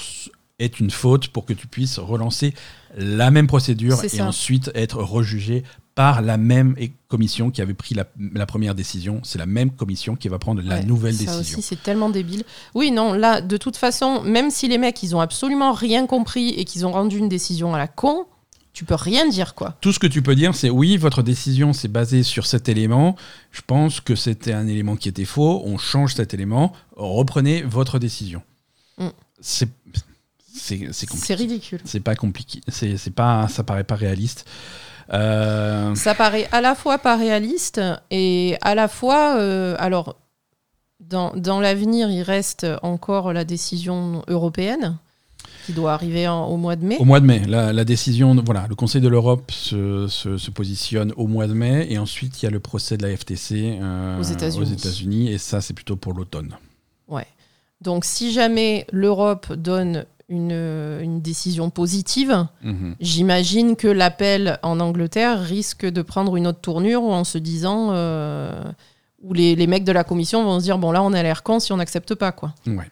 est 0.59 0.79
une 0.79 0.91
faute 0.91 1.29
pour 1.29 1.45
que 1.45 1.53
tu 1.53 1.67
puisses 1.67 1.99
relancer 1.99 2.53
la 2.97 3.31
même 3.31 3.47
procédure 3.47 4.03
et 4.03 4.09
ça. 4.09 4.27
ensuite 4.27 4.71
être 4.75 4.97
rejugé 5.01 5.63
par 5.99 6.21
la 6.21 6.37
même 6.37 6.77
commission 7.09 7.51
qui 7.51 7.61
avait 7.61 7.73
pris 7.73 7.93
la, 7.93 8.05
la 8.33 8.45
première 8.45 8.73
décision. 8.73 9.19
C'est 9.25 9.37
la 9.37 9.45
même 9.45 9.69
commission 9.69 10.15
qui 10.15 10.29
va 10.29 10.39
prendre 10.39 10.61
la 10.61 10.81
nouvelle 10.81 11.13
ça 11.13 11.25
décision. 11.25 11.57
aussi, 11.57 11.61
c'est 11.61 11.83
tellement 11.83 12.09
débile. 12.09 12.45
Oui, 12.73 12.89
non, 12.89 13.11
là, 13.11 13.41
de 13.41 13.57
toute 13.57 13.75
façon, 13.75 14.21
même 14.21 14.49
si 14.49 14.69
les 14.69 14.77
mecs, 14.77 15.03
ils 15.03 15.13
ont 15.13 15.19
absolument 15.19 15.73
rien 15.73 16.07
compris 16.07 16.51
et 16.51 16.63
qu'ils 16.63 16.85
ont 16.85 16.93
rendu 16.93 17.17
une 17.17 17.27
décision 17.27 17.75
à 17.75 17.77
la 17.77 17.89
con, 17.89 18.27
tu 18.71 18.85
peux 18.85 18.95
rien 18.95 19.27
dire, 19.27 19.55
quoi. 19.55 19.75
Tout 19.81 19.91
ce 19.91 19.99
que 19.99 20.07
tu 20.07 20.21
peux 20.21 20.35
dire, 20.35 20.55
c'est 20.55 20.69
oui, 20.69 20.95
votre 20.95 21.21
décision 21.21 21.73
s'est 21.73 21.89
basée 21.89 22.23
sur 22.23 22.45
cet 22.45 22.69
élément. 22.69 23.17
Je 23.51 23.59
pense 23.67 23.99
que 23.99 24.15
c'était 24.15 24.53
un 24.53 24.67
élément 24.67 24.95
qui 24.95 25.09
était 25.09 25.25
faux. 25.25 25.61
On 25.65 25.77
change 25.77 26.13
cet 26.15 26.33
élément. 26.33 26.71
Reprenez 26.95 27.61
votre 27.63 27.99
décision. 27.99 28.41
Mm. 28.99 29.07
C'est 29.41 29.67
ridicule. 31.35 31.81
C'est 31.83 31.99
pas 31.99 32.15
compliqué. 32.15 32.61
C'est 32.69 33.13
pas 33.13 33.49
ça 33.49 33.65
paraît 33.65 33.83
pas 33.83 33.95
réaliste. 33.95 34.45
Euh, 35.13 35.95
Ça 35.95 36.13
paraît 36.15 36.47
à 36.51 36.61
la 36.61 36.75
fois 36.75 36.97
pas 36.97 37.15
réaliste 37.17 37.81
et 38.11 38.57
à 38.61 38.75
la 38.75 38.87
fois. 38.87 39.35
euh, 39.37 39.75
alors, 39.79 40.15
dans, 40.99 41.31
dans 41.35 41.59
l'avenir, 41.59 42.09
il 42.11 42.21
reste 42.21 42.67
encore 42.83 43.33
la 43.33 43.43
décision 43.45 44.21
européenne 44.27 44.97
qui 45.65 45.73
doit 45.73 45.93
arriver 45.93 46.27
en- 46.27 46.45
au 46.47 46.57
mois 46.57 46.75
de 46.75 46.83
mai. 46.85 46.97
Au 46.99 47.05
mois 47.05 47.19
de 47.19 47.25
mai, 47.25 47.41
la, 47.47 47.73
la 47.73 47.85
décision, 47.85 48.35
voilà, 48.45 48.65
le 48.67 48.75
Conseil 48.75 49.01
de 49.01 49.07
l'Europe 49.07 49.49
se, 49.51 50.07
se- 50.07 50.37
se 50.37 50.51
positionne 50.51 51.13
au 51.15 51.25
mois 51.27 51.47
de 51.47 51.53
mai, 51.53 51.87
et 51.89 51.97
ensuite 51.97 52.41
il 52.41 52.45
y 52.45 52.47
a 52.47 52.51
le 52.51 52.59
procès 52.59 52.97
de 52.97 53.03
la 53.07 53.15
FTC 53.15 53.79
euh, 53.81 54.19
Aux 54.19 54.23
États-Unis. 54.23 54.73
États-Unis, 54.73 55.31
et 55.31 55.37
ça 55.37 55.61
c'est 55.61 55.73
plutôt 55.73 55.95
pour 55.95 56.13
l'automne. 56.13 56.55
Ouais. 57.07 57.27
Donc, 57.81 58.03
si 58.03 58.31
jamais 58.33 58.85
l'Europe 58.91 59.53
donne 59.53 60.05
une, 60.29 60.51
une 61.01 61.21
décision 61.21 61.69
positive, 61.69 62.47
Mhm. 62.63 62.95
j'imagine 63.01 63.75
que 63.75 63.87
l'appel 63.87 64.59
en 64.63 64.79
Angleterre 64.79 65.41
risque 65.41 65.85
de 65.85 66.01
prendre 66.01 66.35
une 66.37 66.47
autre 66.47 66.61
tournure 66.61 67.03
en 67.03 67.23
se 67.23 67.37
disant. 67.37 67.89
euh, 67.91 68.63
où 69.21 69.33
les, 69.33 69.53
les 69.55 69.67
mecs 69.67 69.83
de 69.83 69.91
la 69.91 70.05
commission 70.05 70.45
vont 70.45 70.59
se 70.61 70.63
dire 70.63 70.77
bon 70.77 70.91
là 70.93 71.03
on 71.03 71.11
a 71.11 71.21
l'air 71.21 71.43
con 71.43 71.59
si 71.59 71.73
on 71.73 71.77
n'accepte 71.77 72.15
pas 72.15 72.31
quoi 72.31 72.53
Ouais, 72.65 72.89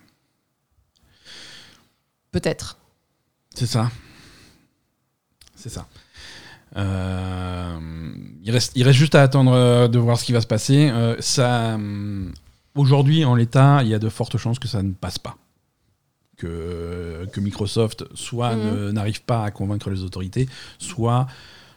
peut-être 2.31 2.77
c'est 3.55 3.65
ça. 3.65 3.89
C'est 5.55 5.69
ça. 5.69 5.87
Euh, 6.75 7.79
il, 8.43 8.51
reste, 8.51 8.73
il 8.75 8.83
reste 8.83 8.97
juste 8.99 9.15
à 9.15 9.23
attendre 9.23 9.51
euh, 9.53 9.87
de 9.87 9.97
voir 9.97 10.19
ce 10.19 10.25
qui 10.25 10.31
va 10.33 10.41
se 10.41 10.47
passer. 10.47 10.89
Euh, 10.91 11.15
ça, 11.19 11.73
hum, 11.75 12.33
Aujourd'hui, 12.75 13.25
en 13.25 13.33
l'état, 13.33 13.79
il 13.81 13.87
y 13.89 13.95
a 13.95 13.99
de 13.99 14.09
fortes 14.09 14.37
chances 14.37 14.59
que 14.59 14.67
ça 14.67 14.83
ne 14.83 14.91
passe 14.91 15.17
pas. 15.17 15.35
Que, 16.37 17.27
que 17.33 17.39
Microsoft 17.39 18.05
soit 18.13 18.55
Mhm. 18.55 18.91
n'arrive 18.91 19.23
pas 19.23 19.43
à 19.43 19.49
convaincre 19.51 19.89
les 19.89 20.03
autorités, 20.03 20.47
soit, 20.77 21.25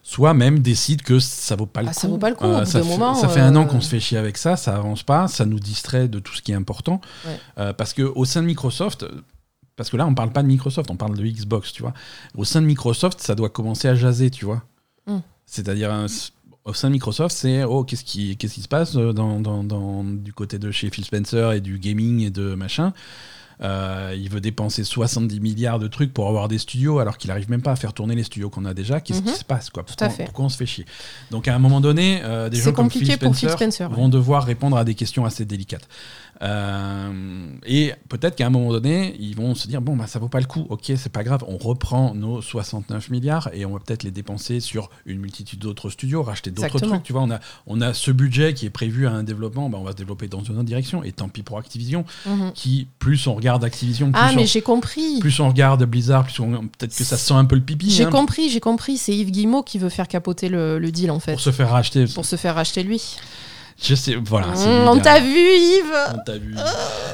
soit 0.02 0.34
même 0.34 0.58
décide 0.58 1.00
que 1.00 1.18
ça 1.18 1.56
vaut 1.56 1.64
pas 1.64 1.80
le 1.80 1.88
Ah, 1.88 1.92
coup. 1.92 1.98
ça 2.00 2.08
vaut 2.08 2.18
pas 2.18 2.28
le 2.28 2.36
coup, 2.36 2.44
bout 2.46 2.64
ça, 2.66 2.82
fait, 2.82 2.88
moment, 2.88 3.14
ça 3.14 3.28
fait 3.30 3.40
un 3.40 3.56
an 3.56 3.62
euh, 3.62 3.64
qu'on 3.64 3.80
se 3.80 3.88
fait 3.88 4.00
chier 4.00 4.18
avec 4.18 4.36
ça, 4.36 4.56
ça 4.56 4.76
avance 4.76 5.02
pas, 5.02 5.28
ça 5.28 5.46
nous 5.46 5.58
distrait 5.58 6.08
de 6.08 6.18
tout 6.18 6.34
ce 6.34 6.42
qui 6.42 6.52
est 6.52 6.56
important. 6.56 7.00
Ouais. 7.26 7.38
Euh, 7.58 7.72
parce 7.72 7.94
que 7.94 8.02
au 8.02 8.26
sein 8.26 8.42
de 8.42 8.46
Microsoft, 8.46 9.06
parce 9.76 9.88
que 9.88 9.96
là 9.96 10.06
on 10.06 10.14
parle 10.14 10.30
pas 10.30 10.42
de 10.42 10.48
Microsoft, 10.48 10.90
on 10.90 10.96
parle 10.96 11.16
de 11.16 11.24
Xbox, 11.24 11.72
tu 11.72 11.80
vois. 11.80 11.94
Au 12.36 12.44
sein 12.44 12.60
de 12.60 12.66
Microsoft, 12.66 13.18
ça 13.22 13.34
doit 13.34 13.48
commencer 13.48 13.88
à 13.88 13.94
jaser, 13.94 14.30
tu 14.30 14.44
vois. 14.44 14.62
Mm. 15.06 15.20
C'est-à-dire 15.46 15.90
au 16.66 16.74
sein 16.74 16.88
de 16.88 16.92
Microsoft, 16.92 17.34
c'est 17.34 17.64
oh 17.64 17.82
qu'est-ce 17.84 18.04
qui 18.04 18.36
qu'est-ce 18.36 18.54
qui 18.56 18.62
se 18.62 18.68
passe 18.68 18.94
euh, 18.96 19.14
dans, 19.14 19.40
dans- 19.40 19.64
dans- 19.64 20.04
du 20.04 20.34
côté 20.34 20.58
de 20.58 20.70
chez 20.70 20.90
Phil 20.90 21.06
Spencer 21.06 21.52
et 21.52 21.62
du 21.62 21.78
gaming 21.78 22.20
et 22.20 22.30
de 22.30 22.54
machin? 22.54 22.92
Euh, 23.62 24.14
il 24.16 24.30
veut 24.30 24.40
dépenser 24.40 24.84
70 24.84 25.38
milliards 25.40 25.78
de 25.78 25.86
trucs 25.86 26.14
pour 26.14 26.28
avoir 26.28 26.48
des 26.48 26.56
studios 26.56 26.98
alors 26.98 27.18
qu'il 27.18 27.30
arrive 27.30 27.50
même 27.50 27.60
pas 27.60 27.72
à 27.72 27.76
faire 27.76 27.92
tourner 27.92 28.14
les 28.14 28.22
studios 28.22 28.48
qu'on 28.48 28.64
a 28.64 28.72
déjà. 28.72 29.00
Qu'est-ce 29.00 29.20
qui 29.20 29.28
Mhm. 29.28 29.34
se 29.34 29.44
passe 29.44 29.68
quoi 29.68 29.84
pourquoi, 29.84 30.44
on 30.46 30.48
se 30.48 30.56
fait 30.56 30.64
chier 30.66 30.86
Donc 31.30 31.46
à 31.46 31.54
un 31.54 31.58
moment 31.58 31.82
donné, 31.82 32.20
euh, 32.24 32.48
des 32.48 32.56
gens 32.58 32.72
comme 32.72 32.90
Phil 32.90 33.10
Spencer, 33.12 33.50
Phil 33.50 33.50
Spencer, 33.50 33.90
ouais. 33.90 33.96
vont 33.96 34.08
devoir 34.08 34.44
répondre 34.44 34.76
à 34.78 34.84
des 34.84 34.94
questions 34.94 35.24
assez 35.26 35.44
délicates. 35.44 35.86
Euh, 36.42 37.52
et 37.66 37.92
peut-être 38.08 38.36
qu'à 38.36 38.46
un 38.46 38.50
moment 38.50 38.70
donné, 38.72 39.14
ils 39.18 39.36
vont 39.36 39.54
se 39.54 39.68
dire 39.68 39.80
bon 39.82 39.96
bah 39.96 40.06
ça 40.06 40.18
vaut 40.18 40.28
pas 40.28 40.40
le 40.40 40.46
coup. 40.46 40.66
Ok, 40.70 40.84
c'est 40.96 41.12
pas 41.12 41.22
grave, 41.22 41.44
on 41.46 41.58
reprend 41.58 42.14
nos 42.14 42.40
69 42.40 43.10
milliards 43.10 43.50
et 43.52 43.64
on 43.66 43.72
va 43.72 43.78
peut-être 43.78 44.02
les 44.02 44.10
dépenser 44.10 44.60
sur 44.60 44.90
une 45.06 45.20
multitude 45.20 45.58
d'autres 45.58 45.90
studios, 45.90 46.22
racheter 46.22 46.50
d'autres 46.50 46.78
trucs. 46.78 47.02
Tu 47.02 47.12
vois, 47.12 47.22
on 47.22 47.30
a 47.30 47.40
on 47.66 47.80
a 47.80 47.92
ce 47.94 48.10
budget 48.10 48.54
qui 48.54 48.66
est 48.66 48.70
prévu 48.70 49.06
à 49.06 49.10
un 49.12 49.22
développement, 49.22 49.68
bah, 49.68 49.78
on 49.80 49.84
va 49.84 49.92
se 49.92 49.96
développer 49.96 50.28
dans 50.28 50.42
une 50.42 50.54
autre 50.54 50.64
direction. 50.64 51.02
Et 51.04 51.12
tant 51.12 51.28
pis 51.28 51.42
pour 51.42 51.58
Activision, 51.58 52.04
Mhm. 52.26 52.52
qui 52.54 52.88
plus 52.98 53.26
on 53.26 53.34
regarde 53.34 53.62
Activision, 53.64 54.10
plus 54.10 54.20
ah 54.22 54.30
on 54.32 54.36
mais 54.36 54.46
j'ai 54.46 54.62
compris 54.62 55.18
plus 55.20 55.38
on 55.40 55.48
regarde 55.48 55.84
Blizzard, 55.84 56.24
plus 56.24 56.40
on- 56.40 56.66
peut-être 56.68 56.96
que 56.96 57.04
ça 57.04 57.16
sent 57.16 57.34
un 57.34 57.44
peu 57.44 57.54
le 57.56 57.62
pipi. 57.62 57.90
j'ai 57.90 58.04
hein, 58.04 58.10
compris 58.10 58.48
j'ai 58.50 58.60
compris 58.60 58.96
c'est 58.96 59.14
Yves 59.14 59.30
Guillemot 59.30 59.62
qui 59.62 59.78
veut 59.78 59.88
faire 59.88 60.08
capoter 60.08 60.48
le, 60.48 60.78
le 60.78 60.90
deal 60.90 61.10
en 61.10 61.20
fait 61.20 61.32
pour 61.32 61.40
se 61.40 61.50
faire 61.50 61.70
racheter. 61.70 62.06
pour 62.06 62.24
se 62.24 62.36
faire 62.36 62.54
racheter 62.54 62.82
lui 62.82 63.16
Je 63.82 63.94
sais, 63.94 64.14
voilà. 64.16 64.48
Mmh, 64.48 64.88
on 64.88 64.98
t'a 65.00 65.20
vu 65.20 65.38
Yves 65.38 66.14
On 66.14 66.18
t'a 66.24 66.38
vu. 66.38 66.54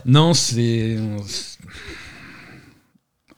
Non, 0.04 0.34
c'est. 0.34 0.98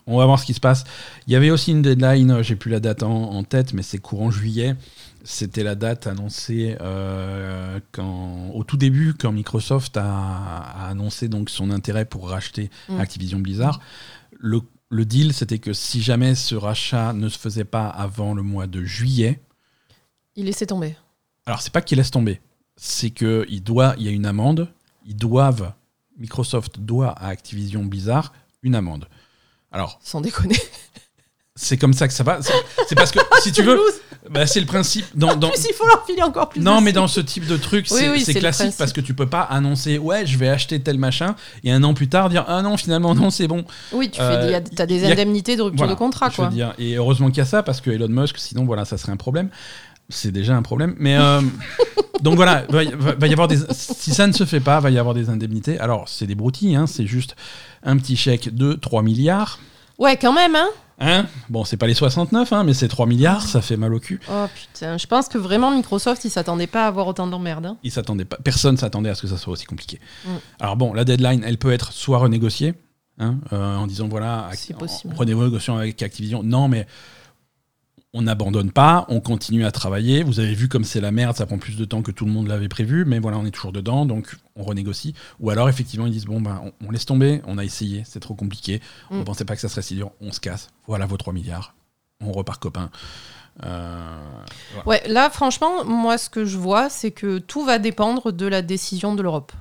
On 0.07 0.17
va 0.17 0.25
voir 0.25 0.39
ce 0.41 0.47
qui 0.47 0.55
se 0.55 0.61
passe. 0.61 0.85
Il 1.27 1.33
y 1.35 1.37
avait 1.37 1.51
aussi 1.51 1.71
une 1.73 1.83
deadline, 1.83 2.43
j'ai 2.43 2.57
plus 2.57 2.71
la 2.71 2.81
date 2.81 3.03
en, 3.03 3.11
en 3.33 3.45
tête, 3.45 3.75
mais 3.75 3.83
c'est 3.83 3.99
courant 3.99 4.31
juillet. 4.31 4.75
C'était 5.23 5.63
la 5.63 5.75
date 5.75 6.07
annoncée 6.07 6.77
euh, 6.81 7.79
quand, 7.93 8.51
au 8.55 8.65
tout 8.65 8.79
début, 8.79 9.13
quand 9.13 9.33
Microsoft 9.33 9.99
a, 9.99 10.03
a 10.07 10.89
annoncé 10.89 11.29
donc 11.29 11.51
son 11.51 11.71
intérêt 11.71 12.07
pour 12.07 12.31
racheter 12.31 12.71
Mm. 12.89 13.01
Activision 13.01 13.39
Blizzard. 13.41 13.81
Le, 14.41 14.61
le 14.89 15.05
deal, 15.05 15.35
c'était 15.35 15.59
que 15.59 15.75
si 15.75 16.01
jamais 16.01 16.35
ce 16.35 16.55
rachat 16.55 17.13
ne 17.13 17.29
se 17.29 17.39
faisait 17.39 17.65
pas 17.65 17.89
avant 17.89 18.33
le 18.33 18.43
mois 18.43 18.67
de 18.67 18.83
juillet, 18.85 19.43
Il 20.37 20.47
laissait 20.47 20.65
tomber. 20.67 20.97
alors 21.45 21.61
c'est 21.61 21.73
pas 21.73 21.83
qu'il 21.83 21.99
laisse 21.99 22.11
tomber, 22.11 22.41
c'est 22.81 23.11
que 23.11 23.45
il 23.51 23.63
doit, 23.63 23.95
il 23.99 24.07
y 24.07 24.09
a 24.09 24.13
une 24.13 24.25
amende. 24.27 24.69
Ils 25.05 25.17
doivent, 25.17 25.73
Microsoft 26.19 26.79
doit 26.81 27.11
à 27.11 27.27
Activision 27.29 27.85
Blizzard 27.85 28.33
une 28.63 28.75
amende. 28.75 29.07
Alors 29.73 29.99
Sans 30.03 30.21
déconner. 30.21 30.57
c'est 31.55 31.77
comme 31.77 31.93
ça 31.93 32.07
que 32.09 32.15
ça 32.15 32.23
va. 32.25 32.39
C'est 32.89 32.95
parce 32.95 33.11
que 33.11 33.19
si 33.43 33.53
tu 33.53 33.63
veux, 33.63 33.79
bah, 34.31 34.47
c'est 34.47 34.61
le 34.61 34.67
principe. 34.67 35.07
Dans, 35.17 35.37
plus, 35.39 35.67
il 35.69 35.75
faut 35.75 35.87
leur 35.87 36.05
filer 36.07 36.23
encore 36.23 36.49
plus. 36.51 36.61
non, 36.61 36.81
mais 36.81 36.93
dans 36.93 37.09
ce 37.09 37.21
type 37.21 37.47
de 37.47 37.57
truc, 37.57 37.87
c'est 37.89 38.09
oui, 38.11 38.23
classique 38.25 38.75
parce 38.79 38.93
que 38.93 39.01
tu 39.01 39.13
peux 39.15 39.29
pas 39.29 39.43
annoncer 39.43 39.99
ouais, 39.99 40.25
je 40.27 40.39
vais 40.39 40.49
acheter 40.49 40.81
tel 40.81 40.99
machin 40.99 41.35
et 41.65 41.73
un 41.73 41.83
an 41.85 41.95
plus 41.95 42.09
tard 42.09 42.29
dire 42.29 42.45
ah 42.49 42.63
non, 42.63 42.77
finalement 42.77 43.15
non, 43.15 43.31
c'est 43.31 43.49
bon. 43.49 43.65
Oui, 43.93 44.11
tu 44.11 44.21
Euh, 44.21 44.41
fais, 44.41 44.47
des- 44.47 44.53
y 44.53 44.55
a- 44.55 44.61
t'as 44.61 44.87
des 44.87 45.05
a- 45.05 45.09
indemnités 45.13 45.57
de 45.57 45.63
rupture 45.63 45.79
Voilà, 45.79 45.95
de 45.95 45.99
contrat, 45.99 46.29
je 46.31 46.37
veux 46.37 46.43
quoi. 46.49 46.55
dire. 46.55 46.75
Et 46.79 46.95
heureusement 46.95 47.29
qu'il 47.29 47.39
y 47.39 47.41
a 47.41 47.45
ça 47.47 47.63
parce 47.63 47.81
que 47.81 47.91
Elon 47.91 48.09
Musk, 48.09 48.39
sinon 48.39 48.65
voilà, 48.65 48.85
ça 48.85 48.97
serait 48.99 49.13
un 49.13 49.17
problème. 49.17 49.49
C'est 50.09 50.33
déjà 50.33 50.57
un 50.57 50.63
problème. 50.63 50.95
Mais 50.99 51.17
euh, 51.19 51.41
donc 52.23 52.37
voilà, 52.37 52.65
va, 52.69 52.83
va- 52.97 53.15
va 53.15 53.27
y 53.27 53.33
avoir 53.33 53.49
des. 53.49 53.59
Si 53.73 54.13
ça 54.15 54.27
ne 54.27 54.33
se 54.33 54.45
fait 54.45 54.61
pas, 54.61 54.81
va 54.81 54.91
y 54.91 54.99
avoir 54.99 55.15
des 55.15 55.29
indemnités. 55.31 55.79
Alors 55.79 56.09
c'est 56.09 56.27
des 56.27 56.35
broutilles, 56.35 56.77
hein, 56.77 56.87
c'est 56.87 57.07
juste 57.07 57.37
un 57.83 57.97
petit 57.97 58.17
chèque 58.17 58.55
de 58.55 58.73
3 58.75 59.03
milliards. 59.03 59.59
Ouais, 59.99 60.17
quand 60.17 60.33
même, 60.33 60.55
hein. 60.57 60.69
Hein? 61.01 61.27
Bon, 61.49 61.65
c'est 61.65 61.77
pas 61.77 61.87
les 61.87 61.95
69, 61.95 62.53
hein, 62.53 62.65
mais 62.65 62.75
c'est 62.75 62.89
3 62.89 63.07
milliards, 63.07 63.43
ça 63.47 63.61
fait 63.63 63.77
mal 63.77 63.95
au 63.95 64.01
cul. 64.01 64.19
Oh 64.33 64.47
putain, 64.53 64.99
je 64.99 65.07
pense 65.07 65.29
que 65.29 65.39
vraiment 65.39 65.71
Microsoft, 65.71 66.25
ils 66.25 66.31
s'attendaient 66.31 66.67
pas 66.67 66.85
à 66.85 66.89
avoir 66.89 67.07
autant 67.07 67.29
d'emmerdes. 67.29 67.67
hein. 67.67 67.77
Ils 67.85 67.93
s'attendaient 67.93 68.25
pas, 68.25 68.37
personne 68.43 68.77
s'attendait 68.77 69.11
à 69.11 69.15
ce 69.15 69.23
que 69.23 69.29
ça 69.29 69.37
soit 69.37 69.53
aussi 69.53 69.65
compliqué. 69.65 70.01
Mm. 70.25 70.29
Alors 70.59 70.77
bon, 70.77 70.93
la 70.95 71.05
deadline, 71.05 71.43
elle 71.47 71.57
peut 71.59 71.71
être 71.73 71.93
soit 71.93 72.19
renégociée, 72.19 72.75
hein, 73.21 73.37
euh, 73.53 73.77
en 73.77 73.87
disant 73.87 74.09
voilà, 74.09 74.49
en- 75.09 75.13
en 75.13 75.15
renégociation 75.15 75.77
avec 75.79 76.03
Activision. 76.03 76.43
Non, 76.43 76.67
mais 76.67 76.87
on 78.15 78.23
n'abandonne 78.23 78.71
pas, 78.73 79.05
on 79.09 79.21
continue 79.21 79.65
à 79.67 79.71
travailler. 79.71 80.23
Vous 80.23 80.41
avez 80.41 80.55
vu 80.55 80.69
comme 80.69 80.85
c'est 80.85 81.01
la 81.01 81.11
merde, 81.11 81.37
ça 81.37 81.45
prend 81.47 81.59
plus 81.59 81.77
de 81.77 81.85
temps 81.85 82.01
que 82.03 82.11
tout 82.11 82.25
le 82.25 82.31
monde 82.33 82.47
l'avait 82.49 82.69
prévu, 82.69 83.05
mais 83.05 83.19
voilà, 83.19 83.37
on 83.39 83.45
est 83.45 83.51
toujours 83.51 83.73
dedans, 83.73 84.07
donc 84.07 84.37
on 84.57 84.65
renégocie. 84.65 85.15
Ou 85.41 85.51
alors 85.51 85.69
effectivement, 85.69 86.07
ils 86.07 86.13
disent 86.13 86.25
bon 86.25 86.41
ben, 86.41 86.61
on, 86.65 86.87
on 86.87 86.91
laisse 86.91 87.05
tomber, 87.07 87.43
on 87.47 87.59
a 87.59 87.65
essayé, 87.65 88.03
c'est 88.07 88.21
trop 88.21 88.35
compliqué, 88.35 88.81
on 89.11 89.21
Mm. 89.21 89.25
pensait 89.25 89.45
pas 89.45 89.55
que 89.55 89.61
ça 89.61 89.69
serait 89.69 89.83
si 89.83 89.95
dur, 89.95 90.11
on 90.21 90.33
se 90.33 90.41
casse. 90.41 90.71
Voilà 90.87 91.05
vos 91.07 91.17
3 91.19 91.33
milliards, 91.35 91.75
on 92.25 92.33
repart 92.33 92.61
copains. 92.63 92.91
Euh, 93.65 94.19
voilà. 94.73 94.89
Ouais, 94.89 95.03
là, 95.09 95.31
franchement, 95.31 95.85
moi, 95.85 96.17
ce 96.17 96.31
que 96.31 96.45
je 96.45 96.57
vois, 96.57 96.89
c'est 96.91 97.11
que 97.11 97.39
tout 97.39 97.65
va 97.65 97.79
dépendre 97.79 98.33
de 98.33 98.47
la 98.47 98.63
décision 98.63 99.15
de 99.15 99.23
l'Europe. 99.23 99.53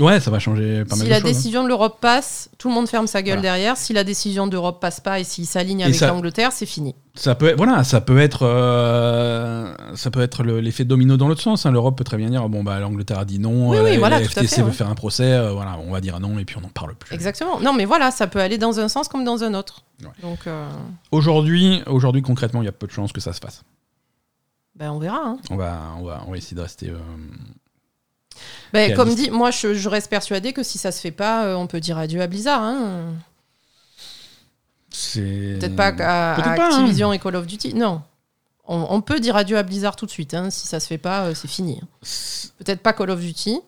Ouais, 0.00 0.20
ça 0.20 0.30
va 0.30 0.38
changer 0.38 0.86
pas 0.86 0.94
Si 0.96 1.02
mal 1.02 1.08
la 1.10 1.16
de 1.16 1.20
choses. 1.20 1.30
hein. 1.30 1.34
décision 1.34 1.62
de 1.64 1.68
l'Europe 1.68 1.98
passe, 2.00 2.48
tout 2.56 2.68
le 2.68 2.74
monde 2.74 2.88
ferme 2.88 3.06
sa 3.06 3.20
gueule 3.20 3.40
Voilà. 3.40 3.50
derrière. 3.56 3.76
Si 3.76 3.92
la 3.92 4.04
décision 4.04 4.46
d'Europe 4.46 4.80
passe 4.80 5.00
pas 5.00 5.20
et 5.20 5.24
s'il 5.24 5.44
s'aligne 5.46 5.82
avec 5.84 5.94
ça- 5.94 6.06
l'Angleterre, 6.08 6.50
c'est 6.50 6.64
fini. 6.64 6.94
Ça 7.14 7.34
peut 7.34 7.48
être, 7.48 7.58
voilà, 7.58 7.84
ça 7.84 8.00
peut 8.00 8.18
être, 8.18 8.46
euh, 8.46 9.74
ça 9.94 10.10
peut 10.10 10.22
être 10.22 10.44
le- 10.44 10.60
l'effet 10.60 10.84
domino 10.86 11.18
dans 11.18 11.28
l'autre 11.28 11.42
sens. 11.42 11.66
hein. 11.66 11.70
L'Europe 11.70 11.98
peut 11.98 12.04
très 12.04 12.16
bien 12.16 12.30
dire, 12.30 12.48
bon 12.48 12.64
bah 12.64 12.80
l'Angleterre 12.80 13.18
a 13.18 13.24
dit 13.26 13.38
non, 13.38 13.68
Oui, 13.68 13.76
euh, 13.76 13.84
oui, 13.84 13.92
la, 13.92 13.98
voilà, 13.98 14.18
la 14.20 14.24
FTC 14.26 14.46
fait, 14.56 14.62
veut 14.62 14.68
ouais. 14.68 14.72
faire 14.72 14.88
un 14.88 14.94
procès, 14.94 15.30
euh, 15.30 15.52
voilà, 15.52 15.76
on 15.86 15.90
va 15.92 16.00
dire 16.00 16.20
non 16.20 16.38
et 16.38 16.46
puis 16.46 16.56
on 16.56 16.62
n'en 16.62 16.68
parle 16.70 16.94
plus. 16.94 17.14
Exactement. 17.14 17.60
Non, 17.60 17.74
mais 17.74 17.84
voilà, 17.84 18.10
ça 18.10 18.26
peut 18.26 18.40
aller 18.40 18.56
dans 18.56 18.80
un 18.80 18.88
sens 18.88 19.08
comme 19.08 19.24
dans 19.24 19.44
un 19.44 19.52
autre. 19.52 19.82
Ouais. 20.02 20.08
Donc, 20.22 20.46
euh, 20.46 20.70
Aujourd'hui, 21.10 21.82
aujourd'hui 21.86 22.22
concrètement, 22.22 22.62
il 22.62 22.64
y 22.64 22.68
a 22.68 22.72
peu 22.72 22.86
de 22.86 22.92
chances 22.92 23.12
que 23.12 23.20
ça 23.20 23.34
se 23.34 23.40
fasse. 23.40 23.62
ben, 24.74 24.90
on 24.90 24.98
verra. 24.98 25.20
hein. 25.22 25.36
On 25.50 25.56
va, 25.56 25.78
on 25.98 26.04
va, 26.04 26.22
on 26.26 26.30
va 26.30 26.36
essayer 26.38 26.56
de 26.56 26.62
rester. 26.62 26.90
Euh, 28.42 28.70
Ben, 28.72 28.94
comme 28.94 29.14
dit, 29.14 29.30
moi, 29.30 29.50
je, 29.50 29.74
je 29.74 29.88
reste 29.88 30.08
persuadé 30.10 30.52
que 30.52 30.62
si 30.62 30.78
ça 30.78 30.92
se 30.92 31.00
fait 31.00 31.10
pas, 31.10 31.44
euh, 31.44 31.54
on 31.54 31.66
peut 31.66 31.80
dire 31.80 31.98
adieu 31.98 32.20
à 32.20 32.26
Blizzard. 32.26 32.62
hein. 32.62 33.06
Peut-être 35.14 35.76
pas 35.76 35.92
à, 35.98 36.34
hein. 36.36 36.52
Activision 36.52 37.12
et 37.12 37.18
Call 37.18 37.36
of 37.36 37.46
Duty. 37.46 37.74
Non. 37.74 38.02
On, 38.66 38.86
on 38.90 39.00
peut 39.00 39.20
dire 39.20 39.36
adieu 39.36 39.56
à 39.58 39.62
Blizzard 39.62 39.96
tout 39.96 40.06
de 40.06 40.10
suite. 40.10 40.34
hein. 40.34 40.50
Si 40.50 40.66
ça 40.66 40.80
se 40.80 40.86
fait 40.86 40.98
pas, 40.98 41.24
euh, 41.26 41.34
c'est 41.34 41.48
fini. 41.48 41.80
Peut-être 42.58 42.80
pas 42.80 42.92
Call 42.92 43.10
of 43.10 43.20
Duty, 43.20 43.58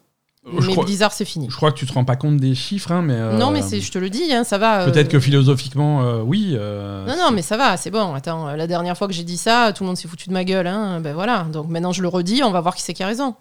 Je 0.47 0.67
mais 0.67 0.73
crois, 0.73 0.85
Blizzard, 0.85 1.13
c'est 1.13 1.25
fini. 1.25 1.49
je 1.51 1.57
crois 1.57 1.73
que 1.73 1.79
tu 1.79 1.87
te 1.87 1.93
rends 1.93 2.05
pas 2.05 2.17
compte 2.17 2.37
des 2.37 2.55
chiffres, 2.55 2.93
hein, 2.93 3.03
mais. 3.03 3.15
euh, 3.15 3.39
Non, 3.39 3.51
mais 3.51 3.63
je 3.63 3.91
te 3.91 3.99
le 3.99 4.11
dis, 4.11 4.33
hein, 4.33 4.45
ça 4.45 4.59
va. 4.59 4.83
euh, 4.83 4.91
Peut-être 4.91 5.09
que 5.09 5.19
philosophiquement, 5.19 6.03
euh, 6.05 6.21
oui. 6.21 6.53
euh, 6.57 7.07
Non, 7.07 7.17
non, 7.17 7.31
mais 7.33 7.43
ça 7.43 7.57
va, 7.57 7.77
c'est 7.77 7.91
bon. 7.91 8.15
Attends, 8.15 8.49
euh, 8.49 8.57
la 8.57 8.67
dernière 8.67 8.97
fois 8.97 9.09
que 9.09 9.15
j'ai 9.15 9.25
dit 9.25 9.39
ça, 9.39 9.73
tout 9.73 9.83
le 9.83 9.89
monde 9.89 9.97
s'est 9.97 10.09
foutu 10.09 10.29
de 10.29 10.35
ma. 10.35 10.41
Hein. 10.41 11.01
Ben 11.01 11.15
voilà. 11.15 11.45
Donc 11.53 11.69
maintenant, 11.69 11.93
je 11.93 12.03
le 12.03 12.09
redis, 12.09 12.43
on 12.45 12.51
va 12.51 12.61
voir 12.61 12.75
qui 12.77 12.83
c'est 12.83 12.95
qui 12.95 13.03
a 13.03 13.07
raison. 13.07 13.35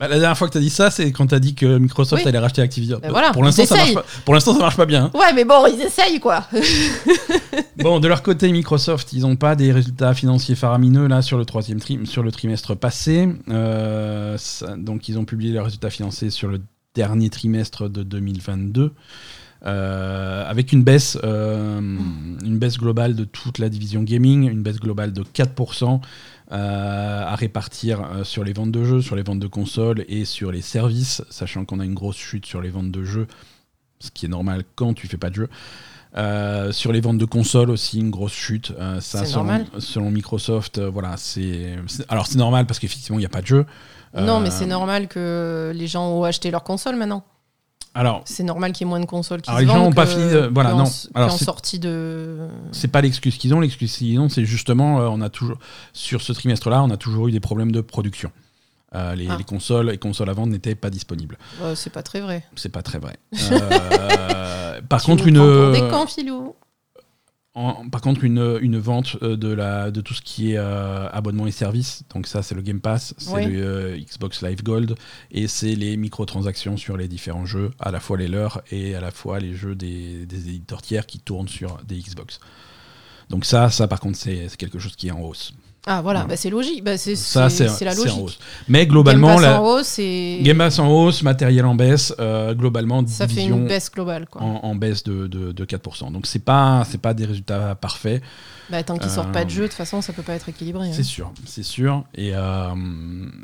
Bah, 0.00 0.08
la 0.08 0.18
dernière 0.18 0.36
fois 0.38 0.48
que 0.48 0.52
tu 0.52 0.58
as 0.58 0.62
dit 0.62 0.70
ça, 0.70 0.90
c'est 0.90 1.12
quand 1.12 1.26
tu 1.26 1.34
as 1.34 1.38
dit 1.40 1.54
que 1.54 1.76
Microsoft 1.78 2.22
Oui. 2.22 2.28
allait 2.28 2.38
racheter 2.38 2.62
Activision. 2.62 2.98
Ben 3.02 3.10
voilà, 3.10 3.32
pour 3.32 3.44
l'instant, 3.44 3.66
ça 3.66 3.76
marche 3.76 3.92
pas. 3.94 4.04
Pour 4.24 4.32
l'instant, 4.34 4.54
ça 4.54 4.58
marche 4.60 4.76
pas 4.78 4.86
bien. 4.86 5.04
hein. 5.04 5.10
Ouais, 5.18 5.32
mais 5.34 5.44
bon, 5.44 5.66
ils 5.66 5.80
essayent, 5.82 6.18
quoi. 6.18 6.46
Bon, 7.76 7.98
de 8.00 8.08
leur 8.08 8.22
côté, 8.22 8.50
Microsoft, 8.52 9.12
ils 9.12 9.20
n'ont 9.22 9.36
pas 9.36 9.56
des 9.56 9.72
résultats 9.72 10.12
financiers 10.12 10.54
faramineux 10.54 11.06
là 11.06 11.22
sur 11.22 11.38
le 11.38 11.44
troisième 11.46 11.80
tri 11.80 11.98
sur 12.04 12.22
le 12.22 12.30
trimestre 12.30 12.74
passé. 12.76 13.28
Euh, 13.48 14.36
ça- 14.38 14.76
donc, 14.76 15.08
ils 15.08 15.18
ont 15.18 15.24
publié 15.24 15.52
leurs 15.52 15.64
résultats 15.64 15.88
financiers 15.90 16.28
sur 16.30 16.48
le 16.48 16.60
dernier 16.94 17.30
trimestre 17.30 17.88
de 17.88 18.02
2022. 18.02 18.92
euh, 19.66 20.48
avec 20.48 20.72
une 20.72 20.82
baisse, 20.82 21.18
euh, 21.22 21.78
une 21.80 22.58
baisse 22.58 22.78
globale 22.78 23.14
de 23.14 23.24
toute 23.24 23.58
la 23.58 23.68
division 23.68 24.02
gaming, 24.02 24.48
une 24.50 24.62
baisse 24.62 24.80
globale 24.80 25.12
de 25.12 25.22
4% 25.22 26.00
euh, 26.52 27.24
à 27.26 27.34
répartir 27.36 28.00
euh, 28.02 28.24
sur 28.24 28.44
les 28.44 28.52
ventes 28.52 28.72
de 28.72 28.84
jeux, 28.84 29.02
sur 29.02 29.16
les 29.16 29.22
ventes 29.22 29.38
de 29.38 29.46
consoles 29.46 30.04
et 30.08 30.24
sur 30.24 30.50
les 30.52 30.62
services, 30.62 31.22
sachant 31.30 31.64
qu'on 31.64 31.80
a 31.80 31.84
une 31.84 31.94
grosse 31.94 32.16
chute 32.16 32.46
sur 32.46 32.60
les 32.60 32.70
ventes 32.70 32.90
de 32.90 33.04
jeux, 33.04 33.26
ce 34.00 34.10
qui 34.10 34.26
est 34.26 34.28
normal 34.28 34.64
quand 34.74 34.94
tu 34.94 35.06
fais 35.06 35.16
pas 35.18 35.30
de 35.30 35.34
jeu. 35.36 35.48
Euh, 36.16 36.72
sur 36.72 36.90
les 36.90 37.00
ventes 37.00 37.18
de 37.18 37.24
consoles 37.24 37.70
aussi, 37.70 38.00
une 38.00 38.10
grosse 38.10 38.32
chute. 38.32 38.72
Euh, 38.78 39.00
ça, 39.00 39.20
C'est 39.20 39.26
selon, 39.26 39.44
normal. 39.44 39.66
selon 39.78 40.10
Microsoft, 40.10 40.78
euh, 40.78 40.90
voilà, 40.90 41.16
c'est. 41.16 41.76
Alors 42.08 42.26
c'est 42.26 42.38
normal 42.38 42.66
parce 42.66 42.80
qu'effectivement 42.80 43.18
il 43.18 43.22
n'y 43.22 43.26
a 43.26 43.30
pas 43.30 43.42
de 43.42 43.46
jeu. 43.46 43.66
Non, 44.18 44.40
mais 44.40 44.50
c'est 44.50 44.66
normal 44.66 45.06
que 45.06 45.70
les 45.72 45.86
gens 45.86 46.08
ont 46.08 46.24
acheté 46.24 46.50
leur 46.50 46.64
console 46.64 46.96
maintenant. 46.96 47.22
Alors 47.94 48.22
C'est 48.24 48.44
normal 48.44 48.72
qu'il 48.72 48.86
y 48.86 48.88
ait 48.88 48.90
moins 48.90 49.00
de 49.00 49.06
consoles 49.06 49.42
qui 49.42 49.50
Alors, 49.50 49.58
se 49.60 49.64
les 49.64 49.68
gens 49.72 49.78
vendent 49.78 49.88
ont 49.88 49.92
pas 49.92 50.04
que- 50.06 50.12
fini 50.12 50.30
de- 50.30 50.50
voilà, 50.54 50.70
qu'en- 50.70 50.78
non. 50.78 50.84
qu'en 50.84 51.20
Alors, 51.20 51.32
c'est- 51.38 51.44
sortie 51.44 51.78
de. 51.80 52.46
c'est 52.72 52.88
pas 52.88 53.00
l'excuse 53.00 53.36
qu'ils 53.36 53.52
ont. 53.52 53.60
L'excuse 53.60 53.96
qu'ils 53.96 54.18
ont, 54.20 54.28
c'est 54.28 54.44
justement, 54.44 55.00
euh, 55.00 55.08
on 55.10 55.20
a 55.20 55.28
toujours 55.28 55.58
sur 55.92 56.22
ce 56.22 56.32
trimestre-là, 56.32 56.82
on 56.84 56.90
a 56.90 56.96
toujours 56.96 57.26
eu 57.28 57.32
des 57.32 57.40
problèmes 57.40 57.72
de 57.72 57.80
production. 57.80 58.30
Euh, 58.94 59.14
les, 59.14 59.28
Ah. 59.30 59.36
les 59.38 59.44
consoles, 59.44 59.90
les 59.90 59.98
consoles 59.98 60.28
à 60.30 60.32
vendre 60.32 60.52
n'étaient 60.52 60.74
pas 60.74 60.90
disponibles. 60.90 61.38
Ouais, 61.62 61.74
c'est 61.76 61.90
pas 61.90 62.02
très 62.02 62.20
vrai. 62.20 62.44
C'est 62.56 62.68
pas 62.70 62.82
très 62.82 62.98
vrai. 62.98 63.16
Euh, 63.52 64.80
par 64.88 65.00
Tu 65.00 65.06
contre, 65.06 65.22
nous 65.24 65.28
une, 65.28 65.36
prends 65.36 65.46
pour 65.46 65.72
des 65.72 65.88
cons, 65.90 66.06
filou. 66.06 66.54
En- 67.54 67.88
par 67.88 68.00
contre, 68.00 68.22
une, 68.22 68.58
une 68.60 68.78
vente 68.78 69.16
euh, 69.22 69.36
de, 69.36 69.48
la, 69.48 69.90
de 69.90 70.00
tout 70.00 70.14
ce 70.14 70.22
qui 70.22 70.52
est 70.52 70.56
euh, 70.56 71.08
abonnement 71.10 71.48
et 71.48 71.50
services, 71.50 72.04
donc 72.14 72.28
ça 72.28 72.42
c'est 72.44 72.54
le 72.54 72.62
Game 72.62 72.80
Pass, 72.80 73.12
c'est 73.18 73.32
Oui. 73.32 73.44
le 73.46 73.62
euh, 73.64 73.98
Xbox 73.98 74.40
Live 74.42 74.62
Gold, 74.62 74.94
et 75.32 75.48
c'est 75.48 75.74
les 75.74 75.96
microtransactions 75.96 76.76
sur 76.76 76.96
les 76.96 77.08
différents 77.08 77.46
jeux, 77.46 77.72
à 77.80 77.90
la 77.90 77.98
fois 77.98 78.16
les 78.18 78.28
leurs 78.28 78.62
et 78.70 78.94
à 78.94 79.00
la 79.00 79.10
fois 79.10 79.40
les 79.40 79.52
jeux 79.54 79.74
des, 79.74 80.26
des 80.26 80.48
éditeurs 80.48 80.80
tiers 80.80 81.06
qui 81.06 81.18
tournent 81.18 81.48
sur 81.48 81.78
des 81.88 81.98
Xbox. 81.98 82.38
Donc 83.30 83.44
ça, 83.44 83.68
ça 83.70 83.88
par 83.88 83.98
contre 83.98 84.16
c'est 84.16 84.48
quelque 84.56 84.78
chose 84.78 84.94
qui 84.94 85.08
est 85.08 85.12
en 85.12 85.20
hausse. 85.20 85.52
Ah 85.86 86.02
voilà, 86.02 86.20
Voilà. 86.20 86.24
bah, 86.24 86.36
c'est 86.36 86.50
logique. 86.50 86.84
Bah, 86.84 86.98
c'est 86.98 87.14
la 87.34 87.92
en 87.92 87.94
logique. 87.96 88.18
hausse. 88.22 88.38
Mais 88.68 88.86
globalement, 88.86 89.28
Game 89.28 89.36
Pass 89.36 89.42
la, 89.44 89.60
en 89.62 89.66
hausse 89.66 89.98
et 89.98 90.38
Game 90.42 90.58
Pass 90.58 90.78
en 90.78 90.88
hausse, 90.88 91.22
matériel 91.22 91.64
en 91.64 91.74
baisse, 91.74 92.14
euh, 92.20 92.54
globalement 92.54 93.06
ça 93.06 93.26
fait 93.26 93.44
une 93.44 93.66
baisse 93.66 93.90
globale. 93.90 94.26
Quoi. 94.30 94.42
en, 94.42 94.60
en 94.62 94.74
baisse 94.74 95.02
de, 95.04 95.26
de, 95.26 95.52
de 95.52 95.64
4%. 95.64 96.12
Donc 96.12 96.26
c'est 96.26 96.44
pas, 96.44 96.84
c'est 96.88 97.00
pas 97.00 97.14
des 97.14 97.24
résultats 97.24 97.74
parfaits. 97.74 98.22
Bah, 98.68 98.82
tant 98.84 98.98
qu'ils 98.98 99.10
sortent 99.10 99.32
pas 99.32 99.44
de 99.44 99.50
Euh, 99.50 99.54
jeu, 99.54 99.62
de 99.62 99.66
toute 99.68 99.76
façon, 99.76 100.00
ça 100.00 100.12
peut 100.12 100.22
pas 100.22 100.34
être 100.34 100.48
équilibré. 100.48 100.88
hein. 100.88 100.92
C'est 100.92 101.02
sûr, 101.02 101.32
c'est 101.44 101.64
sûr. 101.64 102.04
Et, 102.14 102.32
euh, 102.34 102.68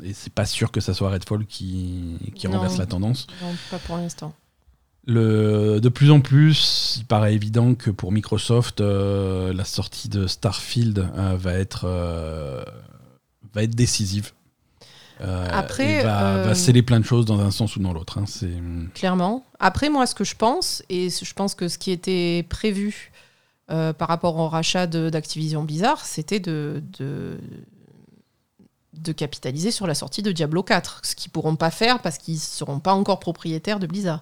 et 0.05 0.13
c'est 0.13 0.31
pas 0.31 0.45
sûr 0.45 0.71
que 0.71 0.79
ça 0.79 0.93
soit 0.93 1.09
Redfall 1.09 1.45
qui, 1.45 2.17
qui 2.35 2.47
Non. 2.47 2.53
renverse 2.57 2.77
la 2.77 2.85
tendance. 2.85 3.27
Non, 3.41 3.49
pas 3.71 3.77
pour 3.79 3.97
l'instant. 3.97 4.31
Le, 5.09 5.79
de 5.79 5.87
plus 5.87 6.11
en 6.11 6.19
plus, 6.19 6.97
il 6.97 7.05
paraît 7.05 7.33
évident 7.33 7.75
que 7.75 7.89
pour 7.89 8.11
Microsoft, 8.11 8.81
euh, 8.81 9.53
la 9.53 9.63
sortie 9.63 10.09
de 10.09 10.27
Starfield 10.27 10.99
euh, 10.99 11.37
va, 11.37 11.53
être, 11.53 11.85
euh, 11.85 12.61
va 13.53 13.63
être 13.63 13.73
décisive. 13.73 14.33
Après, 15.19 16.01
et 16.01 16.03
va, 16.03 16.43
va 16.43 16.53
sceller 16.53 16.83
plein 16.83 16.99
de 16.99 17.05
choses 17.05 17.25
dans 17.25 17.39
un 17.39 17.49
sens 17.51 17.75
ou 17.77 17.79
dans 17.79 17.93
l'autre. 17.93 18.19
hein. 18.19 18.25
Clairement. 18.93 19.45
Après, 19.59 19.89
moi, 19.89 20.05
ce 20.05 20.13
que 20.13 20.23
je 20.25 20.35
pense, 20.35 20.83
et 20.89 21.09
je 21.09 21.33
pense 21.33 21.55
que 21.55 21.69
ce 21.69 21.77
qui 21.79 21.91
était 21.91 22.45
prévu 22.49 23.11
par 23.67 24.07
rapport 24.07 24.37
au 24.37 24.47
rachat 24.47 24.85
d'Activision 24.85 25.63
Blizzard, 25.63 26.05
c'était 26.05 26.39
de, 26.39 26.83
de, 26.99 27.39
de 28.93 29.11
capitaliser 29.11 29.71
sur 29.71 29.87
la 29.87 29.95
sortie 29.95 30.21
de 30.21 30.31
Diablo 30.31 30.61
4, 30.61 31.01
ce 31.03 31.15
qu'ils 31.15 31.31
pourront 31.31 31.55
pas 31.55 31.71
faire 31.71 31.99
parce 32.01 32.17
qu'ils 32.19 32.39
seront 32.39 32.79
pas 32.79 32.93
encore 32.93 33.19
propriétaires 33.19 33.79
de 33.79 33.87
Blizzard. 33.87 34.21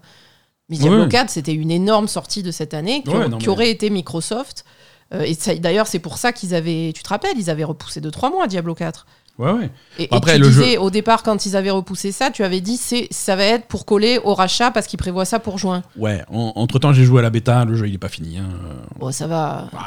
Mais 0.69 0.77
Diablo 0.77 1.03
Ouais. 1.03 1.09
4, 1.09 1.29
c'était 1.29 1.53
une 1.53 1.71
énorme 1.71 2.07
sortie 2.07 2.41
de 2.43 2.51
cette 2.51 2.73
année 2.73 3.03
qui, 3.03 3.09
Ouais, 3.09 3.27
non, 3.27 3.37
qui 3.37 3.45
mais- 3.45 3.51
aurait 3.51 3.69
été 3.69 3.89
Microsoft. 3.89 4.65
Euh, 5.13 5.21
et 5.23 5.59
d'ailleurs, 5.59 5.85
c'est 5.85 5.99
pour 5.99 6.17
ça 6.17 6.31
qu'ils 6.33 6.55
avaient, 6.55 6.91
tu 6.95 7.03
te 7.03 7.09
rappelles, 7.09 7.37
ils 7.37 7.49
avaient 7.51 7.63
repoussé 7.63 8.01
de 8.01 8.09
trois 8.09 8.31
mois 8.31 8.47
Diablo 8.47 8.73
4. 8.73 9.05
Ouais, 9.37 9.51
ouais. 9.51 9.69
Et, 9.99 10.03
et 10.05 10.07
Après, 10.11 10.35
tu 10.37 10.41
le 10.41 10.47
disais, 10.47 10.77
au 10.77 10.89
départ, 10.89 11.21
quand 11.21 11.45
ils 11.45 11.55
avaient 11.55 11.69
repoussé 11.69 12.11
ça, 12.11 12.31
tu 12.31 12.43
avais 12.43 12.61
dit 12.61 12.77
c'est 12.77 13.07
ça 13.11 13.35
va 13.35 13.43
être 13.43 13.67
pour 13.67 13.85
coller 13.85 14.17
au 14.23 14.33
rachat 14.33 14.71
parce 14.71 14.87
qu'ils 14.87 14.97
prévoient 14.97 15.25
ça 15.25 15.39
pour 15.39 15.57
juin. 15.59 15.83
Ouais, 15.97 16.23
entre 16.29 16.79
temps, 16.79 16.93
j'ai 16.93 17.03
joué 17.03 17.19
à 17.19 17.21
la 17.21 17.29
bêta, 17.29 17.65
le 17.65 17.75
jeu 17.75 17.87
il 17.87 17.93
est 17.93 17.97
pas 17.99 18.07
fini. 18.09 18.37
hein. 18.39 18.47
Bon, 18.97 19.11
ça 19.11 19.27
va. 19.27 19.67
Bah, 19.73 19.79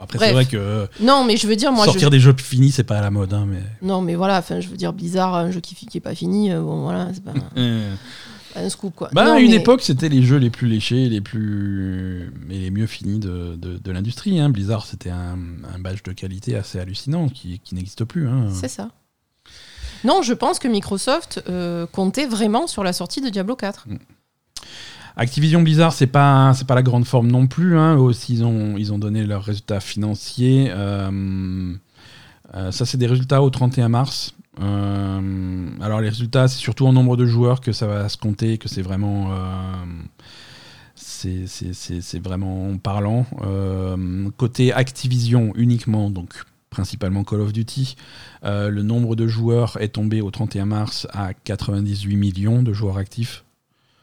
Après, 0.00 0.18
c'est 0.18 0.32
vrai 0.32 0.46
que 0.46 0.88
Non, 1.00 1.24
mais 1.24 1.36
je 1.36 1.46
veux 1.46 1.56
dire, 1.56 1.72
moi, 1.72 1.84
sortir 1.84 2.02
je... 2.08 2.10
des 2.10 2.20
jeux 2.20 2.34
finis, 2.38 2.70
c'est 2.72 2.84
pas 2.84 2.98
à 2.98 3.00
la 3.02 3.10
mode. 3.10 3.34
Hein, 3.34 3.46
mais... 3.48 3.60
non, 3.82 4.00
mais 4.00 4.14
voilà, 4.14 4.38
enfin, 4.38 4.60
je 4.60 4.68
veux 4.68 4.76
dire, 4.76 4.92
bizarre, 4.92 5.34
un 5.34 5.50
jeu 5.50 5.60
qui, 5.60 5.74
qui 5.74 5.98
est 5.98 6.00
pas 6.00 6.14
fini, 6.14 6.50
euh, 6.52 6.60
bon, 6.60 6.82
voilà, 6.82 7.08
c'est 7.12 7.20
Euh, 7.58 7.90
pas 7.92 7.96
un 8.56 8.68
scoop, 8.68 8.94
quoi. 8.94 9.08
Bah, 9.12 9.24
Non, 9.24 9.32
à 9.34 9.40
une 9.40 9.50
mais- 9.50 9.56
époque, 9.56 9.82
c'était 9.82 10.08
les 10.08 10.22
jeux 10.22 10.36
les 10.38 10.50
plus 10.50 10.68
léchés, 10.68 11.08
les 11.08 11.20
plus 11.20 12.32
et 12.50 12.58
les 12.58 12.70
mieux 12.70 12.86
finis 12.86 13.18
de, 13.18 13.56
de, 13.56 13.78
de 13.78 13.92
l'industrie. 13.92 14.38
Hein. 14.40 14.50
Blizzard, 14.50 14.86
c'était 14.86 15.10
un, 15.10 15.38
un 15.74 15.78
badge 15.78 16.02
de 16.04 16.12
qualité 16.12 16.56
assez 16.56 16.78
hallucinant 16.78 17.28
qui, 17.28 17.60
qui 17.60 17.74
n'existe 17.74 18.04
plus. 18.04 18.28
Hein. 18.28 18.48
C'est 18.52 18.68
ça. 18.68 18.90
Non, 20.04 20.22
je 20.22 20.32
pense 20.32 20.58
que 20.58 20.68
Microsoft 20.68 21.42
euh, 21.48 21.86
comptait 21.86 22.26
vraiment 22.26 22.66
sur 22.66 22.82
la 22.84 22.92
sortie 22.92 23.20
de 23.20 23.28
Diablo 23.28 23.54
4. 23.56 23.86
Activision 25.16 25.60
Blizzard, 25.62 25.92
c'est 25.92 26.06
pas 26.06 26.52
c'est 26.54 26.66
pas 26.66 26.74
la 26.74 26.82
grande 26.82 27.04
forme 27.04 27.28
non 27.30 27.46
plus. 27.46 27.76
Hein. 27.76 27.96
Eux 27.96 28.00
aussi, 28.00 28.32
ils 28.34 28.44
ont 28.44 28.76
ils 28.78 28.92
ont 28.92 28.98
donné 28.98 29.24
leurs 29.26 29.44
résultats 29.44 29.80
financiers. 29.80 30.68
Euh, 30.70 31.74
euh, 32.54 32.72
ça, 32.72 32.86
c'est 32.86 32.96
des 32.98 33.06
résultats 33.06 33.42
au 33.42 33.50
31 33.50 33.88
mars. 33.90 34.32
Euh, 34.60 35.68
alors 35.80 36.00
les 36.00 36.08
résultats, 36.08 36.48
c'est 36.48 36.58
surtout 36.58 36.86
en 36.86 36.92
nombre 36.92 37.16
de 37.16 37.26
joueurs 37.26 37.60
que 37.60 37.72
ça 37.72 37.86
va 37.86 38.08
se 38.08 38.16
compter, 38.16 38.58
que 38.58 38.68
c'est 38.68 38.82
vraiment 38.82 39.32
euh, 39.32 39.84
vraiment 42.20 42.76
parlant. 42.78 43.26
Euh, 43.42 44.30
côté 44.36 44.72
Activision 44.72 45.52
uniquement, 45.56 46.10
donc 46.10 46.44
principalement 46.70 47.24
Call 47.24 47.40
of 47.40 47.52
Duty, 47.52 47.96
le 48.42 48.82
nombre 48.82 49.14
de 49.14 49.26
joueurs 49.26 49.76
est 49.80 49.90
tombé 49.90 50.20
au 50.20 50.30
31 50.30 50.66
mars 50.66 51.06
à 51.12 51.34
98 51.34 52.16
millions 52.16 52.62
de 52.62 52.72
joueurs 52.72 52.98
actifs. 52.98 53.44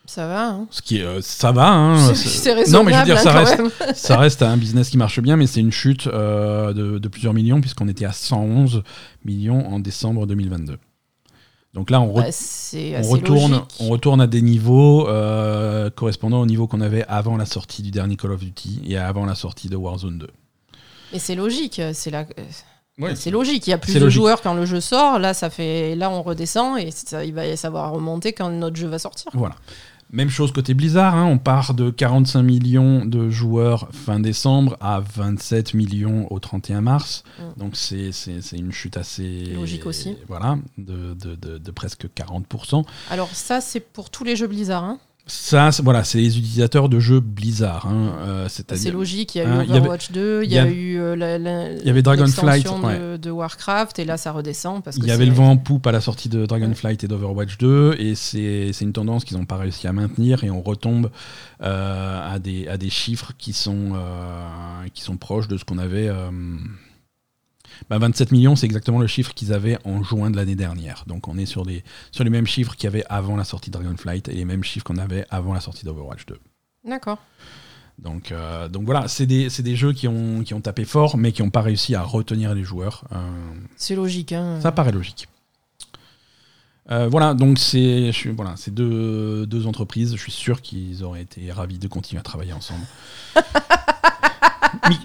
Ça 0.10 0.26
va, 0.26 0.48
hein 0.48 0.68
Ce 0.72 0.82
qui 0.82 0.98
est, 0.98 1.04
euh, 1.04 1.22
ça 1.22 1.52
va. 1.52 1.68
Hein, 1.68 2.14
C'est- 2.16 2.52
raisonnable, 2.52 2.72
Non, 2.72 2.84
mais 2.84 2.94
je 2.94 2.98
veux 3.00 3.06
dire, 3.06 3.18
hein, 3.18 3.22
ça 3.22 3.32
reste, 3.32 3.96
ça 3.96 4.18
reste 4.18 4.42
un 4.42 4.58
business 4.58 4.90
qui 4.90 4.98
marche 4.98 5.20
bien, 5.20 5.36
mais 5.38 5.46
c'est 5.46 5.60
une 5.60 5.72
chute 5.72 6.08
euh, 6.08 6.74
de, 6.74 6.98
de 6.98 7.08
plusieurs 7.08 7.36
millions, 7.36 7.62
puisqu'on 7.62 7.88
était 7.88 8.06
à 8.06 8.12
111 8.12 8.82
millions 9.24 9.68
en 9.72 9.78
décembre 9.80 10.26
2022. 10.26 10.80
Donc 11.76 11.92
là, 11.92 12.02
on, 12.02 12.12
re- 12.12 12.24
Bah, 12.24 13.00
on 13.04 13.10
retourne, 13.10 13.52
logique. 13.52 13.66
on 13.82 13.90
retourne 13.90 14.20
à 14.22 14.26
des 14.26 14.42
niveaux 14.42 15.08
euh, 15.08 15.92
correspondant 15.92 16.42
au 16.42 16.48
niveau 16.48 16.66
qu'on 16.66 16.82
avait 16.82 17.06
avant 17.08 17.38
la 17.38 17.46
sortie 17.46 17.84
du 17.84 17.92
dernier 17.92 18.16
Call 18.16 18.32
of 18.32 18.40
Duty 18.40 18.82
et 18.88 18.98
avant 18.98 19.28
la 19.28 19.36
sortie 19.36 19.70
de 19.70 19.76
Warzone 19.76 20.18
2. 20.18 20.28
Mais 21.14 21.20
c'est 21.20 21.36
logique, 21.36 21.80
c'est 21.94 22.10
la... 22.10 22.26
Ouais. 23.00 23.16
c'est 23.16 23.32
logique. 23.32 23.66
Il 23.66 23.70
y 23.70 23.74
a 23.74 23.78
plus 23.78 23.94
de 23.94 24.00
logique. 24.00 24.16
joueurs 24.20 24.42
quand 24.42 24.54
le 24.54 24.66
jeu 24.66 24.82
sort. 24.82 25.20
Là, 25.20 25.34
ça 25.34 25.50
fait, 25.50 25.96
là, 25.96 26.10
on 26.10 26.22
redescend 26.22 26.78
et 26.80 26.92
ça, 26.92 27.24
il 27.24 27.34
va 27.34 27.56
savoir 27.56 27.94
remonter 27.94 28.34
quand 28.34 28.50
notre 28.50 28.76
jeu 28.76 28.88
va 28.90 29.00
sortir. 29.00 29.32
Voilà. 29.36 29.56
Même 30.12 30.30
chose 30.30 30.52
côté 30.52 30.74
Blizzard, 30.74 31.16
hein, 31.16 31.26
on 31.26 31.38
part 31.38 31.76
de 31.76 31.92
45 31.92 32.42
millions 32.42 33.06
de 33.06 33.30
joueurs 33.30 33.90
fin 33.92 34.20
décembre 34.20 34.76
à 34.82 35.02
27 35.02 35.76
millions 35.76 36.26
au 36.32 36.40
31 36.40 36.82
mars. 36.82 37.24
Mm. 37.38 37.60
Donc 37.60 37.76
c'est 37.76 38.10
une 38.54 38.72
chute 38.72 38.98
assez... 38.98 39.46
Logique 39.54 39.86
aussi. 39.86 40.16
Voilà, 40.28 40.58
de, 40.80 41.14
de- 41.14 41.36
de- 41.36 41.58
de 41.60 41.72
presque 41.72 42.08
40%. 42.16 42.86
Alors 43.12 43.30
ça, 43.34 43.62
c'est 43.62 43.80
pour 43.80 44.10
tous 44.10 44.24
les 44.24 44.36
jeux 44.36 44.48
Blizzard. 44.48 44.84
Hein. 44.84 45.00
Ça, 45.30 45.72
c'est- 45.72 45.84
voilà, 45.84 46.04
c'est 46.04 46.18
les 46.18 46.38
utilisateurs 46.38 46.90
de 46.90 47.00
jeux 47.00 47.20
Blizzard. 47.20 47.86
hein, 47.86 48.16
euh, 48.28 48.48
C'est 48.50 48.92
logique. 48.92 49.36
Il 49.36 49.38
y 49.38 49.42
a 49.42 49.50
hein, 49.60 49.64
eu 49.64 49.70
Overwatch 49.70 50.12
2, 50.12 50.42
il 50.44 50.52
y, 50.52 50.56
y 50.56 50.58
a 50.58 50.68
eu 50.68 51.00
euh, 51.00 51.16
la, 51.16 51.38
la- 51.38 51.72
il 51.74 51.86
y 51.86 51.90
avait 51.90 52.02
Dragonflight, 52.02 52.66
de, 52.66 53.18
de 53.18 53.30
Warcraft 53.32 54.00
et 54.00 54.06
là, 54.06 54.18
ça 54.18 54.32
redescend 54.32 54.82
Il 54.98 55.06
y 55.06 55.12
avait 55.12 55.26
le 55.26 55.32
vent 55.34 55.52
en 55.52 55.58
poupe 55.58 55.86
à 55.88 55.92
la 55.92 56.02
sortie 56.02 56.30
de 56.30 56.46
Dragonflight 56.46 57.04
et 57.04 57.08
d'Overwatch 57.08 57.58
2, 57.60 57.96
et 58.00 58.16
c'est 58.16 58.72
c'est 58.74 58.86
une 58.86 58.94
tendance 58.94 59.24
qu'ils 59.24 59.38
n'ont 59.38 59.46
pas 59.46 59.58
réussi 59.58 59.88
à 59.88 59.94
maintenir, 59.94 60.44
et 60.44 60.50
on 60.50 60.62
retombe 60.62 61.12
euh, 61.62 62.34
à, 62.36 62.40
des, 62.40 62.68
à 62.68 62.78
des 62.78 62.90
chiffres 62.90 63.34
qui 63.38 63.54
sont, 63.54 63.92
euh, 63.94 64.88
qui 64.94 65.02
sont 65.04 65.18
proches 65.18 65.48
de 65.48 65.58
ce 65.58 65.64
qu'on 65.66 65.78
avait. 65.78 66.10
Euh, 67.82 67.86
bah, 67.90 67.98
27 68.00 68.32
millions, 68.32 68.56
c'est 68.56 68.66
exactement 68.66 69.00
le 69.00 69.08
chiffre 69.08 69.34
qu'ils 69.34 69.54
avaient 69.54 69.78
en 69.86 70.04
juin 70.04 70.30
de 70.30 70.36
l'année 70.36 70.56
dernière. 70.56 71.04
Donc 71.08 71.28
on 71.28 71.38
est 71.38 71.46
sur, 71.46 71.66
des, 71.66 71.84
sur 72.12 72.24
les 72.24 72.30
mêmes 72.30 72.48
chiffres 72.48 72.76
qu'il 72.76 72.86
y 72.86 72.88
avait 72.88 73.06
avant 73.10 73.36
la 73.36 73.44
sortie 73.44 73.70
de 73.70 73.78
Dragonflight 73.78 74.30
et 74.30 74.34
les 74.34 74.46
mêmes 74.46 74.64
chiffres 74.64 74.86
qu'on 74.86 74.98
avait 74.98 75.26
avant 75.30 75.54
la 75.54 75.60
sortie 75.62 75.86
d'Overwatch 75.86 76.26
2. 76.26 76.40
D'accord. 76.86 77.20
Donc, 78.02 78.32
euh, 78.32 78.70
donc 78.70 78.86
voilà, 78.86 79.08
c'est 79.08 79.26
des, 79.26 79.50
c'est 79.50 79.64
des 79.64 79.76
jeux 79.76 79.92
qui 79.94 80.08
ont, 80.08 80.44
qui 80.44 80.54
ont 80.54 80.62
tapé 80.62 80.86
fort, 80.86 81.18
mais 81.18 81.32
qui 81.32 81.44
n'ont 81.44 81.50
pas 81.50 81.62
réussi 81.62 81.96
à 81.96 82.02
retenir 82.02 82.54
les 82.56 82.64
joueurs. 82.64 83.04
Euh, 83.12 83.18
C'est 83.76 83.96
logique. 83.96 84.32
Hein. 84.32 84.60
ça 84.62 84.72
paraît 84.72 84.92
logique. 84.92 85.28
Euh, 86.92 87.08
voilà, 87.08 87.36
donc 87.36 87.60
c'est 87.60 88.12
voilà, 88.36 88.56
deux, 88.68 89.46
deux 89.46 89.68
entreprises. 89.68 90.16
Je 90.16 90.22
suis 90.22 90.32
sûr 90.32 90.62
qu'ils 90.62 91.04
auraient 91.04 91.22
été 91.22 91.52
ravis 91.52 91.78
de 91.78 91.88
continuer 91.88 92.20
à 92.20 92.24
travailler 92.24 92.54
ensemble. 92.54 92.84
Mi- 94.88 94.98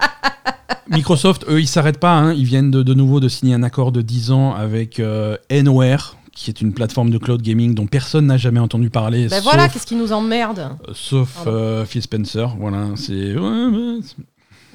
Microsoft, 0.91 1.45
eux, 1.49 1.61
ils 1.61 1.67
s'arrêtent 1.67 1.99
pas. 2.01 2.13
hein. 2.13 2.33
Ils 2.35 2.45
viennent 2.45 2.71
de, 2.71 2.83
de 2.83 2.95
nouveau 2.95 3.21
de 3.21 3.29
signer 3.29 3.55
un 3.55 3.63
accord 3.63 3.91
de 3.93 4.03
10 4.03 4.31
ans 4.33 4.55
avec 4.55 5.01
euh, 5.01 5.37
Nowhere, 5.51 6.17
qui 6.35 6.51
est 6.51 6.61
une 6.61 6.73
plateforme 6.75 7.11
de 7.11 7.19
cloud 7.19 7.41
gaming 7.43 7.75
dont 7.75 7.87
personne 7.87 8.27
n'a 8.27 8.37
jamais 8.37 8.61
entendu 8.61 8.91
parler. 8.91 9.29
Ben 9.29 9.37
sauf, 9.37 9.45
voilà, 9.45 9.69
qu'est-ce 9.69 9.87
qui 9.87 9.97
nous 9.97 10.13
emmerde? 10.13 10.77
euh, 10.89 10.93
sauf 10.95 11.45
euh, 11.47 11.85
Phil 11.87 12.03
Spencer. 12.03 12.55
Voilà, 12.59 12.89
c'est 12.97 13.35
ouais, 13.35 13.41
ouais, 13.41 13.99
c'est- 14.03 14.17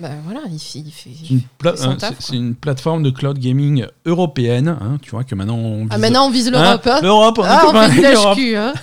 Ben 0.02 0.16
voilà, 0.24 0.40
il 0.50 0.58
fait. 0.60 0.80
il 0.80 0.92
fait- 0.92 1.10
c'est 1.14 1.34
une, 1.34 1.42
hein, 1.92 1.98
c'est- 2.20 2.54
plateforme 2.60 3.04
de 3.04 3.10
cloud 3.12 3.38
gaming 3.38 3.86
européenne. 4.06 4.70
hein. 4.70 4.98
tu 5.02 5.12
vois 5.12 5.24
que 5.26 5.36
maintenant 5.36 5.58
on 5.58 5.80
vise 5.82 5.88
Ah, 5.92 5.98
maintenant 5.98 6.26
on 6.28 6.32
vise 6.32 6.50
l'Europe. 6.50 6.88
Hein 6.88 6.92
Hein? 6.96 7.00
L'Europe, 7.04 7.38
on 7.40 7.44
ah, 7.46 7.66
on 7.68 7.88
vise 7.90 8.02
l'HQ. 8.02 8.56
Hein 8.56 8.74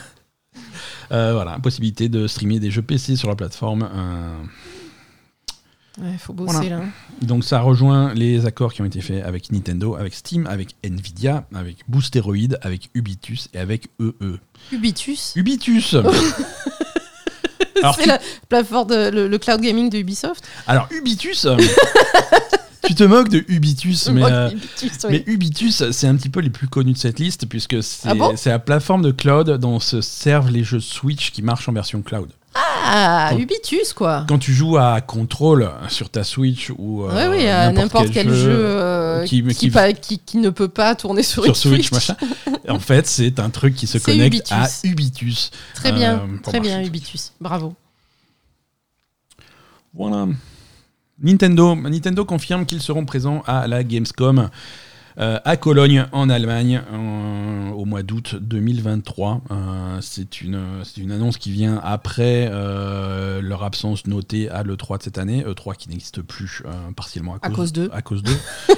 Euh, 1.12 1.32
voilà, 1.34 1.59
possibilité 1.60 2.09
de 2.09 2.26
streamer 2.26 2.59
des 2.60 2.70
jeux 2.70 2.82
PC 2.82 3.16
sur 3.16 3.28
la 3.28 3.36
plateforme. 3.36 3.88
euh, 3.90 4.36
ouais, 5.98 6.16
faut 6.18 6.32
bosser 6.32 6.52
Voilà. 6.55 6.77
là. 6.78 6.82
donc 7.23 7.44
ça 7.44 7.60
rejoint 7.60 8.12
les 8.14 8.47
accords 8.47 8.73
qui 8.73 8.82
ont 8.82 8.86
été 8.86 9.01
faits 9.01 9.24
avec 9.24 9.51
Nintendo, 9.52 9.94
avec 9.97 10.14
Steam, 10.14 10.47
avec 10.47 10.74
Nvidia, 10.85 11.47
avec 11.55 11.78
Boosteroid, 11.89 12.56
avec 12.62 12.90
Ubitus 12.94 13.48
et 13.55 13.59
avec 13.59 13.89
EE. 14.01 14.39
Ubitus. 14.73 15.32
Ubitus 15.36 15.94
Alors, 17.82 17.94
C'est 17.94 18.02
tu- 18.02 18.09
la 18.09 18.18
plateforme, 18.48 18.89
de, 18.89 19.10
le, 19.10 19.28
le 19.28 19.39
cloud 19.39 19.60
gaming 19.60 19.90
de 19.90 19.98
Ubisoft. 19.98 20.44
alors 20.66 20.89
Ubitus 20.90 21.44
euh, 21.44 21.56
Tu 22.86 22.94
te 22.94 23.02
moques 23.05 23.28
de 23.28 23.44
Ubitus, 23.48 24.09
mais... 24.10 24.23
Euh, 24.24 24.48
Ubitus, 24.51 24.93
oui. 25.05 25.10
Mais 25.10 25.24
Ubitus, 25.27 25.90
c'est 25.90 26.06
un 26.06 26.14
petit 26.16 26.28
peu 26.28 26.39
les 26.40 26.51
plus 26.51 26.68
connus 26.68 26.93
de 26.93 26.98
cette 26.98 27.18
liste, 27.18 27.47
puisque 27.48 27.82
c'est 27.82 28.09
Ah 28.09 28.14
bon? 28.14 28.35
c'est 28.36 28.51
la 28.51 28.60
plateforme 28.60 29.02
de 29.02 29.10
cloud 29.10 29.51
dont 29.59 29.81
se 29.81 30.01
servent 30.01 30.51
les 30.51 30.62
jeux 30.64 30.78
Switch 30.81 31.32
qui 31.32 31.43
marchent 31.43 31.68
en 31.68 31.73
version 31.73 32.01
cloud. 32.01 32.28
Ah, 32.58 33.28
Quand- 33.32 33.38
Ubitus 33.38 33.92
quoi. 33.92 34.24
Quand 34.28 34.38
tu 34.38 34.52
joues 34.54 34.76
à 34.78 35.00
Control 35.00 35.70
sur 35.88 36.08
ta 36.08 36.24
Switch 36.24 36.70
ou 36.78 37.04
euh, 37.04 37.30
oui, 37.30 37.46
à 37.48 37.70
n'importe 37.72 38.10
quel, 38.12 38.32
jeu, 38.32 38.50
euh, 38.50 39.24
qui- 39.24 39.42
qui, 39.42 39.54
qui- 39.54 39.70
pas- 39.70 39.92
qui- 39.92 40.18
qui 40.18 40.38
ne 40.38 40.50
peut 40.50 40.68
pas 40.68 40.94
tourner 40.94 41.22
sur, 41.22 41.44
sur 41.44 41.56
Switch, 41.56 41.90
machin, 41.92 42.16
en 42.68 42.78
fait, 42.78 43.06
c'est 43.06 43.38
un 43.40 43.50
truc 43.50 43.74
qui 43.74 43.86
se 43.86 43.98
connecte 43.98 44.34
Ubitus. 44.34 44.52
à 44.52 44.68
Ubitus. 44.84 45.50
Très 45.74 45.92
bien, 45.92 46.14
Euh, 46.20 46.38
très 46.42 46.60
bien. 46.60 46.80
Ubitus. 46.82 47.32
Bravo. 47.40 47.74
Voilà. 49.94 50.26
Nintendo, 51.22 51.74
Nintendo 51.74 52.24
confirme 52.24 52.66
qu'ils 52.66 52.82
seront 52.82 53.04
présents 53.06 53.42
à 53.46 53.66
la 53.66 53.82
Gamescom 53.82 54.50
euh, 55.18 55.38
à 55.44 55.56
Cologne, 55.56 56.06
en 56.12 56.28
Allemagne, 56.28 56.82
en- 56.93 57.70
au 57.72 57.84
mois 57.84 58.02
d'août 58.02 58.36
2023. 58.40 59.40
Euh, 59.51 59.98
c'est 60.01 60.40
une, 60.40 60.60
c'est 60.84 61.01
une 61.01 61.12
annonce 61.12 61.38
qui 61.38 61.51
vient 61.51 61.80
après 61.82 62.48
euh, 62.51 63.40
leur 63.40 63.62
absence 63.64 64.06
notée 64.06 64.48
à 64.51 64.62
l'E3 64.62 64.98
de 64.98 65.02
cette 65.02 65.18
année, 65.18 65.43
E3 65.44 65.76
qui 65.76 65.88
n'existe 65.88 66.22
plus 66.22 66.62
euh, 66.66 66.70
partiellement 66.97 67.34
à 67.34 67.38
À 67.43 67.48
cause, 67.48 67.56
cause 67.56 67.72
d'eux. 67.72 67.90
À 67.93 68.02
cause 68.02 68.22
d'eux. 68.22 68.36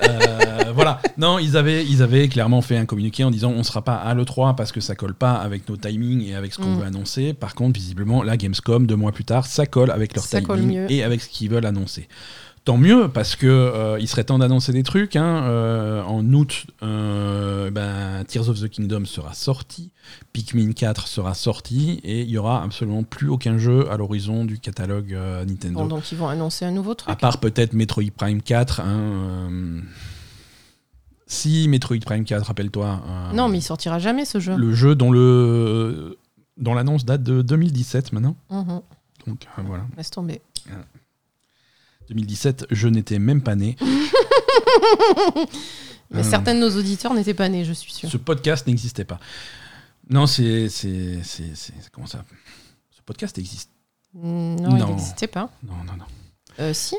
Euh, 0.00 0.72
voilà. 0.74 1.00
Non, 1.18 1.38
ils 1.38 1.56
avaient, 1.56 1.84
ils 1.84 2.02
avaient 2.02 2.28
clairement 2.28 2.62
fait 2.62 2.76
un 2.76 2.86
communiqué 2.86 3.24
en 3.24 3.30
disant 3.30 3.50
on 3.50 3.62
sera 3.64 3.82
pas 3.82 3.96
à 3.96 4.14
l'E3 4.14 4.54
parce 4.54 4.70
que 4.72 4.80
ça 4.80 4.94
colle 4.94 5.12
pas 5.14 5.32
avec 5.34 5.68
nos 5.68 5.76
timings 5.76 6.24
et 6.24 6.34
avec 6.34 6.52
ce 6.54 6.58
qu'on 6.60 6.68
Mm. 6.76 6.78
veut 6.78 6.86
annoncer. 6.86 7.34
Par 7.34 7.54
contre, 7.54 7.74
visiblement, 7.78 8.22
la 8.22 8.36
Gamescom, 8.36 8.86
deux 8.86 8.96
mois 8.96 9.12
plus 9.12 9.24
tard, 9.24 9.44
ça 9.46 9.66
colle 9.66 9.90
avec 9.90 10.14
leur 10.14 10.24
Ça 10.24 10.40
timing 10.40 10.86
et 10.88 11.02
avec 11.02 11.20
ce 11.20 11.28
qu'ils 11.28 11.50
veulent 11.50 11.66
annoncer. 11.66 12.08
Tant 12.68 12.76
mieux, 12.76 13.08
parce 13.08 13.34
que 13.34 13.46
euh, 13.46 13.98
il 13.98 14.06
serait 14.08 14.24
temps 14.24 14.38
d'annoncer 14.38 14.74
des 14.74 14.82
trucs. 14.82 15.16
hein. 15.16 15.42
Euh, 15.44 16.02
en 16.02 16.22
août, 16.34 16.66
euh, 16.82 17.70
ben, 17.70 18.22
Tears 18.28 18.50
of 18.50 18.60
the 18.60 18.68
Kingdom 18.68 19.06
sera 19.06 19.32
sorti, 19.32 19.90
Pikmin 20.34 20.72
4 20.72 21.08
sera 21.08 21.32
sorti, 21.32 21.98
et 22.04 22.20
il 22.20 22.28
y 22.28 22.36
aura 22.36 22.62
absolument 22.62 23.04
plus 23.04 23.30
aucun 23.30 23.56
jeu 23.56 23.90
à 23.90 23.96
l'horizon 23.96 24.44
du 24.44 24.58
catalogue 24.58 25.16
Nintendo. 25.46 25.78
Bon, 25.78 25.86
donc 25.86 26.12
ils 26.12 26.18
vont 26.18 26.28
annoncer 26.28 26.66
un 26.66 26.70
nouveau 26.70 26.92
truc. 26.92 27.08
À 27.10 27.16
part 27.16 27.40
peut-être 27.40 27.72
Metroid 27.72 28.10
Prime 28.14 28.42
4. 28.42 28.80
hein, 28.80 29.48
Si 31.26 31.68
Metroid 31.68 32.00
Prime 32.04 32.24
4, 32.26 32.48
rappelle-toi. 32.48 33.00
non, 33.32 33.48
mais 33.48 33.60
il 33.60 33.62
sortira 33.62 33.98
jamais 33.98 34.26
ce 34.26 34.40
jeu. 34.40 34.54
Le 34.54 34.74
jeu 34.74 34.94
dont 34.94 35.10
le 35.10 36.18
dont 36.58 36.74
l'annonce 36.74 37.06
date 37.06 37.22
de 37.22 37.40
2017 37.40 38.12
maintenant. 38.12 38.36
Mhm. 38.50 38.82
Donc 39.26 39.46
voilà. 39.64 39.86
Laisse 39.96 40.10
tomber. 40.10 40.42
2017, 42.08 42.66
je 42.70 42.88
n'étais 42.88 43.18
même 43.18 43.42
pas 43.42 43.54
né. 43.56 43.76
Mais 46.10 46.20
Euh. 46.20 46.22
certains 46.22 46.54
de 46.54 46.60
nos 46.60 46.70
auditeurs 46.76 47.12
n'étaient 47.14 47.34
pas 47.34 47.48
nés, 47.48 47.64
je 47.64 47.72
suis 47.72 47.92
sûr. 47.92 48.10
Ce 48.10 48.16
podcast 48.16 48.66
n'existait 48.66 49.04
pas. 49.04 49.20
Non, 50.08 50.26
c'est. 50.26 50.68
c'est- 50.70 51.22
c'est- 51.22 51.54
c'est- 51.54 51.74
Comment 51.92 52.06
ça? 52.06 52.24
Ce 52.90 53.02
podcast 53.04 53.36
existe. 53.38 53.70
Mm, 54.14 54.56
Non, 54.56 54.76
il 54.78 54.84
n'existait 54.86 55.26
pas. 55.26 55.50
Non, 55.62 55.74
non, 55.86 55.96
non. 55.98 56.04
Euh, 56.60 56.72
si. 56.72 56.96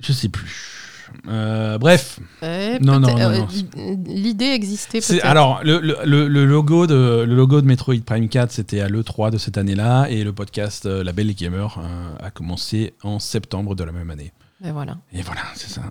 Je 0.00 0.12
sais 0.12 0.28
plus. 0.30 0.97
Euh, 1.28 1.78
bref, 1.78 2.18
Non, 2.42 3.00
non, 3.00 3.00
non, 3.00 3.18
euh, 3.18 3.40
L'idée 4.06 4.46
existait 4.46 5.00
peut-être. 5.00 5.24
alors 5.24 5.60
le, 5.64 5.80
le- 5.80 5.96
le- 6.04 6.28
le 6.28 6.44
logo 6.46 6.86
de 6.86 7.24
le 7.26 7.34
logo 7.34 7.60
de 7.60 7.66
Metroid 7.66 8.00
Prime 8.04 8.28
4, 8.28 8.50
c'était 8.52 8.80
à 8.80 8.88
l'E3 8.88 9.30
de 9.30 9.38
cette 9.38 9.58
année-là, 9.58 10.06
et 10.10 10.24
le 10.24 10.32
podcast 10.32 10.86
euh, 10.86 11.02
La 11.04 11.12
Belle 11.12 11.30
et 11.30 11.34
Gamer 11.34 11.78
a 12.20 12.30
commencé 12.30 12.94
en 13.02 13.18
septembre 13.18 13.74
de 13.74 13.84
la 13.84 13.92
même 13.92 14.10
année. 14.10 14.32
Mais 14.60 14.72
voilà. 14.72 14.96
Et 15.12 15.22
voilà, 15.22 15.42
c'est 15.54 15.68
ça. 15.70 15.82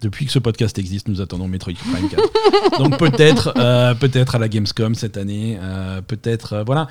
Depuis 0.00 0.26
que 0.26 0.30
ce 0.32 0.38
podcast 0.38 0.78
existe, 0.78 1.08
nous 1.08 1.20
attendons 1.20 1.48
Metroid 1.48 1.74
Prime 1.74 2.08
4. 2.08 2.78
Donc 2.78 2.98
peut-être, 2.98 3.52
euh, 3.56 3.94
peut-être 3.94 4.36
à 4.36 4.38
la 4.38 4.48
Gamescom 4.48 4.94
cette 4.94 5.16
année, 5.16 5.58
euh, 5.60 6.00
peut-être, 6.02 6.52
euh, 6.52 6.62
voilà, 6.64 6.86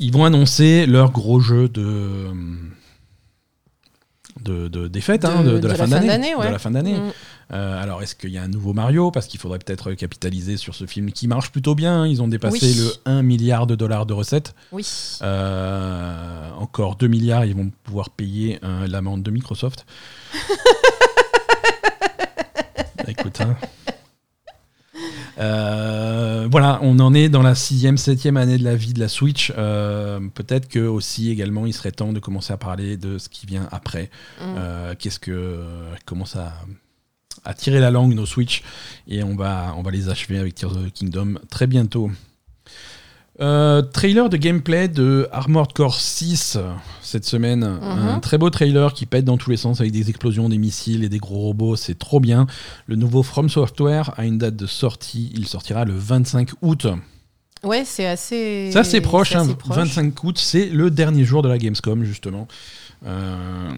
ils 0.00 0.12
vont 0.12 0.24
annoncer 0.24 0.84
leur 0.86 1.12
gros 1.12 1.38
jeu 1.38 1.68
de 1.68 2.26
de, 4.42 4.68
de 4.68 4.88
des 4.88 5.00
fêtes, 5.00 5.24
hein, 5.24 5.42
de, 5.42 5.58
de 5.58 5.68
la, 5.68 5.74
fin 5.74 5.88
d'année, 5.88 6.34
ouais. 6.34 6.46
de 6.46 6.52
la 6.52 6.58
fin 6.58 6.70
d'année. 6.70 6.98
Mm. 6.98 7.12
Euh, 7.52 7.82
alors 7.82 8.02
est-ce 8.02 8.14
qu'il 8.14 8.30
y 8.30 8.38
a 8.38 8.42
un 8.42 8.48
nouveau 8.48 8.72
Mario? 8.72 9.10
Parce 9.10 9.26
qu'il 9.26 9.40
faudrait 9.40 9.58
peut-être 9.58 9.92
capitaliser 9.94 10.56
sur 10.56 10.74
ce 10.74 10.86
film 10.86 11.10
qui 11.10 11.26
marche 11.28 11.50
plutôt 11.50 11.74
bien. 11.74 12.06
Ils 12.06 12.22
ont 12.22 12.28
dépassé 12.28 12.66
Oui. 12.66 12.74
le 12.78 12.92
1 13.10 13.22
milliard 13.22 13.66
de 13.66 13.74
dollars 13.74 14.06
de 14.06 14.14
recettes. 14.14 14.54
Oui. 14.72 14.86
Euh, 15.22 16.50
encore 16.58 16.96
2 16.96 17.08
milliards, 17.08 17.44
ils 17.44 17.56
vont 17.56 17.70
pouvoir 17.82 18.10
payer 18.10 18.60
euh, 18.62 18.86
l'amende 18.86 19.22
de 19.22 19.30
Microsoft. 19.30 19.84
Écoute, 23.08 23.40
hein. 23.40 23.56
Euh, 25.40 26.48
voilà, 26.50 26.78
on 26.82 26.98
en 26.98 27.14
est 27.14 27.28
dans 27.28 27.42
la 27.42 27.54
sixième, 27.54 27.96
septième 27.96 28.36
année 28.36 28.58
de 28.58 28.64
la 28.64 28.76
vie 28.76 28.92
de 28.92 29.00
la 29.00 29.08
Switch. 29.08 29.52
Euh, 29.56 30.20
Peut-être 30.34 30.68
que 30.68 30.80
aussi 30.80 31.30
également, 31.30 31.66
il 31.66 31.72
serait 31.72 31.92
temps 31.92 32.12
de 32.12 32.20
commencer 32.20 32.52
à 32.52 32.56
parler 32.56 32.96
de 32.96 33.18
ce 33.18 33.28
qui 33.28 33.46
vient 33.46 33.68
après. 33.72 34.10
Mm. 34.40 34.44
Euh, 34.58 34.94
Qu'est-ce 34.98 35.18
que 35.18 35.64
commence 36.04 36.36
à, 36.36 36.52
à 37.44 37.54
tirer 37.54 37.80
la 37.80 37.90
langue 37.90 38.14
nos 38.14 38.26
Switch 38.26 38.62
et 39.08 39.22
on 39.22 39.34
va 39.34 39.74
on 39.76 39.82
va 39.82 39.90
les 39.90 40.08
achever 40.08 40.38
avec 40.38 40.54
Tears 40.54 40.76
of 40.76 40.86
the 40.86 40.92
Kingdom 40.92 41.38
très 41.48 41.66
bientôt. 41.66 42.10
Euh, 43.40 43.80
trailer 43.80 44.28
de 44.28 44.36
gameplay 44.36 44.88
de 44.88 45.26
Armored 45.32 45.72
Core 45.72 45.98
6 45.98 46.56
euh, 46.56 46.72
cette 47.00 47.24
semaine. 47.24 47.64
Un 47.64 48.20
très 48.20 48.36
beau 48.36 48.50
trailer 48.50 48.92
qui 48.92 49.06
pète 49.06 49.24
dans 49.24 49.38
tous 49.38 49.48
les 49.50 49.56
sens 49.56 49.80
avec 49.80 49.92
des 49.92 50.10
explosions, 50.10 50.50
des 50.50 50.58
missiles 50.58 51.04
et 51.04 51.08
des 51.08 51.18
gros 51.18 51.38
robots. 51.38 51.76
C'est 51.76 51.98
trop 51.98 52.20
bien. 52.20 52.46
Le 52.86 52.96
nouveau 52.96 53.22
From 53.22 53.48
Software 53.48 54.12
a 54.18 54.26
une 54.26 54.36
date 54.36 54.56
de 54.56 54.66
sortie. 54.66 55.32
Il 55.34 55.46
sortira 55.46 55.86
le 55.86 55.94
25 55.94 56.50
août. 56.60 56.86
Ouais, 57.62 57.84
c'est 57.84 58.06
assez. 58.06 58.70
Ça, 58.72 58.84
c'est 58.84 59.00
proche, 59.00 59.34
hein. 59.34 59.46
proche. 59.58 59.76
25 59.76 60.24
août, 60.24 60.38
c'est 60.38 60.66
le 60.66 60.90
dernier 60.90 61.24
jour 61.24 61.42
de 61.42 61.48
la 61.48 61.58
Gamescom, 61.58 62.04
justement. 62.04 62.48
Euh, 63.06 63.70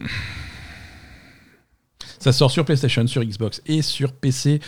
Ça 2.19 2.33
sort 2.33 2.51
sur 2.51 2.65
PlayStation, 2.65 3.07
sur 3.07 3.25
Xbox 3.25 3.61
et 3.67 3.83
sur 3.83 4.13
PC. 4.13 4.61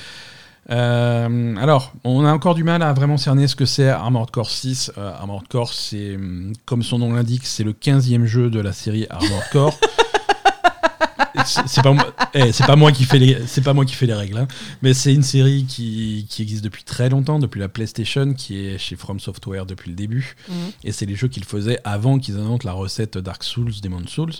Euh, 0.71 1.57
alors, 1.57 1.93
on 2.05 2.25
a 2.25 2.33
encore 2.33 2.55
du 2.55 2.65
mal 2.65 2.83
à 2.83 2.93
vraiment 2.93 3.17
cerner 3.17 3.47
ce 3.49 3.57
que 3.57 3.67
c'est 3.67 3.89
Armored 3.89 4.31
Core 4.31 4.51
6. 4.51 4.93
Euh, 4.97 5.13
Armored 5.13 5.47
Core, 5.49 5.73
c'est, 5.73 6.17
hum, 6.17 6.53
comme 6.65 6.83
son 6.83 6.99
nom 6.99 7.13
l'indique, 7.13 7.47
c'est 7.47 7.65
le 7.65 7.73
15e 7.73 8.25
jeu 8.25 8.51
de 8.51 8.61
la 8.61 8.73
série 8.73 9.07
Armored 9.11 9.45
Core. 9.53 9.79
c'est 11.45 11.83
pas 11.83 11.93
moi, 11.93 12.15
eh, 12.35 12.51
pas 12.67 12.77
moi 12.77 12.93
qui 12.93 13.05
fais 13.05 13.19
les, 13.19 13.47
c'est 13.47 13.61
pas 13.61 13.75
moi 13.75 13.85
qui 13.85 13.95
fais 13.95 14.07
les 14.07 14.15
règles, 14.15 14.39
hein. 14.39 14.49
mais 14.83 14.95
c'est 14.95 15.13
une 15.13 15.23
série 15.23 15.67
qui, 15.69 16.27
qui 16.31 16.43
existe 16.43 16.65
depuis 16.65 16.85
très 16.85 17.09
longtemps, 17.09 17.39
depuis 17.39 17.61
la 17.61 17.69
PlayStation, 17.69 18.33
qui 18.35 18.67
est 18.67 18.79
chez 18.79 18.97
From 18.97 19.21
Software 19.21 19.67
depuis 19.67 19.91
le 19.91 19.97
début. 19.97 20.37
Mhm. 20.49 20.55
Et 20.85 20.93
c'est 20.93 21.07
les 21.07 21.17
jeux 21.17 21.29
qu'ils 21.29 21.45
faisaient 21.45 21.79
avant 21.85 22.19
qu'ils 22.19 22.37
annoncent 22.37 22.67
la 22.67 22.73
recette 22.73 23.19
Dark 23.19 23.43
Souls, 23.43 23.73
Demon 23.83 24.07
Souls. 24.07 24.33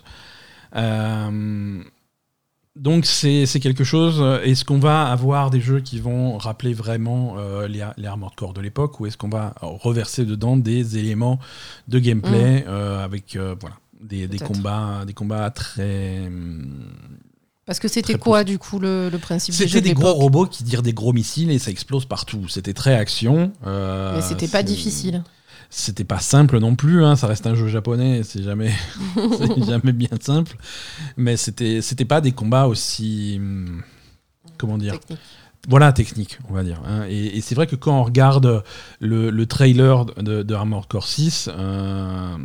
Euh, 0.77 1.83
donc 2.77 3.07
c'est 3.07 3.47
quelque 3.61 3.85
chose. 3.85 4.21
Est-ce 4.45 4.65
qu'on 4.65 4.79
va 4.79 5.05
avoir 5.07 5.51
des 5.51 5.61
jeux 5.61 5.81
qui 5.81 6.01
vont 6.01 6.37
rappeler 6.39 6.75
vraiment 6.75 7.37
euh, 7.39 7.69
les, 7.69 7.87
les 7.97 8.07
Armored 8.07 8.35
Core 8.35 8.53
de 8.53 8.61
l'époque 8.61 8.99
ou 9.01 9.07
est-ce 9.07 9.17
qu'on 9.17 9.29
va 9.29 9.55
reverser 9.61 10.25
dedans 10.25 10.57
des 10.57 10.99
éléments 10.99 11.39
de 11.89 11.99
gameplay 11.99 12.65
euh, 12.67 13.05
avec 13.05 13.37
euh, 13.37 13.55
voilà, 13.61 13.77
des, 14.01 14.27
des 14.27 14.39
combats, 14.39 15.05
des 15.07 15.13
combats 15.13 15.51
très... 15.51 16.27
hum, 16.27 16.91
Parce 17.65 17.79
que 17.79 17.89
c'était 17.89 18.19
quoi, 18.19 18.45
du 18.45 18.59
coup, 18.59 18.79
le, 18.79 19.09
le 19.09 19.19
principe 19.19 19.55
C'était 19.55 19.81
de 19.81 19.87
des 19.89 19.95
gros 19.95 20.13
robots 20.13 20.47
qui 20.47 20.65
tirent 20.65 20.83
des 20.83 20.93
gros 20.93 21.13
missiles 21.13 21.51
et 21.51 21.59
ça 21.59 21.71
explose 21.71 22.05
partout. 22.07 22.49
C'était 22.49 22.75
très 22.75 22.95
action. 22.95 23.53
euh, 23.67 24.17
Mais 24.17 24.23
c'était 24.23 24.49
pas 24.49 24.63
difficile. 24.63 25.23
C'était 25.77 26.05
pas 26.05 26.21
simple 26.21 26.61
non 26.61 26.77
plus, 26.77 27.05
hein, 27.05 27.17
ça 27.17 27.27
reste 27.27 27.49
un 27.49 27.57
jeu 27.57 27.67
japonais, 27.67 28.23
c'est 28.23 28.43
jamais, 28.45 28.71
jamais 29.67 29.93
bien 29.93 30.09
simple. 30.21 30.57
Mais 31.17 31.37
c'était, 31.37 31.81
pas 32.05 32.21
des 32.21 32.31
combats 32.33 32.67
aussi. 32.69 33.35
hum, 33.39 33.83
Comment 34.57 34.79
dire? 34.79 34.93
Technique. 35.01 35.19
Voilà, 35.67 35.93
technique, 35.93 36.39
on 36.49 36.55
va 36.55 36.63
dire. 36.63 36.81
hein. 36.87 37.07
Et, 37.09 37.39
et 37.39 37.41
c'est 37.41 37.55
vrai 37.57 37.67
que 37.67 37.75
quand 37.75 37.99
on 37.99 38.05
regarde 38.05 38.63
le, 39.01 39.31
le 39.31 39.47
trailer 39.47 40.05
de, 40.05 40.43
de 40.45 40.55
Armored 40.55 40.87
Core 40.87 41.09
6, 41.09 41.49
euh, 41.53 42.37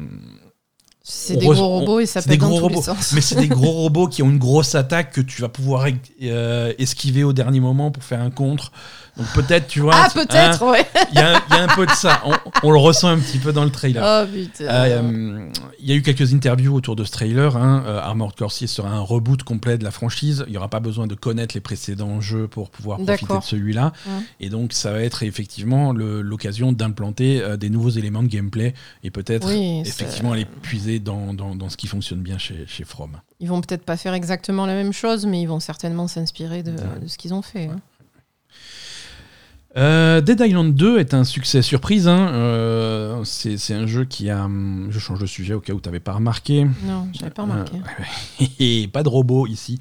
C'est 1.03 1.35
des 1.37 1.47
gros 1.47 1.67
robots 1.67 1.99
et 1.99 2.05
ça 2.05 2.21
pète 2.21 2.29
des 2.31 2.37
dans 2.37 2.47
gros 2.49 2.57
tous 2.57 2.63
robots. 2.63 2.75
les 2.77 2.81
sens. 2.81 3.13
mais 3.13 3.21
c'est 3.21 3.35
des 3.35 3.47
gros 3.47 3.71
robots 3.83 4.07
qui 4.07 4.23
ont 4.23 4.29
une 4.29 4.37
grosse 4.39 4.73
attaque 4.75 5.11
que 5.13 5.21
tu 5.21 5.41
vas 5.41 5.49
pouvoir 5.49 5.87
euh, 6.23 6.73
esquiver 6.79 7.23
au 7.23 7.33
dernier 7.33 7.59
moment 7.59 7.91
pour 7.91 8.03
faire 8.03 8.21
un 8.21 8.31
contre. 8.31 8.71
Donc 9.19 9.27
peut-être, 9.35 9.67
tu 9.67 9.81
vois. 9.81 9.93
Ah, 9.95 10.07
tu- 10.11 10.17
hein, 10.19 10.25
peut-être, 10.25 10.65
ouais. 10.71 10.85
Il 11.11 11.15
y, 11.19 11.21
a 11.21 11.41
il 11.49 11.55
y 11.55 11.59
a 11.59 11.63
un 11.63 11.67
peu 11.75 11.85
de 11.85 11.91
ça. 11.91 12.21
On, 12.25 12.33
on 12.63 12.71
le 12.71 12.77
ressent 12.79 13.09
un 13.09 13.19
petit 13.19 13.37
peu 13.37 13.51
dans 13.53 13.65
le 13.65 13.69
trailer. 13.69 14.01
Oh 14.03 14.25
putain. 14.33 14.63
Euh, 14.65 15.49
Il 15.79 15.87
y 15.89 15.91
a 15.91 15.95
eu 15.95 16.01
quelques 16.01 16.33
interviews 16.33 16.73
autour 16.73 16.95
de 16.95 17.03
ce 17.03 17.11
trailer. 17.11 17.57
Hein. 17.57 17.83
Euh, 17.85 17.99
Armored 17.99 18.35
Core 18.35 18.51
6 18.51 18.67
sera 18.67 18.89
un 18.89 19.01
reboot 19.01 19.43
complet 19.43 19.77
de 19.77 19.83
la 19.83 19.91
franchise. 19.91 20.43
Il 20.47 20.51
n'y 20.51 20.57
aura 20.57 20.69
pas 20.69 20.79
besoin 20.79 21.05
de 21.07 21.15
connaître 21.15 21.53
les 21.55 21.61
précédents 21.61 22.21
jeux 22.21 22.47
pour 22.47 22.69
pouvoir 22.69 22.97
profiter 22.99 23.37
de 23.37 23.43
celui-là. 23.43 23.91
Ouais. 24.07 24.23
Et 24.39 24.49
donc, 24.49 24.71
ça 24.73 24.91
va 24.91 25.01
être 25.01 25.23
effectivement 25.23 25.91
l'occasion 25.93 26.71
d'implanter 26.71 27.41
euh, 27.41 27.57
des 27.57 27.69
nouveaux 27.69 27.89
éléments 27.89 28.23
de 28.23 28.27
gameplay 28.29 28.73
et 29.03 29.11
peut-être 29.11 29.47
Oui, 29.47 29.81
effectivement 29.85 30.33
les 30.33 30.45
puiser 30.45 30.99
dans, 30.99 31.33
dans, 31.33 31.55
dans 31.55 31.69
ce 31.69 31.75
qui 31.77 31.87
fonctionne 31.87 32.19
bien 32.21 32.37
chez, 32.37 32.65
chez 32.67 32.85
From. 32.85 33.17
Ils 33.41 33.49
vont 33.49 33.61
peut-être 33.61 33.83
pas 33.83 33.97
faire 33.97 34.13
exactement 34.13 34.65
la 34.65 34.73
même 34.75 34.93
chose, 34.93 35.25
mais 35.25 35.41
ils 35.41 35.47
vont 35.47 35.59
certainement 35.59 36.07
s'inspirer 36.07 36.63
de, 36.63 36.71
Ouais. 36.71 36.99
de 37.01 37.07
ce 37.07 37.17
qu'ils 37.17 37.33
ont 37.33 37.41
fait. 37.41 37.65
hein. 37.65 37.79
Euh, 39.77 40.19
Dead 40.21 40.39
Island 40.39 40.73
2 40.73 40.97
est 40.99 41.13
un 41.13 41.23
succès 41.23 41.61
surprise. 41.61 42.07
hein. 42.07 42.29
Euh, 42.33 43.23
c'est 43.23 43.73
un 43.73 43.85
jeu 43.87 44.03
qui 44.05 44.29
a. 44.29 44.45
hum, 44.45 44.87
Je 44.89 44.99
change 44.99 45.19
de 45.19 45.25
sujet 45.27 45.53
au 45.53 45.59
cas 45.59 45.73
où 45.73 45.79
tu 45.79 45.87
n'avais 45.87 45.99
pas 45.99 46.13
remarqué. 46.13 46.65
Non, 46.85 47.07
j'avais 47.13 47.31
pas 47.31 47.43
remarqué. 47.43 47.73
Euh, 48.41 48.45
et 48.59 48.87
pas 48.87 49.03
de 49.03 49.09
robot 49.09 49.45
ici. 49.47 49.79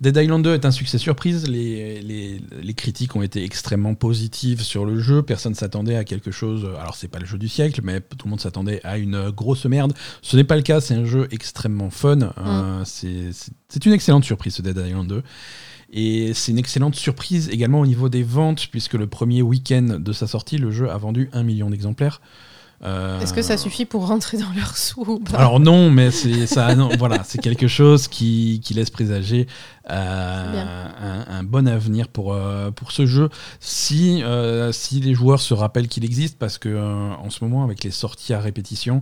Dead 0.00 0.14
Island 0.14 0.44
2 0.44 0.54
est 0.54 0.64
un 0.66 0.70
succès 0.70 0.98
surprise. 0.98 1.48
Les, 1.48 2.02
les, 2.02 2.40
les 2.62 2.74
critiques 2.74 3.16
ont 3.16 3.22
été 3.22 3.42
extrêmement 3.42 3.94
positives 3.94 4.60
sur 4.62 4.84
le 4.84 5.00
jeu. 5.00 5.22
Personne 5.22 5.54
s'attendait 5.54 5.96
à 5.96 6.04
quelque 6.04 6.30
chose. 6.30 6.68
Alors, 6.78 6.94
c'est 6.94 7.08
pas 7.08 7.18
le 7.18 7.24
jeu 7.24 7.38
du 7.38 7.48
siècle, 7.48 7.80
mais 7.82 8.00
tout 8.02 8.26
le 8.26 8.30
monde 8.30 8.40
s'attendait 8.40 8.80
à 8.84 8.98
une 8.98 9.30
grosse 9.30 9.64
merde. 9.64 9.94
Ce 10.20 10.36
n'est 10.36 10.44
pas 10.44 10.56
le 10.56 10.62
cas. 10.62 10.80
C'est 10.82 10.94
un 10.94 11.06
jeu 11.06 11.26
extrêmement 11.30 11.88
fun. 11.90 12.18
Euh, 12.38 12.82
c'est- 12.84 13.32
c'est 13.32 13.52
c'est 13.68 13.84
une 13.86 13.92
excellente 13.92 14.24
surprise, 14.24 14.54
ce 14.54 14.62
Dead 14.62 14.76
Island 14.86 15.08
2. 15.08 15.22
Et 15.92 16.34
c'est 16.34 16.52
une 16.52 16.58
excellente 16.58 16.94
surprise 16.96 17.48
également 17.48 17.80
au 17.80 17.86
niveau 17.86 18.08
des 18.08 18.22
ventes, 18.22 18.68
puisque 18.70 18.94
le 18.94 19.06
premier 19.06 19.42
week-end 19.42 19.98
de 20.00 20.12
sa 20.12 20.26
sortie, 20.26 20.58
le 20.58 20.70
jeu 20.70 20.90
a 20.90 20.96
vendu 20.98 21.30
un 21.32 21.42
million 21.42 21.70
d'exemplaires. 21.70 22.20
Euh, 22.84 23.18
Est-ce 23.20 23.32
que 23.32 23.40
ça 23.40 23.56
suffit 23.56 23.86
pour 23.86 24.06
rentrer 24.06 24.36
dans 24.36 24.52
leur 24.54 24.76
sous 24.76 25.00
ou 25.00 25.18
pas 25.18 25.38
alors 25.38 25.60
non, 25.60 25.90
mais 25.90 26.10
c'est 26.10 26.46
ça. 26.46 26.74
non, 26.74 26.90
voilà, 26.98 27.24
c'est 27.24 27.38
quelque 27.40 27.68
chose 27.68 28.06
qui, 28.06 28.60
qui 28.62 28.74
laisse 28.74 28.90
présager 28.90 29.46
euh, 29.90 30.86
un, 31.00 31.24
un 31.38 31.42
bon 31.42 31.66
avenir 31.66 32.08
pour 32.08 32.34
euh, 32.34 32.70
pour 32.70 32.92
ce 32.92 33.06
jeu. 33.06 33.30
Si 33.60 34.22
si 34.72 35.00
les 35.00 35.14
joueurs 35.14 35.40
se 35.40 35.54
rappellent 35.54 35.88
qu'il 35.88 36.04
existe, 36.04 36.38
parce 36.38 36.58
que 36.58 36.76
en 36.78 37.30
ce 37.30 37.42
moment 37.42 37.64
avec 37.64 37.82
les 37.82 37.90
sorties 37.90 38.34
à 38.34 38.40
répétition. 38.40 39.00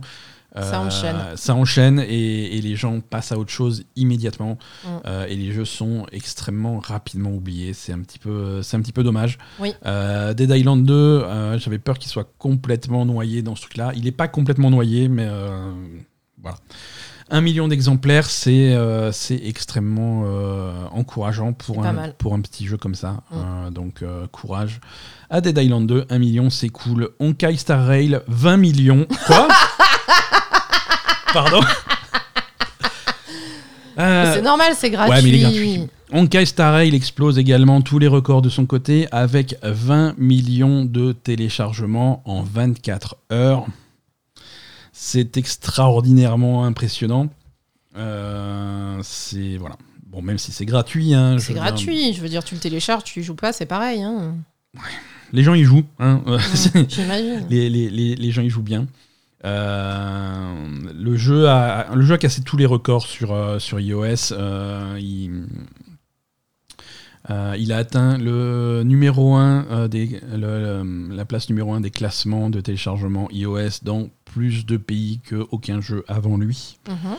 Ça 0.61 0.81
euh, 0.81 0.85
enchaîne. 0.87 1.15
Ça 1.35 1.55
enchaîne 1.55 1.99
et, 1.99 2.57
et 2.57 2.61
les 2.61 2.75
gens 2.75 2.99
passent 3.01 3.31
à 3.31 3.37
autre 3.37 3.51
chose 3.51 3.83
immédiatement 3.95 4.57
Mm. 4.83 4.87
euh, 5.05 5.25
et 5.27 5.35
les 5.35 5.51
jeux 5.51 5.65
sont 5.65 6.05
extrêmement 6.11 6.79
rapidement 6.79 7.31
oubliés. 7.31 7.73
C'est 7.73 7.93
un 7.93 7.99
petit 7.99 8.19
peu, 8.19 8.61
c'est 8.61 8.77
un 8.77 8.81
petit 8.81 8.91
peu 8.91 9.03
dommage. 9.03 9.37
Oui. 9.59 9.73
Euh, 9.85 10.33
Dead 10.33 10.49
Island 10.49 10.83
2, 10.85 10.93
euh, 10.93 11.59
j'avais 11.59 11.79
peur 11.79 11.97
qu'il 11.99 12.09
soit 12.09 12.29
complètement 12.37 13.05
noyé 13.05 13.41
dans 13.41 13.55
ce 13.55 13.61
truc-là. 13.63 13.91
Il 13.95 14.03
n'est 14.05 14.11
pas 14.11 14.27
complètement 14.27 14.69
noyé, 14.69 15.07
mais 15.07 15.25
euh, 15.27 15.71
voilà. 16.41 16.57
Un 17.31 17.41
million 17.41 17.67
d'exemplaires, 17.67 18.29
c'est 18.29 18.75
euh, 18.75 19.11
c'est 19.11 19.41
extrêmement 19.45 20.23
euh, 20.25 20.71
encourageant 20.91 21.53
pour 21.53 21.83
un, 21.83 22.09
pour 22.17 22.35
un 22.35 22.41
petit 22.41 22.67
jeu 22.67 22.77
comme 22.77 22.93
ça. 22.95 23.23
Mm. 23.31 23.35
Euh, 23.35 23.69
donc 23.71 24.01
euh, 24.03 24.27
courage. 24.27 24.79
À 25.29 25.41
Dead 25.41 25.57
Island 25.57 25.87
2, 25.87 26.05
1 26.09 26.19
million, 26.19 26.49
c'est 26.51 26.69
cool. 26.69 27.09
Honkai 27.19 27.57
Star 27.57 27.83
Rail, 27.85 28.19
20 28.27 28.57
millions. 28.57 29.07
Quoi? 29.25 29.47
Pardon 31.35 31.59
Euh, 33.97 34.33
C'est 34.33 34.41
normal, 34.41 34.73
c'est 34.75 34.89
gratuit. 34.89 35.15
Ouais, 35.15 35.21
mais 35.21 35.29
il 35.29 35.35
est 35.35 35.39
gratuit. 35.39 35.87
Honkai 36.11 36.45
Star 36.45 36.73
Rail 36.73 36.93
explose 36.93 37.37
également 37.39 37.79
tous 37.81 37.97
les 37.97 38.07
records 38.07 38.41
de 38.41 38.49
son 38.49 38.65
côté 38.65 39.07
avec 39.11 39.55
20 39.63 40.15
millions 40.17 40.83
de 40.83 41.13
téléchargements 41.13 42.21
en 42.25 42.41
24 42.43 43.15
heures. 43.31 43.65
C'est 44.91 45.37
extraordinairement 45.37 46.65
impressionnant. 46.65 47.27
Euh, 47.97 48.99
c'est 49.01 49.55
voilà. 49.57 49.77
Bon, 50.07 50.21
même 50.21 50.37
si 50.39 50.51
c'est 50.51 50.65
gratuit. 50.65 51.13
Hein, 51.13 51.37
je 51.37 51.43
C'est 51.43 51.47
veux 51.53 51.59
dire, 51.59 51.63
gratuit. 51.63 52.13
Je 52.13 52.19
veux 52.21 52.29
dire, 52.29 52.43
tu 52.43 52.55
le 52.55 52.59
télécharges, 52.61 53.05
tu 53.05 53.21
y 53.21 53.23
joues 53.23 53.35
pas, 53.35 53.53
c'est 53.53 53.65
pareil. 53.65 54.01
Hein. 54.03 54.35
les 55.31 55.43
gens 55.43 55.53
y 55.53 55.63
jouent. 55.63 55.85
hein. 55.99 56.21
Ouais, 56.25 56.37
J'imagine. 56.89 57.45
les, 57.49 57.69
les- 57.69 57.89
les- 57.89 58.15
les 58.15 58.31
gens 58.31 58.41
y 58.41 58.49
jouent 58.49 58.61
bien. 58.61 58.87
Euh, 59.45 60.55
le, 60.93 61.15
jeu 61.15 61.47
a, 61.47 61.93
le 61.95 62.01
jeu 62.01 62.15
a 62.15 62.17
cassé 62.17 62.41
tous 62.43 62.57
les 62.57 62.65
records 62.65 63.05
sur, 63.05 63.31
euh, 63.31 63.59
sur 63.59 63.79
iOS. 63.79 64.31
Euh, 64.33 64.97
il, 64.99 65.45
il 67.57 67.71
a 67.71 67.77
atteint 67.77 68.17
le 68.17 68.83
numéro 68.83 69.35
1 69.35 69.87
des, 69.87 70.19
le- 70.31 70.83
le- 70.83 71.15
la 71.15 71.25
place 71.25 71.49
numéro 71.49 71.73
1 71.73 71.81
des 71.81 71.91
classements 71.91 72.49
de 72.49 72.59
téléchargement 72.61 73.27
iOS 73.31 73.81
dans 73.83 74.09
plus 74.25 74.65
de 74.65 74.77
pays 74.77 75.19
qu'aucun 75.27 75.79
jeu 75.81 76.03
avant 76.07 76.37
lui. 76.37 76.77
Mhm. 76.89 77.17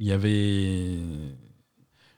Il 0.00 0.06
y 0.06 0.12
avait. 0.12 0.98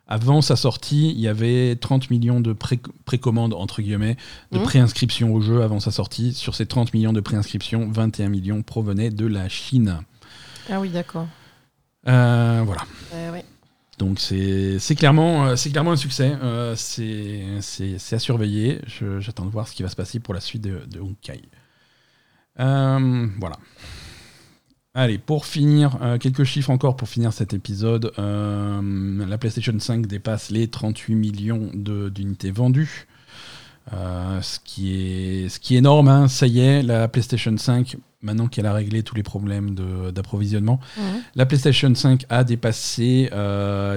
Avant 0.07 0.43
sa 0.43 0.55
sortie, 0.57 1.11
il 1.11 1.19
y 1.21 1.29
avait 1.29 1.77
30 1.77 2.11
millions 2.11 2.41
de 2.41 2.53
pré- 2.53 2.79
précommandes, 3.07 3.55
entre 3.55 3.81
guillemets, 3.81 4.17
de 4.53 4.59
Mhm. 4.59 4.65
préinscriptions 4.65 5.33
au 5.35 5.41
jeu 5.41 5.63
avant 5.63 5.81
sa 5.81 5.91
sortie. 5.91 6.35
Sur 6.35 6.55
ces 6.55 6.67
30 6.67 6.93
millions 6.93 7.13
de 7.15 7.21
préinscriptions, 7.21 7.89
21 7.91 8.29
millions 8.29 8.63
provenaient 8.63 9.11
de 9.11 9.27
la 9.27 9.49
Chine. 9.49 10.01
Ah 10.71 10.81
oui, 10.81 10.91
d'accord. 10.91 11.27
Euh, 12.07 12.63
voilà. 12.67 12.83
Ouais. 13.33 13.45
Donc 13.99 14.19
c'est 14.21 14.79
clairement, 14.97 15.47
euh, 15.47 15.55
clairement 15.57 15.93
un 15.93 15.97
succès. 15.97 16.37
Euh, 16.43 16.75
c'est 16.77 18.15
à 18.15 18.19
surveiller. 18.19 18.81
J'attends 19.21 19.47
de 19.47 19.51
voir 19.51 19.69
ce 19.69 19.75
qui 19.75 19.83
va 19.83 19.89
se 19.89 19.97
passer 19.97 20.21
pour 20.21 20.35
la 20.35 20.41
suite 20.41 20.63
de, 20.63 20.83
de 20.91 21.01
Honkai. 21.01 21.41
Euh, 22.61 23.27
voilà. 23.41 23.57
Allez, 24.97 25.19
pour 25.19 25.45
finir, 25.45 25.99
euh, 26.03 26.19
quelques 26.19 26.45
chiffres 26.45 26.71
encore 26.71 26.95
pour 26.95 27.09
finir 27.09 27.33
cet 27.33 27.53
épisode. 27.53 28.13
Euh, 28.21 29.27
la 29.27 29.39
PlayStation 29.39 29.75
5 29.77 30.07
dépasse 30.07 30.51
les 30.51 30.69
38 30.69 31.17
millions 31.17 31.69
d'unités 31.75 32.53
vendues. 32.53 33.09
Euh, 33.93 34.41
ce, 34.41 34.61
qui 34.65 34.95
est, 34.95 35.49
ce 35.49 35.59
qui 35.59 35.75
est 35.75 35.79
énorme, 35.79 36.07
hein. 36.07 36.29
ça 36.29 36.47
y 36.47 36.61
est, 36.61 36.85
la 36.85 37.09
PlayStation 37.09 37.57
5, 37.57 37.97
maintenant 38.23 38.47
qu'elle 38.47 38.67
a 38.67 38.73
réglé 38.73 39.03
tous 39.03 39.17
les 39.17 39.25
problèmes 39.25 39.75
d'approvisionnement, 40.13 40.79
la 41.35 41.45
PlayStation 41.45 41.93
5 41.93 42.25
a 42.31 42.45
dépassé 42.45 43.29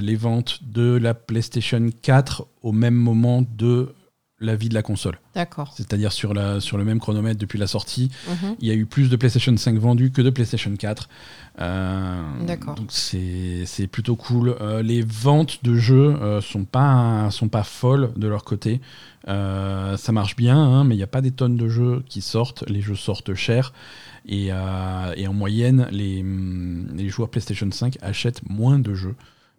les 0.01 0.15
ventes 0.15 0.59
de 0.63 0.97
la 0.97 1.13
PlayStation 1.13 1.89
4 2.01 2.47
au 2.63 2.73
même 2.73 2.95
moment 2.95 3.45
de 3.57 3.93
la 4.39 4.55
vie 4.55 4.69
de 4.69 4.75
la 4.75 4.83
console. 4.83 5.17
D'accord. 5.33 5.73
C'est-à-dire 5.75 6.11
sur, 6.11 6.33
la, 6.35 6.59
sur 6.59 6.77
le 6.77 6.83
même 6.85 6.99
chronomètre 6.99 7.39
depuis 7.39 7.57
la 7.57 7.65
sortie, 7.65 8.09
Mhm. 8.27 8.55
il 8.59 8.67
y 8.67 8.71
a 8.71 8.75
eu 8.75 8.85
plus 8.85 9.09
de 9.09 9.15
PlayStation 9.15 9.55
5 9.57 9.77
vendus 9.79 10.11
que 10.11 10.21
de 10.21 10.29
PlayStation 10.29 10.75
4. 10.75 11.09
Euh, 11.59 12.21
D'accord. 12.45 12.75
Donc 12.75 12.87
c'est 12.91 13.63
c'est 13.65 13.87
plutôt 13.87 14.15
cool. 14.15 14.55
Euh, 14.61 14.83
les 14.83 15.01
ventes 15.01 15.63
de 15.63 15.73
jeux 15.75 16.15
euh, 16.21 16.39
sont 16.41 16.65
pas 16.65 17.29
sont 17.31 17.49
pas 17.49 17.63
folles 17.63 18.11
de 18.15 18.27
leur 18.27 18.43
côté. 18.43 18.79
Ça 19.25 20.11
marche 20.13 20.35
bien, 20.37 20.57
hein, 20.57 20.83
mais 20.85 20.95
il 20.95 20.97
n'y 20.99 21.03
a 21.03 21.07
pas 21.07 21.21
des 21.21 21.31
tonnes 21.31 21.57
de 21.57 21.67
jeux 21.67 22.03
qui 22.07 22.21
sortent. 22.21 22.63
Les 22.69 22.81
jeux 22.81 22.95
sortent 22.95 23.33
cher. 23.33 23.73
Et, 24.25 24.47
et 24.47 25.27
en 25.27 25.33
moyenne, 25.33 25.87
les, 25.91 26.23
les 26.95 27.09
joueurs 27.09 27.29
PlayStation 27.29 27.69
5 27.69 27.97
achètent 28.01 28.41
moins 28.49 28.79
de 28.79 28.93
jeux 28.93 29.15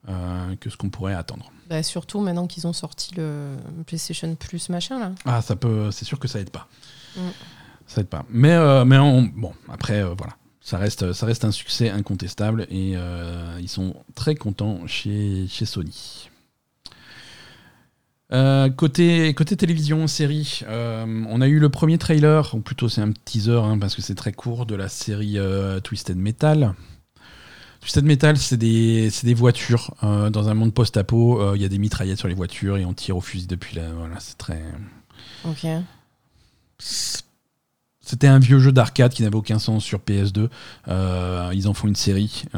euh, 0.09 0.57
que 0.57 0.71
ce 0.71 0.77
qu'on 0.77 0.91
pourrait 0.91 1.15
attendre. 1.15 1.51
Bah, 1.69 1.83
surtout 1.83 2.21
maintenant 2.21 2.47
qu'ils 2.47 2.67
ont 2.67 2.73
sorti 2.73 3.15
le 3.17 3.57
PlayStation 3.87 4.35
Plus 4.35 4.69
machin 4.69 4.99
là. 4.99 5.13
Ah, 5.25 5.43
ça 5.43 5.57
peut, 5.57 5.91
c'est 5.91 6.05
sûr 6.05 6.19
que 6.19 6.29
ça 6.29 6.41
aide 6.41 6.51
pas. 6.51 6.69
Mm. 7.17 7.21
Ça 7.87 8.01
aide 8.03 8.09
pas. 8.09 8.25
Mais, 8.31 8.53
euh, 8.53 8.85
mais 8.85 8.99
on- 8.99 9.23
bon, 9.23 9.53
après, 9.69 10.03
euh, 10.03 10.15
voilà. 10.17 10.35
Ça 10.61 10.77
reste, 10.77 11.13
ça 11.15 11.25
reste 11.25 11.45
un 11.47 11.51
succès 11.53 11.89
incontestable 11.89 12.67
et 12.71 12.95
ils 13.59 13.69
sont 13.69 13.95
très 14.15 14.35
contents 14.35 14.87
chez, 14.87 15.47
chez 15.49 15.65
Sony. 15.65 16.29
Euh, 18.31 18.69
côté, 18.69 19.33
côté 19.33 19.57
télévision, 19.57 20.07
série, 20.07 20.61
euh, 20.69 21.25
on 21.31 21.41
a 21.41 21.49
eu 21.49 21.59
le 21.59 21.71
premier 21.71 21.97
trailer, 21.97 22.55
ou 22.55 22.61
plutôt 22.61 22.89
c'est 22.91 23.01
un 23.01 23.13
teaser 23.13 23.53
hein, 23.65 23.79
parce 23.79 23.95
que 23.95 24.03
c'est 24.03 24.15
très 24.15 24.33
court, 24.33 24.67
de 24.67 24.75
la 24.75 24.89
série 24.89 25.39
euh, 25.39 25.81
Twisted 25.81 26.17
Metal. 26.19 26.75
Twisted 27.89 28.05
Metal, 28.05 28.37
c'est 28.37 28.59
des, 28.59 29.11
des 29.23 29.33
voitures 29.33 29.95
euh, 30.05 30.29
dans 30.29 30.51
un 30.51 30.55
monde 30.55 30.75
post-apo. 30.75 31.41
euh, 31.41 31.53
Il 31.57 31.63
y 31.63 31.65
a 31.65 31.71
des 31.71 31.79
mitraillettes 31.79 32.19
sur 32.19 32.29
les 32.29 32.35
voitures 32.35 32.77
et 32.77 32.85
on 32.85 32.93
tire 32.93 33.17
au 33.17 33.23
fusil 33.23 33.47
depuis 33.47 33.77
là. 33.77 33.85
Voilà, 33.97 34.17
c'est 34.21 34.37
très. 34.37 34.63
Ok. 35.47 35.67
C'était 36.79 38.27
un 38.27 38.41
vieux 38.41 38.59
jeu 38.59 38.73
d'arcade 38.73 39.15
qui 39.15 39.23
n'avait 39.23 39.37
aucun 39.37 39.59
sens 39.59 39.83
sur 39.83 40.01
PS2. 40.01 40.51
Euh, 40.89 41.51
ils 41.55 41.67
en 41.67 41.73
font 41.73 41.89
une 41.89 41.97
série. 41.97 42.43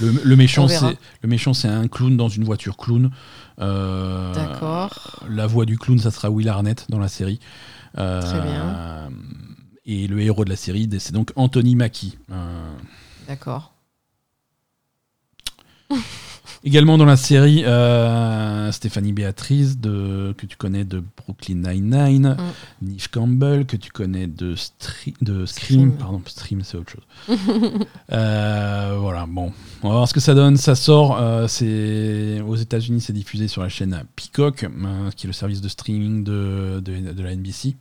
Le, 0.00 0.10
le 0.24 0.36
méchant, 0.36 0.66
c'est 0.68 0.98
le 1.22 1.28
méchant, 1.28 1.54
c'est 1.54 1.68
un 1.68 1.86
clown 1.86 2.16
dans 2.16 2.28
une 2.28 2.42
voiture 2.44 2.76
clown. 2.76 3.10
D'accord. 3.58 5.20
La 5.30 5.46
voix 5.46 5.64
du 5.64 5.78
clown, 5.78 5.98
ça 5.98 6.10
sera 6.10 6.28
Will 6.28 6.48
Arnett 6.48 6.86
dans 6.90 6.98
la 6.98 7.08
série. 7.08 7.38
Très 7.94 8.40
bien. 8.42 9.08
Et 9.84 10.06
le 10.06 10.20
héros 10.20 10.44
de 10.44 10.50
la 10.50 10.56
série, 10.56 10.88
c'est 10.98 11.12
donc 11.12 11.32
Anthony 11.36 11.74
Mackie. 11.74 12.16
Euh, 12.30 12.72
D'accord. 13.26 13.72
Également 16.64 16.96
dans 16.96 17.04
la 17.04 17.16
série, 17.16 17.64
euh, 17.64 18.70
Stéphanie 18.70 19.12
Béatrice, 19.12 19.78
de, 19.78 20.32
que 20.38 20.46
tu 20.46 20.56
connais 20.56 20.84
de 20.84 21.02
Brooklyn 21.16 21.56
Nine-Nine, 21.56 22.36
Mm. 22.38 22.86
Neve 22.86 23.08
Campbell, 23.10 23.66
que 23.66 23.76
tu 23.76 23.90
connais 23.90 24.28
de, 24.28 24.54
Stri- 24.54 25.14
de 25.22 25.44
Scream, 25.44 25.80
Scream. 25.80 25.92
pardon, 25.96 26.22
Stream 26.26 26.62
c'est 26.62 26.76
autre 26.76 26.92
chose. 26.92 27.04
Euh, 28.12 28.96
voilà, 29.00 29.26
bon, 29.26 29.52
on 29.82 29.88
va 29.88 29.94
voir 29.96 30.08
ce 30.08 30.14
que 30.14 30.20
ça 30.20 30.34
donne. 30.34 30.56
Ça 30.56 30.74
sort, 30.76 31.18
euh, 31.18 31.48
c'est 31.48 32.40
aux 32.42 32.54
États-Unis, 32.56 33.00
c'est 33.00 33.12
diffusé 33.12 33.48
sur 33.48 33.62
la 33.62 33.68
chaîne 33.68 34.04
Peacock, 34.14 34.66
qui 35.16 35.26
est 35.26 35.28
le 35.28 35.32
service 35.32 35.60
de 35.62 35.68
streaming 35.68 36.22
de, 36.22 36.80
de, 36.84 37.12
de 37.12 37.22
la 37.22 37.34
NBC. 37.34 37.74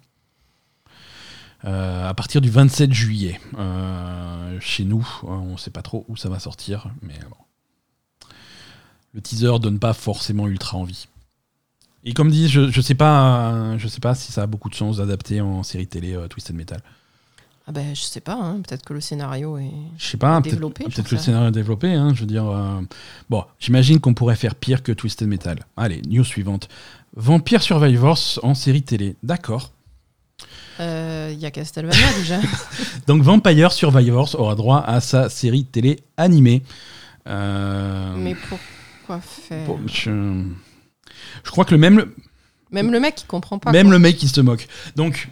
Euh, 1.66 2.10
à 2.10 2.14
partir 2.16 2.42
du 2.42 2.50
27 2.50 2.92
juillet. 2.92 3.40
Euh, 3.58 4.58
chez 4.60 4.84
nous, 4.84 5.08
euh, 5.24 5.28
on 5.28 5.54
ne 5.54 5.58
sait 5.58 5.70
pas 5.70 5.82
trop 5.84 6.06
où 6.08 6.18
ça 6.18 6.28
va 6.30 6.40
sortir, 6.40 6.88
mais 7.02 7.20
bon. 7.30 8.28
Le 9.14 9.22
teaser 9.22 9.60
donne 9.60 9.78
pas 9.80 9.94
forcément 9.94 10.48
ultra 10.48 10.78
envie. 10.78 11.08
Et 12.04 12.14
comme 12.14 12.32
dit, 12.32 12.50
je, 12.50 12.72
je 12.72 12.82
sais 12.82 12.96
pas, 12.96 13.78
je 13.78 13.88
sais 13.88 14.00
pas 14.00 14.16
si 14.16 14.32
ça 14.32 14.44
a 14.44 14.48
beaucoup 14.48 14.70
de 14.70 14.74
chance 14.74 14.98
d'adapter 14.98 15.40
en 15.42 15.62
série 15.64 15.86
télé 15.88 16.16
euh, 16.16 16.28
Twisted 16.28 16.56
Metal. 16.56 16.82
Ah 17.68 17.72
ben 17.72 17.94
je 17.96 18.02
sais 18.02 18.22
pas. 18.22 18.34
hein, 18.34 18.62
Peut-être 18.68 18.84
que 18.84 18.94
le 18.94 19.02
scénario 19.02 19.58
est. 19.60 19.70
Je 19.98 20.06
sais 20.08 20.18
pas, 20.18 20.42
peut-être 20.42 20.54
Développé, 20.56 20.84
peut-être 20.86 20.98
j'en 20.98 21.04
que 21.04 21.16
le 21.16 21.22
scénario 21.22 21.50
est 21.50 21.52
développé. 21.52 21.94
Hein, 21.94 22.14
je 22.16 22.22
veux 22.22 22.26
dire, 22.26 22.48
euh, 22.48 22.82
bon, 23.30 23.44
j'imagine 23.60 24.00
qu'on 24.00 24.16
pourrait 24.16 24.36
faire 24.36 24.56
pire 24.56 24.82
que 24.82 24.92
Twisted 24.92 25.28
Metal. 25.28 25.60
Allez, 25.78 26.02
news 26.08 26.24
suivante. 26.24 26.70
Vampire 27.16 27.62
Survivors 27.62 28.18
en 28.42 28.56
série 28.56 28.82
télé. 28.82 29.16
D'accord. 29.22 29.72
Euh, 31.32 31.34
Il 31.34 31.40
y 31.40 31.46
a 31.46 31.52
Castlevania 31.52 32.14
déjà. 32.20 32.40
Donc 33.08 33.22
Vampire 33.24 33.72
Survivors 33.72 34.40
aura 34.40 34.56
droit 34.56 34.80
à 34.86 35.02
sa 35.02 35.30
série 35.30 35.66
télé 35.66 36.00
animée. 36.18 36.62
Euh, 37.28 38.14
Mais 38.18 38.36
pourquoi 38.36 39.20
faire 39.22 39.66
bon, 39.68 39.80
je, 39.88 40.44
je 41.44 41.52
crois 41.52 41.66
que 41.66 41.72
le 41.72 41.78
même, 41.80 42.06
Même 42.72 42.92
le 42.92 43.00
mec 43.00 43.22
il 43.22 43.28
comprend 43.28 43.60
pas. 43.60 43.72
même 43.72 43.88
quoi. 43.88 43.94
le 43.94 44.00
mec 44.00 44.18
qui 44.18 44.28
se 44.28 44.42
moque. 44.42 44.68
Donc, 44.96 45.30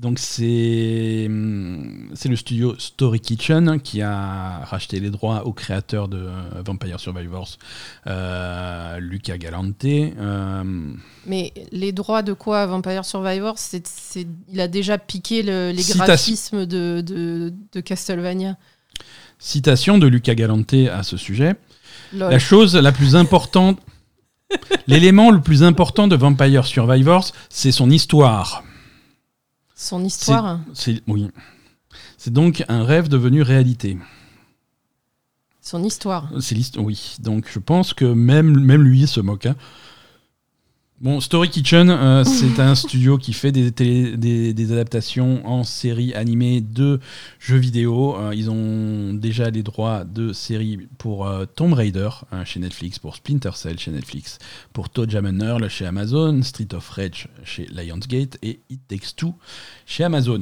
donc 0.00 0.18
c'est 0.18 1.26
le 1.28 2.36
studio 2.36 2.74
Story 2.78 3.20
Kitchen 3.20 3.80
qui 3.80 4.00
a 4.00 4.64
racheté 4.64 4.98
les 4.98 5.10
droits 5.10 5.46
au 5.46 5.52
créateur 5.52 6.08
de 6.08 6.26
Vampire 6.64 6.98
Survivors, 6.98 7.58
euh, 8.06 8.98
Luca 8.98 9.36
Galante. 9.36 9.84
Euh, 9.84 10.64
Mais 11.26 11.52
les 11.70 11.92
droits 11.92 12.22
de 12.22 12.32
quoi 12.32 12.64
Vampire 12.66 13.04
Survivor 13.04 13.54
c'est, 13.58 13.86
c'est- 13.86 14.26
Il 14.50 14.60
a 14.60 14.68
déjà 14.68 14.96
piqué 14.96 15.42
le- 15.42 15.70
les 15.70 15.82
Citation. 15.82 16.04
graphismes 16.04 16.66
de, 16.66 17.02
de, 17.06 17.52
de 17.72 17.80
Castlevania. 17.80 18.56
citation 19.38 19.98
de 19.98 20.06
Luca 20.06 20.34
Galante 20.34 20.74
à 20.92 21.02
ce 21.02 21.16
sujet. 21.18 21.56
Lol. 22.14 22.30
La 22.30 22.38
chose 22.38 22.74
la 22.74 22.92
plus 22.92 23.16
importante, 23.16 23.78
l'élément 24.86 25.30
le 25.30 25.40
plus 25.42 25.62
important 25.62 26.08
de 26.08 26.16
Vampire 26.16 26.64
Survivors, 26.66 27.32
c'est 27.50 27.70
son 27.72 27.90
histoire. 27.90 28.64
Son 29.82 30.04
histoire. 30.04 30.60
C'est 30.74 31.00
oui. 31.06 31.30
C'est 32.18 32.34
donc 32.34 32.62
un 32.68 32.84
rêve 32.84 33.08
devenu 33.08 33.40
réalité. 33.40 33.96
Son 35.62 35.82
histoire. 35.84 36.30
C'est 36.38 36.54
l'histoire, 36.54 36.84
oui. 36.84 37.16
Donc 37.20 37.48
je 37.50 37.58
pense 37.58 37.94
que 37.94 38.04
même, 38.04 38.60
même 38.60 38.82
lui 38.82 39.06
se 39.06 39.20
moque. 39.20 39.46
hein. 39.46 39.56
Bon, 41.00 41.18
Story 41.18 41.48
Kitchen, 41.48 41.88
euh, 41.88 42.24
c'est 42.24 42.60
un 42.60 42.74
studio 42.74 43.16
qui 43.16 43.32
fait 43.32 43.52
des, 43.52 43.72
télé- 43.72 44.18
des, 44.18 44.52
des 44.52 44.72
adaptations 44.72 45.40
en 45.48 45.64
séries 45.64 46.12
animées 46.12 46.60
de 46.60 47.00
jeux 47.38 47.56
vidéo. 47.56 48.16
Euh, 48.18 48.34
ils 48.34 48.50
ont 48.50 49.14
déjà 49.14 49.48
les 49.48 49.62
droits 49.62 50.04
de 50.04 50.34
séries 50.34 50.78
pour 50.98 51.26
euh, 51.26 51.46
Tomb 51.46 51.72
Raider 51.72 52.10
hein, 52.32 52.44
chez 52.44 52.60
Netflix, 52.60 52.98
pour 52.98 53.16
Splinter 53.16 53.52
Cell 53.54 53.78
chez 53.78 53.92
Netflix, 53.92 54.38
pour 54.74 54.90
Toad 54.90 55.10
Manor 55.22 55.70
chez 55.70 55.86
Amazon, 55.86 56.42
Street 56.42 56.68
of 56.74 56.86
Rage 56.90 57.28
chez 57.44 57.64
Lionsgate 57.72 58.36
et 58.42 58.60
It 58.68 58.80
Takes 58.86 59.16
Two 59.16 59.32
chez 59.86 60.04
Amazon. 60.04 60.40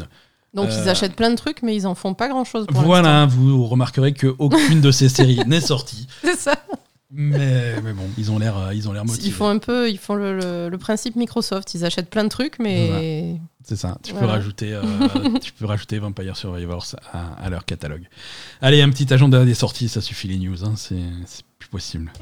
Donc 0.54 0.70
Euh, 0.70 0.82
ils 0.82 0.88
achètent 0.88 1.14
plein 1.14 1.30
de 1.30 1.36
trucs, 1.36 1.62
mais 1.62 1.76
ils 1.76 1.86
en 1.86 1.94
font 1.94 2.14
pas 2.14 2.28
grand 2.28 2.44
chose 2.44 2.66
pour 2.66 2.80
Voilà, 2.82 3.26
vous 3.26 3.64
remarquerez 3.66 4.12
qu'aucune 4.12 4.80
de 4.80 4.90
ces 4.90 5.08
séries 5.08 5.38
n'est 5.46 5.60
sortie. 5.60 6.08
C'est 6.24 6.36
ça. 6.36 6.56
Mais, 7.10 7.80
mais 7.82 7.94
bon, 7.94 8.04
ils 8.18 8.30
ont 8.30 8.38
l'air 8.38 8.58
euh, 8.58 8.74
ils 8.74 8.86
ont 8.88 8.92
l'air 8.92 9.04
motivés. 9.06 9.28
Ils 9.28 9.32
font 9.32 9.48
un 9.48 9.58
peu, 9.58 9.88
ils 9.90 9.96
font 9.98 10.14
le, 10.14 10.38
le- 10.38 10.68
le 10.68 10.78
principe 10.78 11.16
Microsoft. 11.16 11.72
Ils 11.74 11.84
achètent 11.86 12.10
plein 12.10 12.24
de 12.24 12.28
trucs, 12.28 12.58
mais 12.58 13.36
C'est 13.64 13.76
ça. 13.76 13.96
Tu 14.02 14.12
peux 14.12 14.26
rajouter, 14.26 14.74
euh, 14.74 14.82
tu 15.40 15.52
peux 15.52 15.64
rajouter 15.64 15.98
Vampire 15.98 16.36
Survivors 16.36 16.84
à, 17.12 17.32
à 17.42 17.48
leur 17.48 17.64
catalogue. 17.64 18.06
Allez, 18.60 18.82
un 18.82 18.90
petit 18.90 19.12
agenda 19.12 19.44
des 19.44 19.54
sorties, 19.54 19.88
ça 19.88 20.00
suffit 20.02 20.28
les 20.28 20.36
news. 20.38 20.64
hein, 20.64 20.74
c'est 20.76 20.96
plus 21.58 21.68
possible. 21.70 22.12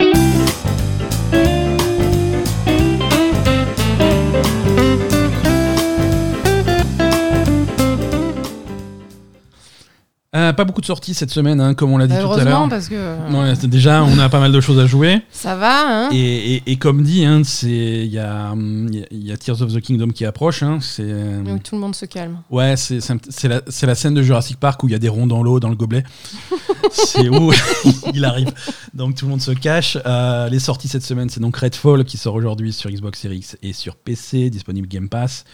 Euh, 10.36 10.52
pas 10.52 10.64
beaucoup 10.64 10.80
de 10.82 10.86
sorties 10.86 11.14
cette 11.14 11.30
semaine, 11.30 11.60
hein, 11.60 11.72
comme 11.74 11.90
on 11.92 11.98
l'a 11.98 12.06
dit 12.06 12.12
tout 12.12 12.18
à 12.20 12.22
heureusement 12.22 12.44
l'heure. 12.50 12.68
parce 12.68 12.88
que 12.88 12.94
Ouais, 13.32 13.54
c'est- 13.58 13.66
déjà, 13.66 14.04
on 14.04 14.18
a 14.18 14.28
pas 14.28 14.38
mal 14.38 14.52
de 14.52 14.60
choses 14.60 14.78
à 14.78 14.86
jouer. 14.86 15.22
ça 15.30 15.56
va. 15.56 16.04
Hein 16.06 16.08
Et, 16.12 16.56
et- 16.56 16.62
et 16.66 16.76
comme 16.76 17.02
dit, 17.02 17.24
hein, 17.24 17.40
il 17.62 18.04
y, 18.06 18.18
a, 18.18 18.52
il 18.54 18.94
y 18.94 19.02
a- 19.02 19.06
il 19.10 19.26
y 19.26 19.32
a 19.32 19.36
Tears 19.36 19.62
of 19.62 19.72
the 19.72 19.80
Kingdom 19.80 20.08
qui 20.10 20.24
approche. 20.26 20.62
hein, 20.62 20.78
euh, 21.00 21.42
Donc 21.42 21.62
tout 21.62 21.74
le 21.74 21.80
monde 21.80 21.94
se 21.94 22.04
calme. 22.04 22.38
ouais, 22.50 22.74
c'est 22.76 23.00
la, 23.48 23.60
la 23.82 23.94
scène 23.94 24.14
de 24.14 24.22
Jurassic 24.22 24.60
Park 24.60 24.82
où 24.82 24.88
il 24.88 24.92
y 24.92 24.94
a 24.94 24.98
des 24.98 25.08
ronds 25.08 25.26
dans 25.26 25.42
l'eau, 25.42 25.58
dans 25.58 25.70
le 25.70 25.76
gobelet. 25.76 26.04
c'est 26.92 27.28
où 27.28 27.52
il 28.14 28.24
arrive. 28.24 28.52
Donc 28.94 29.14
tout 29.14 29.24
le 29.24 29.30
monde 29.30 29.40
se 29.40 29.52
cache. 29.52 29.96
Euh, 30.06 30.48
les 30.48 30.58
sorties 30.58 30.88
cette 30.88 31.02
semaine, 31.04 31.28
c'est 31.30 31.40
donc 31.40 31.56
Redfall 31.56 32.04
qui 32.04 32.18
sort 32.18 32.34
aujourd'hui 32.34 32.72
sur 32.72 32.90
Xbox 32.90 33.20
Series 33.20 33.36
X 33.38 33.56
et 33.62 33.72
sur 33.72 33.96
PC, 33.96 34.50
disponible 34.50 34.86
Game 34.88 35.08
Pass. 35.08 35.44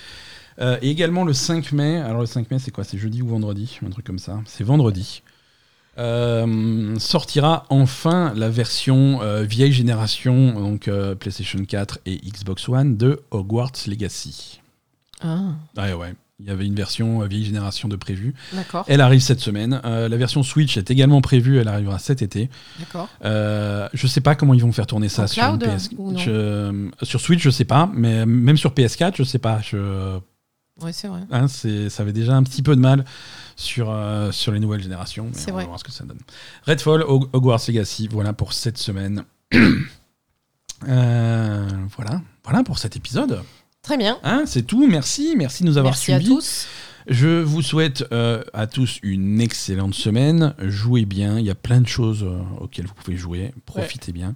Euh, 0.61 0.77
et 0.83 0.91
également 0.91 1.25
le 1.25 1.33
5 1.33 1.73
mai. 1.73 1.97
Alors 1.99 2.21
le 2.21 2.27
5 2.27 2.51
mai, 2.51 2.59
c'est 2.59 2.71
quoi? 2.71 2.85
C'est 2.85 2.99
jeudi 2.99 3.23
ou 3.23 3.29
vendredi? 3.29 3.79
Un 3.87 3.91
truc 3.91 4.05
comme 4.07 4.19
ça. 4.19 4.41
C'est 4.47 4.65
vendredi. 4.65 5.23
Euh, 5.99 6.99
sortira 6.99 7.67
enfin 7.69 8.33
la 8.35 8.49
version 8.49 9.21
euh, 9.23 9.43
vieille 9.43 9.73
génération, 9.73 10.53
donc 10.59 10.91
PlayStation 11.21 11.63
4 11.65 11.99
et 12.07 12.17
Xbox 12.17 12.69
One 12.69 12.97
de 12.97 13.21
Hogwarts 13.31 13.73
Legacy. 13.87 14.61
Ah, 15.23 15.51
Ouais, 15.77 15.93
ouais. 15.93 16.15
Il 16.41 16.47
y 16.49 16.51
avait 16.51 16.67
une 16.67 16.75
version 16.75 17.21
vieille 17.21 17.45
génération 17.45 17.89
de 17.89 17.95
prévue. 17.95 18.35
d'accord, 18.53 18.85
Elle 18.89 19.01
arrive 19.01 19.21
cette 19.21 19.39
semaine. 19.39 19.81
Euh, 19.85 20.09
la 20.09 20.17
version 20.17 20.43
Switch 20.43 20.77
est 20.77 20.91
également 20.91 21.21
prévue. 21.21 21.59
Elle 21.59 21.69
arrivera 21.69 22.01
cet 22.01 22.21
été. 22.21 22.51
d'accord. 22.81 23.09
Euh, 23.25 23.89
je 23.93 24.07
sais 24.09 24.21
pas 24.21 24.35
comment 24.35 24.53
ils 24.55 24.63
vont 24.63 24.73
faire 24.73 24.89
tourner 24.89 25.09
ça 25.09 25.25
En 25.25 25.27
sur 25.29 25.59
PS. 25.59 25.91
je- 26.19 26.89
sur 27.03 27.21
Switch, 27.21 27.41
je 27.43 27.51
sais 27.51 27.65
pas, 27.67 27.89
mais 27.95 28.27
même 28.27 28.57
sur 28.57 28.73
PS4, 28.73 29.13
je 29.17 29.23
sais 29.23 29.39
pas. 29.39 29.61
Je, 29.63 30.19
Ouais, 30.81 30.93
c'est 30.93 31.07
vrai. 31.09 31.21
Hein, 31.31 31.47
ça 31.49 32.03
avait 32.03 32.13
déjà 32.13 32.35
un 32.35 32.43
petit 32.43 32.63
peu 32.63 32.75
de 32.75 32.81
mal 32.81 33.05
sur, 33.57 33.91
euh, 33.91 34.33
sur 34.33 34.53
les 34.53 34.59
nouvelles 34.61 34.83
générations. 34.83 35.27
mais 35.27 35.39
C'est 35.39 35.51
on 35.51 35.55
vrai. 35.55 35.65
va 35.65 35.69
voir 35.69 35.79
ce 35.79 35.85
que 35.85 35.93
ça 35.93 36.05
donne. 36.05 36.19
Redfall, 36.67 37.03
Hog- 37.03 37.29
Hogwarts 37.33 37.61
Legacy, 37.69 38.09
voilà 38.11 38.33
pour 38.33 38.53
cette 38.53 38.79
semaine. 38.79 39.25
Euh, 40.89 41.69
voilà, 41.97 42.21
voilà 42.45 42.65
pour 42.65 42.79
cet 42.79 42.97
épisode. 42.97 43.43
Très 43.83 43.97
bien. 43.97 44.19
Hein, 44.25 44.43
c'est 44.47 44.63
tout. 44.63 44.87
Merci, 44.89 45.35
merci 45.37 45.63
de 45.63 45.69
nous 45.69 45.79
avoir 45.79 45.93
Merci 45.93 46.13
à 46.13 46.19
suivis. 46.19 46.35
tous. 46.35 46.67
Je 47.07 47.41
vous 47.43 47.63
souhaite 47.63 48.05
euh, 48.13 48.43
à 48.53 48.67
tous 48.67 48.99
une 49.03 49.41
excellente 49.41 49.95
semaine. 49.95 50.55
Jouez 50.59 51.05
bien. 51.05 51.39
Il 51.39 51.45
y 51.45 51.51
a 51.51 51.55
plein 51.55 51.81
de 51.81 51.87
choses 51.87 52.27
auxquelles 52.61 52.87
vous 52.87 52.95
pouvez 52.95 53.17
jouer. 53.17 53.53
Profitez 53.65 54.11
bien. 54.13 54.35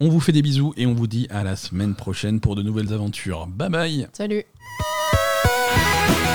On 0.00 0.10
vous 0.10 0.20
fait 0.20 0.32
des 0.32 0.42
bisous 0.42 0.74
et 0.76 0.86
on 0.86 0.92
vous 0.94 1.06
dit 1.06 1.26
à 1.30 1.42
la 1.42 1.56
semaine 1.56 1.94
prochaine 1.94 2.38
pour 2.40 2.54
de 2.54 2.62
nouvelles 2.62 2.92
aventures. 2.92 3.46
Bye 3.46 3.70
bye. 3.70 4.08
Salut. 4.12 4.44
Bye. 5.78 6.27